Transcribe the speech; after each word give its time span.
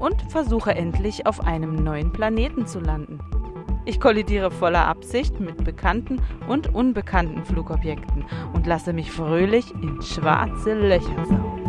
und 0.00 0.20
versuche 0.32 0.74
endlich 0.74 1.26
auf 1.26 1.46
einem 1.46 1.76
neuen 1.76 2.12
Planeten 2.12 2.66
zu 2.66 2.80
landen. 2.80 3.20
Ich 3.84 4.00
kollidiere 4.00 4.50
voller 4.50 4.86
Absicht 4.86 5.40
mit 5.40 5.64
bekannten 5.64 6.20
und 6.48 6.74
unbekannten 6.74 7.44
Flugobjekten 7.44 8.24
und 8.52 8.66
lasse 8.66 8.92
mich 8.92 9.12
fröhlich 9.12 9.72
in 9.82 10.02
schwarze 10.02 10.74
Löcher 10.74 11.24
saugen. 11.26 11.60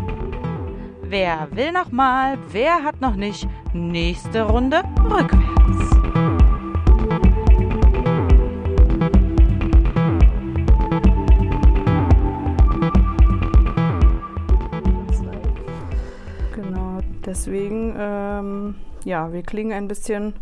Wer 1.04 1.50
will 1.52 1.72
noch 1.72 1.92
mal? 1.92 2.38
Wer 2.52 2.84
hat 2.84 3.02
noch 3.02 3.16
nicht? 3.16 3.48
Nächste 3.74 4.44
Runde 4.44 4.82
rückwärts. 5.10 5.91
Deswegen, 17.42 17.96
ähm, 17.98 18.76
ja, 19.04 19.34
wir 19.34 19.42
klingen 19.42 19.74
ein 19.74 19.88
bisschen 19.88 20.34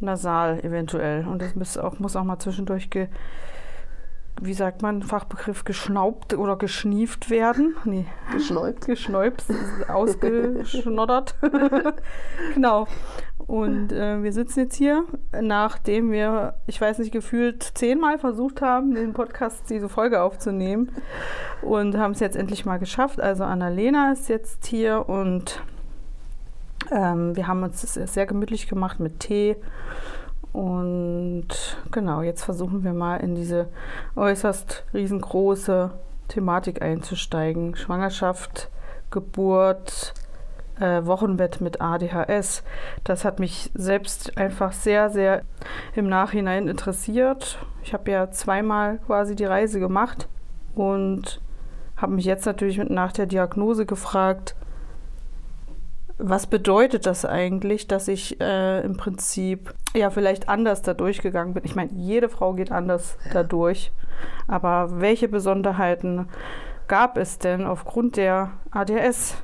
nasal 0.00 0.60
eventuell. 0.60 1.26
Und 1.26 1.40
das 1.40 1.54
muss 1.54 1.78
auch, 1.78 1.98
muss 1.98 2.16
auch 2.16 2.24
mal 2.24 2.38
zwischendurch, 2.38 2.90
ge, 2.90 3.08
wie 4.40 4.54
sagt 4.54 4.82
man, 4.82 5.02
Fachbegriff, 5.02 5.64
geschnaubt 5.64 6.34
oder 6.34 6.56
geschnieft 6.56 7.30
werden. 7.30 7.76
Nee, 7.84 8.06
Geschnäubt. 8.32 8.86
geschnäubt, 8.86 9.44
ausgeschnoddert. 9.88 11.34
genau. 12.54 12.86
Und 13.38 13.92
äh, 13.92 14.22
wir 14.22 14.32
sitzen 14.32 14.60
jetzt 14.60 14.76
hier, 14.76 15.04
nachdem 15.40 16.12
wir, 16.12 16.54
ich 16.66 16.80
weiß 16.80 16.98
nicht, 16.98 17.12
gefühlt 17.12 17.62
zehnmal 17.62 18.18
versucht 18.18 18.62
haben, 18.62 18.94
den 18.94 19.14
Podcast, 19.14 19.68
diese 19.70 19.88
Folge 19.88 20.22
aufzunehmen. 20.22 20.90
Und 21.62 21.96
haben 21.96 22.12
es 22.12 22.20
jetzt 22.20 22.36
endlich 22.36 22.66
mal 22.66 22.78
geschafft. 22.78 23.20
Also 23.20 23.44
Annalena 23.44 24.12
ist 24.12 24.28
jetzt 24.28 24.66
hier 24.66 25.08
und 25.08 25.62
ähm, 26.90 27.36
wir 27.36 27.46
haben 27.46 27.62
uns 27.62 27.94
sehr 27.94 28.26
gemütlich 28.26 28.68
gemacht 28.68 29.00
mit 29.00 29.20
Tee. 29.20 29.56
Und 30.52 31.48
genau, 31.90 32.22
jetzt 32.22 32.44
versuchen 32.44 32.84
wir 32.84 32.92
mal 32.92 33.16
in 33.16 33.34
diese 33.34 33.68
äußerst 34.16 34.84
riesengroße 34.92 35.90
Thematik 36.28 36.82
einzusteigen. 36.82 37.74
Schwangerschaft, 37.74 38.70
Geburt, 39.10 40.14
äh, 40.78 41.04
Wochenbett 41.06 41.60
mit 41.60 41.80
ADHS. 41.80 42.64
Das 43.04 43.24
hat 43.24 43.38
mich 43.38 43.70
selbst 43.74 44.36
einfach 44.36 44.72
sehr, 44.72 45.10
sehr 45.10 45.42
im 45.94 46.08
Nachhinein 46.08 46.68
interessiert. 46.68 47.58
Ich 47.82 47.94
habe 47.94 48.10
ja 48.10 48.30
zweimal 48.30 48.98
quasi 48.98 49.34
die 49.36 49.44
Reise 49.44 49.80
gemacht 49.80 50.28
und 50.74 51.40
habe 51.96 52.12
mich 52.12 52.24
jetzt 52.24 52.46
natürlich 52.46 52.78
nach 52.78 53.12
der 53.12 53.26
Diagnose 53.26 53.86
gefragt, 53.86 54.54
was 56.22 56.46
bedeutet 56.46 57.06
das 57.06 57.24
eigentlich, 57.24 57.88
dass 57.88 58.08
ich 58.08 58.40
äh, 58.40 58.80
im 58.82 58.96
Prinzip 58.96 59.74
ja 59.94 60.10
vielleicht 60.10 60.48
anders 60.48 60.82
da 60.82 60.94
durchgegangen 60.94 61.54
bin? 61.54 61.64
Ich 61.64 61.74
meine, 61.74 61.92
jede 61.92 62.28
Frau 62.28 62.54
geht 62.54 62.72
anders 62.72 63.18
da 63.32 63.42
durch. 63.42 63.92
Aber 64.46 65.00
welche 65.00 65.28
Besonderheiten 65.28 66.28
gab 66.88 67.16
es 67.16 67.38
denn 67.38 67.66
aufgrund 67.66 68.16
der 68.16 68.52
ADS 68.70 69.36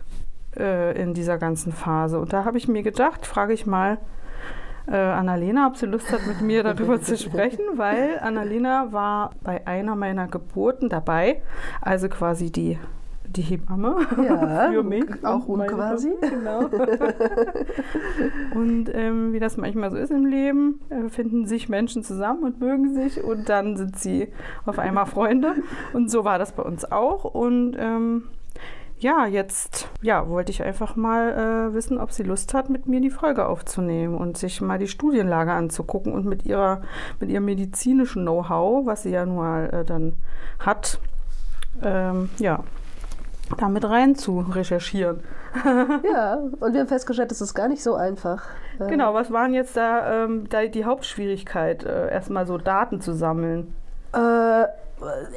äh, 0.57 1.01
in 1.01 1.15
dieser 1.15 1.39
ganzen 1.39 1.73
Phase? 1.73 2.19
Und 2.21 2.33
da 2.33 2.45
habe 2.45 2.59
ich 2.59 2.69
mir 2.69 2.83
gedacht, 2.83 3.27
frage 3.27 3.53
ich 3.53 3.67
mal 3.67 3.99
äh, 4.87 4.97
Annalena, 4.97 5.67
ob 5.67 5.77
sie 5.77 5.87
Lust 5.87 6.13
hat, 6.13 6.27
mit 6.27 6.41
mir 6.41 6.63
darüber 6.63 7.01
zu 7.01 7.17
sprechen, 7.19 7.65
weil 7.77 8.19
Annalena 8.21 8.93
war 8.93 9.33
bei 9.43 9.67
einer 9.67 9.97
meiner 9.97 10.29
Geburten 10.29 10.89
dabei, 10.89 11.43
also 11.81 12.09
quasi 12.09 12.51
die 12.51 12.79
die 13.37 13.43
Hebamme 13.43 13.97
Ja, 14.25 14.71
für 14.71 14.83
mich. 14.83 15.05
auch 15.25 15.47
und 15.47 15.67
quasi. 15.67 16.13
Genau. 16.21 16.61
und 18.55 18.91
ähm, 18.95 19.33
wie 19.33 19.41
das 19.41 19.57
manchmal 19.57 19.91
so 19.91 19.97
ist 19.97 20.11
im 20.11 20.27
Leben, 20.27 20.81
äh, 20.89 21.09
finden 21.09 21.47
sich 21.47 21.69
Menschen 21.69 22.03
zusammen 22.03 22.43
und 22.45 22.61
mögen 22.61 22.95
sich 22.95 23.23
und 23.23 23.49
dann 23.49 23.77
sind 23.77 23.99
sie 23.99 24.29
auf 24.65 24.79
einmal 24.79 25.07
Freunde. 25.07 25.55
Und 25.93 26.11
so 26.11 26.25
war 26.25 26.39
das 26.39 26.53
bei 26.53 26.63
uns 26.63 26.91
auch. 26.91 27.25
Und 27.25 27.77
ähm, 27.79 28.25
ja, 29.01 29.27
jetzt 29.27 29.89
ja, 30.03 30.29
wollte 30.29 30.51
ich 30.51 30.63
einfach 30.63 30.97
mal 30.97 31.69
äh, 31.71 31.75
wissen, 31.75 31.99
ob 31.99 32.11
sie 32.11 32.25
Lust 32.25 32.53
hat, 32.53 32.69
mit 32.69 32.87
mir 32.87 33.01
die 33.01 33.11
Folge 33.11 33.47
aufzunehmen 33.47 34.17
und 34.17 34.37
sich 34.37 34.61
mal 34.61 34.79
die 34.79 34.89
Studienlage 34.89 35.53
anzugucken 35.53 36.13
und 36.13 36.25
mit 36.27 36.45
ihrer, 36.45 36.83
mit 37.21 37.31
ihrem 37.31 37.45
medizinischen 37.45 38.23
Know-how, 38.23 38.87
was 38.87 39.05
sie 39.05 39.11
ja 39.11 39.25
nun 39.25 39.37
mal 39.37 39.71
äh, 39.71 39.85
dann 39.85 40.15
hat, 40.59 40.99
ähm, 41.83 42.29
ja, 42.39 42.65
damit 43.57 43.85
rein 43.89 44.15
zu 44.15 44.41
recherchieren. 44.41 45.21
Ja, 46.05 46.39
und 46.61 46.73
wir 46.75 46.81
haben 46.81 46.89
festgestellt, 46.89 47.33
es 47.33 47.41
ist 47.41 47.55
gar 47.55 47.69
nicht 47.69 47.83
so 47.83 47.95
einfach. 47.95 48.43
Genau, 48.79 49.15
was 49.15 49.33
waren 49.33 49.55
jetzt 49.55 49.77
da, 49.77 50.25
ähm, 50.25 50.49
da 50.49 50.67
die 50.67 50.85
Hauptschwierigkeit, 50.85 51.85
äh, 51.85 52.11
erstmal 52.13 52.47
so 52.47 52.59
Daten 52.59 53.01
zu 53.01 53.13
sammeln? 53.15 53.75
Äh, 54.15 54.65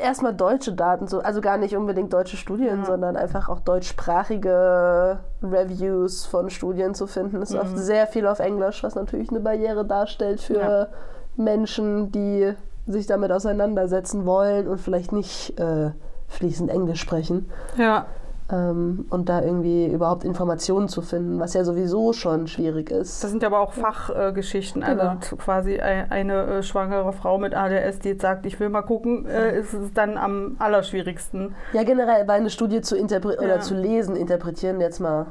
erstmal 0.01 0.33
deutsche 0.33 0.73
Daten, 0.73 1.07
so, 1.07 1.19
also 1.19 1.41
gar 1.41 1.57
nicht 1.57 1.75
unbedingt 1.75 2.13
deutsche 2.13 2.37
Studien, 2.37 2.79
Ja. 2.79 2.85
sondern 2.85 3.15
einfach 3.15 3.49
auch 3.49 3.59
deutschsprachige 3.61 5.19
Reviews 5.43 6.25
von 6.25 6.49
Studien 6.49 6.93
zu 6.93 7.07
finden. 7.07 7.41
Es 7.41 7.49
ist 7.51 7.55
Mhm. 7.55 7.61
oft 7.61 7.77
sehr 7.77 8.07
viel 8.07 8.27
auf 8.27 8.39
Englisch, 8.39 8.83
was 8.83 8.95
natürlich 8.95 9.29
eine 9.29 9.39
Barriere 9.39 9.85
darstellt 9.85 10.41
für 10.41 10.53
Ja. 10.59 10.87
Menschen, 11.35 12.11
die 12.11 12.53
sich 12.87 13.07
damit 13.07 13.31
auseinandersetzen 13.31 14.25
wollen 14.25 14.67
und 14.67 14.79
vielleicht 14.79 15.11
nicht 15.11 15.59
äh, 15.59 15.91
fließend 16.31 16.69
Englisch 16.71 16.99
sprechen. 17.01 17.49
Ja, 17.77 18.05
Ähm, 18.53 19.05
und 19.09 19.29
da 19.29 19.41
irgendwie 19.41 19.85
überhaupt 19.85 20.25
Informationen 20.25 20.89
zu 20.89 21.01
finden, 21.01 21.39
was 21.39 21.53
ja 21.53 21.63
sowieso 21.63 22.11
schon 22.11 22.47
schwierig 22.47 22.91
ist. 22.91 23.23
das 23.23 23.31
sind 23.31 23.41
ja 23.43 23.47
aber 23.47 23.61
auch 23.61 23.71
Fachgeschichten. 23.71 24.83
also 24.83 25.01
Genau. 25.01 25.15
quasi 25.37 25.79
ein, 25.79 26.11
eine 26.11 26.33
äh, 26.57 26.63
schwangere 26.63 27.13
Frau 27.13 27.37
mit 27.37 27.55
ADS, 27.55 27.99
die 27.99 28.09
jetzt 28.09 28.21
sagt, 28.23 28.45
ich 28.45 28.59
will 28.59 28.67
mal 28.67 28.81
gucken, 28.81 29.25
äh, 29.25 29.57
ist 29.57 29.73
es 29.73 29.93
dann 29.93 30.17
am 30.17 30.57
allerschwierigsten. 30.59 31.55
Ja, 31.71 31.83
generell, 31.83 32.27
weil 32.27 32.41
eine 32.41 32.49
Studie 32.49 32.81
zu 32.81 32.97
interpre 32.97 33.35
Ja. 33.35 33.41
oder 33.41 33.59
zu 33.61 33.73
lesen, 33.73 34.17
interpretieren 34.17 34.81
jetzt 34.81 34.99
mal 34.99 35.27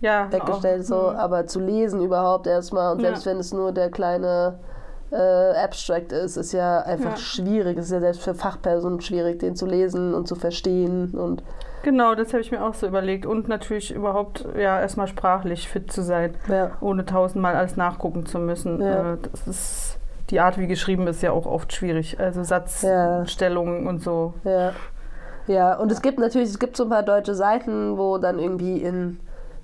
Ja, 0.00 0.30
weggestellt, 0.30 0.82
auch, 0.82 0.86
so, 0.86 1.10
mhm. 1.10 1.16
aber 1.16 1.46
zu 1.46 1.58
lesen 1.58 2.02
überhaupt 2.02 2.46
erstmal 2.46 2.92
und 2.92 3.00
Ja. 3.00 3.08
selbst 3.08 3.26
wenn 3.26 3.38
es 3.38 3.52
nur 3.52 3.72
der 3.72 3.90
kleine 3.90 4.60
äh, 5.14 5.56
Abstract 5.62 6.12
ist, 6.12 6.36
ist 6.36 6.52
ja 6.52 6.80
einfach 6.80 7.12
Ja. 7.12 7.16
schwierig. 7.16 7.78
Es 7.78 7.86
ist 7.86 7.92
ja 7.92 8.00
selbst 8.00 8.22
für 8.22 8.34
Fachpersonen 8.34 9.00
schwierig, 9.00 9.38
den 9.38 9.54
zu 9.54 9.64
lesen 9.66 10.12
und 10.14 10.26
zu 10.28 10.34
verstehen 10.34 11.12
und 11.12 11.42
Genau, 11.84 12.14
das 12.14 12.32
habe 12.32 12.40
ich 12.40 12.50
mir 12.50 12.64
auch 12.64 12.72
so 12.72 12.86
überlegt. 12.86 13.26
Und 13.26 13.46
natürlich 13.46 13.92
überhaupt 13.94 14.46
ja 14.56 14.80
erstmal 14.80 15.06
sprachlich 15.06 15.68
fit 15.68 15.92
zu 15.92 16.00
sein, 16.02 16.34
ja. 16.48 16.70
ohne 16.80 17.04
tausendmal 17.04 17.54
alles 17.56 17.76
nachgucken 17.76 18.24
zu 18.24 18.38
müssen. 18.38 18.80
Ja. 18.80 19.12
Äh, 19.12 19.16
das 19.30 19.46
ist 19.46 19.98
die 20.30 20.40
Art, 20.40 20.56
wie 20.56 20.66
geschrieben 20.66 21.06
ist, 21.06 21.22
ja 21.22 21.30
auch 21.32 21.44
oft 21.44 21.74
schwierig. 21.74 22.18
Also 22.18 22.42
Satzstellungen 22.42 23.86
und 23.86 24.02
so. 24.02 24.32
Ja. 24.44 24.72
Ja, 25.46 25.74
und 25.74 25.92
es 25.92 26.00
gibt 26.00 26.18
natürlich, 26.18 26.48
es 26.48 26.58
gibt 26.58 26.74
so 26.74 26.84
ein 26.84 26.88
paar 26.90 27.02
deutsche 27.02 27.34
Seiten, 27.34 27.98
wo 27.98 28.16
dann 28.16 28.38
irgendwie 28.38 28.78
in 28.78 29.20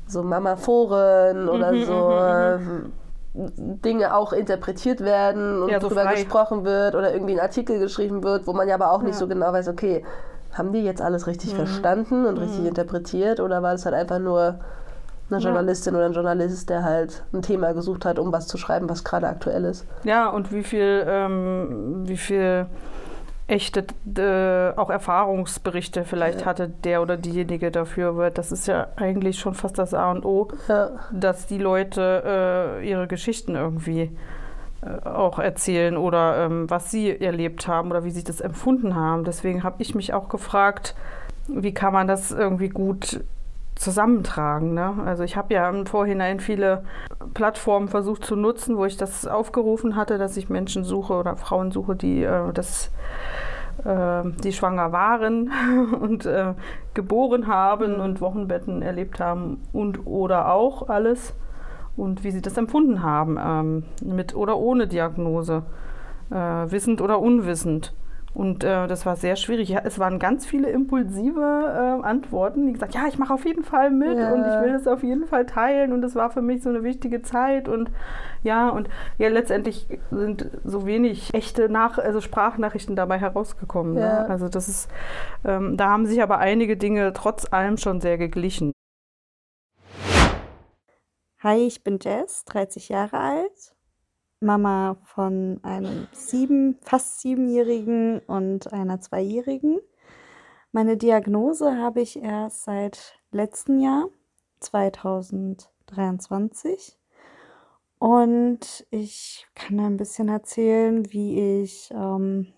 so 0.07 0.23
Mama-Foren 0.23 1.49
oder 1.49 1.73
Mhm, 1.73 1.85
so 1.85 1.95
mhm, 1.95 2.93
äh, 2.93 3.00
Dinge 3.33 4.15
auch 4.17 4.33
interpretiert 4.33 5.01
werden 5.01 5.63
und 5.63 5.69
Ja, 5.71 5.81
so 5.81 5.89
drüber 5.89 6.03
frei. 6.03 6.15
gesprochen 6.15 6.65
wird 6.65 6.95
oder 6.97 7.13
irgendwie 7.13 7.35
ein 7.35 7.41
Artikel 7.41 7.79
geschrieben 7.79 8.25
wird, 8.25 8.47
wo 8.47 8.53
man 8.53 8.67
ja 8.69 8.75
aber 8.75 8.91
auch 8.93 9.03
nicht 9.03 9.13
Ja. 9.15 9.19
so 9.21 9.29
genau 9.29 9.53
weiß, 9.53 9.69
okay, 9.69 10.05
haben 10.53 10.73
die 10.73 10.83
jetzt 10.83 11.01
alles 11.01 11.29
richtig 11.29 11.53
Mhm. 11.53 11.57
verstanden 11.57 12.27
und 12.27 12.39
richtig 12.39 12.67
interpretiert 12.67 13.39
oder 13.39 13.63
war 13.63 13.73
das 13.73 13.85
halt 13.87 13.95
einfach 13.95 14.19
nur 14.19 14.59
eine 15.31 15.39
Ja. 15.39 15.45
Journalistin 15.45 15.95
oder 15.95 16.07
ein 16.07 16.13
Journalist, 16.13 16.71
der 16.71 16.83
halt 16.83 17.23
ein 17.33 17.43
Thema 17.43 17.73
gesucht 17.73 18.05
hat, 18.05 18.19
um 18.19 18.33
was 18.33 18.49
zu 18.49 18.59
schreiben, 18.59 18.89
was 18.91 19.05
gerade 19.05 19.29
aktuell 19.29 19.65
ist. 19.65 19.87
Ja, 20.03 20.29
und 20.29 20.51
wie 20.53 20.65
viel, 20.65 21.05
ähm, 21.07 22.03
wie 22.09 22.17
viel 22.17 22.67
echte 23.51 23.85
äh, 24.17 24.79
auch 24.79 24.91
Erfahrungsberichte 24.91 26.05
vielleicht 26.05 26.41
Ja. 26.41 26.47
hatte 26.47 26.69
der 26.69 27.03
oder 27.03 27.17
diejenige 27.17 27.71
dafür 27.71 28.17
wird. 28.17 28.39
Das 28.39 28.53
ist 28.53 28.67
ja 28.67 28.89
eigentlich 28.97 29.39
schon 29.39 29.55
fast 29.55 29.79
das 29.79 29.93
A 29.95 30.11
und 30.11 30.25
O, 30.25 30.49
Ja, 30.69 30.91
dass 31.13 31.47
die 31.47 31.59
Leute 31.59 32.79
äh, 32.81 32.89
ihre 32.89 33.07
Geschichten 33.07 33.57
irgendwie 33.57 34.17
äh, 34.83 35.09
auch 35.09 35.39
erzählen 35.39 35.97
oder 35.97 36.45
ähm, 36.47 36.71
was 36.71 36.91
sie 36.91 37.21
erlebt 37.21 37.67
haben 37.67 37.91
oder 37.91 38.05
wie 38.05 38.11
sie 38.13 38.25
das 38.25 38.41
empfunden 38.41 38.95
haben. 38.95 39.25
Deswegen 39.25 39.63
habe 39.65 39.77
ich 39.83 39.95
mich 39.95 40.15
auch 40.15 40.29
gefragt, 40.29 40.95
wie 41.49 41.75
kann 41.75 41.93
man 41.93 42.07
das 42.07 42.31
irgendwie 42.31 42.69
gut 42.69 43.21
zusammentragen. 43.81 44.75
Ne? 44.75 44.95
Also 45.07 45.25
ich 45.25 45.37
habe 45.37 45.55
ja 45.55 45.69
im 45.69 45.87
Vorhinein 45.87 46.39
viele 46.39 46.85
Plattformen 47.33 47.89
versucht 47.89 48.25
zu 48.25 48.37
nutzen, 48.37 48.77
wo 48.77 48.85
ich 48.85 48.99
das 48.99 49.27
aufgerufen 49.27 49.97
hatte, 49.97 50.19
dass 50.19 50.37
ich 50.37 50.51
Menschen 50.51 50.85
suche 50.85 51.15
oder 51.15 51.37
Frauen 51.37 51.71
suche, 51.73 51.97
die 51.97 52.23
äh, 52.23 52.53
das 52.53 52.93
äh, 53.85 54.23
die 54.45 54.53
schwanger 54.53 54.93
waren 54.93 55.51
und 56.01 56.27
äh, 56.27 56.53
geboren 56.93 57.47
haben 57.47 57.95
mhm. 57.95 58.01
und 58.01 58.21
Wochenbetten 58.21 58.83
erlebt 58.83 59.19
haben 59.19 59.63
und 59.73 60.07
oder 60.07 60.53
auch 60.53 60.91
alles 60.91 61.35
und 61.97 62.23
wie 62.23 62.31
sie 62.31 62.43
das 62.43 62.59
empfunden 62.59 63.03
haben, 63.03 63.39
ähm, 63.43 63.85
mit 64.05 64.35
oder 64.35 64.59
ohne 64.59 64.89
Diagnose, 64.89 65.63
äh, 66.31 66.35
wissend 66.35 67.01
oder 67.01 67.19
unwissend. 67.19 67.95
Und 68.33 68.63
äh, 68.63 68.87
das 68.87 69.07
war 69.07 69.17
sehr 69.17 69.35
schwierig. 69.35 69.75
Es 69.83 69.99
waren 69.99 70.21
ganz 70.21 70.47
viele 70.47 70.71
impulsive 70.71 71.41
äh, 71.41 72.07
Antworten, 72.07 72.67
die 72.67 72.73
gesagt, 72.73 72.95
ja, 72.95 73.07
ich 73.09 73.19
mache 73.19 73.35
auf 73.35 73.45
jeden 73.45 73.65
Fall 73.65 73.91
mit 73.91 74.17
ja. 74.17 74.33
und 74.33 74.41
ich 74.41 74.63
will 74.63 74.75
es 74.75 74.87
auf 74.87 75.03
jeden 75.03 75.27
Fall 75.27 75.47
teilen 75.47 75.93
und 75.93 76.05
es 76.05 76.15
war 76.15 76.31
für 76.31 76.41
mich 76.41 76.63
so 76.63 76.69
eine 76.69 76.85
wichtige 76.85 77.23
Zeit 77.23 77.69
und 77.69 77.91
ja 78.45 78.69
und 78.69 78.89
ja 79.19 79.29
letztendlich 79.29 79.89
sind 80.11 80.49
so 80.65 80.87
wenig 80.87 81.35
echte 81.35 81.69
Nach 81.69 81.99
also 81.99 82.21
Sprachnachrichten 82.21 82.95
dabei 82.95 83.19
herausgekommen. 83.19 83.95
Ne? 83.95 84.01
Ja. 84.01 84.23
Ne? 84.23 84.31
Also 84.31 84.49
das 84.49 84.69
ist, 84.69 84.89
ähm, 85.45 85.77
da 85.77 85.91
haben 85.91 86.07
sich 86.07 86.23
aber 86.23 86.39
einige 86.39 86.77
Dinge 86.77 87.13
trotz 87.13 87.53
allem 87.53 87.79
schon 87.79 88.01
sehr 88.01 88.17
geglichen. 88.17 88.73
Hi, 91.43 91.67
ich 91.67 91.83
bin 91.83 91.99
Jess, 92.01 92.45
30 92.45 92.91
Jahre 92.91 93.19
alt 93.19 93.70
Mama 94.41 94.97
von 95.05 95.61
einem 95.63 96.09
sieben, 96.13 96.79
fast 96.81 97.21
siebenjährigen 97.21 98.21
und 98.21 98.73
einer 98.73 99.01
zweijährigen. 99.01 99.81
Meine 100.73 100.97
Diagnose 100.97 101.77
habe 101.77 102.01
ich 102.01 102.23
erst 102.23 102.65
seit 102.65 103.21
letztem 103.33 103.81
Jahr, 103.81 104.09
2023. 104.61 106.97
Und 107.99 108.87
ich 108.91 109.47
kann 109.55 109.79
ein 109.79 109.99
bisschen 109.99 110.29
erzählen, 110.29 111.13
wie 111.13 111.61
ich 111.63 111.91
ähm, 111.93 112.55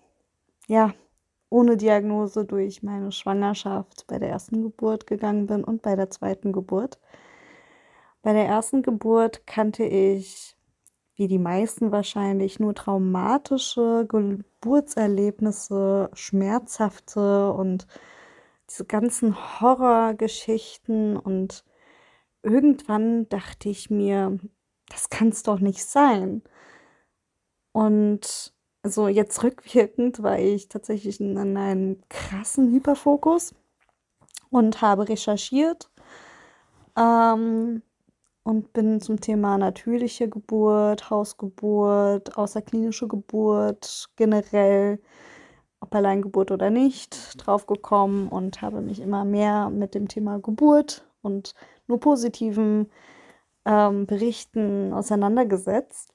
ja 0.67 0.93
ohne 1.49 1.75
Diagnose 1.75 2.45
durch 2.45 2.81
meine 2.81 3.11
Schwangerschaft 3.11 4.07
bei 4.07 4.19
der 4.19 4.29
ersten 4.29 4.63
Geburt 4.63 5.05
gegangen 5.05 5.47
bin 5.47 5.65
und 5.65 5.81
bei 5.81 5.97
der 5.97 6.09
zweiten 6.09 6.53
Geburt. 6.53 6.97
Bei 8.21 8.31
der 8.31 8.45
ersten 8.45 8.83
Geburt 8.83 9.45
kannte 9.45 9.83
ich 9.83 10.55
wie 11.23 11.27
die 11.29 11.39
meisten 11.39 11.93
wahrscheinlich, 11.93 12.59
nur 12.59 12.75
traumatische 12.75 14.05
Geburtserlebnisse, 14.09 16.09
schmerzhafte 16.11 17.53
und 17.53 17.87
diese 18.69 18.83
ganzen 18.83 19.61
Horrorgeschichten. 19.61 21.15
Und 21.15 21.63
irgendwann 22.41 23.29
dachte 23.29 23.69
ich 23.69 23.89
mir, 23.89 24.37
das 24.89 25.09
kann 25.09 25.29
es 25.29 25.43
doch 25.43 25.61
nicht 25.61 25.85
sein. 25.85 26.41
Und 27.71 28.53
also 28.81 29.07
jetzt 29.07 29.41
rückwirkend 29.43 30.21
war 30.21 30.39
ich 30.39 30.67
tatsächlich 30.67 31.21
in 31.21 31.37
einem 31.37 32.03
krassen 32.09 32.73
Hyperfokus 32.73 33.55
und 34.49 34.81
habe 34.81 35.07
recherchiert. 35.07 35.89
Ähm, 36.97 37.81
und 38.43 38.73
bin 38.73 38.99
zum 38.99 39.19
Thema 39.19 39.57
natürliche 39.57 40.29
Geburt, 40.29 41.09
Hausgeburt, 41.09 42.37
außerklinische 42.37 43.07
Geburt, 43.07 44.09
generell, 44.17 44.99
ob 45.79 45.95
Alleingeburt 45.95 46.51
oder 46.51 46.69
nicht, 46.69 47.35
draufgekommen 47.37 48.27
und 48.27 48.61
habe 48.61 48.81
mich 48.81 48.99
immer 48.99 49.25
mehr 49.25 49.69
mit 49.69 49.95
dem 49.95 50.07
Thema 50.07 50.39
Geburt 50.39 51.07
und 51.21 51.55
nur 51.87 51.99
positiven 51.99 52.89
ähm, 53.65 54.05
Berichten 54.05 54.93
auseinandergesetzt. 54.93 56.13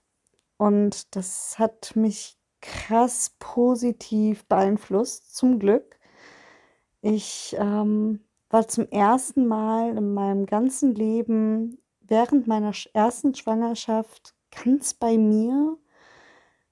Und 0.59 1.17
das 1.17 1.59
hat 1.59 1.97
mich 1.97 2.37
krass 2.61 3.37
positiv 3.39 4.45
beeinflusst, 4.47 5.37
zum 5.37 5.59
Glück. 5.59 5.99
Ich 7.01 7.57
ähm, 7.59 8.21
war 8.51 8.67
zum 8.67 8.89
ersten 8.89 9.47
Mal 9.47 9.97
in 9.97 10.15
meinem 10.15 10.47
ganzen 10.47 10.95
Leben 10.95 11.78
während 12.09 12.47
meiner 12.47 12.73
ersten 12.93 13.35
Schwangerschaft 13.35 14.35
ganz 14.51 14.95
bei 14.95 15.17
mir, 15.19 15.77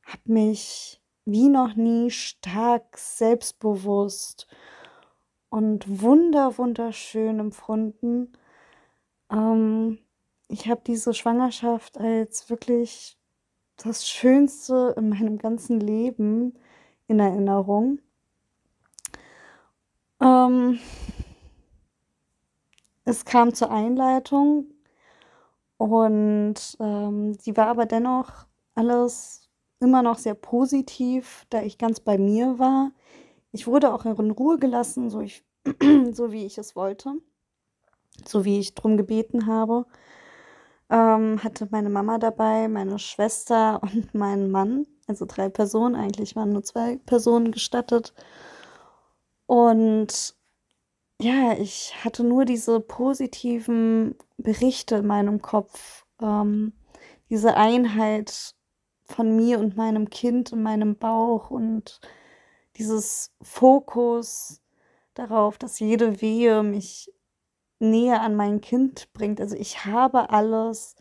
habe 0.03 0.23
mich 0.25 1.01
wie 1.25 1.49
noch 1.49 1.75
nie 1.75 2.11
stark 2.11 2.97
selbstbewusst 2.97 4.47
und 5.51 6.03
wunder 6.03 6.57
wunderschön 6.59 7.41
empfunden. 7.41 8.33
Ähm, 9.31 9.99
ich 10.49 10.69
habe 10.69 10.81
diese 10.87 11.15
Schwangerschaft 11.15 11.99
als 11.99 12.49
wirklich 12.49 13.19
das 13.77 14.09
Schönste 14.09 14.95
in 14.97 15.09
meinem 15.09 15.39
ganzen 15.39 15.81
Leben 15.81 16.55
in 17.09 17.19
Erinnerung. 17.19 17.99
Ähm, 20.21 20.79
es 23.05 23.25
kam 23.25 23.53
zur 23.53 23.71
Einleitung 23.71 24.67
und 25.79 26.55
ähm, 26.81 27.35
sie 27.35 27.57
war 27.57 27.69
aber 27.69 27.87
dennoch 27.87 28.47
alles 28.75 29.51
immer 29.81 30.03
noch 30.03 30.19
sehr 30.19 30.35
positiv, 30.35 31.47
da 31.51 31.63
ich 31.63 31.79
ganz 31.79 32.01
bei 32.01 32.19
mir 32.19 32.59
war. 32.59 32.93
Ich 33.53 33.67
wurde 33.67 33.93
auch 33.93 34.05
in 34.07 34.31
Ruhe 34.31 34.59
gelassen, 34.59 35.11
so, 35.11 35.21
ich, 35.21 35.45
so 36.13 36.33
wie 36.33 36.47
ich 36.47 36.59
es 36.59 36.77
wollte, 36.77 37.15
so 38.27 38.45
wie 38.45 38.59
ich 38.59 38.75
drum 38.75 38.97
gebeten 38.97 39.47
habe. 39.47 39.87
Ähm, 40.89 41.43
hatte 41.43 41.69
meine 41.71 41.91
Mama 41.91 42.19
dabei, 42.19 42.69
meine 42.69 42.99
Schwester 42.99 43.83
und 43.83 44.15
meinen 44.15 44.51
Mann, 44.51 44.87
also 45.07 45.27
drei 45.27 45.49
Personen, 45.49 45.95
eigentlich 45.95 46.37
waren 46.37 46.53
nur 46.53 46.63
zwei 46.63 46.97
Personen 46.99 47.53
gestattet. 47.53 48.15
Und 49.47 50.36
ja, 51.21 51.55
ich 51.59 51.95
hatte 52.05 52.25
nur 52.25 52.45
diese 52.45 52.81
positiven 52.81 54.17
Berichte 54.37 54.97
in 54.97 55.07
meinem 55.07 55.41
Kopf, 55.41 56.07
ähm, 56.21 56.73
diese 57.31 57.57
Einheit 57.57 58.55
von 59.05 59.35
mir 59.35 59.59
und 59.61 59.77
meinem 59.77 60.11
Kind 60.11 60.53
in 60.53 60.63
meinem 60.63 60.97
Bauch 60.97 61.51
und 61.51 62.01
dieses 62.77 63.33
Fokus 63.41 64.61
darauf, 65.15 65.59
dass 65.59 65.79
jede 65.81 66.21
Wehe 66.21 66.63
mich 66.63 67.13
näher 67.79 68.21
an 68.21 68.35
mein 68.37 68.61
Kind 68.61 69.13
bringt. 69.13 69.41
Also 69.41 69.57
ich 69.57 69.85
habe 69.85 70.31
alles 70.31 70.97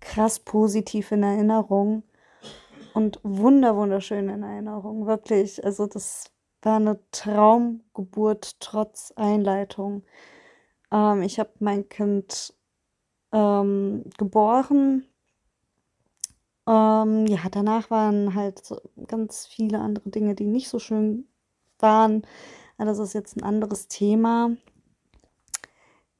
krass 0.00 0.38
positiv 0.38 1.10
in 1.12 1.22
Erinnerung 1.22 2.04
und 2.94 3.20
wunder 3.22 3.76
wunderschön 3.76 4.28
in 4.28 4.42
Erinnerung, 4.42 5.06
wirklich. 5.06 5.64
Also 5.64 5.86
das 5.86 6.30
war 6.62 6.76
eine 6.76 6.98
Traumgeburt 7.12 8.60
trotz 8.60 9.12
Einleitung. 9.16 10.04
Ähm, 10.90 11.22
ich 11.22 11.38
habe 11.38 11.50
mein 11.60 11.88
Kind 11.88 12.54
ähm, 13.32 14.04
geboren. 14.18 15.06
Ähm, 16.66 17.26
ja, 17.26 17.38
danach 17.50 17.90
waren 17.90 18.34
halt 18.34 18.64
so 18.64 18.80
ganz 19.06 19.46
viele 19.46 19.80
andere 19.80 20.10
Dinge, 20.10 20.34
die 20.34 20.46
nicht 20.46 20.68
so 20.68 20.78
schön 20.78 21.28
waren. 21.78 22.22
das 22.76 22.98
ist 22.98 23.14
jetzt 23.14 23.36
ein 23.36 23.44
anderes 23.44 23.88
Thema. 23.88 24.50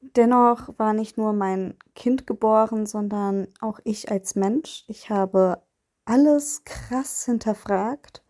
Dennoch 0.01 0.69
war 0.77 0.93
nicht 0.93 1.17
nur 1.17 1.33
mein 1.33 1.77
Kind 1.93 2.25
geboren, 2.25 2.85
sondern 2.85 3.47
auch 3.59 3.79
ich 3.83 4.09
als 4.09 4.35
Mensch. 4.35 4.85
Ich 4.87 5.09
habe 5.09 5.61
alles 6.05 6.63
krass 6.63 7.25
hinterfragt 7.25 8.23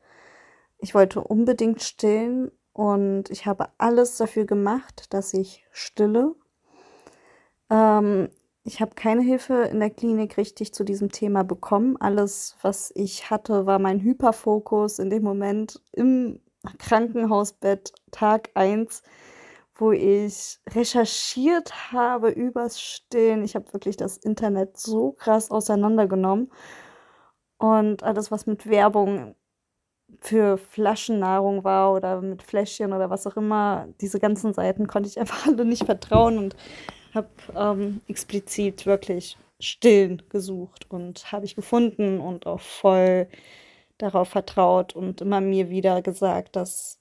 ich 0.80 0.96
wollte 0.96 1.22
unbedingt 1.22 1.82
stillen 1.82 2.52
und 2.74 3.30
ich 3.30 3.46
habe 3.46 3.70
alles 3.78 4.18
dafür 4.18 4.46
gemacht, 4.46 5.14
dass 5.14 5.34
ich 5.34 5.66
stille. 5.72 6.36
Ähm, 7.70 8.30
ich 8.64 8.82
habe 8.82 8.96
keine 8.96 9.22
Hilfe 9.22 9.64
in 9.64 9.80
der 9.80 9.90
Klinik 9.90 10.38
richtig 10.38 10.74
zu 10.74 10.84
diesem 10.84 11.12
Thema 11.12 11.44
bekommen. 11.44 11.98
Alles, 12.00 12.56
was 12.62 12.92
ich 12.96 13.30
hatte, 13.30 13.66
war 13.66 13.80
mein 13.80 14.02
Hyperfokus 14.02 15.00
in 15.00 15.10
dem 15.10 15.24
Moment 15.24 15.82
im 15.92 16.40
Krankenhausbett 16.78 17.94
Tag 18.12 18.52
1, 18.54 19.02
wo 19.76 19.92
ich 19.92 20.60
recherchiert 20.70 21.92
habe 21.92 22.30
übers 22.30 22.82
Stillen. 22.82 23.44
Ich 23.44 23.56
habe 23.56 23.72
wirklich 23.74 23.98
das 23.98 24.18
Internet 24.18 24.78
so 24.78 25.14
krass 25.14 25.52
auseinandergenommen. 25.52 26.52
Und 27.58 28.04
alles, 28.04 28.32
was 28.32 28.46
mit 28.46 28.70
Werbung 28.70 29.36
für 30.20 30.58
Flaschennahrung 30.58 31.64
war 31.64 31.94
oder 31.94 32.22
mit 32.22 32.44
Fläschchen 32.44 32.94
oder 32.94 33.10
was 33.10 33.26
auch 33.28 33.38
immer, 33.38 33.88
diese 34.02 34.20
ganzen 34.20 34.54
Seiten 34.54 34.88
konnte 34.88 35.10
ich 35.10 35.20
einfach 35.20 35.48
alle 35.48 35.66
nicht 35.66 35.86
vertrauen 35.86 36.38
und 36.38 36.56
habe 37.14 37.30
ähm, 37.56 38.02
explizit 38.08 38.86
wirklich 38.86 39.38
stillen 39.60 40.22
gesucht 40.30 40.90
und 40.90 41.32
habe 41.32 41.46
ich 41.46 41.56
gefunden 41.56 42.20
und 42.20 42.48
auch 42.48 42.62
voll 42.62 43.28
darauf 43.98 44.30
vertraut 44.30 44.96
und 44.96 45.22
immer 45.22 45.42
mir 45.42 45.70
wieder 45.70 46.02
gesagt, 46.02 46.56
dass 46.56 47.00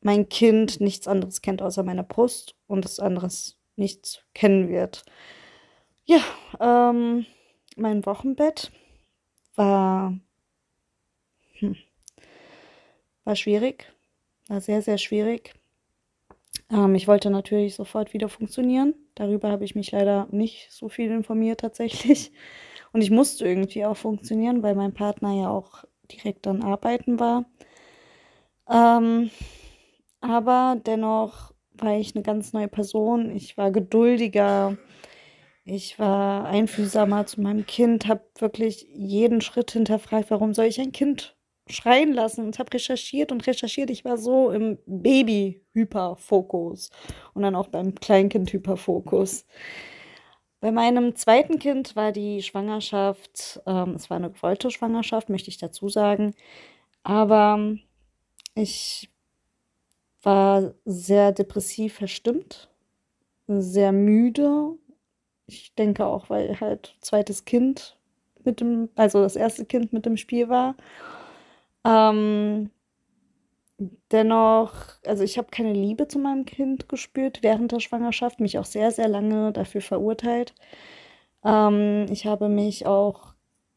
mein 0.00 0.28
Kind 0.28 0.80
nichts 0.80 1.08
anderes 1.08 1.42
kennt 1.42 1.60
außer 1.60 1.82
meiner 1.82 2.04
Brust 2.04 2.54
und 2.66 2.84
das 2.84 3.00
anderes 3.00 3.58
nicht 3.76 4.24
kennen 4.34 4.68
wird. 4.68 5.04
Ja, 6.04 6.20
ähm, 6.60 7.26
mein 7.76 8.06
Wochenbett 8.06 8.70
war, 9.56 10.18
hm, 11.58 11.76
war 13.28 13.36
schwierig, 13.36 13.92
war 14.48 14.62
sehr, 14.62 14.80
sehr 14.80 14.96
schwierig. 14.96 15.52
Ähm, 16.70 16.94
ich 16.94 17.06
wollte 17.06 17.28
natürlich 17.28 17.74
sofort 17.74 18.14
wieder 18.14 18.30
funktionieren. 18.30 18.94
Darüber 19.14 19.50
habe 19.50 19.66
ich 19.66 19.74
mich 19.74 19.92
leider 19.92 20.26
nicht 20.30 20.68
so 20.70 20.88
viel 20.88 21.10
informiert 21.10 21.60
tatsächlich. 21.60 22.32
Und 22.92 23.02
ich 23.02 23.10
musste 23.10 23.46
irgendwie 23.46 23.84
auch 23.84 23.98
funktionieren, 23.98 24.62
weil 24.62 24.74
mein 24.74 24.94
Partner 24.94 25.34
ja 25.34 25.50
auch 25.50 25.84
direkt 26.10 26.46
dann 26.46 26.62
arbeiten 26.62 27.20
war. 27.20 27.44
Ähm, 28.66 29.30
aber 30.22 30.80
dennoch 30.86 31.52
war 31.74 31.98
ich 31.98 32.14
eine 32.14 32.22
ganz 32.22 32.54
neue 32.54 32.68
Person. 32.68 33.30
Ich 33.36 33.58
war 33.58 33.70
geduldiger. 33.70 34.78
Ich 35.66 35.98
war 35.98 36.46
einfühlsamer 36.46 37.26
zu 37.26 37.42
meinem 37.42 37.66
Kind, 37.66 38.06
habe 38.06 38.24
wirklich 38.38 38.86
jeden 38.90 39.42
Schritt 39.42 39.72
hinterfragt, 39.72 40.30
warum 40.30 40.54
soll 40.54 40.64
ich 40.64 40.80
ein 40.80 40.92
Kind 40.92 41.37
schreien 41.70 42.12
lassen 42.12 42.44
und 42.44 42.58
habe 42.58 42.72
recherchiert 42.72 43.32
und 43.32 43.46
recherchiert. 43.46 43.90
Ich 43.90 44.04
war 44.04 44.18
so 44.18 44.50
im 44.50 44.78
Baby-Hyperfokus 44.86 46.90
und 47.34 47.42
dann 47.42 47.54
auch 47.54 47.68
beim 47.68 47.94
Kleinkind-Hyperfokus. 47.94 49.46
Bei 50.60 50.72
meinem 50.72 51.14
zweiten 51.14 51.60
Kind 51.60 51.94
war 51.94 52.10
die 52.10 52.42
Schwangerschaft, 52.42 53.60
ähm, 53.66 53.94
es 53.94 54.10
war 54.10 54.16
eine 54.16 54.30
gewollte 54.30 54.70
Schwangerschaft, 54.70 55.28
möchte 55.28 55.50
ich 55.50 55.58
dazu 55.58 55.88
sagen, 55.88 56.34
aber 57.04 57.76
ich 58.56 59.08
war 60.22 60.74
sehr 60.84 61.32
depressiv 61.32 61.94
verstimmt, 61.94 62.68
sehr 63.46 63.92
müde. 63.92 64.76
Ich 65.46 65.74
denke 65.76 66.06
auch, 66.06 66.28
weil 66.28 66.58
halt 66.60 66.96
zweites 67.00 67.44
Kind 67.44 67.96
mit 68.44 68.60
dem, 68.60 68.88
also 68.96 69.22
das 69.22 69.36
erste 69.36 69.64
Kind 69.64 69.92
mit 69.92 70.06
dem 70.06 70.16
Spiel 70.16 70.48
war. 70.48 70.74
Ähm, 71.88 72.70
dennoch, 74.12 74.72
also 75.06 75.24
ich 75.24 75.38
habe 75.38 75.48
keine 75.50 75.72
Liebe 75.72 76.08
zu 76.08 76.18
meinem 76.18 76.44
Kind 76.44 76.88
gespürt 76.88 77.42
während 77.42 77.72
der 77.72 77.80
Schwangerschaft, 77.80 78.40
mich 78.40 78.58
auch 78.58 78.64
sehr, 78.64 78.90
sehr 78.90 79.08
lange 79.08 79.52
dafür 79.52 79.80
verurteilt. 79.80 80.54
Ähm, 81.44 82.06
ich 82.10 82.26
habe 82.26 82.48
mich 82.48 82.86
auch 82.86 83.34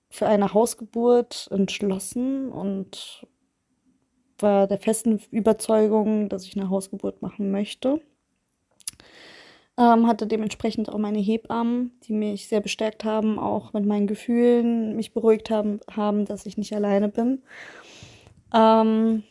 für 0.09 0.27
eine 0.27 0.53
Hausgeburt 0.53 1.47
entschlossen 1.51 2.51
und 2.51 3.27
war 4.39 4.67
der 4.67 4.79
festen 4.79 5.21
Überzeugung, 5.31 6.29
dass 6.29 6.45
ich 6.45 6.57
eine 6.57 6.69
Hausgeburt 6.69 7.21
machen 7.21 7.51
möchte. 7.51 8.01
Ähm, 9.77 10.05
hatte 10.07 10.27
dementsprechend 10.27 10.89
auch 10.89 10.97
meine 10.97 11.19
Hebammen, 11.19 11.97
die 12.03 12.13
mich 12.13 12.47
sehr 12.47 12.61
bestärkt 12.61 13.03
haben, 13.05 13.39
auch 13.39 13.73
mit 13.73 13.85
meinen 13.85 14.05
Gefühlen, 14.07 14.95
mich 14.95 15.13
beruhigt 15.13 15.49
haben, 15.49 15.79
haben 15.89 16.25
dass 16.25 16.45
ich 16.45 16.57
nicht 16.57 16.73
alleine 16.75 17.09
bin. 17.09 17.41
Ähm, 18.53 19.23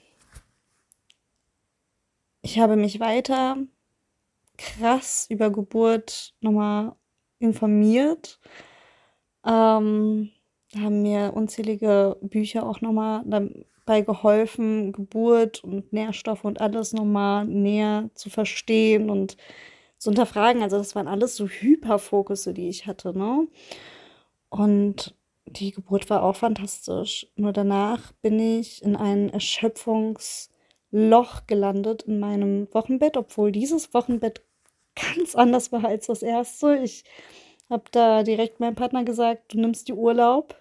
ich 2.43 2.59
habe 2.59 2.77
mich 2.77 3.01
weiter 3.01 3.59
krass 4.57 5.27
über 5.29 5.51
Geburt 5.51 6.35
nochmal 6.41 6.95
informiert. 7.39 8.39
Ähm, 9.45 10.31
haben 10.77 11.03
mir 11.03 11.33
unzählige 11.35 12.17
Bücher 12.21 12.67
auch 12.67 12.81
nochmal 12.81 13.23
dabei 13.27 14.03
geholfen, 14.03 14.93
Geburt 14.93 15.65
und 15.65 15.93
Nährstoffe 15.93 16.45
und 16.45 16.61
alles 16.61 16.93
nochmal 16.93 17.45
näher 17.47 18.11
zu 18.15 18.31
verstehen 18.31 19.11
und 19.11 19.37
zu 20.01 20.11
hinterfragen. 20.11 20.63
Also 20.63 20.79
das 20.79 20.95
waren 20.97 21.09
alles 21.09 21.37
so 21.37 21.47
Hyperfokusse, 21.47 22.55
die 22.55 22.69
ich 22.69 22.87
hatte, 22.87 23.17
ne? 23.17 23.47
Und 24.49 25.15
die 25.47 25.71
Geburt 25.73 26.11
war 26.11 26.23
auch 26.25 26.37
fantastisch. 26.37 27.29
Nur 27.37 27.53
danach 27.53 28.13
bin 28.23 28.39
ich 28.41 28.83
in 28.83 28.97
ein 28.97 29.29
Erschöpfungsloch 29.31 31.47
gelandet 31.47 32.03
in 32.05 32.19
meinem 32.21 32.69
Wochenbett, 32.73 33.17
obwohl 33.17 33.53
dieses 33.53 33.95
Wochenbett 33.95 34.43
ganz 34.95 35.35
anders 35.37 35.73
war 35.73 35.85
als 35.85 36.07
das 36.07 36.23
erste. 36.23 36.77
Ich 36.79 37.05
habe 37.69 37.85
da 37.93 38.23
direkt 38.23 38.61
meinem 38.61 38.75
Partner 38.75 39.05
gesagt, 39.05 39.53
du 39.55 39.61
nimmst 39.61 39.89
die 39.89 39.93
Urlaub, 39.93 40.57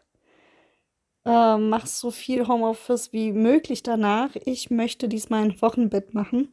äh, 1.25 1.57
machst 1.57 1.99
so 1.99 2.11
viel 2.11 2.47
Homeoffice 2.47 3.13
wie 3.13 3.31
möglich 3.31 3.83
danach. 3.83 4.35
Ich 4.45 4.69
möchte 4.69 5.07
diesmal 5.07 5.43
ein 5.43 5.61
Wochenbett 5.61 6.13
machen. 6.13 6.51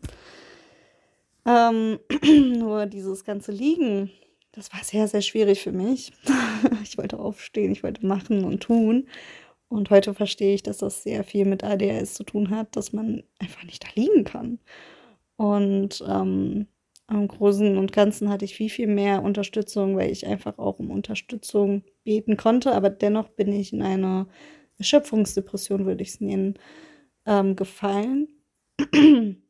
Ähm, 1.46 2.00
nur 2.58 2.86
dieses 2.86 3.24
ganze 3.24 3.52
Liegen 3.52 4.10
das 4.56 4.72
war 4.72 4.82
sehr, 4.82 5.06
sehr 5.06 5.20
schwierig 5.20 5.62
für 5.62 5.72
mich. 5.72 6.12
ich 6.82 6.96
wollte 6.96 7.18
aufstehen, 7.18 7.72
ich 7.72 7.82
wollte 7.82 8.06
machen 8.06 8.44
und 8.44 8.62
tun. 8.62 9.06
Und 9.68 9.90
heute 9.90 10.14
verstehe 10.14 10.54
ich, 10.54 10.62
dass 10.62 10.78
das 10.78 11.02
sehr 11.02 11.24
viel 11.24 11.44
mit 11.44 11.62
ADHS 11.62 12.14
zu 12.14 12.24
tun 12.24 12.50
hat, 12.50 12.74
dass 12.74 12.92
man 12.92 13.22
einfach 13.38 13.64
nicht 13.64 13.84
da 13.84 13.88
liegen 13.94 14.24
kann. 14.24 14.58
Und 15.36 16.02
ähm, 16.08 16.68
im 17.08 17.28
Großen 17.28 17.76
und 17.76 17.92
Ganzen 17.92 18.30
hatte 18.30 18.46
ich 18.46 18.56
viel, 18.56 18.70
viel 18.70 18.86
mehr 18.86 19.22
Unterstützung, 19.22 19.96
weil 19.96 20.10
ich 20.10 20.26
einfach 20.26 20.58
auch 20.58 20.78
um 20.78 20.90
Unterstützung 20.90 21.84
beten 22.04 22.38
konnte. 22.38 22.72
Aber 22.72 22.88
dennoch 22.88 23.28
bin 23.28 23.52
ich 23.52 23.74
in 23.74 23.82
eine 23.82 24.26
Erschöpfungsdepression, 24.78 25.84
würde 25.84 26.02
ich 26.02 26.10
es 26.10 26.20
nennen, 26.20 26.54
ähm, 27.26 27.56
gefallen. 27.56 28.28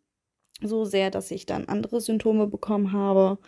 so 0.62 0.84
sehr, 0.84 1.10
dass 1.10 1.30
ich 1.30 1.46
dann 1.46 1.66
andere 1.66 2.00
Symptome 2.00 2.46
bekommen 2.46 2.92
habe 2.92 3.38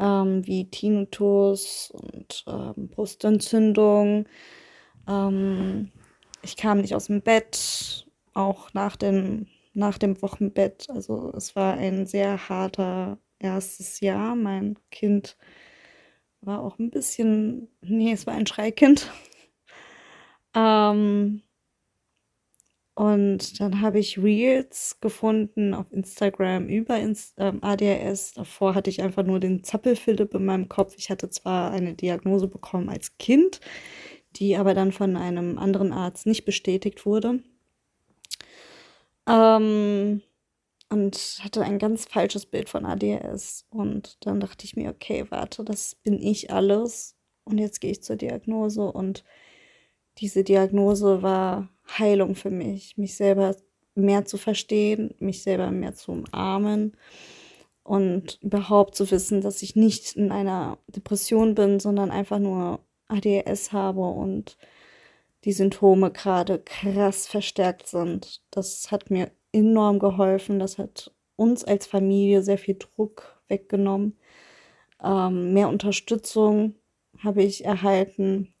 ähm, 0.00 0.46
wie 0.46 0.68
Tinnitus 0.70 1.92
und 1.92 2.44
ähm, 2.48 2.88
Brustentzündung. 2.88 4.26
Ähm, 5.06 5.92
ich 6.42 6.56
kam 6.56 6.80
nicht 6.80 6.94
aus 6.94 7.06
dem 7.06 7.22
Bett, 7.22 8.06
auch 8.34 8.72
nach 8.72 8.96
dem, 8.96 9.46
nach 9.74 9.98
dem 9.98 10.20
Wochenbett. 10.22 10.88
Also 10.90 11.32
es 11.36 11.54
war 11.54 11.74
ein 11.74 12.06
sehr 12.06 12.48
harter 12.48 13.18
erstes 13.38 14.00
Jahr. 14.00 14.34
Mein 14.34 14.78
Kind 14.90 15.36
war 16.40 16.62
auch 16.62 16.78
ein 16.78 16.90
bisschen, 16.90 17.68
nee, 17.82 18.12
es 18.12 18.26
war 18.26 18.34
ein 18.34 18.46
Schreikind. 18.46 19.10
ähm, 20.54 21.42
und 23.00 23.60
dann 23.60 23.80
habe 23.80 23.98
ich 23.98 24.22
Reels 24.22 24.98
gefunden 25.00 25.72
auf 25.72 25.90
Instagram 25.90 26.68
über 26.68 26.98
Inst 26.98 27.32
ähm, 27.38 27.60
ADHS. 27.62 28.34
Davor 28.34 28.74
hatte 28.74 28.90
ich 28.90 29.00
einfach 29.00 29.22
nur 29.22 29.40
den 29.40 29.64
Zappelphilipp 29.64 30.34
in 30.34 30.44
meinem 30.44 30.68
Kopf. 30.68 30.96
Ich 30.98 31.08
hatte 31.08 31.30
zwar 31.30 31.70
eine 31.70 31.94
Diagnose 31.94 32.46
bekommen 32.46 32.90
als 32.90 33.16
Kind, 33.16 33.60
die 34.36 34.54
aber 34.54 34.74
dann 34.74 34.92
von 34.92 35.16
einem 35.16 35.56
anderen 35.56 35.94
Arzt 35.94 36.26
nicht 36.26 36.44
bestätigt 36.44 37.06
wurde. 37.06 37.42
Ähm, 39.26 40.20
und 40.90 41.38
hatte 41.42 41.62
ein 41.62 41.78
ganz 41.78 42.04
falsches 42.04 42.44
Bild 42.44 42.68
von 42.68 42.84
ADHS. 42.84 43.64
Und 43.70 44.18
dann 44.26 44.40
dachte 44.40 44.66
ich 44.66 44.76
mir, 44.76 44.90
okay, 44.90 45.24
warte, 45.30 45.64
das 45.64 45.94
bin 45.94 46.20
ich 46.20 46.52
alles. 46.52 47.16
Und 47.44 47.56
jetzt 47.56 47.80
gehe 47.80 47.92
ich 47.92 48.02
zur 48.02 48.16
Diagnose. 48.16 48.82
Und 48.82 49.24
diese 50.20 50.44
Diagnose 50.44 51.22
war 51.22 51.68
Heilung 51.98 52.34
für 52.34 52.50
mich, 52.50 52.96
mich 52.98 53.16
selber 53.16 53.56
mehr 53.94 54.24
zu 54.24 54.36
verstehen, 54.36 55.14
mich 55.18 55.42
selber 55.42 55.70
mehr 55.70 55.94
zu 55.94 56.12
umarmen 56.12 56.96
und 57.82 58.38
überhaupt 58.42 58.94
zu 58.94 59.10
wissen, 59.10 59.40
dass 59.40 59.62
ich 59.62 59.76
nicht 59.76 60.16
in 60.16 60.30
einer 60.30 60.78
Depression 60.88 61.54
bin, 61.54 61.80
sondern 61.80 62.10
einfach 62.10 62.38
nur 62.38 62.80
ADHS 63.08 63.72
habe 63.72 64.02
und 64.02 64.56
die 65.44 65.52
Symptome 65.52 66.10
gerade 66.10 66.60
krass 66.60 67.26
verstärkt 67.26 67.88
sind. 67.88 68.42
Das 68.50 68.90
hat 68.92 69.10
mir 69.10 69.30
enorm 69.52 69.98
geholfen. 69.98 70.58
Das 70.58 70.78
hat 70.78 71.12
uns 71.36 71.64
als 71.64 71.86
Familie 71.86 72.42
sehr 72.42 72.58
viel 72.58 72.76
Druck 72.78 73.40
weggenommen. 73.48 74.16
Ähm, 75.02 75.54
mehr 75.54 75.68
Unterstützung 75.68 76.74
habe 77.18 77.42
ich 77.42 77.64
erhalten 77.64 78.54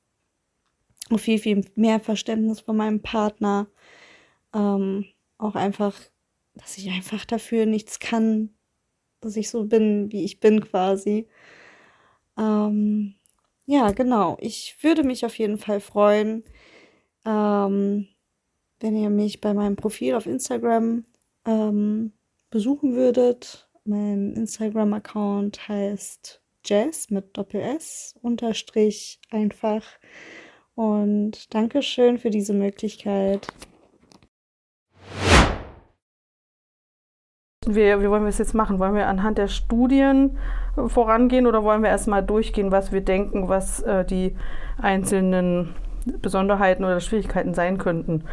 viel, 1.18 1.38
viel 1.38 1.64
mehr 1.74 2.00
Verständnis 2.00 2.60
von 2.60 2.76
meinem 2.76 3.02
Partner. 3.02 3.68
Ähm, 4.54 5.06
auch 5.38 5.54
einfach, 5.54 5.98
dass 6.54 6.78
ich 6.78 6.90
einfach 6.90 7.24
dafür 7.24 7.66
nichts 7.66 7.98
kann, 7.98 8.50
dass 9.20 9.36
ich 9.36 9.50
so 9.50 9.64
bin, 9.64 10.12
wie 10.12 10.24
ich 10.24 10.40
bin 10.40 10.60
quasi. 10.60 11.28
Ähm, 12.38 13.14
ja, 13.66 13.92
genau. 13.92 14.36
Ich 14.40 14.76
würde 14.82 15.04
mich 15.04 15.24
auf 15.24 15.38
jeden 15.38 15.58
Fall 15.58 15.80
freuen, 15.80 16.44
ähm, 17.24 18.08
wenn 18.80 18.96
ihr 18.96 19.10
mich 19.10 19.40
bei 19.40 19.54
meinem 19.54 19.76
Profil 19.76 20.14
auf 20.14 20.26
Instagram 20.26 21.04
ähm, 21.46 22.12
besuchen 22.50 22.94
würdet. 22.94 23.68
Mein 23.84 24.34
Instagram-Account 24.34 25.68
heißt 25.68 26.42
Jazz 26.64 27.10
mit 27.10 27.36
Doppel-S 27.36 28.14
unterstrich 28.22 29.20
einfach. 29.30 29.84
Und 30.80 31.52
Dankeschön 31.52 32.16
für 32.16 32.30
diese 32.30 32.54
Möglichkeit. 32.54 33.48
Wie, 37.66 37.74
wie 38.00 38.08
wollen 38.08 38.22
wir 38.22 38.30
es 38.30 38.38
jetzt 38.38 38.54
machen? 38.54 38.78
Wollen 38.78 38.94
wir 38.94 39.06
anhand 39.06 39.36
der 39.36 39.48
Studien 39.48 40.38
vorangehen 40.86 41.46
oder 41.46 41.62
wollen 41.64 41.82
wir 41.82 41.90
erstmal 41.90 42.22
durchgehen, 42.22 42.72
was 42.72 42.92
wir 42.92 43.02
denken, 43.02 43.50
was 43.50 43.82
äh, 43.82 44.06
die 44.06 44.34
einzelnen 44.80 45.74
Besonderheiten 46.22 46.82
oder 46.86 47.00
Schwierigkeiten 47.00 47.52
sein 47.52 47.76
könnten? 47.76 48.24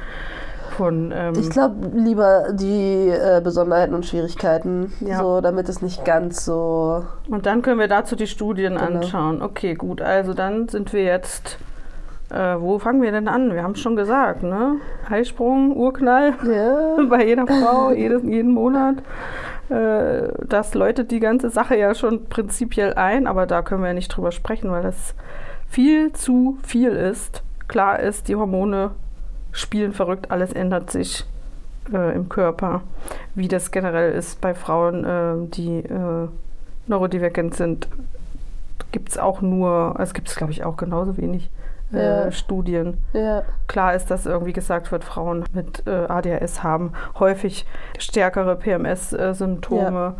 Von, 0.77 1.11
ähm, 1.13 1.33
Ich 1.37 1.49
glaube 1.49 1.89
lieber 1.97 2.53
die 2.53 3.09
äh, 3.09 3.41
Besonderheiten 3.43 3.93
und 3.93 4.05
Schwierigkeiten, 4.05 4.93
Ja. 5.01 5.19
so 5.19 5.41
damit 5.41 5.67
es 5.67 5.81
nicht 5.81 6.05
ganz 6.05 6.45
so. 6.45 7.03
und 7.29 7.45
dann 7.45 7.61
können 7.61 7.79
wir 7.81 7.89
dazu 7.89 8.15
die 8.15 8.27
Studien 8.27 8.75
Genau. 8.75 8.85
anschauen. 8.85 9.41
Okay, 9.41 9.73
gut. 9.73 10.01
Also 10.01 10.33
dann 10.33 10.69
sind 10.69 10.93
wir 10.93 11.03
jetzt. 11.03 11.57
Äh, 12.29 12.59
wo 12.59 12.77
fangen 12.77 13.01
wir 13.01 13.11
denn 13.11 13.27
an? 13.27 13.53
Wir 13.53 13.63
haben 13.63 13.71
es 13.71 13.79
schon 13.79 13.95
gesagt, 13.95 14.43
ne? 14.43 14.75
Eisprung, 15.09 15.75
Urknall. 15.75 16.33
Ja. 16.43 17.03
bei 17.09 17.25
jeder 17.25 17.47
Frau, 17.47 17.91
jedes, 17.91 18.23
jeden 18.23 18.51
Monat. 18.51 18.97
Äh, 19.69 20.29
das 20.45 20.73
läutet 20.73 21.11
die 21.11 21.21
ganze 21.21 21.49
Sache 21.49 21.77
ja 21.77 21.95
schon 21.95 22.25
prinzipiell 22.25 22.93
ein, 22.93 23.27
aber 23.27 23.45
da 23.45 23.61
können 23.61 23.81
wir 23.81 23.89
ja 23.89 23.93
nicht 23.93 24.09
drüber 24.09 24.31
sprechen, 24.31 24.71
weil 24.71 24.83
das 24.83 25.15
viel 25.69 26.11
zu 26.13 26.57
viel 26.63 26.91
ist. 26.91 27.43
Klar 27.67 27.99
ist, 27.99 28.27
die 28.27 28.35
Hormone 28.35 28.91
spielen 29.51 29.93
verrückt, 29.93 30.29
alles 30.29 30.51
ändert 30.53 30.91
sich 30.91 31.25
äh, 31.93 32.13
im 32.13 32.27
Körper. 32.29 32.81
Wie 33.35 33.47
das 33.47 33.71
generell 33.71 34.11
ist 34.13 34.41
bei 34.41 34.53
Frauen, 34.53 35.03
äh, 35.03 35.47
die 35.55 35.79
äh, 35.79 36.27
neurodivergent 36.87 37.55
sind, 37.55 37.87
gibt 38.91 39.09
es 39.09 39.17
auch 39.17 39.41
nur, 39.41 39.95
es 39.99 40.13
gibt 40.13 40.29
es 40.29 40.35
glaube 40.35 40.51
ich 40.51 40.63
auch 40.63 40.77
genauso 40.77 41.17
wenig 41.17 41.49
äh, 41.93 42.25
Ja. 42.25 42.31
Studien. 42.31 42.97
Ja. 43.13 43.43
Klar 43.67 43.93
ist, 43.95 44.09
dass 44.11 44.25
irgendwie 44.25 44.53
gesagt 44.53 44.91
wird, 44.91 45.03
Frauen 45.03 45.45
mit 45.53 45.83
äh, 45.87 46.05
ADHS 46.07 46.63
haben 46.63 46.93
häufig 47.19 47.65
stärkere 47.97 48.55
PMS-Symptome 48.55 50.15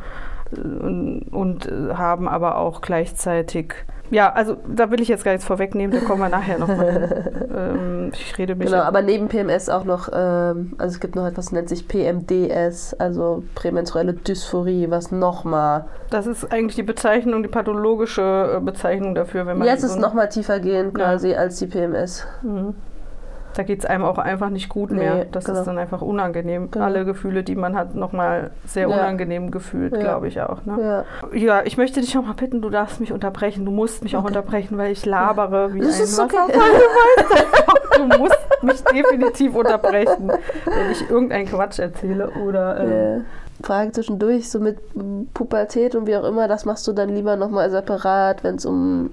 äh, 0.51 0.59
und, 0.59 1.21
und 1.31 1.65
äh, 1.65 1.93
haben 1.95 2.27
aber 2.27 2.57
auch 2.57 2.81
gleichzeitig. 2.81 3.74
Ja, 4.09 4.31
also 4.31 4.57
da 4.67 4.89
will 4.91 5.01
ich 5.01 5.07
jetzt 5.07 5.23
gar 5.23 5.31
nichts 5.31 5.45
vorwegnehmen, 5.45 5.97
da 5.97 6.05
kommen 6.05 6.21
wir 6.21 6.29
nachher 6.29 6.57
nochmal. 6.59 7.31
ähm, 7.55 8.11
ich 8.13 8.37
rede 8.37 8.55
mich. 8.55 8.67
Genau, 8.69 8.81
aber 8.83 9.01
neben 9.01 9.27
PMS 9.27 9.69
auch 9.69 9.83
noch, 9.83 10.09
ähm, 10.13 10.73
also 10.77 10.93
es 10.93 10.99
gibt 10.99 11.15
noch 11.15 11.25
etwas, 11.25 11.51
nennt 11.51 11.69
sich 11.69 11.87
PMDS, 11.87 12.93
also 12.95 13.43
prämenstruelle 13.55 14.13
Dysphorie, 14.13 14.89
was 14.89 15.11
nochmal. 15.11 15.85
das 16.09 16.27
ist 16.27 16.51
eigentlich 16.51 16.75
die 16.75 16.83
Bezeichnung, 16.83 17.43
die 17.43 17.49
pathologische 17.49 18.55
äh, 18.57 18.59
Bezeichnung 18.61 19.15
dafür, 19.15 19.45
wenn 19.45 19.57
man. 19.57 19.67
Jetzt 19.67 19.81
so 19.81 19.87
ist 19.87 19.99
nochmal 19.99 20.29
tiefer 20.29 20.59
gehend 20.59 20.97
Ja. 20.97 21.05
quasi 21.05 21.33
als 21.33 21.57
die 21.59 21.67
PMS. 21.67 22.25
Mhm. 22.43 22.75
Da 23.54 23.63
geht 23.63 23.80
es 23.80 23.86
einem 23.86 24.04
auch 24.04 24.18
einfach 24.20 24.50
nicht 24.50 24.70
gut 24.70 24.92
Nee, 24.92 24.98
mehr. 25.00 25.25
Das 25.32 25.46
genau. 25.46 25.60
ist 25.60 25.66
dann 25.66 25.77
einfach 25.77 26.01
unangenehm. 26.01 26.70
Genau. 26.70 26.86
Alle 26.86 27.06
Gefühle, 27.06 27.44
die 27.44 27.56
man 27.56 27.75
hat, 27.75 27.96
nochmal 27.96 28.51
sehr 28.66 28.88
Ja. 28.88 28.96
unangenehm 28.96 29.50
gefühlt, 29.51 29.94
Ja. 29.94 30.00
glaube 30.00 30.27
ich 30.27 30.39
auch. 30.42 30.63
Ne? 30.66 31.06
Ja. 31.34 31.38
Ja, 31.38 31.62
ich 31.66 31.77
möchte 31.77 32.00
dich 32.01 32.18
auch 32.18 32.24
mal 32.24 32.34
bitten, 32.34 32.62
du 32.62 32.70
darfst 32.70 33.00
mich 33.00 33.12
unterbrechen. 33.12 33.66
Du 33.66 33.72
musst 33.72 34.04
mich 34.04 34.16
auch 34.16 34.20
Okay. 34.24 34.27
unterbrechen, 34.36 34.77
weil 34.77 34.92
ich 34.92 35.06
labere 35.06 35.74
wie 35.74 35.80
Das 35.80 35.98
ein 35.98 36.04
ist 36.04 36.20
okay. 36.20 36.36
Du, 37.98 38.08
du 38.08 38.18
musst 38.20 38.38
mich 38.62 38.84
definitiv 38.84 39.56
unterbrechen, 39.56 40.32
wenn 40.66 40.92
ich 40.92 41.10
irgendeinen 41.10 41.48
Quatsch 41.48 41.80
erzähle 41.80 42.30
oder... 42.46 42.80
Ähm, 42.80 42.92
Ja. 42.92 43.22
Frage 43.63 43.92
zwischendurch, 43.92 44.51
so 44.51 44.60
mit 44.60 44.77
Pubertät 45.34 45.96
und 45.96 46.06
wie 46.06 46.16
auch 46.16 46.24
immer, 46.25 46.48
das 46.48 46.66
machst 46.66 46.88
du 46.88 46.94
dann 46.94 47.10
lieber 47.10 47.36
nochmal 47.38 47.72
separat, 47.72 48.44
wenn 48.44 48.54
es 48.56 48.68
um. 48.68 49.10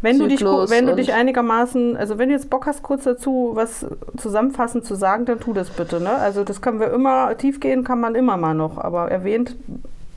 Wenn 0.00 0.18
du, 0.18 0.26
dich, 0.26 0.40
wenn 0.40 0.86
du 0.86 0.94
dich 0.94 1.12
einigermaßen, 1.12 1.96
also 1.96 2.18
wenn 2.18 2.28
du 2.28 2.34
jetzt 2.34 2.50
Bock 2.50 2.66
hast, 2.66 2.82
kurz 2.82 3.04
dazu 3.04 3.52
was 3.54 3.86
zusammenfassend 4.16 4.84
zu 4.84 4.94
sagen, 4.94 5.24
dann 5.24 5.40
tu 5.40 5.52
das 5.52 5.70
bitte. 5.70 6.00
Ne? 6.00 6.10
Also 6.10 6.44
das 6.44 6.60
können 6.60 6.80
wir 6.80 6.92
immer, 6.92 7.36
tief 7.36 7.60
gehen 7.60 7.84
kann 7.84 8.00
man 8.00 8.14
immer 8.14 8.36
mal 8.36 8.54
noch, 8.54 8.78
aber 8.78 9.10
erwähnt 9.10 9.50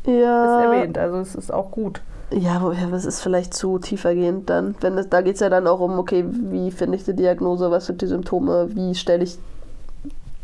ist 0.04 0.12
Ja. 0.12 0.64
erwähnt, 0.64 0.98
also 0.98 1.18
es 1.18 1.36
ist 1.36 1.54
auch 1.54 1.72
gut. 1.72 2.02
Ja, 2.32 2.72
ja, 2.72 2.88
das 2.90 3.06
ist 3.06 3.22
vielleicht 3.22 3.54
zu 3.54 3.78
tiefergehend 3.78 4.50
dann. 4.50 4.76
Wenn 4.82 4.96
das, 4.96 5.10
da 5.10 5.22
geht 5.22 5.36
es 5.36 5.42
ja 5.42 5.50
dann 5.50 5.68
auch 5.68 5.80
um, 5.82 6.00
okay, 6.00 6.24
wie 6.28 6.72
finde 6.72 6.98
ich 6.98 7.04
die 7.04 7.16
Diagnose, 7.16 7.70
was 7.72 7.86
sind 7.88 8.02
die 8.02 8.08
Symptome, 8.08 8.70
wie 8.74 8.96
stelle 8.96 9.24
ich, 9.24 9.38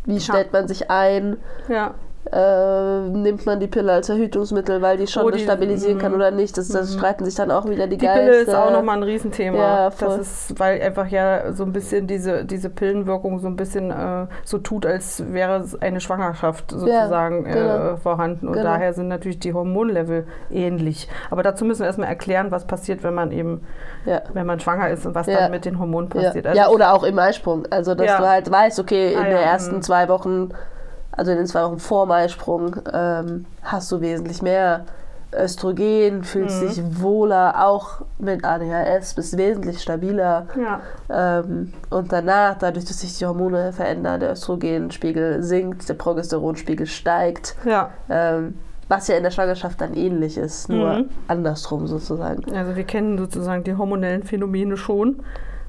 wie 0.05 0.19
stellt 0.19 0.51
man 0.53 0.67
sich 0.67 0.91
ein, 0.91 1.37
Ja, 1.69 1.93
äh, 2.31 3.09
nimmt 3.09 3.45
man 3.45 3.59
die 3.59 3.67
Pille 3.67 3.91
als 3.91 4.07
Verhütungsmittel, 4.07 4.81
weil 4.81 4.97
die 4.97 5.07
schon 5.07 5.23
Oh, 5.25 5.29
die- 5.31 5.39
stabilisieren 5.39 5.97
kann 5.97 6.11
mhm. 6.11 6.17
oder 6.17 6.31
nicht. 6.31 6.57
Das, 6.57 6.67
das 6.69 6.93
Mhm. 6.93 6.97
streiten 6.99 7.25
sich 7.25 7.35
dann 7.35 7.51
auch 7.51 7.67
wieder 7.69 7.87
die, 7.87 7.97
die 7.97 8.05
Geister. 8.05 8.21
Pille 8.21 8.35
ist 8.37 8.53
auch 8.55 8.71
nochmal 8.71 8.97
ein 8.97 9.03
Riesenthema. 9.03 9.57
Ja, 9.57 9.89
das 9.89 10.17
ist, 10.17 10.59
weil 10.59 10.81
einfach 10.81 11.07
ja 11.07 11.51
so 11.53 11.63
ein 11.63 11.73
bisschen 11.73 12.07
diese, 12.07 12.45
diese 12.45 12.69
Pillenwirkung 12.69 13.39
so 13.39 13.47
ein 13.47 13.55
bisschen 13.55 13.91
äh, 13.91 14.27
so 14.43 14.57
tut, 14.57 14.85
als 14.85 15.23
wäre 15.31 15.57
es 15.57 15.79
eine 15.81 15.99
Schwangerschaft 15.99 16.71
sozusagen 16.71 17.43
genau. 17.45 17.93
äh, 17.93 17.97
vorhanden. 17.97 18.47
Und 18.47 18.53
Genau. 18.53 18.65
daher 18.65 18.93
sind 18.93 19.07
natürlich 19.07 19.39
die 19.39 19.53
Hormonlevel 19.53 20.25
ähnlich. 20.51 21.09
Aber 21.31 21.43
dazu 21.43 21.65
müssen 21.65 21.81
wir 21.81 21.87
erstmal 21.87 22.09
erklären, 22.09 22.51
was 22.51 22.65
passiert, 22.65 23.03
wenn 23.03 23.13
man 23.13 23.31
eben, 23.31 23.61
Ja. 24.05 24.21
wenn 24.33 24.45
man 24.45 24.59
schwanger 24.59 24.89
ist 24.89 25.05
und 25.05 25.15
was 25.15 25.27
Ja. 25.27 25.39
dann 25.39 25.51
mit 25.51 25.65
den 25.65 25.79
Hormonen 25.79 26.09
Ja. 26.13 26.23
passiert. 26.23 26.47
Also 26.47 26.59
ja, 26.59 26.69
oder 26.69 26.93
auch 26.93 27.03
im 27.03 27.17
Eisprung. 27.19 27.65
Also, 27.69 27.95
dass 27.95 28.07
Ja. 28.07 28.17
du 28.17 28.27
halt 28.27 28.51
weißt, 28.51 28.79
okay, 28.79 29.13
in 29.13 29.19
Ah, 29.19 29.23
den 29.23 29.31
ja, 29.33 29.39
ersten 29.39 29.75
mhm. 29.77 29.81
zwei 29.81 30.07
Wochen, 30.09 30.49
also 31.17 31.31
in 31.31 31.37
den 31.37 31.47
zwei 31.47 31.63
Wochen 31.63 31.79
vor 31.79 32.05
dem 32.05 32.11
Eisprung, 32.11 32.75
ähm, 32.93 33.45
hast 33.63 33.91
du 33.91 33.99
wesentlich 33.99 34.41
mehr 34.41 34.85
Östrogen, 35.37 36.23
fühlst 36.23 36.61
Mhm. 36.61 36.67
dich 36.67 37.01
wohler, 37.01 37.65
auch 37.67 38.01
mit 38.17 38.45
ADHS, 38.45 39.13
bist 39.13 39.37
wesentlich 39.37 39.81
stabiler. 39.81 40.47
ja. 40.57 40.79
Ähm, 41.09 41.73
und 41.89 42.11
danach, 42.13 42.57
dadurch, 42.57 42.85
dass 42.85 42.99
sich 43.01 43.17
die 43.17 43.25
Hormone 43.25 43.73
verändern, 43.73 44.19
der 44.21 44.31
Östrogenspiegel 44.31 45.43
sinkt, 45.43 45.87
der 45.89 45.93
Progesteronspiegel 45.95 46.85
steigt, 46.87 47.55
ja, 47.65 47.89
ähm, 48.09 48.57
was 48.89 49.09
ja 49.09 49.17
in 49.17 49.23
der 49.23 49.31
Schwangerschaft 49.31 49.81
dann 49.81 49.95
ähnlich 49.95 50.37
ist, 50.37 50.69
nur 50.69 50.93
Mhm. 50.93 51.09
andersrum 51.27 51.87
sozusagen. 51.87 52.43
also 52.55 52.75
wir 52.77 52.83
kennen 52.85 53.17
sozusagen 53.17 53.63
die 53.65 53.75
hormonellen 53.75 54.23
Phänomene 54.23 54.77
schon, 54.77 55.17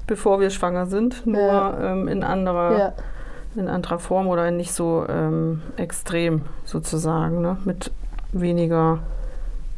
bevor 0.07 0.39
wir 0.39 0.49
schwanger 0.51 0.85
sind, 0.85 1.25
nur 1.27 1.37
Ja. 1.37 1.77
ähm, 1.91 2.07
in 2.07 2.23
anderer 2.23 2.77
Ja, 2.79 2.93
in 3.59 3.67
anderer 3.67 3.99
Form 3.99 4.27
oder 4.27 4.49
nicht 4.51 4.73
so 4.73 5.05
ähm, 5.07 5.61
extrem 5.77 6.41
sozusagen, 6.65 7.41
ne? 7.41 7.57
mit 7.65 7.91
weniger 8.31 8.99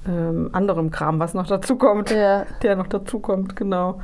ähm, 0.08 0.50
anderem 0.54 0.92
Kram, 0.92 1.20
was 1.20 1.34
noch 1.34 1.48
dazu 1.48 1.76
kommt, 1.76 2.12
ja, 2.12 2.46
der 2.64 2.76
noch 2.76 2.88
dazu 2.88 3.20
kommt, 3.20 3.56
genau. 3.56 4.02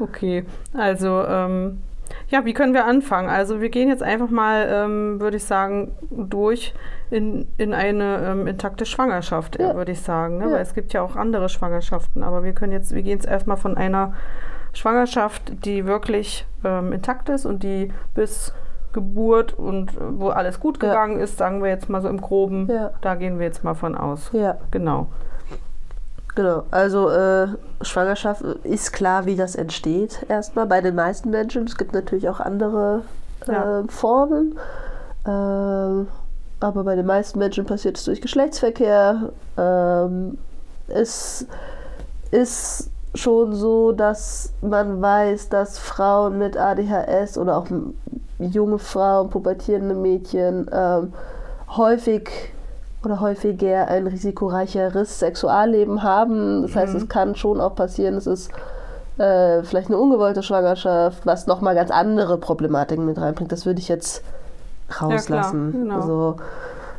Okay, 0.00 0.44
also 0.74 1.24
ähm, 1.26 1.80
ja, 2.28 2.44
wie 2.44 2.52
können 2.52 2.74
wir 2.74 2.84
anfangen? 2.86 3.28
Also 3.28 3.60
wir 3.60 3.68
gehen 3.68 3.88
jetzt 3.88 4.02
einfach 4.02 4.28
mal, 4.30 4.66
ähm, 4.70 5.20
würde 5.20 5.36
ich 5.36 5.44
sagen, 5.44 5.92
durch 6.10 6.74
in, 7.10 7.46
in 7.58 7.74
eine 7.74 8.24
ähm, 8.26 8.46
intakte 8.46 8.86
Schwangerschaft, 8.86 9.58
Ja. 9.58 9.74
würde 9.74 9.92
ich 9.92 10.00
sagen. 10.00 10.38
Ne? 10.38 10.44
Ja. 10.46 10.52
Weil 10.52 10.62
es 10.62 10.74
gibt 10.74 10.92
ja 10.92 11.02
auch 11.02 11.16
andere 11.16 11.48
Schwangerschaften, 11.48 12.22
aber 12.22 12.42
wir 12.44 12.52
können 12.52 12.72
jetzt, 12.72 12.94
wir 12.94 13.02
gehen 13.02 13.12
jetzt 13.18 13.26
erstmal 13.26 13.56
von 13.56 13.76
einer 13.76 14.14
Schwangerschaft, 14.72 15.64
die 15.64 15.86
wirklich 15.86 16.46
ähm, 16.64 16.92
intakt 16.92 17.28
ist 17.28 17.44
und 17.44 17.62
die 17.62 17.92
bis 18.14 18.54
Geburt 18.92 19.58
und 19.58 19.90
äh, 19.92 20.00
wo 20.18 20.28
alles 20.28 20.60
gut 20.60 20.82
Ja. 20.82 20.88
gegangen 20.90 21.18
ist, 21.20 21.38
sagen 21.38 21.62
wir 21.62 21.70
jetzt 21.70 21.88
mal 21.88 22.02
so 22.02 22.08
im 22.08 22.20
Groben, 22.20 22.68
Ja. 22.70 22.90
da 23.00 23.14
gehen 23.14 23.38
wir 23.38 23.46
jetzt 23.46 23.64
mal 23.64 23.74
von 23.74 23.94
aus. 23.96 24.30
ja. 24.32 24.56
Genau. 24.70 25.06
Genau, 26.34 26.62
also 26.70 27.10
äh, 27.10 27.48
Schwangerschaft 27.82 28.40
ist 28.64 28.92
klar, 28.94 29.26
wie 29.26 29.36
das 29.36 29.54
entsteht, 29.54 30.24
erstmal 30.30 30.64
bei 30.66 30.80
den 30.80 30.94
meisten 30.94 31.28
Menschen. 31.28 31.64
Es 31.64 31.76
gibt 31.76 31.92
natürlich 31.92 32.26
auch 32.30 32.40
andere 32.40 33.02
äh, 33.46 33.52
Ja. 33.52 33.82
Formen, 33.88 34.58
ähm, 35.26 36.08
aber 36.60 36.84
bei 36.84 36.94
den 36.96 37.04
meisten 37.04 37.38
Menschen 37.38 37.66
passiert 37.66 37.98
es 37.98 38.04
durch 38.04 38.22
Geschlechtsverkehr. 38.22 39.28
Ähm, 39.58 40.38
es 40.88 41.46
ist 42.30 42.90
schon 43.14 43.52
so, 43.54 43.92
dass 43.92 44.54
man 44.62 45.02
weiß, 45.02 45.50
dass 45.50 45.78
Frauen 45.78 46.38
mit 46.38 46.56
ADHS 46.56 47.36
oder 47.36 47.58
auch 47.58 47.66
junge 48.48 48.78
Frauen, 48.78 49.30
pubertierende 49.30 49.94
Mädchen 49.94 50.68
ähm, 50.72 51.12
häufig 51.76 52.30
oder 53.04 53.20
häufiger 53.20 53.88
ein 53.88 54.06
risikoreicheres 54.06 55.18
Sexualleben 55.18 56.02
haben. 56.02 56.62
Das 56.62 56.76
heißt, 56.76 56.92
Mhm. 56.94 57.00
es 57.00 57.08
kann 57.08 57.34
schon 57.34 57.60
auch 57.60 57.74
passieren, 57.74 58.14
es 58.14 58.26
ist 58.26 58.50
äh, 59.18 59.62
vielleicht 59.62 59.88
eine 59.88 59.98
ungewollte 59.98 60.42
Schwangerschaft, 60.42 61.26
was 61.26 61.46
nochmal 61.46 61.74
ganz 61.74 61.90
andere 61.90 62.38
Problematiken 62.38 63.04
mit 63.04 63.18
reinbringt. 63.20 63.52
Das 63.52 63.66
würde 63.66 63.80
ich 63.80 63.88
jetzt 63.88 64.22
rauslassen. 65.00 65.72
genau. 65.72 66.00
so, 66.02 66.36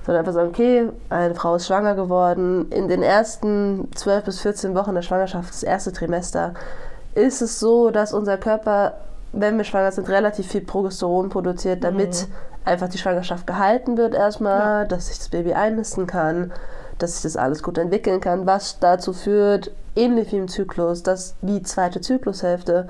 sondern 0.06 0.19
einfach 0.19 0.34
sagen, 0.34 0.49
okay, 0.49 0.89
eine 1.10 1.36
Frau 1.36 1.56
ist 1.56 1.67
schwanger 1.67 1.95
geworden. 1.95 2.69
In 2.71 2.88
den 2.88 3.01
ersten 3.01 3.88
12 3.95 4.25
bis 4.25 4.39
14 4.41 4.75
Wochen 4.75 4.93
der 4.95 5.01
Schwangerschaft, 5.01 5.49
das 5.49 5.63
erste 5.63 5.91
Trimester, 5.93 6.53
ist 7.15 7.41
es 7.41 7.60
so, 7.60 7.89
dass 7.91 8.13
unser 8.13 8.38
Körper, 8.38 8.93
wenn 9.34 9.58
wir 9.58 9.65
schwanger 9.65 9.91
sind, 9.91 10.08
relativ 10.10 10.48
viel 10.48 10.62
Progesteron 10.62 11.30
produziert, 11.30 11.84
damit 11.84 12.28
einfach 12.65 12.88
die 12.88 12.98
Schwangerschaft 12.98 13.46
gehalten 13.46 13.98
wird 13.98 14.13
erstmal, 14.13 14.88
dass 14.88 15.08
sich 15.08 15.17
das 15.17 15.30
Baby 15.30 15.54
einnisten 15.54 16.08
kann, 16.08 16.54
dass 17.00 17.13
sich 17.13 17.24
das 17.24 17.36
alles 17.36 17.63
gut 17.63 17.78
entwickeln 17.78 18.22
kann, 18.22 18.46
was 18.46 18.80
dazu 18.80 19.12
führt, 19.12 19.72
ähnlich 19.96 20.32
wie 20.32 20.38
im 20.38 20.48
Zyklus, 20.48 21.04
dass 21.04 21.36
die 21.41 21.63
zweite 21.63 22.00
Zyklushälfte 22.00 22.88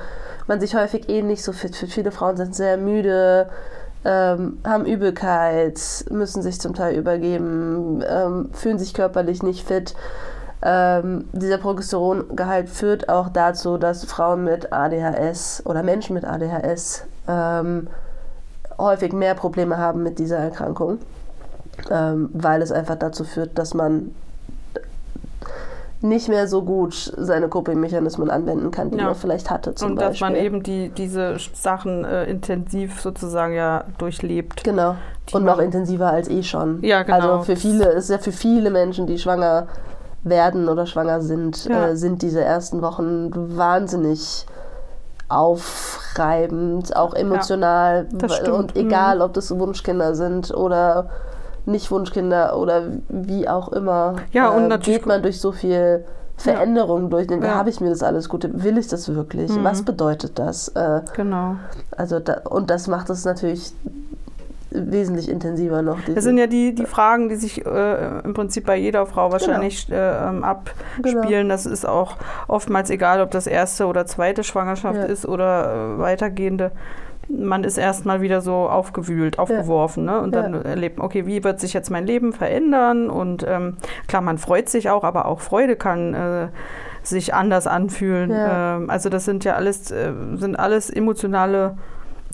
man 0.47 0.59
sich 0.59 0.75
häufig 0.75 1.09
ähnlich 1.09 1.43
so 1.43 1.53
fit 1.53 1.75
fühlt. 1.75 1.91
Viele 1.91 2.11
Frauen 2.11 2.37
sind 2.37 2.53
sehr 2.53 2.77
müde, 2.77 3.49
ähm, 4.05 4.59
haben 4.65 4.85
Übelkeit, 4.85 5.79
müssen 6.09 6.41
sich 6.41 6.59
zum 6.59 6.73
Teil 6.73 6.95
übergeben, 6.95 8.03
ähm, 8.07 8.49
fühlen 8.53 8.77
sich 8.77 8.93
körperlich 8.93 9.43
nicht 9.43 9.65
fit. 9.65 9.95
Ähm, 10.65 11.25
dieser 11.33 11.57
Progesterongehalt 11.57 12.69
führt 12.69 13.09
auch 13.09 13.27
dazu, 13.29 13.77
dass 13.77 14.05
Frauen 14.05 14.45
mit 14.45 14.71
ADHS 14.71 15.63
oder 15.65 15.83
Menschen 15.83 16.13
mit 16.13 16.23
ADHS 16.23 17.05
ähm, 17.27 17.87
häufig 18.77 19.11
mehr 19.11 19.35
Probleme 19.35 19.77
haben 19.77 20.03
mit 20.03 20.19
dieser 20.19 20.37
Erkrankung, 20.37 20.99
ähm, 21.91 22.29
weil 22.33 22.61
es 22.61 22.71
einfach 22.71 22.95
dazu 22.95 23.25
führt, 23.25 23.57
dass 23.59 23.73
man 23.73 24.15
nicht 25.99 26.27
mehr 26.27 26.47
so 26.49 26.61
gut 26.63 27.13
seine 27.17 27.47
Coping-Mechanismen 27.47 28.29
anwenden 28.29 28.71
kann, 28.71 28.91
die 28.91 28.97
Ja. 28.97 29.05
man 29.05 29.15
vielleicht 29.15 29.49
hatte 29.49 29.73
zum 29.73 29.91
Und 29.91 29.95
Beispiel. 29.95 30.11
dass 30.11 30.19
man 30.21 30.35
eben 30.35 30.61
die, 30.61 30.89
diese 30.89 31.37
Sachen 31.53 32.03
äh, 32.03 32.25
intensiv 32.25 32.99
sozusagen 32.99 33.53
ja 33.53 33.85
durchlebt. 33.97 34.63
Genau. 34.65 34.95
Und 35.31 35.45
noch 35.45 35.59
intensiver 35.59 36.09
als 36.11 36.27
eh 36.29 36.43
schon. 36.43 36.83
Ja, 36.83 37.03
genau. 37.03 37.15
Also 37.35 37.43
für 37.43 37.55
viele, 37.55 37.85
ist 37.85 38.09
ja 38.09 38.17
für 38.17 38.33
viele 38.33 38.69
Menschen, 38.69 39.07
die 39.07 39.17
schwanger 39.17 39.67
werden 40.23 40.69
oder 40.69 40.85
schwanger 40.85 41.21
sind, 41.21 41.65
Ja. 41.65 41.87
äh, 41.89 41.95
sind 41.95 42.21
diese 42.21 42.41
ersten 42.41 42.81
Wochen 42.81 43.31
wahnsinnig 43.57 44.45
aufreibend, 45.29 46.95
auch 46.95 47.13
emotional. 47.13 48.07
stimmt. 48.29 48.49
Und 48.49 48.75
egal, 48.75 49.21
ob 49.21 49.33
das 49.33 49.57
Wunschkinder 49.57 50.15
sind 50.15 50.53
oder 50.53 51.09
nicht 51.65 51.89
Wunschkinder 51.91 52.57
oder 52.57 52.83
wie 53.09 53.47
auch 53.47 53.69
immer, 53.71 54.15
Ja, 54.31 54.49
und 54.49 54.71
äh, 54.71 54.77
geht 54.79 55.05
man 55.05 55.21
durch 55.21 55.39
so 55.39 55.51
viel 55.51 56.03
Veränderungen 56.35 57.09
durch. 57.09 57.29
Ja. 57.29 57.37
Mhm. 57.37 57.43
Habe 57.55 57.69
ich 57.69 57.79
mir 57.79 57.89
das 57.89 58.03
alles 58.03 58.27
Gute? 58.27 58.63
Will 58.63 58.77
ich 58.77 58.87
das 58.87 59.13
wirklich? 59.13 59.51
Was 59.63 59.83
bedeutet 59.83 60.39
das? 60.39 60.67
Äh, 60.69 61.01
Genau. 61.15 61.55
also 61.95 62.19
da, 62.19 62.41
und 62.49 62.69
das 62.69 62.87
macht 62.87 63.09
es 63.09 63.23
natürlich 63.23 63.73
wesentlich 64.73 65.29
intensiver 65.29 65.81
noch. 65.81 65.99
Das 66.13 66.23
sind 66.23 66.37
ja 66.37 66.47
die, 66.47 66.73
die 66.75 66.85
Fragen, 66.85 67.29
die 67.29 67.35
sich 67.35 67.65
äh, 67.65 68.19
im 68.23 68.33
Prinzip 68.33 68.65
bei 68.65 68.75
jeder 68.75 69.05
Frau 69.05 69.31
wahrscheinlich 69.31 69.91
äh, 69.91 69.95
ähm, 69.95 70.43
abspielen. 70.43 71.21
Genau. 71.21 71.47
Das 71.49 71.65
ist 71.65 71.87
auch 71.87 72.17
oftmals 72.47 72.89
egal, 72.89 73.21
ob 73.21 73.31
das 73.31 73.47
erste 73.47 73.85
oder 73.87 74.05
zweite 74.05 74.43
Schwangerschaft 74.43 74.97
Ja. 74.97 75.03
ist 75.03 75.27
oder 75.27 75.95
äh, 75.95 75.99
weitergehende. 75.99 76.71
Man 77.29 77.63
ist 77.63 77.77
erstmal 77.77 78.21
wieder 78.21 78.41
so 78.41 78.53
aufgewühlt, 78.53 79.39
aufgeworfen 79.39 80.03
ne? 80.05 80.19
und 80.19 80.35
dann 80.35 80.53
Ja. 80.55 80.61
erlebt, 80.61 80.99
okay, 80.99 81.25
wie 81.25 81.43
wird 81.43 81.59
sich 81.59 81.73
jetzt 81.73 81.89
mein 81.89 82.05
Leben 82.05 82.33
verändern? 82.33 83.09
Und 83.09 83.45
ähm, 83.47 83.77
klar, 84.07 84.21
man 84.21 84.37
freut 84.37 84.67
sich 84.69 84.89
auch, 84.89 85.03
aber 85.05 85.25
auch 85.25 85.39
Freude 85.39 85.75
kann 85.77 86.13
äh, 86.13 86.47
sich 87.01 87.33
anders 87.33 87.65
anfühlen. 87.65 88.29
Ja. 88.31 88.75
Ähm, 88.75 88.89
also 88.89 89.09
das 89.09 89.23
sind 89.25 89.45
ja 89.45 89.53
alles, 89.55 89.89
äh, 89.91 90.11
sind 90.35 90.59
alles 90.59 90.89
emotionale 90.89 91.77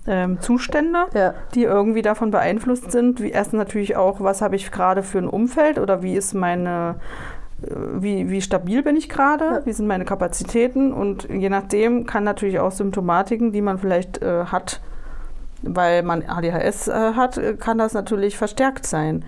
ähm, 0.07 0.39
Zustände 0.41 0.99
ja, 1.13 1.33
die 1.55 1.63
irgendwie 1.63 2.01
davon 2.01 2.31
beeinflusst 2.31 2.91
sind. 2.91 3.21
Wie 3.21 3.31
erstens 3.31 3.57
natürlich 3.57 3.95
auch, 3.97 4.21
was 4.21 4.41
habe 4.41 4.55
ich 4.55 4.71
gerade 4.71 5.03
für 5.03 5.17
ein 5.19 5.27
Umfeld 5.27 5.77
oder 5.79 6.01
wie 6.01 6.15
ist 6.15 6.33
meine, 6.33 6.95
äh, 7.61 7.67
wie, 7.95 8.29
wie 8.29 8.41
stabil 8.41 8.81
bin 8.83 8.95
ich 8.95 9.09
gerade, 9.09 9.45
Ja. 9.45 9.65
wie 9.65 9.73
sind 9.73 9.87
meine 9.87 10.05
Kapazitäten 10.05 10.93
und 10.93 11.27
je 11.29 11.49
nachdem 11.49 12.05
kann 12.05 12.23
natürlich 12.23 12.59
auch 12.59 12.71
Symptomatiken, 12.71 13.51
die 13.51 13.61
man 13.61 13.77
vielleicht 13.77 14.21
äh, 14.21 14.45
hat, 14.45 14.81
weil 15.61 16.03
man 16.03 16.23
ADHS 16.27 16.87
äh, 16.87 17.13
hat, 17.13 17.37
äh, 17.37 17.55
kann 17.55 17.77
das 17.77 17.93
natürlich 17.93 18.37
verstärkt 18.37 18.85
sein. 18.85 19.25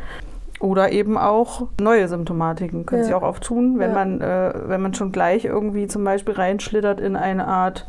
Oder 0.59 0.91
eben 0.91 1.17
auch 1.17 1.67
neue 1.81 2.07
Symptomatiken 2.07 2.85
können 2.85 3.01
Ja. 3.01 3.05
sich 3.07 3.13
auch 3.15 3.23
auftun, 3.23 3.79
wenn 3.79 3.89
Ja. 3.89 3.95
man, 3.95 4.21
äh, 4.21 4.53
wenn 4.67 4.79
man 4.81 4.93
schon 4.93 5.11
gleich 5.11 5.45
irgendwie 5.45 5.87
zum 5.87 6.03
Beispiel 6.03 6.35
reinschlittert 6.35 6.99
in 6.99 7.15
eine 7.15 7.47
Art 7.47 7.87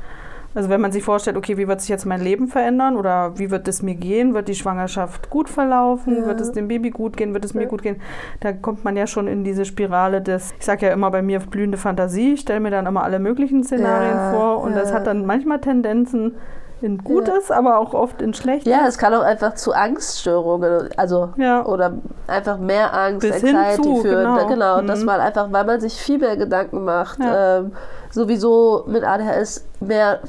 also 0.54 0.68
wenn 0.68 0.80
man 0.80 0.92
sich 0.92 1.02
vorstellt, 1.02 1.36
okay, 1.36 1.56
wie 1.56 1.66
wird 1.68 1.80
sich 1.80 1.88
jetzt 1.88 2.04
mein 2.06 2.20
Leben 2.20 2.48
verändern 2.48 2.96
oder 2.96 3.38
wie 3.38 3.50
wird 3.50 3.66
es 3.68 3.82
mir 3.82 3.94
gehen? 3.94 4.34
Wird 4.34 4.48
die 4.48 4.54
Schwangerschaft 4.54 5.30
gut 5.30 5.48
verlaufen? 5.48 6.16
Ja. 6.18 6.26
Wird 6.26 6.40
es 6.40 6.52
dem 6.52 6.68
Baby 6.68 6.90
gut 6.90 7.16
gehen? 7.16 7.32
Wird 7.34 7.44
es 7.44 7.54
mir 7.54 7.62
Ja. 7.62 7.68
gut 7.68 7.82
gehen? 7.82 8.00
Da 8.40 8.52
kommt 8.52 8.84
man 8.84 8.96
ja 8.96 9.06
schon 9.06 9.28
in 9.28 9.44
diese 9.44 9.64
Spirale 9.64 10.20
des, 10.20 10.52
ich 10.58 10.64
sage 10.64 10.86
ja 10.86 10.92
immer 10.92 11.10
bei 11.10 11.22
mir 11.22 11.40
blühende 11.40 11.78
Fantasie, 11.78 12.34
ich 12.34 12.40
stelle 12.40 12.60
mir 12.60 12.70
dann 12.70 12.86
immer 12.86 13.02
alle 13.02 13.18
möglichen 13.18 13.64
Szenarien 13.64 14.16
Ja, 14.16 14.30
vor 14.32 14.60
und 14.62 14.74
das 14.76 14.92
hat 14.92 15.06
dann 15.06 15.24
manchmal 15.26 15.60
Tendenzen 15.60 16.34
in 16.80 16.98
Gutes, 16.98 17.52
aber 17.52 17.78
auch 17.78 17.94
oft 17.94 18.20
in 18.20 18.34
Schlechtes. 18.34 18.68
ja, 18.72 18.80
es 18.88 18.98
kann 18.98 19.14
auch 19.14 19.22
einfach 19.22 19.54
zu 19.54 19.72
Angststörungen, 19.72 20.88
also 20.96 21.30
oder 21.64 21.92
einfach 22.26 22.58
mehr 22.58 22.92
Angst, 22.92 23.20
Bis 23.20 23.36
hin 23.40 23.54
Anxiety 23.56 23.82
zu, 23.82 23.96
führen. 24.02 24.34
genau. 24.34 24.46
genau 24.48 24.80
dass 24.82 25.00
Mhm. 25.00 25.06
man 25.06 25.20
einfach, 25.20 25.52
weil 25.52 25.64
man 25.64 25.80
sich 25.80 25.94
viel 25.94 26.18
mehr 26.18 26.36
Gedanken 26.36 26.84
macht, 26.84 27.18
ähm, 27.22 27.70
sowieso 28.12 28.84
mit 28.86 29.02
ADHS 29.02 29.64
mehr 29.80 30.20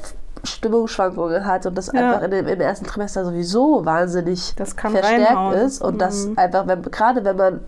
Stimmungsschwankungen 0.42 1.46
hat 1.46 1.66
und 1.66 1.76
das 1.78 1.90
Ja. 1.92 2.00
einfach 2.00 2.22
in 2.22 2.30
dem, 2.30 2.46
im 2.48 2.60
ersten 2.60 2.84
Trimester 2.86 3.24
sowieso 3.24 3.84
wahnsinnig 3.84 4.54
Das 4.56 4.76
kann 4.76 4.92
verstärkt 4.92 5.30
reinhauen. 5.30 5.54
ist 5.58 5.80
und 5.80 6.00
das 6.00 6.26
Mhm. 6.26 6.38
einfach, 6.38 6.66
wenn, 6.66 6.82
gerade 6.82 7.24
wenn 7.24 7.36
man 7.36 7.60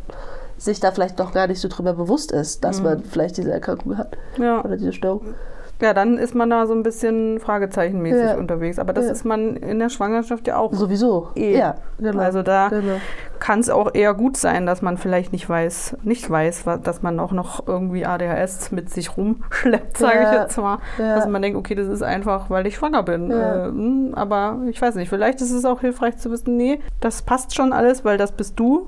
sich 0.58 0.80
da 0.80 0.90
vielleicht 0.90 1.18
noch 1.18 1.32
gar 1.32 1.46
nicht 1.46 1.60
so 1.60 1.68
drüber 1.68 1.92
bewusst 1.94 2.32
ist, 2.32 2.64
dass 2.64 2.78
Mhm. 2.78 2.84
man 2.84 3.04
vielleicht 3.04 3.36
diese 3.36 3.52
Erkrankung 3.52 3.96
hat 3.98 4.16
Ja. 4.38 4.62
oder 4.64 4.76
diese 4.76 4.92
Störung. 4.92 5.34
Ja, 5.80 5.92
dann 5.92 6.16
ist 6.18 6.34
man 6.34 6.48
da 6.50 6.66
so 6.66 6.72
ein 6.74 6.82
bisschen 6.82 7.38
fragezeichenmäßig 7.38 8.22
Ja. 8.30 8.36
unterwegs. 8.36 8.78
Aber 8.78 8.92
das 8.92 9.06
Ja. 9.06 9.12
ist 9.12 9.24
man 9.24 9.56
in 9.56 9.78
der 9.78 9.88
Schwangerschaft 9.90 10.46
ja 10.46 10.56
auch. 10.56 10.72
Sowieso. 10.72 11.28
Eh. 11.36 11.56
Ja, 11.58 11.74
genau. 11.98 12.22
Also 12.22 12.42
da 12.42 12.68
genau. 12.68 12.94
kann 13.38 13.60
es 13.60 13.68
auch 13.68 13.94
eher 13.94 14.14
gut 14.14 14.36
sein, 14.36 14.64
dass 14.66 14.80
man 14.82 14.96
vielleicht 14.96 15.32
nicht 15.32 15.48
weiß, 15.48 15.98
nicht 16.02 16.30
weiß, 16.30 16.64
dass 16.82 17.02
man 17.02 17.20
auch 17.20 17.32
noch 17.32 17.66
irgendwie 17.68 18.06
ADHS 18.06 18.72
mit 18.72 18.88
sich 18.90 19.16
rumschleppt, 19.16 19.98
sage 19.98 20.18
Ja, 20.22 20.32
ich 20.32 20.38
jetzt 20.40 20.56
mal. 20.56 20.78
Dass 20.96 21.26
man 21.28 21.42
denkt, 21.42 21.58
okay, 21.58 21.74
das 21.74 21.88
ist 21.88 22.02
einfach, 22.02 22.48
weil 22.48 22.66
ich 22.66 22.76
schwanger 22.76 23.02
bin. 23.02 23.30
Ja. 23.30 23.66
Äh, 23.66 23.68
hm, 23.68 24.12
aber 24.14 24.58
ich 24.68 24.80
weiß 24.80 24.94
nicht, 24.94 25.08
vielleicht 25.10 25.40
ist 25.42 25.50
es 25.52 25.64
auch 25.64 25.80
hilfreich 25.80 26.16
zu 26.16 26.30
wissen, 26.30 26.56
nee, 26.56 26.80
das 27.00 27.22
passt 27.22 27.54
schon 27.54 27.72
alles, 27.72 28.04
weil 28.04 28.16
das 28.18 28.32
bist 28.32 28.58
du 28.58 28.86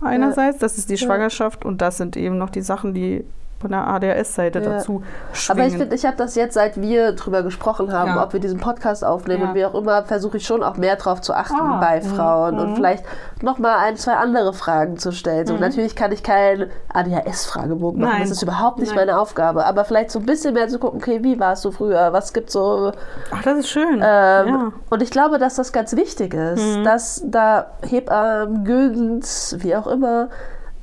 einerseits, 0.00 0.58
das 0.58 0.78
ist 0.78 0.88
die. 0.88 0.96
Schwangerschaft 0.96 1.64
und 1.64 1.82
das 1.82 1.96
sind 1.98 2.16
eben 2.16 2.38
noch 2.38 2.48
die 2.50 2.62
Sachen, 2.62 2.94
die 2.94 3.24
von 3.60 3.70
der 3.70 3.86
ADHS-Seite 3.86 4.60
Ja. 4.60 4.70
dazu 4.70 5.02
schwingen. 5.32 5.60
Aber 5.60 5.68
ich 5.68 5.76
finde, 5.76 5.94
ich 5.94 6.06
habe 6.06 6.16
das 6.16 6.34
jetzt, 6.34 6.54
seit 6.54 6.80
wir 6.80 7.12
drüber 7.12 7.42
gesprochen 7.42 7.92
haben, 7.92 8.12
Ja. 8.16 8.22
ob 8.24 8.32
wir 8.32 8.40
diesen 8.40 8.58
Podcast 8.58 9.04
aufnehmen 9.04 9.42
Ja. 9.42 9.48
und 9.50 9.54
wie 9.54 9.64
auch 9.66 9.74
immer, 9.74 10.02
versuche 10.04 10.38
ich 10.38 10.46
schon 10.46 10.62
auch 10.62 10.76
mehr 10.78 10.96
drauf 10.96 11.20
zu 11.20 11.34
achten 11.34 11.60
Ah, 11.60 11.78
bei 11.80 12.00
mhm, 12.00 12.04
Frauen 12.04 12.58
und 12.58 12.70
mhm. 12.70 12.76
vielleicht 12.76 13.04
nochmal 13.42 13.76
ein, 13.80 13.96
zwei 13.96 14.14
andere 14.14 14.52
Fragen 14.54 14.96
zu 14.98 15.12
stellen. 15.12 15.46
So, 15.46 15.56
Natürlich 15.58 15.94
kann 15.94 16.10
ich 16.10 16.22
keinen 16.22 16.70
ADHS-Fragebogen 16.92 18.00
machen, 18.00 18.12
Nein. 18.12 18.22
das 18.22 18.30
ist 18.30 18.42
überhaupt 18.42 18.78
nicht 18.78 18.94
Nein. 18.94 19.06
meine 19.06 19.18
Aufgabe, 19.20 19.66
aber 19.66 19.84
vielleicht 19.84 20.10
so 20.10 20.18
ein 20.20 20.26
bisschen 20.26 20.54
mehr 20.54 20.68
zu 20.68 20.78
gucken, 20.78 21.00
okay, 21.00 21.22
wie 21.22 21.38
warst 21.38 21.64
du 21.64 21.70
früher, 21.70 22.12
was 22.12 22.32
gibt 22.32 22.50
so... 22.50 22.92
Ach, 23.30 23.42
das 23.42 23.58
ist 23.58 23.68
schön. 23.68 24.00
Ähm. 24.02 24.72
Und 24.88 25.02
ich 25.02 25.10
glaube, 25.10 25.38
dass 25.38 25.56
das 25.56 25.72
ganz 25.72 25.94
wichtig 25.96 26.34
ist, 26.34 26.78
Mhm. 26.78 26.84
dass 26.84 27.22
da 27.26 27.66
Hebammen, 27.86 28.64
Gülens, 28.64 29.56
wie 29.58 29.76
auch 29.76 29.86
immer, 29.86 30.28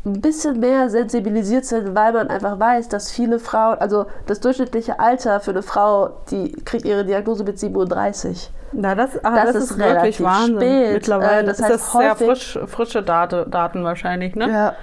ein 0.08 0.22
bisschen 0.22 0.60
mehr 0.60 0.90
sensibilisiert 0.90 1.66
sind, 1.66 1.96
weil 1.96 2.14
man 2.14 2.30
einfach 2.30 2.60
weiß, 2.60 2.90
dass 2.90 3.12
viele 3.12 3.40
Frauen, 3.40 3.78
also 3.80 4.06
das 4.26 4.40
durchschnittliche 4.40 5.00
Alter 5.00 5.40
für 5.40 5.52
eine 5.52 5.62
Frau, 5.64 6.10
die 6.32 6.52
kriegt 6.66 6.86
ihre 6.86 7.06
Diagnose 7.06 7.44
mit 7.44 7.60
37. 7.60 8.52
Na, 8.74 8.96
das, 8.96 9.12
ah, 9.24 9.36
das 9.36 9.54
das, 9.54 9.64
ist 9.64 9.72
ist, 9.72 9.78
wirklich 9.80 10.22
Wahnsinn. 10.24 10.58
spät. 10.58 10.94
Mittlerweile 10.94 11.42
Äh, 11.42 11.46
das 11.46 11.60
ist 11.60 11.66
heißt 11.66 11.74
das 11.76 11.92
sehr 11.92 12.12
häufig- 12.12 12.28
frisch, 12.28 12.60
frische 12.68 13.04
Date, 13.04 13.46
Daten 13.54 13.84
wahrscheinlich, 13.84 14.36
ne? 14.36 14.50
Ja, 14.50 14.76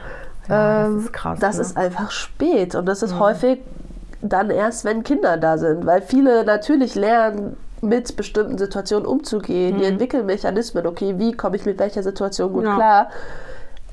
Ja, 0.48 0.80
das 0.82 0.88
ähm, 0.88 0.98
ist 1.00 1.12
krass, 1.12 1.38
Das 1.40 1.56
ne? 1.56 1.62
ist 1.62 1.76
einfach 1.76 2.10
spät 2.10 2.74
und 2.74 2.86
das 2.86 3.02
ist 3.02 3.14
Mhm. 3.14 3.18
häufig 3.20 3.60
dann 4.22 4.50
erst, 4.50 4.84
wenn 4.84 5.02
Kinder 5.02 5.36
da 5.36 5.58
sind, 5.58 5.84
weil 5.86 6.00
viele 6.02 6.44
natürlich 6.44 6.94
lernen, 6.94 7.56
mit 7.82 8.16
bestimmten 8.16 8.56
Situationen 8.56 9.04
umzugehen. 9.06 9.76
Die 9.76 9.84
Mhm. 9.84 9.92
entwickeln 9.92 10.24
Mechanismen, 10.24 10.86
okay, 10.86 11.14
wie 11.18 11.32
komme 11.32 11.56
ich 11.56 11.66
mit 11.66 11.78
welcher 11.78 12.02
Situation 12.02 12.50
gut 12.54 12.64
Ja. 12.64 12.74
klar. 12.76 13.06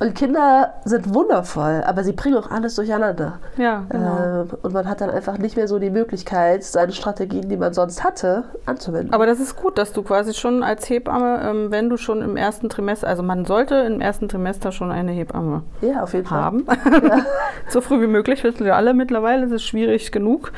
Und 0.02 0.16
Kinder 0.16 0.74
sind 0.84 1.14
wundervoll, 1.14 1.84
aber 1.86 2.04
sie 2.04 2.14
bringen 2.14 2.36
auch 2.36 2.50
alles 2.50 2.74
durcheinander. 2.74 3.38
Ja, 3.58 3.86
genau. 3.88 4.42
Ähm, 4.42 4.48
und 4.64 4.74
man 4.74 4.90
hat 4.90 5.00
dann 5.00 5.12
einfach 5.12 5.38
nicht 5.38 5.56
mehr 5.56 5.68
so 5.68 5.78
die 5.78 5.92
Möglichkeit, 5.92 6.64
seine 6.64 6.92
Strategien, 6.92 7.50
die 7.50 7.56
man 7.56 7.72
sonst 7.76 8.04
hatte, 8.04 8.46
anzuwenden. 8.66 9.14
Aber 9.14 9.28
das 9.28 9.40
ist 9.40 9.58
gut, 9.58 9.78
dass 9.78 9.94
du 9.94 10.02
quasi 10.02 10.34
schon 10.34 10.64
als 10.64 10.90
Hebamme, 10.90 11.42
ähm, 11.44 11.68
wenn 11.70 11.88
du 11.88 11.98
schon 11.98 12.24
im 12.24 12.36
ersten 12.36 12.68
Trimester, 12.68 13.08
also 13.08 13.22
man 13.22 13.46
sollte 13.46 13.76
im 13.76 14.02
ersten 14.02 14.28
Trimester 14.28 14.72
schon 14.72 14.90
eine 14.90 15.12
Hebamme 15.12 15.62
ja, 15.82 16.02
auf 16.02 16.16
jeden 16.16 16.26
Fall. 16.26 16.42
haben. 16.42 16.66
so 17.70 17.80
früh 17.80 18.02
wie 18.02 18.08
möglich, 18.08 18.44
wissen 18.44 18.66
wir 18.66 18.78
alle 18.78 18.96
mittlerweile, 18.96 19.46
es 19.46 19.52
ist 19.52 19.66
schwierig 19.66 20.12
genug. 20.12 20.52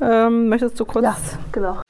Ähm, 0.00 0.48
möchtest 0.48 0.80
du 0.80 0.84
kurz, 0.84 1.04
Ja, 1.04 1.16
genau. 1.52 1.82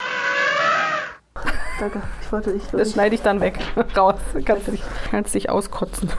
Danke, 1.79 2.03
ich 2.23 2.33
wollte 2.33 2.51
nicht. 2.51 2.67
das 2.73 2.93
schneide 2.93 3.15
ich 3.15 3.23
dann 3.23 3.41
weg, 3.41 3.59
raus, 3.97 4.17
kannst 4.45 4.67
dich, 4.69 4.83
kannst 5.11 5.35
dich 5.35 5.49
auskotzen. 5.49 6.11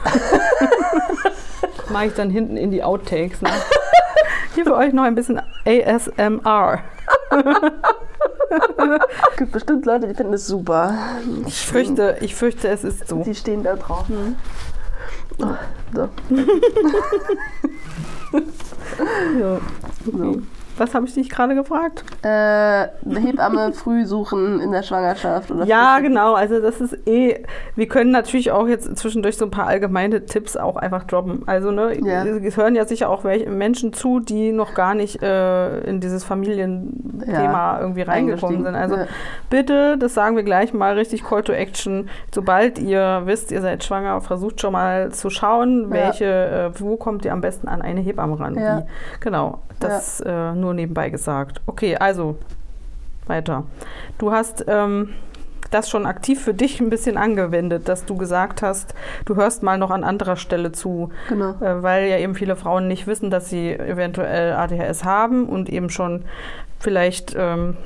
Mache 1.90 2.06
ich 2.06 2.14
dann 2.14 2.30
hinten 2.30 2.56
in 2.56 2.70
die 2.70 2.82
Outtakes. 2.82 3.42
Ne? 3.42 3.50
Hier 4.54 4.64
für 4.64 4.76
euch 4.76 4.92
noch 4.92 5.02
ein 5.02 5.14
bisschen 5.14 5.40
ASMR. 5.66 6.80
Es 9.30 9.36
gibt 9.36 9.52
bestimmt 9.52 9.86
Leute, 9.86 10.08
die 10.08 10.14
finden 10.14 10.32
es 10.34 10.46
super. 10.46 10.94
Ich 11.46 11.60
fürchte, 11.60 12.16
ich 12.20 12.34
fürchte, 12.34 12.68
es 12.68 12.84
ist 12.84 13.08
so. 13.08 13.22
Die 13.22 13.34
stehen 13.34 13.62
da 13.62 13.76
drauf. 13.76 14.08
Mhm. 14.08 14.36
So. 15.38 16.08
Ja. 19.38 19.58
So. 20.04 20.42
Was 20.80 20.94
habe 20.94 21.04
ich 21.06 21.12
dich 21.14 21.28
gerade 21.28 21.54
gefragt? 21.54 22.04
Äh, 22.22 22.26
eine 22.28 22.90
Hebamme 23.20 23.72
früh 23.74 24.06
suchen 24.06 24.60
in 24.60 24.72
der 24.72 24.82
Schwangerschaft 24.82 25.50
oder 25.50 25.64
Ja, 25.66 25.96
früh- 25.96 26.04
genau. 26.04 26.32
Also 26.34 26.60
das 26.60 26.80
ist 26.80 27.06
eh. 27.06 27.44
Wir 27.76 27.86
können 27.86 28.10
natürlich 28.10 28.50
auch 28.50 28.66
jetzt 28.66 28.96
zwischendurch 28.96 29.36
so 29.36 29.44
ein 29.44 29.50
paar 29.50 29.66
allgemeine 29.66 30.24
Tipps 30.24 30.56
auch 30.56 30.76
einfach 30.76 31.04
droppen. 31.04 31.42
Also 31.46 31.70
ne, 31.70 31.96
Ja. 32.02 32.24
es 32.24 32.56
hören 32.56 32.74
ja 32.74 32.86
sicher 32.86 33.10
auch 33.10 33.24
welche 33.24 33.50
Menschen 33.50 33.92
zu, 33.92 34.20
die 34.20 34.52
noch 34.52 34.74
gar 34.74 34.94
nicht 34.94 35.22
äh, 35.22 35.80
in 35.80 36.00
dieses 36.00 36.24
Familienthema 36.24 37.26
Ja, 37.76 37.80
irgendwie 37.80 38.02
reingekommen 38.02 38.64
sind. 38.64 38.74
Also 38.74 38.96
Ja. 38.96 39.06
bitte, 39.50 39.98
das 39.98 40.14
sagen 40.14 40.36
wir 40.36 40.42
gleich 40.42 40.72
mal 40.72 40.94
richtig 40.94 41.24
Call 41.24 41.42
to 41.42 41.52
Action. 41.52 42.08
Sobald 42.34 42.78
ihr 42.78 43.22
wisst, 43.26 43.52
ihr 43.52 43.60
seid 43.60 43.84
schwanger, 43.84 44.20
versucht 44.20 44.60
schon 44.60 44.72
mal 44.72 45.10
zu 45.12 45.30
schauen, 45.30 45.90
welche, 45.90 46.24
äh, 46.74 46.80
wo 46.80 46.96
kommt 46.96 47.24
ihr 47.24 47.32
am 47.32 47.40
besten 47.40 47.68
an 47.68 47.82
eine 47.82 48.00
Hebamme 48.00 48.38
ran. 48.40 48.54
Ja. 48.58 48.82
Genau. 49.20 49.58
Das 49.78 50.20
äh, 50.20 50.52
nur 50.52 50.69
nebenbei 50.72 51.10
gesagt. 51.10 51.60
Okay, 51.66 51.96
also 51.96 52.36
weiter. 53.26 53.64
Du 54.18 54.32
hast 54.32 54.64
ähm, 54.68 55.10
das 55.70 55.88
schon 55.88 56.04
aktiv 56.06 56.42
für 56.42 56.52
dich 56.54 56.80
ein 56.80 56.90
bisschen 56.90 57.16
angewendet, 57.16 57.88
dass 57.88 58.04
du 58.04 58.16
gesagt 58.16 58.60
hast, 58.62 58.94
du 59.24 59.36
hörst 59.36 59.62
mal 59.62 59.78
noch 59.78 59.90
an 59.90 60.02
anderer 60.02 60.36
Stelle 60.36 60.72
zu, 60.72 61.10
Genau. 61.28 61.50
äh, 61.60 61.82
weil 61.82 62.08
ja 62.08 62.18
eben 62.18 62.34
viele 62.34 62.56
Frauen 62.56 62.88
nicht 62.88 63.06
wissen, 63.06 63.30
dass 63.30 63.48
sie 63.48 63.70
eventuell 63.72 64.52
ADHS 64.54 65.04
haben 65.04 65.46
und 65.48 65.68
eben 65.68 65.90
schon 65.90 66.24
vielleicht 66.80 67.36
ähm, 67.38 67.76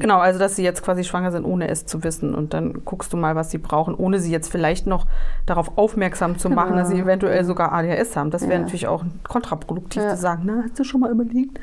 Genau, 0.00 0.18
also 0.18 0.38
dass 0.38 0.56
sie 0.56 0.62
jetzt 0.64 0.82
quasi 0.82 1.04
schwanger 1.04 1.30
sind, 1.30 1.44
ohne 1.44 1.68
es 1.68 1.86
zu 1.86 2.02
wissen. 2.02 2.34
Und 2.34 2.52
dann 2.54 2.84
guckst 2.84 3.12
du 3.12 3.16
mal, 3.16 3.36
was 3.36 3.50
sie 3.50 3.58
brauchen, 3.58 3.94
ohne 3.94 4.18
sie 4.18 4.32
jetzt 4.32 4.50
vielleicht 4.50 4.86
noch 4.86 5.06
darauf 5.46 5.76
aufmerksam 5.78 6.38
zu 6.38 6.50
machen, 6.50 6.76
dass 6.76 6.88
sie 6.88 6.94
Genau. 6.94 7.06
eventuell 7.06 7.44
sogar 7.44 7.72
ADHS 7.72 8.16
haben. 8.16 8.30
Das 8.30 8.42
wäre 8.42 8.54
Ja. 8.54 8.58
natürlich 8.60 8.86
auch 8.88 9.04
kontraproduktiv 9.22 10.02
Ja. 10.02 10.10
zu 10.10 10.16
sagen, 10.16 10.42
na, 10.46 10.62
hast 10.64 10.78
du 10.78 10.84
schon 10.84 11.00
mal 11.00 11.10
überlegt? 11.10 11.60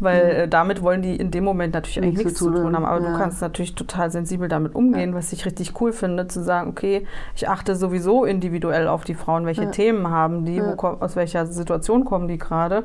Weil 0.00 0.30
äh, 0.30 0.48
damit 0.48 0.82
wollen 0.82 1.02
die 1.02 1.14
in 1.14 1.30
dem 1.30 1.44
Moment 1.44 1.74
natürlich 1.74 1.98
eigentlich 1.98 2.14
Nichts 2.24 2.24
nichts 2.24 2.38
zu 2.40 2.50
tun 2.50 2.74
haben. 2.74 2.84
Aber 2.86 2.96
haben. 2.96 3.04
du 3.04 3.10
Ja. 3.10 3.18
kannst 3.18 3.40
natürlich 3.42 3.74
total 3.74 4.10
sensibel 4.10 4.48
damit 4.48 4.74
umgehen, 4.74 5.14
was 5.14 5.32
ich 5.32 5.44
richtig 5.46 5.80
cool 5.80 5.92
finde, 5.92 6.26
zu 6.26 6.42
sagen, 6.42 6.70
okay, 6.70 7.06
ich 7.36 7.48
achte 7.48 7.76
sowieso 7.76 8.24
individuell 8.24 8.88
auf 8.88 9.04
die 9.04 9.14
Frauen, 9.14 9.44
welche 9.46 9.64
Ja. 9.64 9.70
Themen 9.70 10.08
haben 10.10 10.44
die, 10.46 10.60
wo, 10.62 10.70
Ja. 10.70 10.96
aus 11.00 11.16
welcher 11.16 11.44
Situation 11.46 12.04
kommen 12.06 12.28
die 12.28 12.38
gerade, 12.38 12.84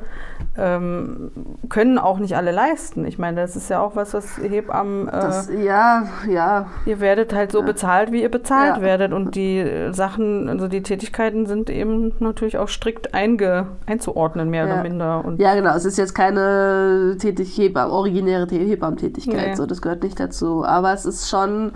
ähm, 0.57 1.31
können 1.69 1.97
auch 1.97 2.19
nicht 2.19 2.35
alle 2.35 2.51
leisten. 2.51 3.05
Ich 3.05 3.17
meine, 3.17 3.39
das 3.41 3.55
ist 3.55 3.69
ja 3.69 3.79
auch 3.79 3.95
was, 3.95 4.13
was 4.13 4.37
Hebammen, 4.37 5.07
äh, 5.07 5.11
Das, 5.11 5.49
ja, 5.49 6.03
ja, 6.29 6.67
ihr 6.85 6.99
werdet 6.99 7.33
halt 7.33 7.51
so 7.51 7.59
Ja. 7.61 7.65
bezahlt, 7.65 8.11
wie 8.11 8.21
ihr 8.21 8.29
bezahlt 8.31 8.77
Ja. 8.77 8.81
werdet. 8.81 9.13
Und 9.13 9.35
die 9.35 9.59
äh, 9.59 9.93
Sachen, 9.93 10.49
also 10.49 10.67
die 10.67 10.83
Tätigkeiten 10.83 11.45
sind 11.45 11.69
eben 11.69 12.13
natürlich 12.19 12.57
auch 12.57 12.67
strikt 12.67 13.13
einge, 13.13 13.67
einzuordnen, 13.85 14.49
mehr 14.49 14.65
Ja. 14.67 14.73
oder 14.73 14.83
minder. 14.83 15.23
Und 15.25 15.39
Ja, 15.39 15.55
genau. 15.55 15.75
Es 15.75 15.85
ist 15.85 15.97
jetzt 15.97 16.13
keine 16.13 17.04
tätig 17.13 17.57
Hebam, 17.57 17.91
originäre 17.91 18.47
Hebammentätigkeit. 18.49 19.49
Nee. 19.49 19.55
So, 19.55 19.65
das 19.65 19.81
gehört 19.81 20.03
nicht 20.03 20.19
dazu. 20.19 20.65
Aber 20.65 20.93
es 20.93 21.05
ist 21.05 21.29
schon 21.29 21.71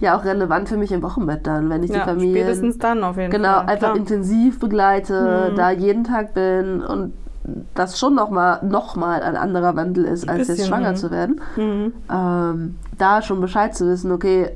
ja 0.00 0.18
auch 0.18 0.24
relevant 0.24 0.68
für 0.68 0.76
mich 0.76 0.92
im 0.92 1.02
Wochenbett 1.02 1.46
dann, 1.46 1.70
wenn 1.70 1.82
ich 1.82 1.90
die 1.90 1.96
ja, 1.96 2.04
Familie 2.04 2.42
spätestens 2.42 2.78
dann 2.78 3.04
auf 3.04 3.16
jeden 3.16 3.30
genau 3.30 3.54
Fall. 3.54 3.66
einfach 3.66 3.92
klar. 3.92 3.96
intensiv 3.96 4.58
begleite, 4.58 5.50
Mhm. 5.52 5.56
da 5.56 5.70
jeden 5.70 6.04
Tag 6.04 6.34
bin 6.34 6.82
und 6.82 7.12
das 7.74 7.98
schon 7.98 8.14
nochmal 8.14 8.58
noch 8.62 8.96
mal 8.96 9.22
ein 9.22 9.36
anderer 9.36 9.76
Wandel 9.76 10.04
ist, 10.04 10.28
als 10.28 10.38
jetzt 10.38 10.48
Bisschen, 10.48 10.66
schwanger 10.66 10.92
mhm. 10.92 10.96
zu 10.96 11.10
werden. 11.10 11.40
Mhm. 11.56 11.92
Ähm, 12.10 12.76
da 12.98 13.22
schon 13.22 13.40
Bescheid 13.40 13.74
zu 13.76 13.86
wissen, 13.86 14.12
okay, 14.12 14.50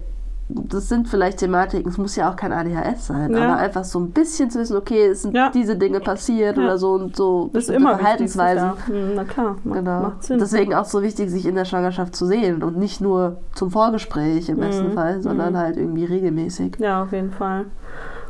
das 0.51 0.89
sind 0.89 1.09
vielleicht 1.09 1.39
Thematiken, 1.39 1.91
es 1.91 1.99
muss 1.99 2.17
ja 2.17 2.31
auch 2.31 2.37
kein 2.37 2.53
ADHS 2.53 3.07
sein, 3.09 3.35
Ja. 3.35 3.45
aber 3.45 3.57
einfach 3.59 3.85
so 3.85 3.99
ein 4.01 4.11
bisschen 4.13 4.51
zu 4.51 4.59
wissen, 4.61 4.77
okay, 4.77 5.07
es 5.09 5.23
sind 5.23 5.35
Ja. 5.37 5.51
diese 5.51 5.77
Dinge 5.77 6.01
passiert 6.01 6.57
Ja. 6.57 6.63
oder 6.65 6.79
so 6.79 6.93
und 6.93 7.15
so 7.17 7.51
ist 7.53 7.69
immer. 7.69 7.99
Verhaltensweisen. 7.99 8.71
Mhm, 8.89 9.13
Na 9.15 9.25
klar, 9.25 9.57
ma- 9.65 9.75
Genau. 9.75 10.01
macht 10.01 10.25
Sinn. 10.25 10.39
Deswegen 10.39 10.75
auch 10.75 10.87
so 10.87 11.03
wichtig, 11.03 11.31
sich 11.31 11.45
in 11.47 11.55
der 11.55 11.65
Schwangerschaft 11.67 12.17
zu 12.17 12.25
sehen 12.27 12.63
und 12.63 12.79
nicht 12.79 13.01
nur 13.01 13.37
zum 13.55 13.71
Vorgespräch 13.71 14.49
im 14.49 14.57
besten 14.59 14.89
Mhm. 14.89 14.93
Fall, 14.95 15.21
sondern 15.21 15.53
Mhm. 15.53 15.59
halt 15.59 15.77
irgendwie 15.77 16.05
regelmäßig. 16.07 16.77
Ja, 16.79 17.03
auf 17.03 17.13
jeden 17.13 17.31
Fall. 17.33 17.67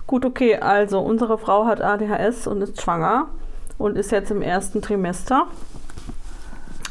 Gut, 0.09 0.25
okay, 0.25 0.57
also 0.57 0.99
unsere 1.01 1.39
Frau 1.39 1.67
hat 1.67 1.81
ADHS 1.83 2.47
und 2.47 2.63
ist 2.63 2.81
schwanger 2.83 3.27
und 3.77 3.97
ist 3.97 4.11
jetzt 4.11 4.31
im 4.31 4.43
ersten 4.43 4.81
Trimester. 4.83 5.43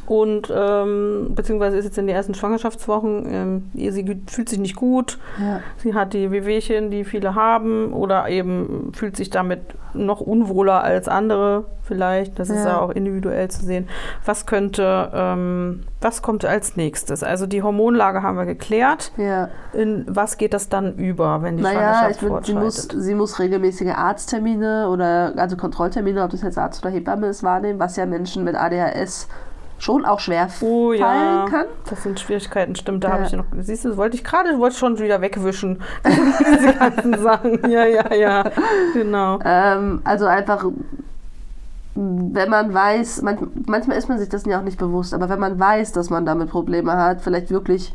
Und 0.07 0.51
ähm, 0.55 1.33
beziehungsweise 1.35 1.75
ist 1.77 1.83
jetzt 1.85 1.97
in 1.97 2.07
den 2.07 2.15
ersten 2.15 2.33
Schwangerschaftswochen, 2.33 3.25
ähm, 3.29 3.71
sie 3.91 4.21
fühlt 4.27 4.47
sich 4.49 4.57
nicht 4.57 4.77
gut, 4.77 5.19
Ja. 5.39 5.59
sie 5.77 5.93
hat 5.93 6.13
die 6.13 6.31
Wehwehchen, 6.31 6.89
die 6.91 7.03
viele 7.03 7.35
haben, 7.35 7.91
oder 7.91 8.29
eben 8.29 8.91
fühlt 8.95 9.17
sich 9.17 9.29
damit 9.29 9.59
noch 9.93 10.21
unwohler 10.21 10.81
als 10.83 11.07
andere 11.09 11.65
vielleicht. 11.83 12.39
Das 12.39 12.49
ist 12.49 12.63
Ja. 12.63 12.67
ja 12.71 12.79
auch 12.81 12.91
individuell 12.91 13.49
zu 13.49 13.65
sehen. 13.65 13.87
Was 14.25 14.45
könnte, 14.45 15.09
ähm, 15.13 15.83
was 15.99 16.21
kommt 16.21 16.45
als 16.45 16.77
nächstes? 16.77 17.21
Also 17.23 17.45
die 17.47 17.61
Hormonlage 17.63 18.21
haben 18.23 18.37
wir 18.37 18.45
geklärt. 18.45 19.11
Ja. 19.17 19.49
In 19.73 20.05
was 20.07 20.37
geht 20.37 20.53
das 20.53 20.69
dann 20.69 20.95
über, 20.95 21.41
wenn 21.41 21.57
die 21.57 21.63
Naja, 21.63 21.79
Schwangerschaft 21.79 22.11
ich 22.11 22.27
find, 22.29 22.45
sie, 22.45 22.53
muss, 22.53 22.87
sie 22.95 23.13
muss 23.15 23.39
regelmäßige 23.39 23.89
Arzttermine 23.93 24.87
oder 24.89 25.33
also 25.35 25.57
Kontrolltermine, 25.57 26.23
ob 26.23 26.31
das 26.31 26.43
jetzt 26.43 26.57
Arzt 26.57 26.83
oder 26.85 26.93
Hebamme 26.93 27.27
ist, 27.27 27.43
wahrnehmen, 27.43 27.79
was 27.79 27.95
ja 27.97 28.05
Menschen 28.05 28.43
mit 28.43 28.55
ADHS 28.55 29.27
schon 29.79 30.05
auch 30.05 30.19
schwer 30.19 30.47
Oh 30.61 30.89
fallen 30.89 30.99
ja, 30.99 31.45
kann. 31.49 31.65
das 31.89 32.03
sind 32.03 32.19
Schwierigkeiten, 32.19 32.75
stimmt. 32.75 33.03
Da 33.03 33.09
Ja. 33.09 33.13
habe 33.15 33.23
ich 33.25 33.33
noch, 33.33 33.45
siehst 33.59 33.85
du, 33.85 33.89
das 33.89 33.97
wollte 33.97 34.15
ich 34.17 34.23
gerade, 34.23 34.57
wollte 34.57 34.75
schon 34.77 34.97
wieder 34.99 35.21
wegwischen. 35.21 35.81
Diese 36.05 36.73
ganzen 36.73 37.17
Sachen. 37.21 37.69
Ja, 37.69 37.85
ja, 37.85 38.13
ja, 38.13 38.43
genau. 38.93 39.39
Ähm, 39.45 40.01
also 40.03 40.25
einfach, 40.25 40.65
wenn 41.95 42.49
man 42.49 42.73
weiß, 42.73 43.21
manch, 43.23 43.39
manchmal 43.65 43.97
ist 43.97 44.07
man 44.09 44.17
sich 44.19 44.29
dessen 44.29 44.49
ja 44.49 44.59
auch 44.59 44.63
nicht 44.63 44.77
bewusst, 44.77 45.13
aber 45.13 45.29
wenn 45.29 45.39
man 45.39 45.59
weiß, 45.59 45.91
dass 45.93 46.09
man 46.09 46.25
damit 46.25 46.49
Probleme 46.49 46.93
hat, 46.93 47.21
vielleicht 47.21 47.49
wirklich 47.49 47.93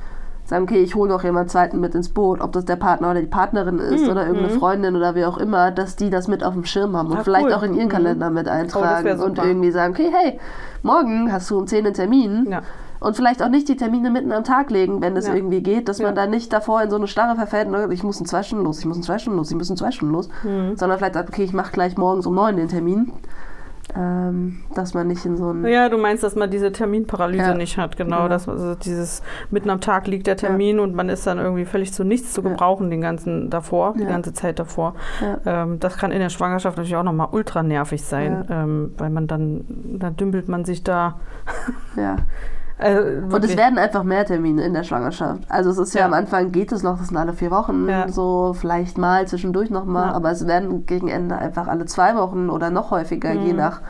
sagen, 0.52 0.64
okay, 0.64 0.82
ich 0.82 0.94
hole 0.94 1.08
noch 1.10 1.24
jemand 1.24 1.50
zweiten 1.50 1.80
mit 1.80 1.94
ins 1.94 2.08
Boot, 2.10 2.40
ob 2.40 2.52
das 2.52 2.64
der 2.64 2.76
Partner 2.76 3.10
oder 3.10 3.20
die 3.20 3.26
Partnerin 3.26 3.78
ist 3.78 4.04
Mhm, 4.04 4.10
oder 4.10 4.26
irgendeine 4.26 4.54
mhm. 4.54 4.58
Freundin 4.58 4.96
oder 4.96 5.14
wie 5.14 5.24
auch 5.24 5.38
immer, 5.38 5.70
dass 5.70 5.96
die 5.96 6.10
das 6.10 6.28
mit 6.28 6.44
auf 6.44 6.54
dem 6.54 6.64
Schirm 6.64 6.96
haben 6.96 7.10
und 7.10 7.18
Ah, 7.18 7.24
vielleicht 7.24 7.46
cool. 7.46 7.52
auch 7.54 7.62
in 7.62 7.74
ihren 7.74 7.86
Mhm. 7.86 7.90
Kalender 7.90 8.30
mit 8.30 8.46
wär 8.46 8.52
eintragen 8.52 9.10
und 9.20 9.36
super. 9.36 9.46
irgendwie 9.48 9.70
sagen, 9.70 9.94
okay, 9.94 10.10
hey, 10.12 10.38
morgen 10.82 11.32
hast 11.32 11.50
du 11.50 11.58
um 11.58 11.66
10 11.66 11.84
einen 11.86 11.94
Termin. 11.94 12.46
Ja. 12.50 12.62
Und 13.00 13.16
vielleicht 13.16 13.42
auch 13.42 13.48
nicht 13.48 13.68
die 13.68 13.76
Termine 13.76 14.10
mitten 14.10 14.30
am 14.30 14.44
Tag 14.44 14.70
legen, 14.70 15.00
wenn 15.02 15.16
es 15.16 15.26
Ja. 15.26 15.34
irgendwie 15.34 15.60
geht, 15.60 15.88
dass 15.88 15.98
Ja. 15.98 16.06
man 16.06 16.14
da 16.14 16.26
nicht 16.28 16.52
davor 16.52 16.82
in 16.82 16.90
so 16.90 16.94
eine 16.96 17.08
Starre 17.08 17.34
verfällt, 17.34 17.68
ne, 17.68 17.88
ich 17.90 18.04
muss 18.04 18.20
in 18.20 18.26
zwei 18.26 18.44
Stunden 18.44 18.64
los, 18.64 18.78
ich 18.78 18.84
muss 18.86 18.96
in 18.96 19.02
zwei 19.02 19.18
Stunden 19.18 19.38
los, 19.38 19.50
ich 19.50 19.56
muss 19.56 19.68
in 19.70 19.76
zwei 19.76 19.90
Stunden 19.90 20.14
los, 20.14 20.28
Mhm. 20.44 20.76
sondern 20.76 20.98
vielleicht 20.98 21.14
sagt, 21.14 21.28
okay, 21.28 21.42
ich 21.42 21.52
mache 21.52 21.72
gleich 21.72 21.96
morgens 21.96 22.26
um 22.26 22.34
neun 22.36 22.56
den 22.56 22.68
Termin, 22.68 23.10
ähm, 23.96 24.62
dass 24.74 24.94
man 24.94 25.06
nicht 25.08 25.24
in 25.26 25.36
so 25.36 25.50
ein... 25.52 25.64
Ja, 25.66 25.88
du 25.88 25.98
meinst, 25.98 26.22
dass 26.22 26.34
man 26.36 26.50
diese 26.50 26.72
Terminparalyse 26.72 27.42
Ja. 27.50 27.54
nicht 27.54 27.76
hat, 27.78 27.96
genau. 27.96 28.16
Genau. 28.18 28.28
Dass 28.28 28.46
man 28.46 28.56
also 28.56 28.74
dieses 28.74 29.22
mitten 29.50 29.68
am 29.70 29.80
Tag 29.80 30.06
liegt 30.06 30.26
der 30.26 30.36
Termin 30.36 30.78
und 30.80 30.94
man 30.94 31.08
ist 31.08 31.26
dann 31.26 31.38
irgendwie 31.38 31.64
völlig 31.64 31.92
zu 31.92 32.04
nichts 32.04 32.32
zu 32.32 32.42
Ja. 32.42 32.48
gebrauchen 32.48 32.90
den 32.90 33.00
ganzen 33.00 33.50
davor, 33.50 33.94
die 33.96 34.02
Ja. 34.04 34.08
ganze 34.08 34.32
Zeit 34.32 34.58
davor. 34.58 34.94
Ja. 35.20 35.62
Ähm, 35.64 35.80
das 35.80 35.98
kann 35.98 36.10
in 36.12 36.20
der 36.20 36.30
Schwangerschaft 36.30 36.76
natürlich 36.76 36.96
auch 36.96 37.02
nochmal 37.02 37.28
ultra 37.32 37.62
nervig 37.62 38.02
sein, 38.02 38.46
ähm, 38.50 38.94
weil 38.98 39.10
man 39.10 39.26
dann, 39.26 39.64
da 39.98 40.10
dümpelt 40.10 40.48
man 40.48 40.64
sich 40.64 40.82
da. 40.84 41.20
Ja. 41.96 42.16
Äh, 42.82 43.22
Und 43.32 43.44
es 43.44 43.56
werden 43.56 43.78
einfach 43.78 44.02
mehr 44.02 44.24
Termine 44.26 44.64
in 44.64 44.74
der 44.74 44.82
Schwangerschaft. 44.82 45.42
Also 45.48 45.70
es 45.70 45.78
ist 45.78 45.94
ja, 45.94 46.00
Ja. 46.00 46.06
am 46.06 46.14
Anfang 46.14 46.50
geht 46.52 46.72
es 46.72 46.82
noch, 46.82 46.98
das 46.98 47.08
sind 47.08 47.16
alle 47.16 47.32
vier 47.32 47.50
Wochen, 47.50 47.88
Ja. 47.88 48.08
so 48.08 48.54
vielleicht 48.54 48.98
mal 48.98 49.26
zwischendurch 49.26 49.70
nochmal, 49.70 50.08
Ja. 50.08 50.12
aber 50.14 50.30
es 50.32 50.46
werden 50.46 50.84
gegen 50.86 51.08
Ende 51.08 51.36
einfach 51.38 51.68
alle 51.68 51.84
zwei 51.86 52.16
Wochen 52.16 52.50
oder 52.50 52.70
noch 52.70 52.90
häufiger, 52.90 53.32
je 53.32 53.52
Mhm. 53.52 53.58
nach 53.58 53.80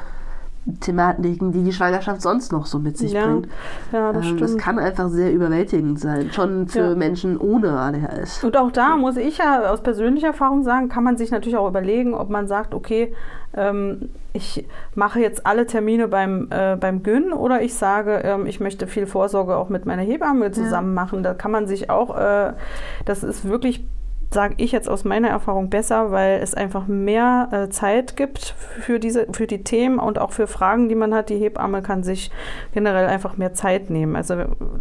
Thematiken, 0.80 1.50
die 1.50 1.64
die 1.64 1.72
Schwangerschaft 1.72 2.22
sonst 2.22 2.52
noch 2.52 2.66
so 2.66 2.78
mit 2.78 2.96
sich 2.96 3.12
ja, 3.12 3.26
bringt. 3.26 3.48
ja, 3.92 4.12
das 4.12 4.26
Ähm, 4.26 4.38
das 4.38 4.56
kann 4.56 4.78
einfach 4.78 5.08
sehr 5.08 5.32
überwältigend 5.32 5.98
sein, 5.98 6.30
schon 6.32 6.68
für 6.68 6.90
Ja. 6.90 6.94
Menschen 6.94 7.36
ohne 7.36 7.72
ADHS. 7.72 8.44
Und 8.44 8.56
auch 8.56 8.70
da 8.70 8.96
muss 8.96 9.16
ich 9.16 9.38
ja 9.38 9.70
aus 9.70 9.82
persönlicher 9.82 10.28
Erfahrung 10.28 10.62
sagen, 10.62 10.88
kann 10.88 11.02
man 11.02 11.16
sich 11.16 11.30
natürlich 11.32 11.56
auch 11.56 11.68
überlegen, 11.68 12.14
ob 12.14 12.30
man 12.30 12.46
sagt, 12.46 12.74
okay, 12.74 13.12
ähm, 13.54 14.08
ich 14.32 14.66
mache 14.94 15.20
jetzt 15.20 15.46
alle 15.46 15.66
Termine 15.66 16.08
beim, 16.08 16.46
äh, 16.50 16.76
beim 16.76 17.02
Gyn 17.02 17.32
oder 17.32 17.60
ich 17.60 17.74
sage, 17.74 18.22
ähm, 18.24 18.46
ich 18.46 18.60
möchte 18.60 18.86
viel 18.86 19.06
Vorsorge 19.06 19.56
auch 19.56 19.68
mit 19.68 19.84
meiner 19.84 20.02
Hebamme 20.02 20.52
zusammen 20.52 20.94
machen. 20.94 21.22
Da 21.22 21.34
kann 21.34 21.50
man 21.50 21.66
sich 21.66 21.90
auch, 21.90 22.16
äh, 22.16 22.52
das 23.04 23.24
ist 23.24 23.46
wirklich 23.48 23.84
sage 24.32 24.54
ich 24.56 24.72
jetzt 24.72 24.88
aus 24.88 25.04
meiner 25.04 25.28
Erfahrung 25.28 25.68
besser, 25.70 26.10
weil 26.10 26.40
es 26.42 26.54
einfach 26.54 26.86
mehr 26.86 27.48
äh, 27.52 27.68
Zeit 27.68 28.16
gibt 28.16 28.54
für 28.80 28.98
diese, 28.98 29.26
für 29.32 29.46
die 29.46 29.62
Themen 29.62 29.98
und 29.98 30.18
auch 30.18 30.32
für 30.32 30.46
Fragen, 30.46 30.88
die 30.88 30.94
man 30.94 31.14
hat. 31.14 31.28
Die 31.28 31.36
Hebamme 31.36 31.82
kann 31.82 32.02
sich 32.02 32.30
generell 32.72 33.06
einfach 33.06 33.36
mehr 33.36 33.52
Zeit 33.54 33.90
nehmen. 33.90 34.16
Also 34.16 34.36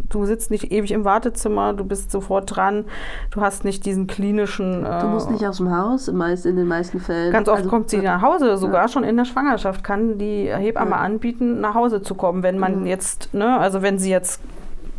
du 0.08 0.24
sitzt 0.24 0.50
nicht 0.50 0.72
ewig 0.72 0.90
im 0.92 1.04
Wartezimmer, 1.04 1.72
du 1.74 1.84
bist 1.84 2.10
sofort 2.10 2.54
dran, 2.56 2.84
du 3.30 3.40
hast 3.40 3.64
nicht 3.64 3.84
diesen 3.86 4.06
klinischen. 4.06 4.84
Äh, 4.86 5.00
Du 5.00 5.06
musst 5.08 5.30
nicht 5.30 5.46
aus 5.46 5.58
dem 5.58 5.76
Haus, 5.76 6.10
meist, 6.12 6.46
in 6.46 6.56
den 6.56 6.66
meisten 6.68 7.00
Fällen. 7.00 7.32
Ganz 7.32 7.48
oft 7.48 7.58
Also, 7.58 7.70
kommt 7.70 7.90
sie 7.90 7.98
nach 7.98 8.22
Hause, 8.22 8.56
sogar 8.56 8.88
schon 8.88 9.04
in 9.04 9.16
der 9.16 9.24
Schwangerschaft 9.24 9.82
kann 9.84 10.18
die 10.18 10.50
Hebamme 10.52 10.90
Ja. 10.92 10.96
anbieten, 10.98 11.60
nach 11.60 11.74
Hause 11.74 12.02
zu 12.02 12.14
kommen, 12.14 12.42
wenn 12.42 12.58
man 12.58 12.80
Mhm. 12.80 12.86
jetzt, 12.86 13.34
ne, 13.34 13.58
also 13.58 13.82
wenn 13.82 13.98
sie 13.98 14.10
jetzt 14.10 14.40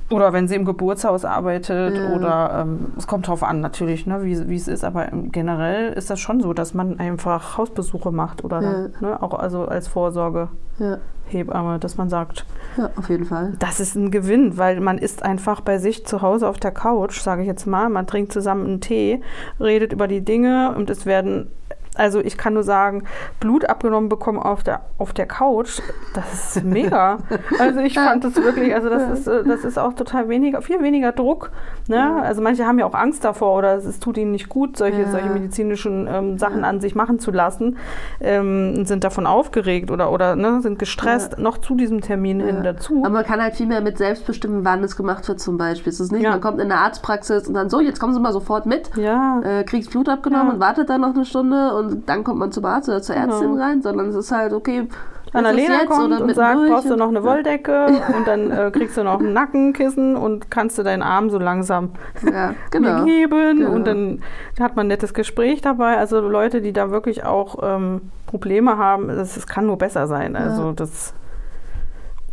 Oder 0.09 0.33
wenn 0.33 0.47
sie 0.47 0.55
im 0.55 0.65
Geburtshaus 0.65 1.25
arbeitet 1.25 1.97
Ja. 1.97 2.09
oder 2.15 2.59
ähm, 2.61 2.87
es 2.97 3.07
kommt 3.07 3.27
drauf 3.27 3.41
an 3.41 3.61
natürlich, 3.61 4.05
ne, 4.05 4.23
wie, 4.23 4.55
es 4.55 4.67
ist, 4.67 4.83
aber 4.83 5.07
generell 5.31 5.93
ist 5.93 6.09
das 6.09 6.19
schon 6.19 6.39
so, 6.41 6.53
dass 6.53 6.73
man 6.73 6.99
einfach 6.99 7.57
Hausbesuche 7.57 8.11
macht 8.11 8.43
oder 8.43 8.61
dann, 8.61 8.93
ne, 9.01 9.21
auch 9.23 9.33
also 9.33 9.65
als 9.65 9.87
Vorsorgehebamme, 9.87 11.71
Ja, 11.71 11.77
dass 11.79 11.97
man 11.97 12.09
sagt, 12.09 12.45
ja, 12.77 12.89
auf 12.95 13.09
jeden 13.09 13.25
Fall. 13.25 13.53
das 13.59 13.79
ist 13.79 13.95
ein 13.95 14.11
Gewinn, 14.11 14.57
weil 14.57 14.79
man 14.81 14.97
ist 14.97 15.23
einfach 15.23 15.61
bei 15.61 15.77
sich 15.77 16.05
zu 16.05 16.21
Hause 16.21 16.47
auf 16.47 16.57
der 16.59 16.71
Couch, 16.71 17.19
sage 17.19 17.41
ich 17.41 17.47
jetzt 17.47 17.65
mal, 17.65 17.89
man 17.89 18.05
trinkt 18.05 18.33
zusammen 18.33 18.65
einen 18.65 18.81
Tee, 18.81 19.21
redet 19.59 19.93
über 19.93 20.07
die 20.07 20.21
Dinge 20.21 20.73
und 20.75 20.89
es 20.89 21.05
werden, 21.05 21.47
also 21.95 22.19
ich 22.19 22.37
kann 22.37 22.53
nur 22.53 22.63
sagen, 22.63 23.03
Blut 23.39 23.65
abgenommen 23.69 24.09
bekommen 24.09 24.39
auf 24.39 24.63
der, 24.63 24.81
auf 24.97 25.13
der 25.13 25.25
Couch, 25.27 25.79
das 26.13 26.55
ist 26.57 26.63
mega. 26.63 27.17
Also 27.59 27.79
ich 27.81 27.93
fand 27.95 28.23
das 28.23 28.35
wirklich, 28.35 28.73
also 28.73 28.89
das 28.89 29.19
ist, 29.19 29.27
äh, 29.27 29.43
das 29.43 29.63
ist 29.63 29.77
auch 29.77 29.93
total 29.93 30.27
weniger, 30.29 30.61
viel 30.61 30.81
weniger 30.81 31.11
Druck. 31.11 31.51
Ne? 31.87 32.21
Also 32.21 32.41
manche 32.41 32.65
haben 32.65 32.79
ja 32.79 32.85
auch 32.85 32.93
Angst 32.93 33.23
davor 33.23 33.57
oder 33.57 33.75
es, 33.75 33.85
es 33.85 33.99
tut 33.99 34.17
ihnen 34.17 34.31
nicht 34.31 34.49
gut, 34.49 34.77
solche, 34.77 35.01
Ja. 35.01 35.07
solche 35.11 35.29
medizinischen 35.29 36.07
ähm, 36.11 36.37
Sachen 36.37 36.63
an 36.63 36.79
sich 36.81 36.95
machen 36.95 37.19
zu 37.19 37.31
lassen, 37.31 37.77
ähm, 38.21 38.85
sind 38.85 39.03
davon 39.03 39.27
aufgeregt 39.27 39.91
oder, 39.91 40.11
oder 40.11 40.35
ne, 40.35 40.61
sind 40.61 40.79
gestresst, 40.79 41.37
noch 41.37 41.57
zu 41.57 41.75
diesem 41.75 42.01
Termin 42.01 42.39
hin 42.39 42.57
Ja. 42.57 42.73
dazu. 42.73 43.01
Aber 43.03 43.13
man 43.13 43.25
kann 43.25 43.41
halt 43.41 43.55
viel 43.55 43.67
mehr 43.67 43.81
mit 43.81 43.97
selbst 43.97 44.25
bestimmen, 44.25 44.63
wann 44.65 44.83
es 44.83 44.95
gemacht 44.95 45.27
wird 45.27 45.39
zum 45.39 45.57
Beispiel. 45.57 45.91
Es 45.91 45.99
ist 45.99 46.11
nicht, 46.11 46.23
Ja. 46.23 46.31
man 46.31 46.41
kommt 46.41 46.59
in 46.59 46.71
eine 46.71 46.79
Arztpraxis 46.81 47.47
und 47.47 47.53
dann 47.53 47.69
so, 47.69 47.79
jetzt 47.81 47.99
kommen 47.99 48.13
Sie 48.13 48.19
mal 48.19 48.33
sofort 48.33 48.65
mit, 48.65 48.89
Ja, 48.95 49.41
äh, 49.43 49.63
kriegst 49.63 49.91
Blut 49.91 50.09
abgenommen 50.09 50.47
Ja. 50.47 50.53
und 50.53 50.59
wartet 50.59 50.89
dann 50.89 51.01
noch 51.01 51.13
eine 51.13 51.25
Stunde 51.25 51.73
und 51.75 51.82
dann 52.05 52.23
kommt 52.23 52.39
man 52.39 52.51
zum 52.51 52.65
Arzt 52.65 52.89
oder 52.89 53.01
zur 53.01 53.15
Ärztin 53.15 53.51
Genau. 53.53 53.61
rein, 53.63 53.81
sondern 53.81 54.07
es 54.09 54.15
ist 54.15 54.31
halt, 54.31 54.53
okay, 54.53 54.87
Annalena 55.33 55.85
kommt 55.87 56.21
und 56.21 56.35
sagt, 56.35 56.59
brauchst 56.69 56.87
du 56.89 56.93
und- 56.93 56.99
noch 56.99 57.07
eine 57.09 57.23
Wolldecke 57.23 57.87
und 58.15 58.27
dann 58.27 58.51
äh, 58.51 58.69
kriegst 58.71 58.95
du 58.97 59.03
noch 59.03 59.19
ein 59.19 59.33
Nackenkissen 59.33 60.15
und 60.15 60.51
kannst 60.51 60.77
du 60.77 60.83
deinen 60.83 61.01
Arm 61.01 61.31
so 61.31 61.39
langsam 61.39 61.89
Ja, 62.23 62.53
genau. 62.69 63.03
geben 63.03 63.57
Genau. 63.57 63.71
und 63.71 63.87
dann 63.87 64.21
hat 64.59 64.75
man 64.75 64.85
ein 64.85 64.89
nettes 64.89 65.13
Gespräch 65.15 65.61
dabei. 65.61 65.97
Also 65.97 66.19
Leute, 66.19 66.61
die 66.61 66.71
da 66.71 66.91
wirklich 66.91 67.23
auch 67.25 67.57
ähm, 67.63 68.01
Probleme 68.27 68.77
haben, 68.77 69.07
das, 69.07 69.33
das 69.33 69.47
kann 69.47 69.65
nur 69.65 69.77
besser 69.79 70.05
sein. 70.05 70.35
Also 70.35 70.71
das 70.71 71.15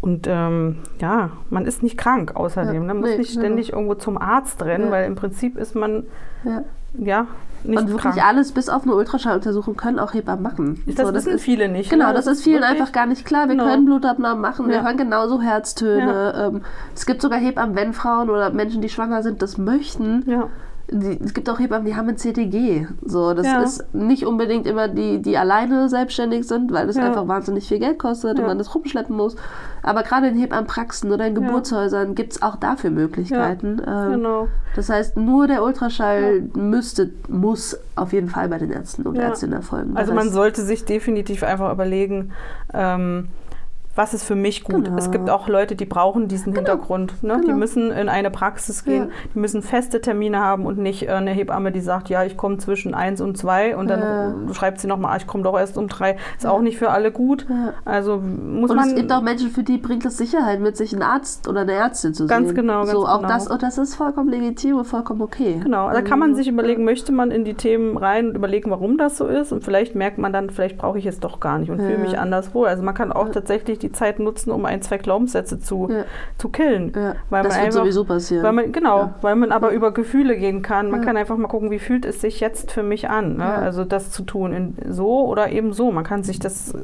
und 0.02 0.26
ähm, 0.28 0.76
ja, 0.98 1.30
man 1.50 1.66
ist 1.66 1.82
nicht 1.82 1.98
krank 1.98 2.34
außerdem. 2.34 2.74
Ja, 2.74 2.80
Man 2.80 3.00
muss 3.00 3.10
nee, 3.10 3.18
nicht 3.18 3.32
genau. 3.32 3.44
ständig 3.44 3.72
irgendwo 3.72 3.94
zum 3.94 4.16
Arzt 4.18 4.62
rennen, 4.62 4.86
Ja. 4.86 4.90
weil 4.92 5.04
im 5.06 5.14
Prinzip 5.14 5.56
ist 5.58 5.74
man 5.74 6.04
Ja. 6.98 7.26
Ja 7.64 7.70
nicht 7.70 7.78
Und 7.80 7.88
wirklich 7.88 8.14
krank. 8.14 8.26
alles 8.26 8.52
bis 8.52 8.68
auf 8.68 8.82
eine 8.84 8.94
Ultraschalluntersuchung 8.94 9.76
können 9.76 9.98
auch 9.98 10.14
Hebammen 10.14 10.42
machen. 10.42 10.82
Das 10.86 11.06
So, 11.06 11.14
wissen 11.14 11.38
viele 11.38 11.68
nicht. 11.68 11.90
Genau, 11.90 12.08
ne? 12.08 12.14
das 12.14 12.26
ist 12.26 12.42
vielen 12.42 12.62
einfach 12.64 12.92
gar 12.92 13.06
nicht 13.06 13.24
klar. 13.24 13.48
Wir 13.48 13.54
Genau. 13.56 13.64
können 13.66 13.84
Blutabnahmen 13.86 14.40
machen, 14.40 14.68
wir 14.68 14.76
Ja. 14.76 14.82
hören 14.84 14.96
genauso 14.96 15.40
Herztöne. 15.42 16.50
Ähm, 16.52 16.62
es 16.94 17.06
gibt 17.06 17.22
sogar 17.22 17.38
Hebammen, 17.38 17.76
wenn 17.76 17.92
Frauen 17.92 18.30
oder 18.30 18.50
Menschen, 18.50 18.82
die 18.82 18.88
schwanger 18.88 19.22
sind, 19.22 19.42
das 19.42 19.58
möchten. 19.58 20.24
Ja. 20.26 20.48
Die, 20.92 21.18
es 21.24 21.35
gibt 21.35 21.48
auch 21.48 21.59
Hebammen, 21.61 21.87
die 21.87 21.94
haben 21.94 22.09
ein 22.09 22.16
CTG. 22.16 22.87
So, 23.05 23.33
das 23.33 23.46
Ja. 23.46 23.62
ist 23.62 23.94
nicht 23.94 24.26
unbedingt 24.26 24.66
immer 24.66 24.88
die, 24.88 25.22
die 25.22 25.38
alleine 25.38 25.88
selbstständig 25.88 26.48
sind, 26.48 26.72
weil 26.72 26.87
das 26.88 26.96
Ja. 26.96 27.05
einfach 27.07 27.29
wahnsinnig 27.29 27.68
viel 27.68 27.79
Geld 27.79 27.98
kostet 27.98 28.37
Ja. 28.38 28.42
und 28.42 28.48
man 28.48 28.59
das 28.59 28.74
rumschleppen 28.74 29.16
muss. 29.16 29.37
Aber 29.83 30.03
gerade 30.03 30.29
in 30.29 30.37
Hebammenpraxen 30.37 31.12
oder 31.12 31.26
in. 31.26 31.35
Geburtshäusern 31.35 32.14
gibt 32.14 32.33
es 32.33 32.42
auch 32.42 32.57
dafür 32.57 32.90
Möglichkeiten. 32.90 33.81
Ähm, 33.87 34.12
Genau. 34.12 34.48
Das 34.76 34.88
heißt, 34.88 35.16
nur 35.16 35.46
der 35.46 35.62
Ultraschall 35.64 36.42
müsste, 36.55 37.11
muss 37.29 37.79
auf 37.96 38.12
jeden 38.12 38.29
Fall 38.29 38.48
bei 38.48 38.59
den 38.59 38.70
Ärzten 38.70 39.03
und. 39.07 39.16
Ärztinnen 39.16 39.55
erfolgen. 39.55 39.96
Also 39.96 40.11
Das 40.11 40.16
man 40.16 40.24
heißt, 40.26 40.35
sollte 40.35 40.62
sich 40.62 40.85
definitiv 40.85 41.42
einfach 41.44 41.72
überlegen, 41.72 42.33
ähm, 42.74 43.29
was 43.96 44.14
ist 44.14 44.24
für 44.24 44.37
mich 44.37 44.64
gut. 44.64 44.85
Genau. 44.87 44.96
Es 44.96 45.11
gibt 45.11 45.29
auch 45.29 45.48
Leute, 45.48 45.74
die 45.74 45.85
brauchen 45.85 46.29
diesen 46.29 46.55
Hintergrund. 46.55 47.22
Ne? 47.22 47.38
Die 47.40 47.46
Genau. 47.46 47.59
müssen 47.59 47.90
in 47.90 48.09
eine 48.09 48.31
Praxis 48.31 48.85
gehen, 48.85 49.09
Ja. 49.09 49.14
die 49.35 49.38
müssen 49.38 49.62
feste 49.62 50.00
Termine 50.00 50.38
haben 50.38 50.64
und 50.64 50.79
nicht 50.79 51.09
äh, 51.09 51.12
eine 51.12 51.33
Hebamme, 51.33 51.72
die 51.72 51.81
sagt, 51.81 52.09
ja, 52.09 52.24
ich 52.24 52.37
komme 52.37 52.59
zwischen 52.59 52.94
eins 52.94 53.20
und 53.20 53.37
zwei 53.37 53.76
und 53.76 53.88
dann 53.90 54.00
Ja. 54.48 54.55
schreibt 54.55 54.81
sie 54.81 54.87
nochmal, 54.87 55.16
ich 55.18 55.26
komme 55.26 55.42
doch 55.42 55.59
erst 55.59 55.76
um 55.76 55.88
drei. 55.88 56.16
Ist 56.38 56.46
auch 56.46 56.61
nicht 56.61 56.79
für 56.79 56.90
alle 56.90 57.11
gut. 57.11 57.46
Ja. 57.48 57.74
Also 57.85 58.18
muss 58.18 58.70
Und 58.70 58.76
man... 58.76 58.88
es 58.90 58.94
gibt 58.94 59.11
auch 59.12 59.22
Menschen, 59.22 59.50
für 59.50 59.64
die 59.64 59.76
bringt 59.79 60.05
es 60.07 60.16
Sicherheit 60.16 60.61
mit, 60.61 60.76
sich 60.76 60.92
einen 60.92 61.03
Arzt 61.03 61.48
oder 61.48 61.62
eine 61.62 61.72
Ärztin 61.72 62.14
zu 62.14 62.26
Ganz 62.29 62.48
sehen. 62.48 62.57
genau, 62.57 62.81
ganz 62.81 62.92
so, 62.92 63.07
auch 63.07 63.16
genau. 63.22 63.29
Das, 63.29 63.48
und 63.48 63.62
das 63.62 63.76
ist 63.76 63.96
vollkommen 63.96 64.29
legitim 64.31 64.76
und 64.79 64.85
vollkommen 64.85 65.20
okay. 65.20 65.61
Genau, 65.62 65.90
da 65.90 66.00
kann 66.00 66.18
man 66.20 66.35
sich 66.37 66.46
überlegen, 66.48 66.85
möchte 66.85 67.11
man 67.11 67.31
in 67.33 67.44
die 67.44 67.55
Themen 67.55 67.96
rein 67.96 68.29
und 68.29 68.35
überlegen, 68.37 68.70
warum 68.70 68.98
das 68.98 69.18
so 69.18 69.26
ist. 69.26 69.53
Und 69.53 69.64
vielleicht 69.64 69.94
merkt 69.96 70.18
man 70.18 70.33
dann, 70.33 70.48
vielleicht 70.50 70.79
brauche 70.79 70.98
ich 70.98 71.07
es 71.07 71.18
doch 71.18 71.40
gar 71.40 71.59
nicht 71.59 71.70
und 71.70 71.79
fühle 71.81 71.94
Ja. 71.94 71.98
mich 71.98 72.18
anders 72.18 72.55
wohl. 72.55 72.68
Also 72.68 72.85
man 72.85 72.94
kann 72.94 73.11
auch 73.12 73.29
tatsächlich 73.31 73.79
die 73.82 73.92
Zeit 73.92 74.18
nutzen, 74.18 74.50
um 74.50 74.64
ein, 74.64 74.82
zwei 74.82 74.98
Glaubenssätze 74.98 75.58
zu, 75.60 75.88
Ja. 75.90 76.04
zu 76.38 76.48
killen. 76.48 76.92
Ja, 76.94 77.14
Weil 77.30 77.42
das 77.42 77.52
man 77.54 77.60
wird 77.62 77.66
einfach, 77.66 77.80
sowieso 77.80 78.04
passieren. 78.04 78.42
Weil 78.44 78.52
man, 78.52 78.72
genau, 78.72 78.98
Ja. 78.98 79.14
weil 79.20 79.36
man 79.36 79.52
aber 79.52 79.70
über 79.70 79.92
Gefühle 79.92 80.36
gehen 80.36 80.62
kann. 80.62 80.90
Man 80.90 81.04
kann 81.04 81.16
einfach 81.16 81.36
mal 81.36 81.48
gucken, 81.48 81.70
wie 81.70 81.78
fühlt 81.78 82.04
es 82.04 82.20
sich 82.20 82.40
jetzt 82.40 82.72
für 82.72 82.82
mich 82.82 83.08
an. 83.08 83.36
Ne? 83.38 83.44
Also 83.44 83.84
das 83.84 84.10
zu 84.10 84.22
tun, 84.22 84.52
in, 84.52 84.76
so 84.92 85.26
oder 85.26 85.50
eben 85.50 85.72
so. 85.72 85.90
Man 85.92 86.04
kann 86.04 86.22
sich 86.22 86.38
das, 86.38 86.74